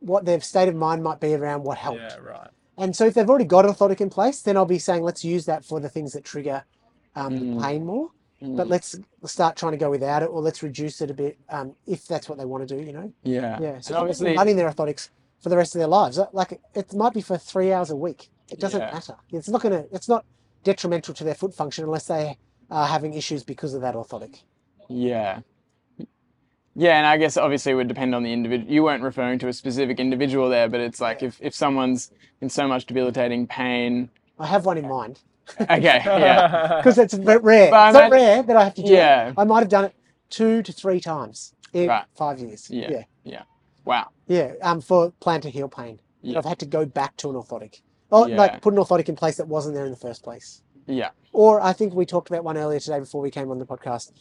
what 0.00 0.24
their 0.24 0.40
state 0.40 0.68
of 0.68 0.74
mind 0.74 1.02
might 1.02 1.20
be 1.20 1.34
around 1.34 1.62
what 1.64 1.78
helped. 1.78 2.00
Yeah, 2.00 2.16
right. 2.18 2.48
And 2.76 2.94
so 2.94 3.06
if 3.06 3.14
they've 3.14 3.28
already 3.28 3.44
got 3.44 3.64
orthotic 3.64 4.00
in 4.00 4.10
place, 4.10 4.42
then 4.42 4.56
I'll 4.56 4.66
be 4.66 4.78
saying 4.78 5.02
let's 5.02 5.24
use 5.24 5.46
that 5.46 5.64
for 5.64 5.80
the 5.80 5.88
things 5.88 6.12
that 6.12 6.24
trigger 6.24 6.64
um, 7.16 7.32
Mm. 7.38 7.62
pain 7.62 7.86
more. 7.86 8.10
But 8.42 8.68
let's 8.68 8.94
start 9.24 9.56
trying 9.56 9.72
to 9.72 9.78
go 9.78 9.88
without 9.88 10.22
it, 10.22 10.26
or 10.26 10.42
let's 10.42 10.62
reduce 10.62 11.00
it 11.00 11.10
a 11.10 11.14
bit 11.14 11.38
um, 11.48 11.74
if 11.86 12.06
that's 12.06 12.28
what 12.28 12.36
they 12.36 12.44
want 12.44 12.68
to 12.68 12.76
do. 12.76 12.82
You 12.84 12.92
know. 12.92 13.12
yeah, 13.22 13.58
Yeah. 13.58 13.80
So 13.80 13.94
And 13.94 14.00
obviously 14.02 14.36
running 14.36 14.56
their 14.56 14.68
orthotics 14.70 15.08
for 15.40 15.48
the 15.48 15.56
rest 15.56 15.74
of 15.74 15.78
their 15.78 15.88
lives. 15.88 16.18
Like 16.34 16.60
it 16.74 16.92
might 16.92 17.14
be 17.14 17.22
for 17.22 17.38
three 17.38 17.72
hours 17.72 17.88
a 17.88 17.96
week. 17.96 18.28
It 18.50 18.60
doesn't 18.60 18.80
Yeah. 18.80 18.92
matter. 18.92 19.14
It's 19.32 19.48
not 19.48 19.62
gonna. 19.62 19.84
It's 19.92 20.10
not 20.10 20.26
detrimental 20.64 21.14
to 21.14 21.24
their 21.24 21.34
foot 21.34 21.54
function 21.54 21.84
unless 21.84 22.06
they 22.06 22.38
are 22.70 22.86
having 22.86 23.14
issues 23.14 23.44
because 23.44 23.74
of 23.74 23.82
that 23.82 23.94
orthotic. 23.94 24.42
yeah, 24.88 25.40
yeah, 26.76 26.96
and 26.98 27.06
I 27.06 27.16
guess 27.18 27.36
obviously 27.36 27.72
it 27.72 27.74
would 27.76 27.86
depend 27.88 28.14
on 28.14 28.22
the 28.24 28.32
individual. 28.32 28.70
You 28.72 28.82
weren't 28.82 29.02
referring 29.02 29.38
to 29.40 29.48
a 29.48 29.52
specific 29.52 30.00
individual 30.00 30.48
there, 30.48 30.68
but 30.68 30.80
it's 30.80 31.00
like 31.00 31.22
if 31.22 31.38
if 31.40 31.54
someone's 31.54 32.10
in 32.40 32.48
so 32.48 32.66
much 32.66 32.86
debilitating 32.86 33.46
pain. 33.46 34.10
I 34.40 34.46
have 34.46 34.66
one 34.66 34.76
in 34.78 34.88
mind 34.88 35.20
Okay, 35.60 35.80
yeah, 36.04 36.76
because 36.78 36.98
it's 36.98 37.14
a 37.14 37.18
bit 37.18 37.42
rare. 37.44 37.70
But 37.70 37.76
I 37.76 37.88
it's 37.90 37.94
not 37.94 38.06
imagine- 38.06 38.26
rare 38.26 38.42
that 38.42 38.56
I 38.56 38.64
have 38.64 38.74
to 38.74 38.82
do 38.82 38.92
Yeah. 38.92 39.28
it. 39.28 39.34
I 39.36 39.44
might 39.44 39.60
have 39.60 39.68
done 39.68 39.84
it 39.84 39.94
two 40.30 40.62
to 40.62 40.72
three 40.72 41.00
times 41.00 41.52
in 41.72 41.88
Right. 41.88 42.04
five 42.16 42.40
years. 42.40 42.68
Yeah. 42.70 42.90
Yeah. 42.90 43.02
yeah. 43.24 43.42
Wow. 43.84 44.08
Yeah. 44.26 44.54
Um, 44.62 44.80
for 44.80 45.12
plantar 45.20 45.50
heel 45.50 45.68
pain, 45.68 46.00
Yeah. 46.22 46.38
I've 46.38 46.46
had 46.46 46.58
to 46.60 46.66
go 46.66 46.86
back 46.86 47.16
to 47.18 47.28
an 47.30 47.36
orthotic. 47.36 47.82
Oh, 48.12 48.26
Yeah. 48.26 48.36
like 48.36 48.60
put 48.62 48.74
an 48.74 48.78
orthotic 48.80 49.08
in 49.08 49.16
place 49.16 49.36
that 49.36 49.48
wasn't 49.48 49.74
there 49.74 49.84
in 49.84 49.90
the 49.90 49.96
first 49.96 50.22
place. 50.22 50.62
Yeah. 50.86 51.10
Or 51.32 51.60
I 51.60 51.72
think 51.72 51.94
we 51.94 52.06
talked 52.06 52.28
about 52.30 52.44
one 52.44 52.56
earlier 52.56 52.80
today 52.80 53.00
before 53.00 53.20
we 53.20 53.30
came 53.30 53.50
on 53.50 53.58
the 53.58 53.66
podcast 53.66 54.12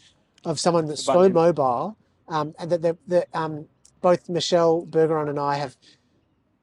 of 0.46 0.60
someone 0.60 0.88
that's 0.88 1.04
so 1.04 1.30
mobile 1.30 1.98
um, 2.28 2.54
and 2.60 2.72
that 2.72 2.82
the, 2.82 2.98
the, 3.08 3.28
um, 3.34 3.68
both 4.02 4.30
Michelle 4.30 4.86
Bergeron 4.86 5.30
and 5.30 5.40
I 5.40 5.56
have 5.56 5.76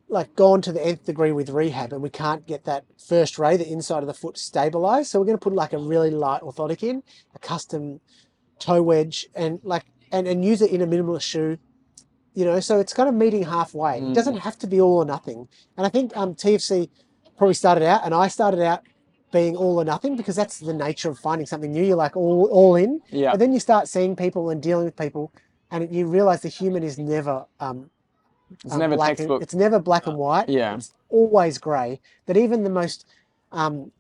like 0.08 0.34
gone 0.34 0.60
to 0.62 0.72
the 0.72 0.84
nth 0.84 1.04
degree 1.04 1.30
with 1.30 1.50
rehab 1.50 1.92
and 1.92 2.02
we 2.02 2.10
can't 2.10 2.46
get 2.46 2.64
that 2.64 2.84
first 2.98 3.38
ray, 3.38 3.56
the 3.56 3.70
inside 3.70 4.02
of 4.02 4.06
the 4.08 4.14
foot 4.14 4.36
stabilized. 4.36 5.10
So 5.10 5.20
we're 5.20 5.26
going 5.26 5.38
to 5.38 5.42
put 5.42 5.52
like 5.52 5.72
a 5.72 5.78
really 5.78 6.10
light 6.10 6.42
orthotic 6.42 6.82
in, 6.82 7.02
a 7.34 7.38
custom 7.38 8.00
toe 8.58 8.82
wedge 8.82 9.28
and 9.34 9.60
like, 9.62 9.84
and, 10.10 10.26
and 10.26 10.44
use 10.44 10.62
it 10.62 10.70
in 10.70 10.80
a 10.80 10.86
minimalist 10.86 11.22
shoe. 11.22 11.58
You 12.34 12.44
know, 12.44 12.60
so 12.60 12.78
it's 12.80 12.92
kind 12.92 13.08
of 13.08 13.14
meeting 13.14 13.42
halfway. 13.42 13.98
It 13.98 14.14
doesn't 14.14 14.38
have 14.38 14.56
to 14.60 14.66
be 14.66 14.80
all 14.80 14.98
or 14.98 15.04
nothing. 15.04 15.48
And 15.76 15.84
I 15.84 15.90
think 15.90 16.16
um, 16.16 16.34
TFC 16.34 16.88
probably 17.40 17.54
started 17.54 17.84
out, 17.84 18.02
and 18.04 18.12
I 18.14 18.28
started 18.28 18.60
out 18.60 18.80
being 19.32 19.56
all 19.56 19.80
or 19.80 19.84
nothing 19.84 20.14
because 20.14 20.36
that's 20.36 20.58
the 20.58 20.74
nature 20.74 21.08
of 21.08 21.18
finding 21.18 21.46
something 21.46 21.72
new. 21.72 21.82
You're 21.82 21.96
like 21.96 22.14
all 22.16 22.48
all 22.52 22.76
in, 22.76 23.00
Yeah. 23.10 23.32
and 23.32 23.40
then 23.40 23.50
you 23.54 23.60
start 23.60 23.88
seeing 23.88 24.14
people 24.14 24.50
and 24.50 24.62
dealing 24.62 24.84
with 24.84 24.94
people, 24.94 25.32
and 25.70 25.90
you 25.94 26.06
realize 26.06 26.42
the 26.42 26.48
human 26.50 26.82
is 26.82 26.98
never 26.98 27.46
um, 27.58 27.88
It's 28.64 28.74
um, 28.74 28.78
never 28.78 28.96
black 28.96 29.08
and- 29.10 29.16
textbook. 29.18 29.42
it's 29.42 29.54
never 29.54 29.78
black 29.80 30.06
and 30.06 30.18
white. 30.18 30.50
Yeah. 30.50 30.74
It's 30.74 30.92
always 31.08 31.56
grey. 31.56 32.00
That 32.26 32.36
even 32.36 32.62
the 32.62 32.68
most, 32.70 33.06
um, 33.52 33.90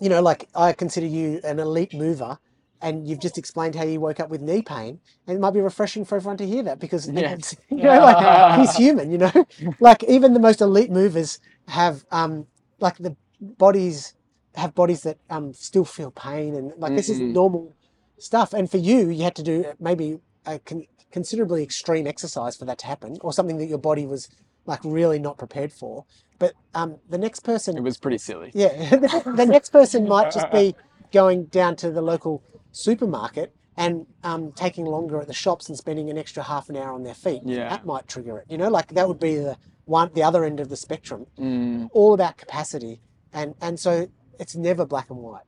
you 0.00 0.08
know, 0.08 0.20
like 0.20 0.48
I 0.56 0.72
consider 0.72 1.06
you 1.06 1.40
an 1.44 1.60
elite 1.60 1.94
mover, 1.94 2.38
and 2.82 3.06
you've 3.06 3.20
just 3.20 3.38
explained 3.38 3.76
how 3.76 3.84
you 3.84 4.00
woke 4.00 4.18
up 4.18 4.30
with 4.30 4.40
knee 4.40 4.62
pain, 4.62 4.98
and 5.28 5.36
it 5.36 5.40
might 5.40 5.52
be 5.54 5.60
refreshing 5.60 6.04
for 6.04 6.16
everyone 6.16 6.38
to 6.38 6.46
hear 6.46 6.64
that 6.64 6.80
because 6.80 7.08
Yeah. 7.08 7.36
you 7.70 7.84
know, 7.84 8.00
like 8.00 8.58
he's 8.58 8.74
human. 8.74 9.12
You 9.12 9.18
know, 9.18 9.46
like 9.88 10.02
even 10.04 10.32
the 10.34 10.40
most 10.40 10.60
elite 10.60 10.90
movers 10.90 11.38
have 11.68 12.04
um, 12.10 12.46
like 12.80 12.98
the 12.98 13.16
bodies 13.40 14.14
have 14.56 14.74
bodies 14.74 15.02
that 15.02 15.18
um, 15.30 15.52
still 15.54 15.84
feel 15.84 16.10
pain, 16.10 16.54
and 16.54 16.72
like 16.76 16.96
this 16.96 17.08
is 17.08 17.20
normal 17.20 17.74
stuff. 18.18 18.52
And 18.52 18.70
for 18.70 18.78
you, 18.78 19.08
you 19.10 19.22
had 19.22 19.36
to 19.36 19.42
do 19.42 19.64
maybe 19.78 20.18
a 20.46 20.58
con- 20.58 20.86
considerably 21.12 21.62
extreme 21.62 22.06
exercise 22.06 22.56
for 22.56 22.64
that 22.64 22.78
to 22.78 22.86
happen, 22.86 23.16
or 23.20 23.32
something 23.32 23.58
that 23.58 23.66
your 23.66 23.78
body 23.78 24.06
was 24.06 24.28
like 24.66 24.80
really 24.84 25.18
not 25.18 25.38
prepared 25.38 25.72
for. 25.72 26.04
But 26.38 26.54
um, 26.74 26.96
the 27.08 27.18
next 27.18 27.40
person, 27.40 27.76
It 27.76 27.82
was 27.82 27.98
pretty 27.98 28.18
silly. 28.18 28.50
yeah, 28.54 28.90
the, 28.90 29.32
the 29.36 29.46
next 29.46 29.70
person 29.70 30.08
might 30.08 30.32
just 30.32 30.50
be 30.50 30.74
going 31.12 31.44
down 31.46 31.76
to 31.76 31.90
the 31.90 32.02
local 32.02 32.42
supermarket 32.72 33.54
and 33.76 34.06
um, 34.24 34.52
taking 34.52 34.84
longer 34.84 35.20
at 35.20 35.26
the 35.26 35.32
shops 35.34 35.68
and 35.68 35.76
spending 35.78 36.10
an 36.10 36.18
extra 36.18 36.42
half 36.42 36.68
an 36.68 36.76
hour 36.76 36.92
on 36.92 37.02
their 37.02 37.14
feet. 37.14 37.42
Yeah. 37.44 37.68
that 37.68 37.86
might 37.86 38.08
trigger 38.08 38.38
it. 38.38 38.46
You 38.48 38.58
know, 38.58 38.68
like 38.68 38.88
that 38.94 39.06
would 39.08 39.20
be 39.20 39.36
the 39.36 39.56
one, 39.84 40.10
the 40.14 40.22
other 40.22 40.44
end 40.44 40.60
of 40.60 40.68
the 40.68 40.76
spectrum. 40.76 41.26
Mm, 41.38 41.88
All 41.92 42.14
about 42.14 42.36
capacity, 42.36 43.00
and 43.32 43.54
and 43.60 43.78
so 43.78 44.08
it's 44.38 44.54
never 44.56 44.84
black 44.86 45.10
and 45.10 45.18
white. 45.18 45.42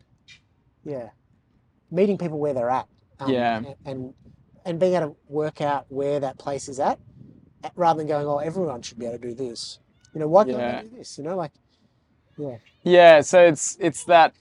Yeah, 0.85 1.11
meeting 1.91 2.19
people 2.19 2.39
where 2.39 2.55
they're 2.55 2.71
at. 2.71 2.89
um, 3.21 3.31
Yeah. 3.31 3.57
and, 3.59 3.67
and 3.85 4.15
and 4.65 4.79
being 4.81 4.95
able 4.95 5.09
to 5.11 5.17
work 5.29 5.61
out 5.61 5.87
where 5.89 6.21
that 6.21 6.39
place 6.39 6.69
is 6.69 6.79
at, 6.81 6.99
rather 7.77 7.99
than 7.99 8.07
going, 8.09 8.27
oh, 8.27 8.39
everyone 8.39 8.81
should 8.83 8.99
be 8.99 9.07
able 9.07 9.19
to 9.19 9.29
do 9.29 9.35
this. 9.35 9.79
You 10.15 10.21
know, 10.21 10.29
why 10.29 10.45
can't 10.45 10.57
Yeah. 10.59 10.83
Do 10.83 10.91
this? 10.99 11.19
You 11.19 11.25
know, 11.25 11.37
like, 11.37 11.53
yeah. 12.39 12.57
Yeah, 12.85 13.21
so 13.23 13.41
it's 13.45 13.77
it's 13.81 14.05
that. 14.05 14.35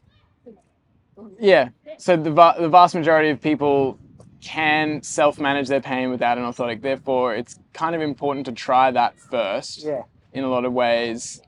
Yeah, 1.40 1.70
so 1.98 2.18
the 2.18 2.32
va- 2.32 2.56
the 2.60 2.70
vast 2.70 2.96
majority 2.96 3.30
of 3.30 3.40
people 3.42 4.00
can 4.42 5.02
self 5.04 5.40
manage 5.40 5.68
their 5.68 5.82
pain 5.82 6.10
without 6.10 6.38
an 6.38 6.44
orthotic. 6.44 6.82
Therefore, 6.82 7.36
it's 7.36 7.60
kind 7.74 7.96
of 7.96 8.02
important 8.02 8.46
to 8.48 8.52
try 8.52 8.92
that 8.92 9.18
first 9.20 9.84
Yeah. 9.84 10.04
in 10.34 10.44
a 10.44 10.48
lot 10.50 10.66
of 10.66 10.74
ways. 10.74 11.42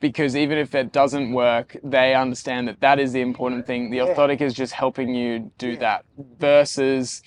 Because 0.00 0.36
even 0.36 0.58
if 0.58 0.74
it 0.74 0.92
doesn't 0.92 1.32
work, 1.32 1.76
they 1.82 2.14
understand 2.14 2.68
that 2.68 2.80
that 2.80 2.98
is 3.00 3.12
the 3.12 3.20
important 3.20 3.66
thing. 3.66 3.90
The 3.90 3.98
Yeah. 3.98 4.06
orthotic 4.14 4.40
is 4.40 4.54
just 4.54 4.72
helping 4.72 5.14
you 5.14 5.50
do 5.58 5.76
that. 5.78 6.04
Versus 6.38 7.22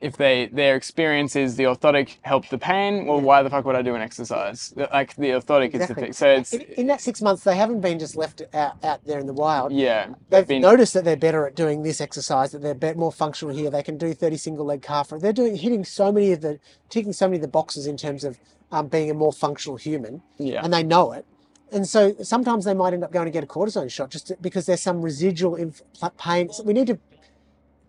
if 0.00 0.16
they 0.16 0.46
their 0.46 0.76
experience 0.76 1.34
is 1.34 1.56
the 1.56 1.64
orthotic 1.64 2.18
helped 2.22 2.50
the 2.50 2.58
pain, 2.58 3.06
well, 3.06 3.20
why 3.20 3.42
the 3.42 3.50
fuck 3.50 3.64
would 3.64 3.74
I 3.74 3.82
do 3.82 3.94
an 3.96 4.00
exercise? 4.00 4.72
Like 4.76 5.16
the 5.16 5.30
orthotic 5.30 5.68
is 5.68 5.72
the 5.72 5.94
Exactly. 5.94 6.02
thing. 6.04 6.12
So 6.12 6.28
it's 6.28 6.52
In, 6.52 6.60
in 6.62 6.86
that 6.86 7.00
six 7.00 7.20
months, 7.20 7.42
they 7.42 7.56
haven't 7.56 7.80
been 7.80 7.98
just 7.98 8.14
left 8.14 8.42
out, 8.54 8.82
out 8.84 9.04
there 9.04 9.18
in 9.18 9.26
the 9.26 9.32
wild. 9.32 9.72
yeah, 9.72 10.10
They've 10.30 10.46
been- 10.46 10.62
noticed 10.62 10.94
that 10.94 11.04
they're 11.04 11.16
better 11.16 11.46
at 11.46 11.54
doing 11.56 11.82
this 11.82 12.00
exercise, 12.00 12.52
that 12.52 12.62
they're 12.62 12.74
bit 12.74 12.96
more 12.96 13.10
functional 13.12 13.54
here. 13.54 13.70
They 13.70 13.82
can 13.82 13.98
do 13.98 14.14
30 14.14 14.36
single 14.36 14.64
leg 14.66 14.82
calf. 14.82 15.08
They're 15.10 15.32
doing 15.32 15.56
hitting 15.56 15.84
so 15.84 16.12
many 16.12 16.30
of 16.32 16.42
the 16.42 16.60
ticking 16.90 17.12
so 17.12 17.26
many 17.26 17.36
of 17.38 17.42
the 17.42 17.48
boxes 17.48 17.86
in 17.86 17.96
terms 17.96 18.22
of 18.22 18.38
um, 18.70 18.86
being 18.86 19.10
a 19.10 19.14
more 19.14 19.32
functional 19.32 19.76
human, 19.78 20.22
yeah. 20.36 20.60
and 20.62 20.72
they 20.72 20.82
know 20.82 21.10
it. 21.12 21.24
And 21.72 21.86
so 21.88 22.14
sometimes 22.22 22.64
they 22.64 22.72
might 22.74 22.92
end 22.94 23.02
up 23.04 23.12
going 23.12 23.26
to 23.26 23.30
get 23.32 23.42
a 23.44 23.46
cortisone 23.46 23.90
shot 23.90 24.10
just 24.10 24.28
to, 24.28 24.36
because 24.40 24.64
there's 24.66 24.80
some 24.80 25.02
residual 25.02 25.54
inf- 25.56 25.82
pain. 26.18 26.50
So 26.52 26.62
we 26.62 26.72
need 26.72 26.86
to 26.86 26.98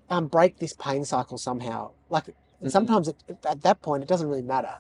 um, 0.10 0.28
break 0.28 0.58
this 0.58 0.74
pain 0.74 1.06
cycle 1.06 1.38
somehow. 1.38 1.92
Like 2.10 2.26
Mm-hmm. 2.62 2.70
sometimes 2.70 3.08
it, 3.08 3.16
at 3.46 3.62
that 3.62 3.82
point, 3.82 4.04
it 4.04 4.10
doesn't 4.10 4.28
really 4.28 4.42
matter 4.42 4.76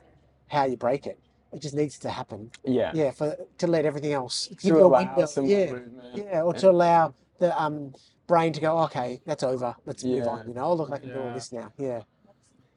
how 0.50 0.66
you 0.66 0.76
break 0.76 1.08
it. 1.08 1.18
It 1.54 1.62
just 1.62 1.74
needs 1.74 1.98
to 2.00 2.10
happen. 2.10 2.52
Yeah. 2.66 2.92
Yeah, 2.94 3.12
for 3.12 3.38
to 3.58 3.68
let 3.68 3.86
everything 3.86 4.12
else 4.12 4.48
give 4.50 4.60
To 4.60 4.68
you 4.68 4.80
a 4.80 4.88
allow 4.88 5.00
window. 5.00 5.26
some 5.26 5.46
Yeah, 5.46 5.72
movement. 5.72 5.94
yeah, 6.14 6.42
or 6.42 6.54
to 6.56 6.70
allow 6.70 7.16
the 7.40 7.58
um, 7.62 7.94
brain 8.28 8.52
to 8.54 8.60
go, 8.60 8.80
okay, 8.80 9.22
that's 9.26 9.44
over. 9.44 9.76
Let's 9.86 10.04
move 10.04 10.28
on. 10.28 10.48
You 10.50 10.54
know, 10.56 10.66
oh, 10.66 10.74
look, 10.74 10.92
I 10.92 10.98
can 10.98 11.10
do 11.14 11.20
all 11.20 11.34
this 11.34 11.54
now. 11.54 11.72
Yeah, 11.78 12.02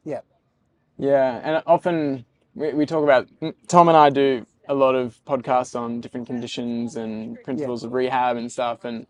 yeah, 0.05 0.21
Yeah, 0.99 1.41
and 1.43 1.63
often 1.67 2.25
we, 2.55 2.73
we 2.73 2.87
talk 2.87 3.03
about 3.03 3.29
Tom 3.69 3.89
and 3.89 3.97
I 3.97 4.11
do 4.11 4.47
a 4.69 4.75
lot 4.75 4.95
of 4.95 5.19
podcasts 5.27 5.75
on 5.79 6.01
different 6.01 6.29
conditions 6.29 6.95
and 6.97 7.43
principles 7.43 7.83
of 7.83 7.93
rehab 7.93 8.37
and 8.37 8.51
stuff, 8.53 8.85
and 8.85 9.07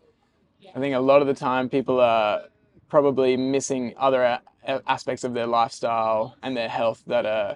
I 0.75 0.79
think 0.79 0.95
a 0.95 0.99
lot 0.99 1.21
of 1.21 1.27
the 1.27 1.33
time 1.35 1.69
people 1.69 1.99
are 1.99 2.41
probably 2.89 3.37
missing 3.37 3.93
other 3.97 4.39
aspects 4.65 5.23
of 5.23 5.33
their 5.33 5.47
lifestyle 5.47 6.35
and 6.43 6.55
their 6.55 6.69
health 6.69 7.03
that 7.07 7.25
are 7.25 7.55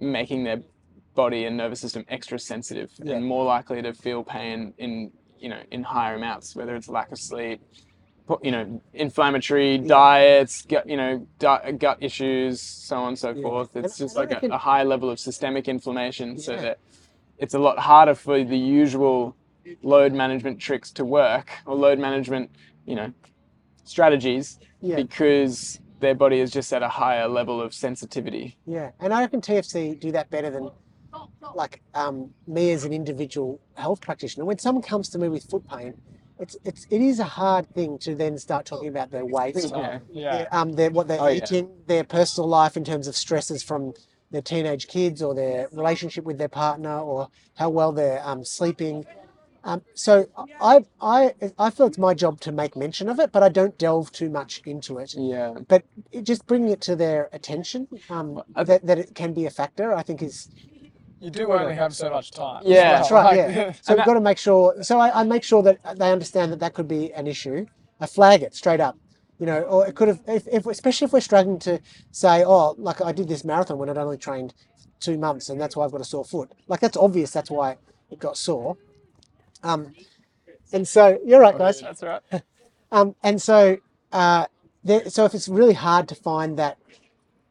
making 0.00 0.44
their 0.44 0.62
body 1.14 1.44
and 1.44 1.56
nervous 1.56 1.80
system 1.80 2.04
extra 2.08 2.38
sensitive 2.38 2.90
Yeah. 3.02 3.14
and 3.16 3.24
more 3.26 3.44
likely 3.44 3.82
to 3.82 3.92
feel 3.92 4.24
pain 4.24 4.72
in 4.78 5.12
you 5.38 5.48
know 5.48 5.60
in 5.70 5.82
higher 5.82 6.14
amounts, 6.14 6.56
whether 6.56 6.74
it's 6.74 6.88
lack 6.88 7.10
of 7.12 7.18
sleep, 7.18 7.60
you 8.42 8.50
know, 8.52 8.80
inflammatory 8.94 9.76
diets, 9.78 10.62
gut, 10.62 10.88
you 10.88 10.96
know, 10.96 11.26
di- 11.38 11.72
gut 11.72 11.98
issues, 12.00 12.60
so 12.62 12.96
on 12.96 13.08
and 13.08 13.18
so 13.18 13.30
Yeah. 13.30 13.42
forth. 13.42 13.76
It's 13.76 14.00
And- 14.00 14.08
just 14.08 14.16
like 14.16 14.30
a, 14.42 14.46
a 14.46 14.56
high 14.58 14.84
level 14.84 15.10
of 15.10 15.18
systemic 15.18 15.68
inflammation, 15.68 16.38
so 16.38 16.56
that 16.56 16.78
it's 17.38 17.54
a 17.54 17.58
lot 17.58 17.78
harder 17.78 18.14
for 18.14 18.42
the 18.44 18.56
usual 18.56 19.34
load 19.82 20.12
management 20.12 20.60
tricks 20.60 20.90
to 20.92 21.04
work 21.04 21.50
or 21.66 21.74
load 21.74 21.98
management, 21.98 22.50
you 22.86 22.94
know, 22.94 23.12
strategies 23.84 24.58
yeah, 24.80 24.96
because 24.96 25.80
their 26.02 26.14
body 26.14 26.40
is 26.40 26.50
just 26.50 26.70
at 26.74 26.82
a 26.82 26.88
higher 26.88 27.26
level 27.26 27.62
of 27.62 27.72
sensitivity. 27.72 28.58
yeah. 28.66 28.90
And 29.00 29.14
I 29.14 29.20
reckon 29.22 29.40
TFC 29.40 29.98
do 29.98 30.12
that 30.12 30.28
better 30.30 30.50
than 30.50 30.70
like 31.54 31.80
um, 31.94 32.30
me 32.46 32.72
as 32.72 32.84
an 32.84 32.92
individual 32.92 33.60
health 33.74 34.00
practitioner. 34.02 34.44
When 34.44 34.58
someone 34.58 34.82
comes 34.82 35.08
to 35.10 35.18
me 35.18 35.28
with 35.28 35.44
foot 35.50 35.66
pain, 35.68 35.94
it's 36.38 36.56
it's 36.64 36.86
it 36.90 37.00
is 37.00 37.18
a 37.20 37.24
hard 37.24 37.72
thing 37.74 37.98
to 37.98 38.14
then 38.14 38.36
start 38.38 38.66
talking 38.66 38.88
about 38.88 39.10
their 39.10 39.24
weight. 39.24 39.54
Yeah. 39.56 39.98
Yeah. 40.10 40.36
their, 40.36 40.54
um, 40.54 40.72
their, 40.72 40.90
what 40.90 41.08
they're 41.08 41.20
Oh, 41.20 41.28
yeah. 41.28 41.42
eating, 41.44 41.70
their 41.86 42.04
personal 42.04 42.48
life 42.48 42.76
in 42.76 42.84
terms 42.84 43.06
of 43.06 43.14
stresses 43.16 43.62
from 43.62 43.92
their 44.30 44.42
teenage 44.42 44.88
kids 44.88 45.22
or 45.22 45.34
their 45.34 45.68
relationship 45.72 46.24
with 46.24 46.38
their 46.38 46.48
partner 46.48 46.98
or 46.98 47.28
how 47.54 47.68
well 47.68 47.92
they're 47.92 48.22
um, 48.26 48.44
sleeping. 48.44 49.04
Um, 49.64 49.82
so 49.94 50.26
I, 50.60 50.84
I, 51.00 51.34
I 51.58 51.70
feel 51.70 51.86
it's 51.86 51.98
my 51.98 52.14
job 52.14 52.40
to 52.40 52.52
make 52.52 52.76
mention 52.76 53.08
of 53.08 53.20
it, 53.20 53.30
but 53.30 53.42
I 53.42 53.48
don't 53.48 53.76
delve 53.78 54.10
too 54.10 54.28
much 54.28 54.60
into 54.66 54.98
it. 54.98 55.14
Yeah. 55.16 55.54
But 55.68 55.84
it, 56.10 56.22
just 56.24 56.46
bringing 56.46 56.70
it 56.70 56.80
to 56.82 56.96
their 56.96 57.28
attention 57.32 57.86
um, 58.10 58.42
I- 58.56 58.64
that, 58.64 58.84
that 58.86 58.98
it 58.98 59.14
can 59.14 59.32
be 59.32 59.46
a 59.46 59.50
factor, 59.50 59.94
I 59.94 60.02
think 60.02 60.22
is 60.22 60.48
You 61.20 61.30
do 61.30 61.52
only 61.52 61.74
have 61.74 61.94
so 61.94 62.10
much 62.10 62.32
time. 62.32 62.62
Yeah. 62.66 62.74
well. 62.74 62.92
that's 62.98 63.10
right. 63.12 63.36
Yeah. 63.36 63.72
So 63.82 63.94
we've 63.94 64.04
got 64.04 64.14
to 64.14 64.20
make 64.20 64.38
sure. 64.38 64.82
So 64.82 64.98
I, 64.98 65.20
I 65.20 65.22
make 65.22 65.44
sure 65.44 65.62
that 65.62 65.78
they 65.96 66.10
understand 66.10 66.50
that 66.52 66.60
that 66.60 66.74
could 66.74 66.88
be 66.88 67.12
an 67.12 67.26
issue. 67.28 67.66
I 68.00 68.06
flag 68.06 68.42
it 68.42 68.54
straight 68.54 68.80
up. 68.80 68.96
You 69.38 69.46
know, 69.46 69.62
or 69.62 69.86
it 69.88 69.96
could 69.96 70.06
have, 70.08 70.20
if, 70.28 70.46
if 70.46 70.66
especially 70.66 71.06
if 71.06 71.12
we're 71.12 71.20
struggling 71.20 71.58
to 71.60 71.80
say, 72.12 72.44
oh, 72.44 72.74
like 72.78 73.00
I 73.00 73.10
did 73.10 73.26
this 73.28 73.44
marathon 73.44 73.76
when 73.78 73.88
I'd 73.88 73.98
only 73.98 74.16
trained 74.16 74.54
two 75.00 75.18
months, 75.18 75.48
and 75.48 75.60
that's 75.60 75.74
why 75.76 75.84
I've 75.84 75.90
got 75.90 76.00
a 76.00 76.04
sore 76.04 76.24
foot. 76.24 76.52
Like 76.68 76.78
that's 76.78 76.96
obvious. 76.96 77.32
That's 77.32 77.50
why 77.50 77.76
it 78.10 78.20
got 78.20 78.36
sore. 78.36 78.76
Um, 79.62 79.94
and 80.72 80.86
so 80.86 81.18
you're 81.24 81.40
right, 81.40 81.56
guys. 81.56 81.80
That's 81.80 82.02
right. 82.02 82.22
Um, 82.92 83.14
and 83.22 83.40
so, 83.40 83.78
uh, 84.12 84.44
there, 84.84 85.08
so 85.08 85.24
if 85.24 85.32
it's 85.32 85.48
really 85.48 85.72
hard 85.72 86.08
to 86.08 86.14
find 86.14 86.58
that 86.58 86.76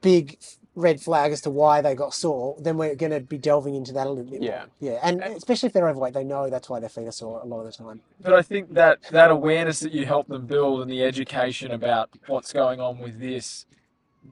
big 0.01 0.37
red 0.75 1.01
flag 1.01 1.31
as 1.31 1.41
to 1.41 1.49
why 1.49 1.81
they 1.81 1.95
got 1.95 2.13
sore, 2.13 2.55
then 2.59 2.77
we're 2.77 2.95
going 2.95 3.11
to 3.11 3.19
be 3.19 3.37
delving 3.37 3.75
into 3.75 3.91
that 3.93 4.07
a 4.07 4.09
little 4.09 4.31
bit. 4.31 4.41
Yeah. 4.41 4.65
More. 4.79 4.91
Yeah. 4.93 4.99
And 5.03 5.21
especially 5.23 5.67
if 5.67 5.73
they're 5.73 5.89
overweight, 5.89 6.13
they 6.13 6.23
know 6.23 6.49
that's 6.49 6.69
why 6.69 6.79
their 6.79 6.89
feet 6.89 7.07
are 7.07 7.11
sore 7.11 7.41
a 7.41 7.45
lot 7.45 7.61
of 7.61 7.65
the 7.65 7.71
time. 7.71 8.01
But 8.21 8.33
I 8.33 8.41
think 8.41 8.73
that 8.75 8.99
that 9.11 9.31
awareness 9.31 9.79
that 9.81 9.91
you 9.91 10.05
help 10.05 10.27
them 10.27 10.45
build 10.45 10.81
and 10.81 10.89
the 10.89 11.03
education 11.03 11.71
about 11.71 12.11
what's 12.27 12.53
going 12.53 12.79
on 12.79 12.99
with 12.99 13.19
this 13.19 13.65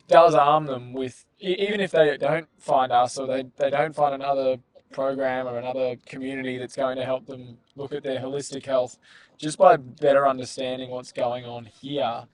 does 0.08 0.36
arm 0.36 0.66
them 0.68 0.94
with 0.94 1.26
even 1.40 1.80
if 1.80 1.92
they 1.92 2.16
don't 2.18 2.48
find 2.60 2.92
us 2.92 3.18
or 3.18 3.26
they, 3.26 3.46
they 3.58 3.70
don't 3.70 3.96
find 3.96 4.14
another 4.14 4.58
program 4.92 5.48
or 5.48 5.58
another 5.60 5.96
community 6.06 6.58
that's 6.58 6.76
going 6.76 6.98
to 6.98 7.06
help 7.06 7.26
them 7.26 7.58
look 7.76 7.94
at 7.94 8.04
their 8.04 8.20
holistic 8.20 8.66
health, 8.66 8.98
just 9.38 9.58
by 9.58 9.78
better 9.78 10.28
understanding 10.28 10.90
what's 10.90 11.12
going 11.12 11.46
on 11.46 11.66
here, 11.66 12.26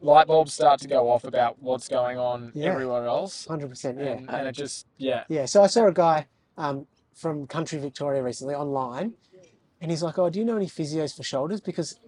light 0.00 0.26
bulbs 0.26 0.52
start 0.52 0.80
to 0.80 0.88
go 0.88 1.10
off 1.10 1.24
about 1.24 1.60
what's 1.62 1.88
going 1.88 2.18
on 2.18 2.52
Yeah. 2.54 2.72
everywhere 2.72 3.06
else. 3.06 3.46
Hundred 3.46 3.68
percent. 3.68 3.98
Yeah. 3.98 4.06
And, 4.12 4.30
and 4.30 4.48
it 4.48 4.52
just, 4.52 4.86
yeah. 4.98 5.24
Yeah, 5.28 5.44
so 5.46 5.62
I 5.62 5.66
saw 5.66 5.86
a 5.86 5.92
guy 5.92 6.26
um, 6.56 6.86
from 7.14 7.46
country 7.46 7.78
Victoria 7.78 8.22
recently 8.22 8.54
online, 8.54 9.14
and 9.80 9.90
he's 9.90 10.02
like, 10.02 10.18
"Oh, 10.18 10.30
do 10.30 10.38
you 10.38 10.44
know 10.44 10.56
any 10.56 10.66
physios 10.66 11.14
for 11.16 11.22
shoulders? 11.22 11.60
Because, 11.60 11.98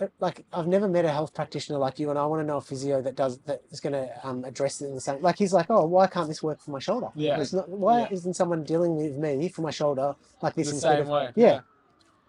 uh, 0.00 0.06
like, 0.20 0.44
I've 0.52 0.66
never 0.66 0.88
met 0.88 1.04
a 1.04 1.10
health 1.10 1.34
practitioner 1.34 1.78
like 1.78 1.98
you, 1.98 2.10
and 2.10 2.18
I 2.18 2.26
want 2.26 2.40
to 2.42 2.46
know 2.46 2.56
a 2.56 2.60
physio 2.60 3.02
that 3.02 3.14
does 3.16 3.38
that 3.46 3.60
is 3.70 3.80
going 3.80 3.92
to 3.92 4.08
um, 4.26 4.44
address 4.44 4.80
it 4.80 4.86
in 4.86 4.94
the 4.94 5.00
same. 5.00 5.20
Like, 5.22 5.38
he's 5.38 5.52
like, 5.52 5.66
"Oh, 5.70 5.84
why 5.86 6.06
can't 6.06 6.28
this 6.28 6.42
work 6.42 6.60
for 6.60 6.70
my 6.70 6.78
shoulder? 6.78 7.08
Yeah. 7.14 7.40
It's 7.40 7.52
not, 7.52 7.68
why 7.68 8.00
Yeah. 8.00 8.08
isn't 8.10 8.34
someone 8.34 8.64
dealing 8.64 8.96
with 8.96 9.12
me 9.16 9.48
for 9.48 9.62
my 9.62 9.70
shoulder 9.70 10.14
like 10.40 10.54
this 10.54 10.68
The 10.68 10.74
instead 10.74 10.92
same 10.96 11.02
of 11.02 11.08
way. 11.08 11.30
yeah, 11.36 11.60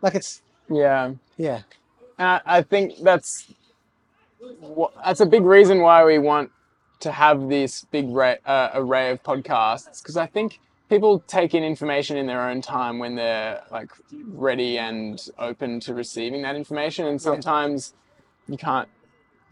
like 0.02 0.16
it's 0.16 0.42
Yeah. 0.70 1.14
yeah, 1.38 1.62
And 2.18 2.28
I, 2.28 2.42
I 2.46 2.62
think 2.62 2.98
that's 3.02 3.52
that's 5.06 5.22
a 5.22 5.26
big 5.26 5.44
reason 5.44 5.80
why 5.82 6.04
we 6.04 6.20
want 6.20 6.52
to 7.00 7.12
have 7.12 7.48
this 7.50 7.86
big 7.92 8.10
ra- 8.10 8.36
uh, 8.46 8.70
array 8.74 9.10
of 9.12 9.24
podcasts 9.24 10.02
because 10.02 10.18
I 10.18 10.26
think 10.26 10.60
people 10.90 11.20
take 11.28 11.54
in 11.54 11.64
information 11.64 12.18
in 12.18 12.28
their 12.28 12.48
own 12.50 12.62
time 12.62 13.00
when 13.00 13.16
they're 13.16 13.64
like 13.72 13.92
ready 14.26 14.78
and 14.78 15.28
open 15.40 15.80
to 15.82 15.94
receiving 15.94 16.42
that 16.44 16.56
information, 16.56 17.08
and 17.08 17.22
sometimes 17.22 17.94
you 18.48 18.58
can't. 18.58 18.90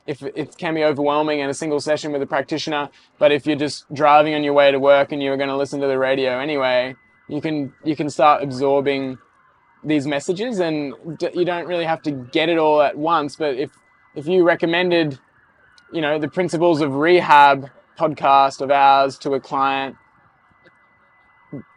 If 0.08 0.24
it 0.24 0.58
can 0.58 0.74
be 0.74 0.84
overwhelming 0.84 1.40
in 1.40 1.50
a 1.50 1.54
single 1.54 1.80
session 1.80 2.12
with 2.12 2.22
a 2.24 2.28
practitioner, 2.28 2.90
but 3.20 3.32
if 3.32 3.46
you're 3.46 3.56
just 3.56 3.92
driving 3.94 4.34
on 4.34 4.44
your 4.44 4.54
way 4.54 4.72
to 4.72 4.80
work 4.80 5.12
and 5.12 5.22
you're 5.22 5.38
going 5.38 5.50
to 5.50 5.56
listen 5.56 5.80
to 5.80 5.88
the 5.88 5.98
radio 5.98 6.40
anyway, 6.40 6.96
you 7.32 7.40
can 7.40 7.74
you 7.84 7.96
can 7.96 8.10
start 8.10 8.44
absorbing 8.44 9.18
these 9.84 10.06
messages 10.06 10.60
and 10.60 10.94
d- 11.18 11.30
you 11.34 11.46
don't 11.46 11.66
really 11.66 11.86
have 11.86 12.02
to 12.04 12.12
get 12.12 12.50
it 12.50 12.58
all 12.58 12.82
at 12.82 12.96
once 12.96 13.36
but 13.36 13.56
if 13.56 13.72
if 14.14 14.28
you 14.28 14.44
recommended 14.44 15.18
you 15.92 16.02
know 16.02 16.20
the 16.20 16.28
principles 16.28 16.82
of 16.82 16.94
rehab 16.94 17.70
podcast 17.98 18.62
of 18.62 18.70
ours 18.70 19.18
to 19.18 19.34
a 19.34 19.40
client 19.40 19.96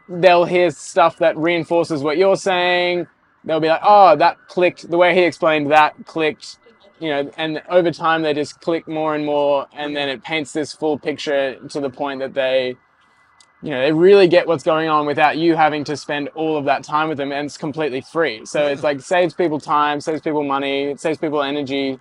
they'll 0.09 0.45
hear 0.45 0.71
stuff 0.71 1.17
that 1.17 1.37
reinforces 1.37 2.03
what 2.03 2.17
you're 2.17 2.37
saying 2.37 3.07
they'll 3.45 3.59
be 3.61 3.69
like 3.69 3.81
oh 3.83 4.15
that 4.15 4.37
clicked 4.47 4.89
the 4.89 4.97
way 4.97 5.15
he 5.15 5.23
explained 5.23 5.71
that 5.71 5.95
clicked 6.05 6.59
you 6.99 7.09
know 7.09 7.31
and 7.37 7.61
over 7.69 7.91
time 7.91 8.23
they 8.23 8.33
just 8.33 8.59
click 8.61 8.87
more 8.87 9.15
and 9.15 9.25
more 9.25 9.67
and 9.73 9.95
then 9.95 10.09
it 10.09 10.23
paints 10.23 10.53
this 10.53 10.73
full 10.73 10.99
picture 10.99 11.57
to 11.69 11.79
the 11.81 11.89
point 11.89 12.19
that 12.21 12.33
they 12.33 12.75
you 13.61 13.71
know, 13.71 13.81
they 13.81 13.93
really 13.93 14.27
get 14.27 14.47
what's 14.47 14.63
going 14.63 14.89
on 14.89 15.05
without 15.05 15.37
you 15.37 15.55
having 15.55 15.83
to 15.85 15.97
spend 15.97 16.29
all 16.29 16.57
of 16.57 16.65
that 16.65 16.83
time 16.83 17.09
with 17.09 17.17
them 17.19 17.31
and 17.31 17.45
it's 17.47 17.57
completely 17.57 18.01
free. 18.01 18.45
So 18.45 18.67
it's 18.67 18.83
like 18.83 19.01
saves 19.01 19.33
people 19.35 19.59
time, 19.59 20.01
saves 20.01 20.21
people 20.21 20.43
money, 20.43 20.85
it 20.85 20.99
saves 21.01 21.19
people 21.19 21.43
energy, 21.43 21.99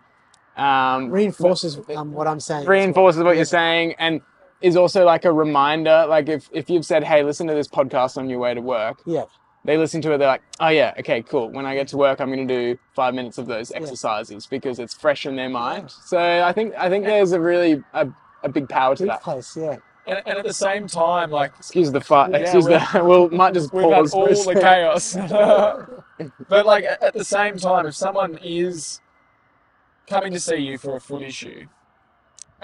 um, 0.57 1.13
reinforces 1.13 1.81
um, 1.95 2.13
what 2.13 2.29
I'm 2.29 2.41
saying. 2.41 2.75
well. 2.75 2.75
reinforces 2.75 3.23
what 3.25 3.37
Yeah. 3.37 3.37
you're 3.37 3.47
saying 3.47 3.95
and 3.99 4.23
is 4.65 4.77
also 4.77 5.05
like 5.05 5.25
a 5.25 5.33
reminder. 5.33 6.07
Like 6.09 6.29
if, 6.29 6.49
if 6.53 6.69
you've 6.71 6.85
said, 6.87 7.05
Hey, 7.05 7.23
listen 7.23 7.47
to 7.49 7.55
this 7.55 7.69
podcast 7.69 8.17
on 8.17 8.29
your 8.31 8.39
way 8.39 8.55
to 8.55 8.61
work, 8.61 9.03
Yeah, 9.07 9.25
they 9.65 9.77
listen 9.77 10.01
to 10.03 10.13
it, 10.13 10.19
they're 10.19 10.29
like, 10.29 10.43
Oh 10.59 10.69
yeah, 10.69 10.95
okay, 10.99 11.23
cool. 11.23 11.51
When 11.51 11.67
I 11.67 11.75
get 11.75 11.89
to 11.89 11.97
work, 11.97 12.21
I'm 12.21 12.33
going 12.33 12.47
to 12.49 12.55
do 12.75 12.79
five 12.95 13.15
minutes 13.15 13.39
of 13.39 13.47
those 13.47 13.71
exercises 13.73 14.47
because 14.47 14.79
it's 14.79 14.95
fresh 14.95 15.27
in 15.27 15.37
their 15.37 15.49
mind. 15.51 15.91
So 15.91 16.19
I 16.19 16.53
think, 16.53 16.75
I 16.77 16.89
think 16.89 17.05
there's 17.05 17.33
a 17.33 17.41
really, 17.41 17.83
a, 17.93 18.09
a 18.43 18.49
big 18.49 18.69
power 18.69 18.97
to 18.97 19.03
big 19.03 19.11
that. 19.11 19.23
place. 19.23 19.57
Yeah, 19.57 19.77
And, 20.07 20.23
and 20.27 20.39
at 20.39 20.45
the 20.45 20.53
same 20.55 20.87
time, 20.87 21.31
like, 21.31 21.53
Excuse 21.59 21.93
the 21.93 22.01
fart. 22.01 22.31
Yeah, 22.31 22.39
Excuse 22.39 22.65
we're- 22.65 22.79
the. 22.93 23.05
We'll 23.09 23.29
might 23.31 23.55
just 23.55 23.73
we've 23.73 23.85
had 23.85 23.93
pause. 23.93 24.13
all 24.15 24.27
the 24.29 24.37
second. 24.37 24.63
chaos. 24.63 25.15
but 26.49 26.65
like 26.67 26.85
at 26.85 27.03
at 27.03 27.13
the 27.15 27.25
same 27.25 27.57
time, 27.59 27.87
if 27.87 27.95
someone 27.95 28.39
is 28.43 29.01
coming 30.07 30.33
to 30.33 30.41
see 30.41 30.57
you 30.57 30.79
for 30.79 30.97
a 30.97 31.01
foot 31.01 31.23
issue, 31.23 31.67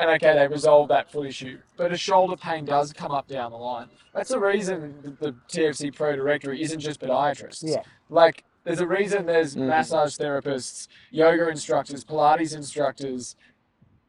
and 0.00 0.10
okay, 0.10 0.34
they 0.34 0.48
resolve 0.48 0.88
that 0.88 1.10
foot 1.12 1.26
issue, 1.26 1.58
but 1.76 1.92
a 1.92 1.96
shoulder 1.96 2.36
pain 2.36 2.64
does 2.64 2.92
come 2.92 3.12
up 3.12 3.28
down 3.28 3.50
the 3.52 3.58
line. 3.58 3.88
That's 4.14 4.30
the 4.30 4.38
reason 4.38 4.94
that 5.02 5.20
the 5.20 5.34
TFC 5.48 5.94
Pro 5.94 6.16
Directory 6.16 6.62
isn't 6.62 6.80
just 6.80 7.00
podiatrists. 7.00 7.62
Yeah. 7.62 7.82
Like 8.08 8.44
there's 8.64 8.80
a 8.80 8.86
reason 8.86 9.26
there's 9.26 9.54
Mm. 9.56 9.66
massage 9.68 10.16
therapists, 10.16 10.88
yoga 11.10 11.48
instructors, 11.48 12.04
Pilates 12.04 12.54
instructors, 12.56 13.36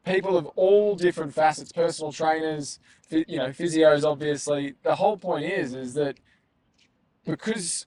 people 0.05 0.38
of 0.38 0.47
all 0.55 0.95
different 0.95 1.34
facets, 1.34 1.72
personal 1.72 2.11
trainers, 2.11 2.80
you 3.09 3.38
know, 3.38 3.49
physios. 3.49 4.03
Obviously, 4.03 4.76
the 4.84 4.95
whole 4.95 5.18
point 5.18 5.45
is 5.45 5.73
is 5.73 5.93
that 5.95 6.18
because 7.26 7.85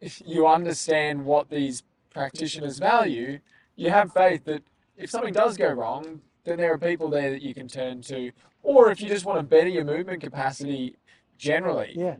if 0.00 0.22
you 0.26 0.46
understand 0.46 1.24
what 1.24 1.48
these 1.50 1.82
practitioners 2.10 2.78
value, 2.78 3.38
you 3.76 3.90
have 3.90 4.12
faith 4.12 4.44
that 4.44 4.62
if 4.96 5.10
something 5.10 5.32
does 5.32 5.56
go 5.56 5.70
wrong, 5.72 6.20
then 6.44 6.58
there 6.58 6.72
are 6.72 6.78
people 6.78 7.08
there 7.08 7.30
that 7.30 7.42
you 7.42 7.54
can 7.54 7.68
turn 7.68 8.02
to. 8.02 8.30
Or 8.62 8.90
if 8.90 9.00
you 9.00 9.08
just 9.08 9.24
want 9.24 9.38
to 9.38 9.42
better 9.42 9.68
your 9.68 9.84
movement 9.84 10.20
capacity 10.22 10.96
generally, 11.38 11.92
yeah, 11.96 12.16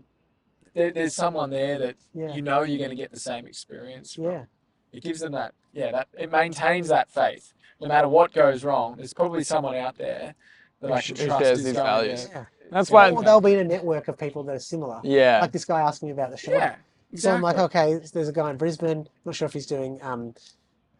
there, 0.74 0.90
there's 0.90 1.14
someone 1.14 1.50
there 1.50 1.78
that 1.78 1.96
yeah, 2.14 2.34
you 2.34 2.42
know 2.42 2.62
you're 2.62 2.78
going 2.78 2.90
to 2.90 2.96
get 2.96 3.10
the 3.12 3.20
same 3.20 3.46
experience. 3.46 4.14
From. 4.14 4.24
yeah. 4.24 4.44
It 4.92 5.02
gives 5.02 5.20
them 5.20 5.32
that, 5.32 5.54
yeah, 5.72 5.90
that 5.92 6.08
it 6.18 6.30
maintains 6.30 6.88
that 6.88 7.10
faith. 7.10 7.54
No 7.80 7.88
matter 7.88 8.08
what 8.08 8.32
goes 8.32 8.62
wrong, 8.62 8.96
there's 8.96 9.14
probably 9.14 9.42
someone 9.42 9.74
out 9.74 9.96
there 9.96 10.34
that 10.80 10.88
Who 10.88 10.92
I 10.92 11.00
sh- 11.00 11.06
can 11.08 11.16
who 11.16 11.26
trust 11.26 11.42
shares 11.44 11.64
these 11.64 11.72
values. 11.74 12.28
yeah. 12.30 12.44
That's 12.70 12.90
Yeah. 12.90 12.94
why. 12.94 13.10
Or 13.10 13.22
they'll 13.22 13.40
be 13.40 13.54
in 13.54 13.60
a 13.60 13.64
network 13.64 14.08
of 14.08 14.18
people 14.18 14.42
that 14.44 14.54
are 14.56 14.58
similar. 14.58 15.00
Yeah. 15.02 15.40
Like 15.40 15.52
this 15.52 15.64
guy 15.64 15.80
asking 15.80 16.08
me 16.08 16.12
about 16.12 16.30
the 16.30 16.36
shoulder. 16.36 16.76
Yeah, 17.10 17.18
So 17.18 17.32
I'm 17.32 17.40
like, 17.42 17.58
okay, 17.58 17.98
there's 18.12 18.28
a 18.28 18.32
guy 18.32 18.50
in 18.50 18.56
Brisbane. 18.58 19.08
Not 19.24 19.34
sure 19.34 19.46
if 19.46 19.52
he's 19.54 19.66
doing, 19.66 19.98
um, 20.02 20.34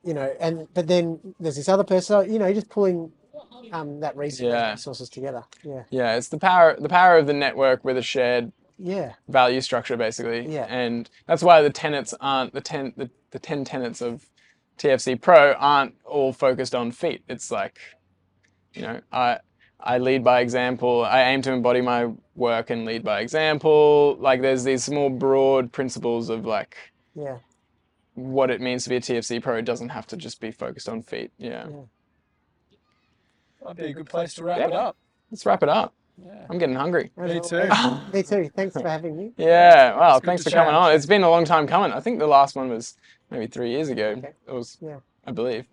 you 0.05 0.15
know, 0.15 0.33
and 0.41 0.67
but 0.75 0.87
then 0.89 1.35
there's 1.41 1.57
this 1.57 1.69
other 1.69 1.85
person. 1.85 2.33
You 2.33 2.39
know, 2.39 2.47
you're 2.47 2.55
just 2.55 2.69
pulling 2.71 3.13
um, 3.73 4.01
that 4.01 4.17
resource, 4.17 4.53
Yeah. 4.53 4.71
resources 4.73 5.09
together. 5.09 5.45
Yeah, 5.63 5.85
Yeah, 5.91 6.17
it's 6.17 6.29
the 6.29 6.39
power 6.39 6.77
the 6.79 6.89
power 6.89 7.17
of 7.19 7.27
the 7.27 7.33
network 7.33 7.85
with 7.85 7.97
a 7.97 8.03
shared 8.03 8.53
yeah, 8.79 9.15
value 9.29 9.61
structure 9.61 9.97
basically. 9.97 10.53
Yeah. 10.53 10.67
And 10.69 11.09
that's 11.27 11.43
why 11.43 11.63
the 11.63 11.71
tenets 11.71 12.15
aren't 12.21 12.53
the 12.53 12.61
ten 12.61 12.93
the, 12.97 13.11
the 13.31 13.39
ten 13.39 13.65
tenets 13.65 14.01
of 14.01 14.27
TFC 14.79 15.21
Pro 15.21 15.53
aren't 15.53 15.95
all 16.05 16.33
focused 16.33 16.75
on 16.75 16.91
feet. 16.91 17.23
It's 17.29 17.51
like, 17.51 17.79
you 18.75 18.83
know, 18.83 19.01
I 19.13 19.39
I 19.79 19.99
lead 19.99 20.25
by 20.25 20.41
example. 20.41 21.05
I 21.05 21.23
aim 21.25 21.43
to 21.43 21.53
embody 21.53 21.81
my 21.81 22.11
work 22.35 22.71
and 22.71 22.85
lead 22.85 23.05
by 23.05 23.21
example. 23.21 24.17
Like 24.19 24.41
there's 24.43 24.65
these 24.65 24.89
more 24.91 25.11
broad 25.11 25.73
principles 25.73 26.29
of 26.29 26.45
like 26.45 26.77
yeah. 27.15 27.39
What 28.15 28.51
it 28.51 28.61
means 28.61 28.85
to 28.85 28.91
be 28.91 28.97
a 28.97 29.01
TFC 29.01 29.43
Pro. 29.43 29.61
Doesn't 29.61 29.91
have 29.91 30.07
to 30.09 30.17
just 30.17 30.41
be 30.41 30.51
focused 30.51 30.89
on 30.89 31.03
feet. 31.03 31.31
Yeah. 31.39 31.67
Yeah. 31.69 31.77
Might 33.65 33.77
be 33.77 33.85
a 33.87 33.93
good 33.93 34.07
place 34.09 34.35
to 34.35 34.45
wrap 34.45 34.59
Yeah. 34.59 34.67
it 34.67 34.73
up. 34.73 34.97
Let's 35.31 35.47
wrap 35.47 35.63
it 35.63 35.69
up. 35.69 35.95
Yeah. 36.23 36.47
I'm 36.51 36.59
getting 36.59 36.75
hungry. 36.75 37.11
Me 37.17 37.41
too. 37.41 37.63
Me 38.13 38.23
too. 38.23 38.51
Thanks 38.55 38.75
for 38.75 38.87
having 38.87 39.17
me. 39.17 39.33
Yeah, 39.37 39.97
well, 39.99 40.21
good 40.21 40.27
thanks 40.27 40.45
to 40.45 40.51
for 40.51 40.57
coming 40.57 40.75
on. 40.75 40.93
It's 40.93 41.07
been 41.07 41.23
a 41.23 41.31
long 41.31 41.45
time 41.45 41.67
coming. 41.67 41.91
I 41.93 42.01
think 42.01 42.19
the 42.19 42.27
last 42.27 42.55
one 42.55 42.69
was 42.69 42.95
maybe 43.31 43.47
three 43.47 43.71
years 43.71 43.89
ago. 43.89 44.11
Okay. 44.19 44.33
It 44.47 44.53
was, 44.53 44.77
Yeah. 44.81 44.99
I 45.27 45.33
believe, 45.33 45.65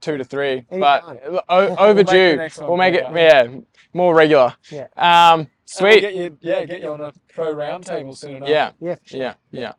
two 0.00 0.16
to 0.16 0.24
three. 0.24 0.64
Anytime. 0.70 0.80
But 0.80 1.44
o- 1.48 1.76
overdue. 1.88 2.36
next 2.36 2.58
one 2.58 2.68
we'll 2.68 2.78
make 2.78 2.94
it, 2.94 3.04
yeah, 3.14 3.48
more 3.92 4.14
regular. 4.14 4.54
Yeah. 4.70 4.86
Um, 4.96 5.40
And 5.40 5.46
we'll 5.46 5.46
sweet. 5.66 6.00
get 6.00 6.14
you, 6.14 6.38
yeah, 6.40 6.64
get 6.64 6.80
you 6.80 6.92
on 6.92 7.00
a 7.02 7.12
pro 7.34 7.52
round 7.52 7.84
table 7.84 8.14
soon 8.14 8.36
enough. 8.36 8.48
Yeah, 8.48 8.70
Yeah, 8.80 8.94
for 9.04 9.16
yeah, 9.16 9.34
yeah. 9.50 9.72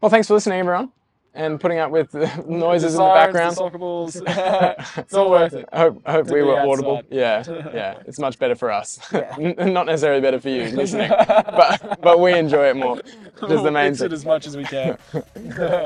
Well, 0.00 0.08
thanks 0.10 0.28
for 0.28 0.34
listening, 0.34 0.60
everyone, 0.60 0.90
and 1.34 1.60
putting 1.60 1.78
up 1.78 1.90
with 1.90 2.10
the 2.12 2.26
noises 2.48 2.94
in 2.94 3.00
the 3.00 3.06
background. 3.08 3.52
The 3.52 3.56
soccer 3.56 3.78
balls. 3.78 4.16
it's 4.16 5.12
all 5.14 5.30
worth 5.30 5.52
it. 5.52 5.68
I 5.72 5.78
hope, 5.80 6.02
I 6.06 6.12
hope 6.12 6.26
we 6.28 6.36
be 6.36 6.42
were 6.42 6.58
audible. 6.58 7.02
Yeah, 7.10 7.42
yeah. 7.74 8.02
It's 8.06 8.18
much 8.18 8.38
better 8.38 8.54
for 8.54 8.70
us. 8.70 8.98
Yeah. 9.12 9.36
Not 9.66 9.86
necessarily 9.86 10.20
better 10.22 10.40
for 10.40 10.48
you 10.48 10.68
listening, 10.70 11.10
but 11.10 12.00
but 12.00 12.20
we 12.20 12.32
enjoy 12.32 12.68
it 12.70 12.76
more. 12.76 12.96
Just 12.96 13.38
the 13.40 13.46
We'll 13.46 13.70
main 13.72 13.92
fix 13.92 14.00
it 14.02 14.12
as 14.12 14.24
much 14.24 14.46
as 14.46 14.56
we 14.56 14.64
can. 14.64 14.96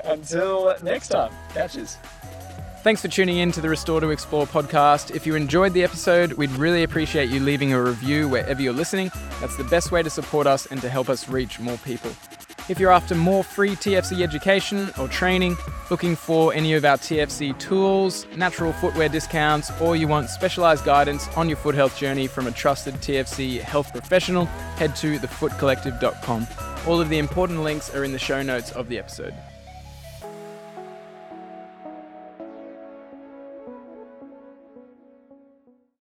Until 0.05 0.75
next 0.83 1.09
time, 1.09 1.33
catches. 1.53 1.99
Thanks 2.83 3.01
for 3.01 3.09
tuning 3.09 3.39
in 3.39 3.51
to 3.53 3.61
the 3.63 3.69
Restore 3.69 4.01
to 4.01 4.11
Explore 4.11 4.47
podcast. 4.47 5.15
If 5.15 5.27
you 5.27 5.35
enjoyed 5.35 5.73
the 5.73 5.83
episode, 5.83 6.35
we'd 6.35 6.51
really 6.51 6.83
appreciate 6.83 7.31
you 7.31 7.41
leaving 7.41 7.73
a 7.73 7.83
review 7.83 8.29
wherever 8.29 8.61
you're 8.61 8.75
listening. 8.75 9.11
That's 9.41 9.57
the 9.57 9.65
best 9.65 9.91
way 9.91 10.03
to 10.03 10.11
support 10.11 10.47
us 10.47 10.67
and 10.67 10.81
to 10.83 10.89
help 10.91 11.09
us 11.09 11.29
reach 11.29 11.59
more 11.59 11.79
people. 11.79 12.11
If 12.67 12.81
you're 12.81 12.93
after 12.93 13.15
more 13.15 13.45
free 13.45 13.73
TFC 13.73 14.23
education 14.23 14.89
or 14.99 15.07
training, 15.07 15.59
looking 15.91 16.17
for 16.17 16.55
any 16.55 16.73
of 16.73 16.87
our 16.87 16.97
TFC 16.97 17.59
tools, 17.59 18.27
natural 18.37 18.73
footwear 18.73 19.11
discounts, 19.11 19.71
or 19.83 19.97
you 19.97 20.09
want 20.09 20.31
specialized 20.31 20.83
guidance 20.83 21.29
on 21.37 21.47
your 21.47 21.59
foot 21.59 21.75
health 21.75 21.99
journey 21.99 22.27
from 22.27 22.47
a 22.47 22.53
trusted 22.53 22.95
TFC 22.95 23.61
health 23.61 23.93
professional, 23.93 24.47
head 24.77 24.97
to 24.97 25.19
thefootcollective.com. 25.19 26.47
All 26.87 27.03
of 27.03 27.11
the 27.11 27.19
important 27.19 27.63
links 27.63 27.95
are 27.95 28.03
in 28.03 28.13
the 28.13 28.19
show 28.19 28.43
notes 28.43 28.73
of 28.73 28.89
the 28.89 28.99
episode. 28.99 29.35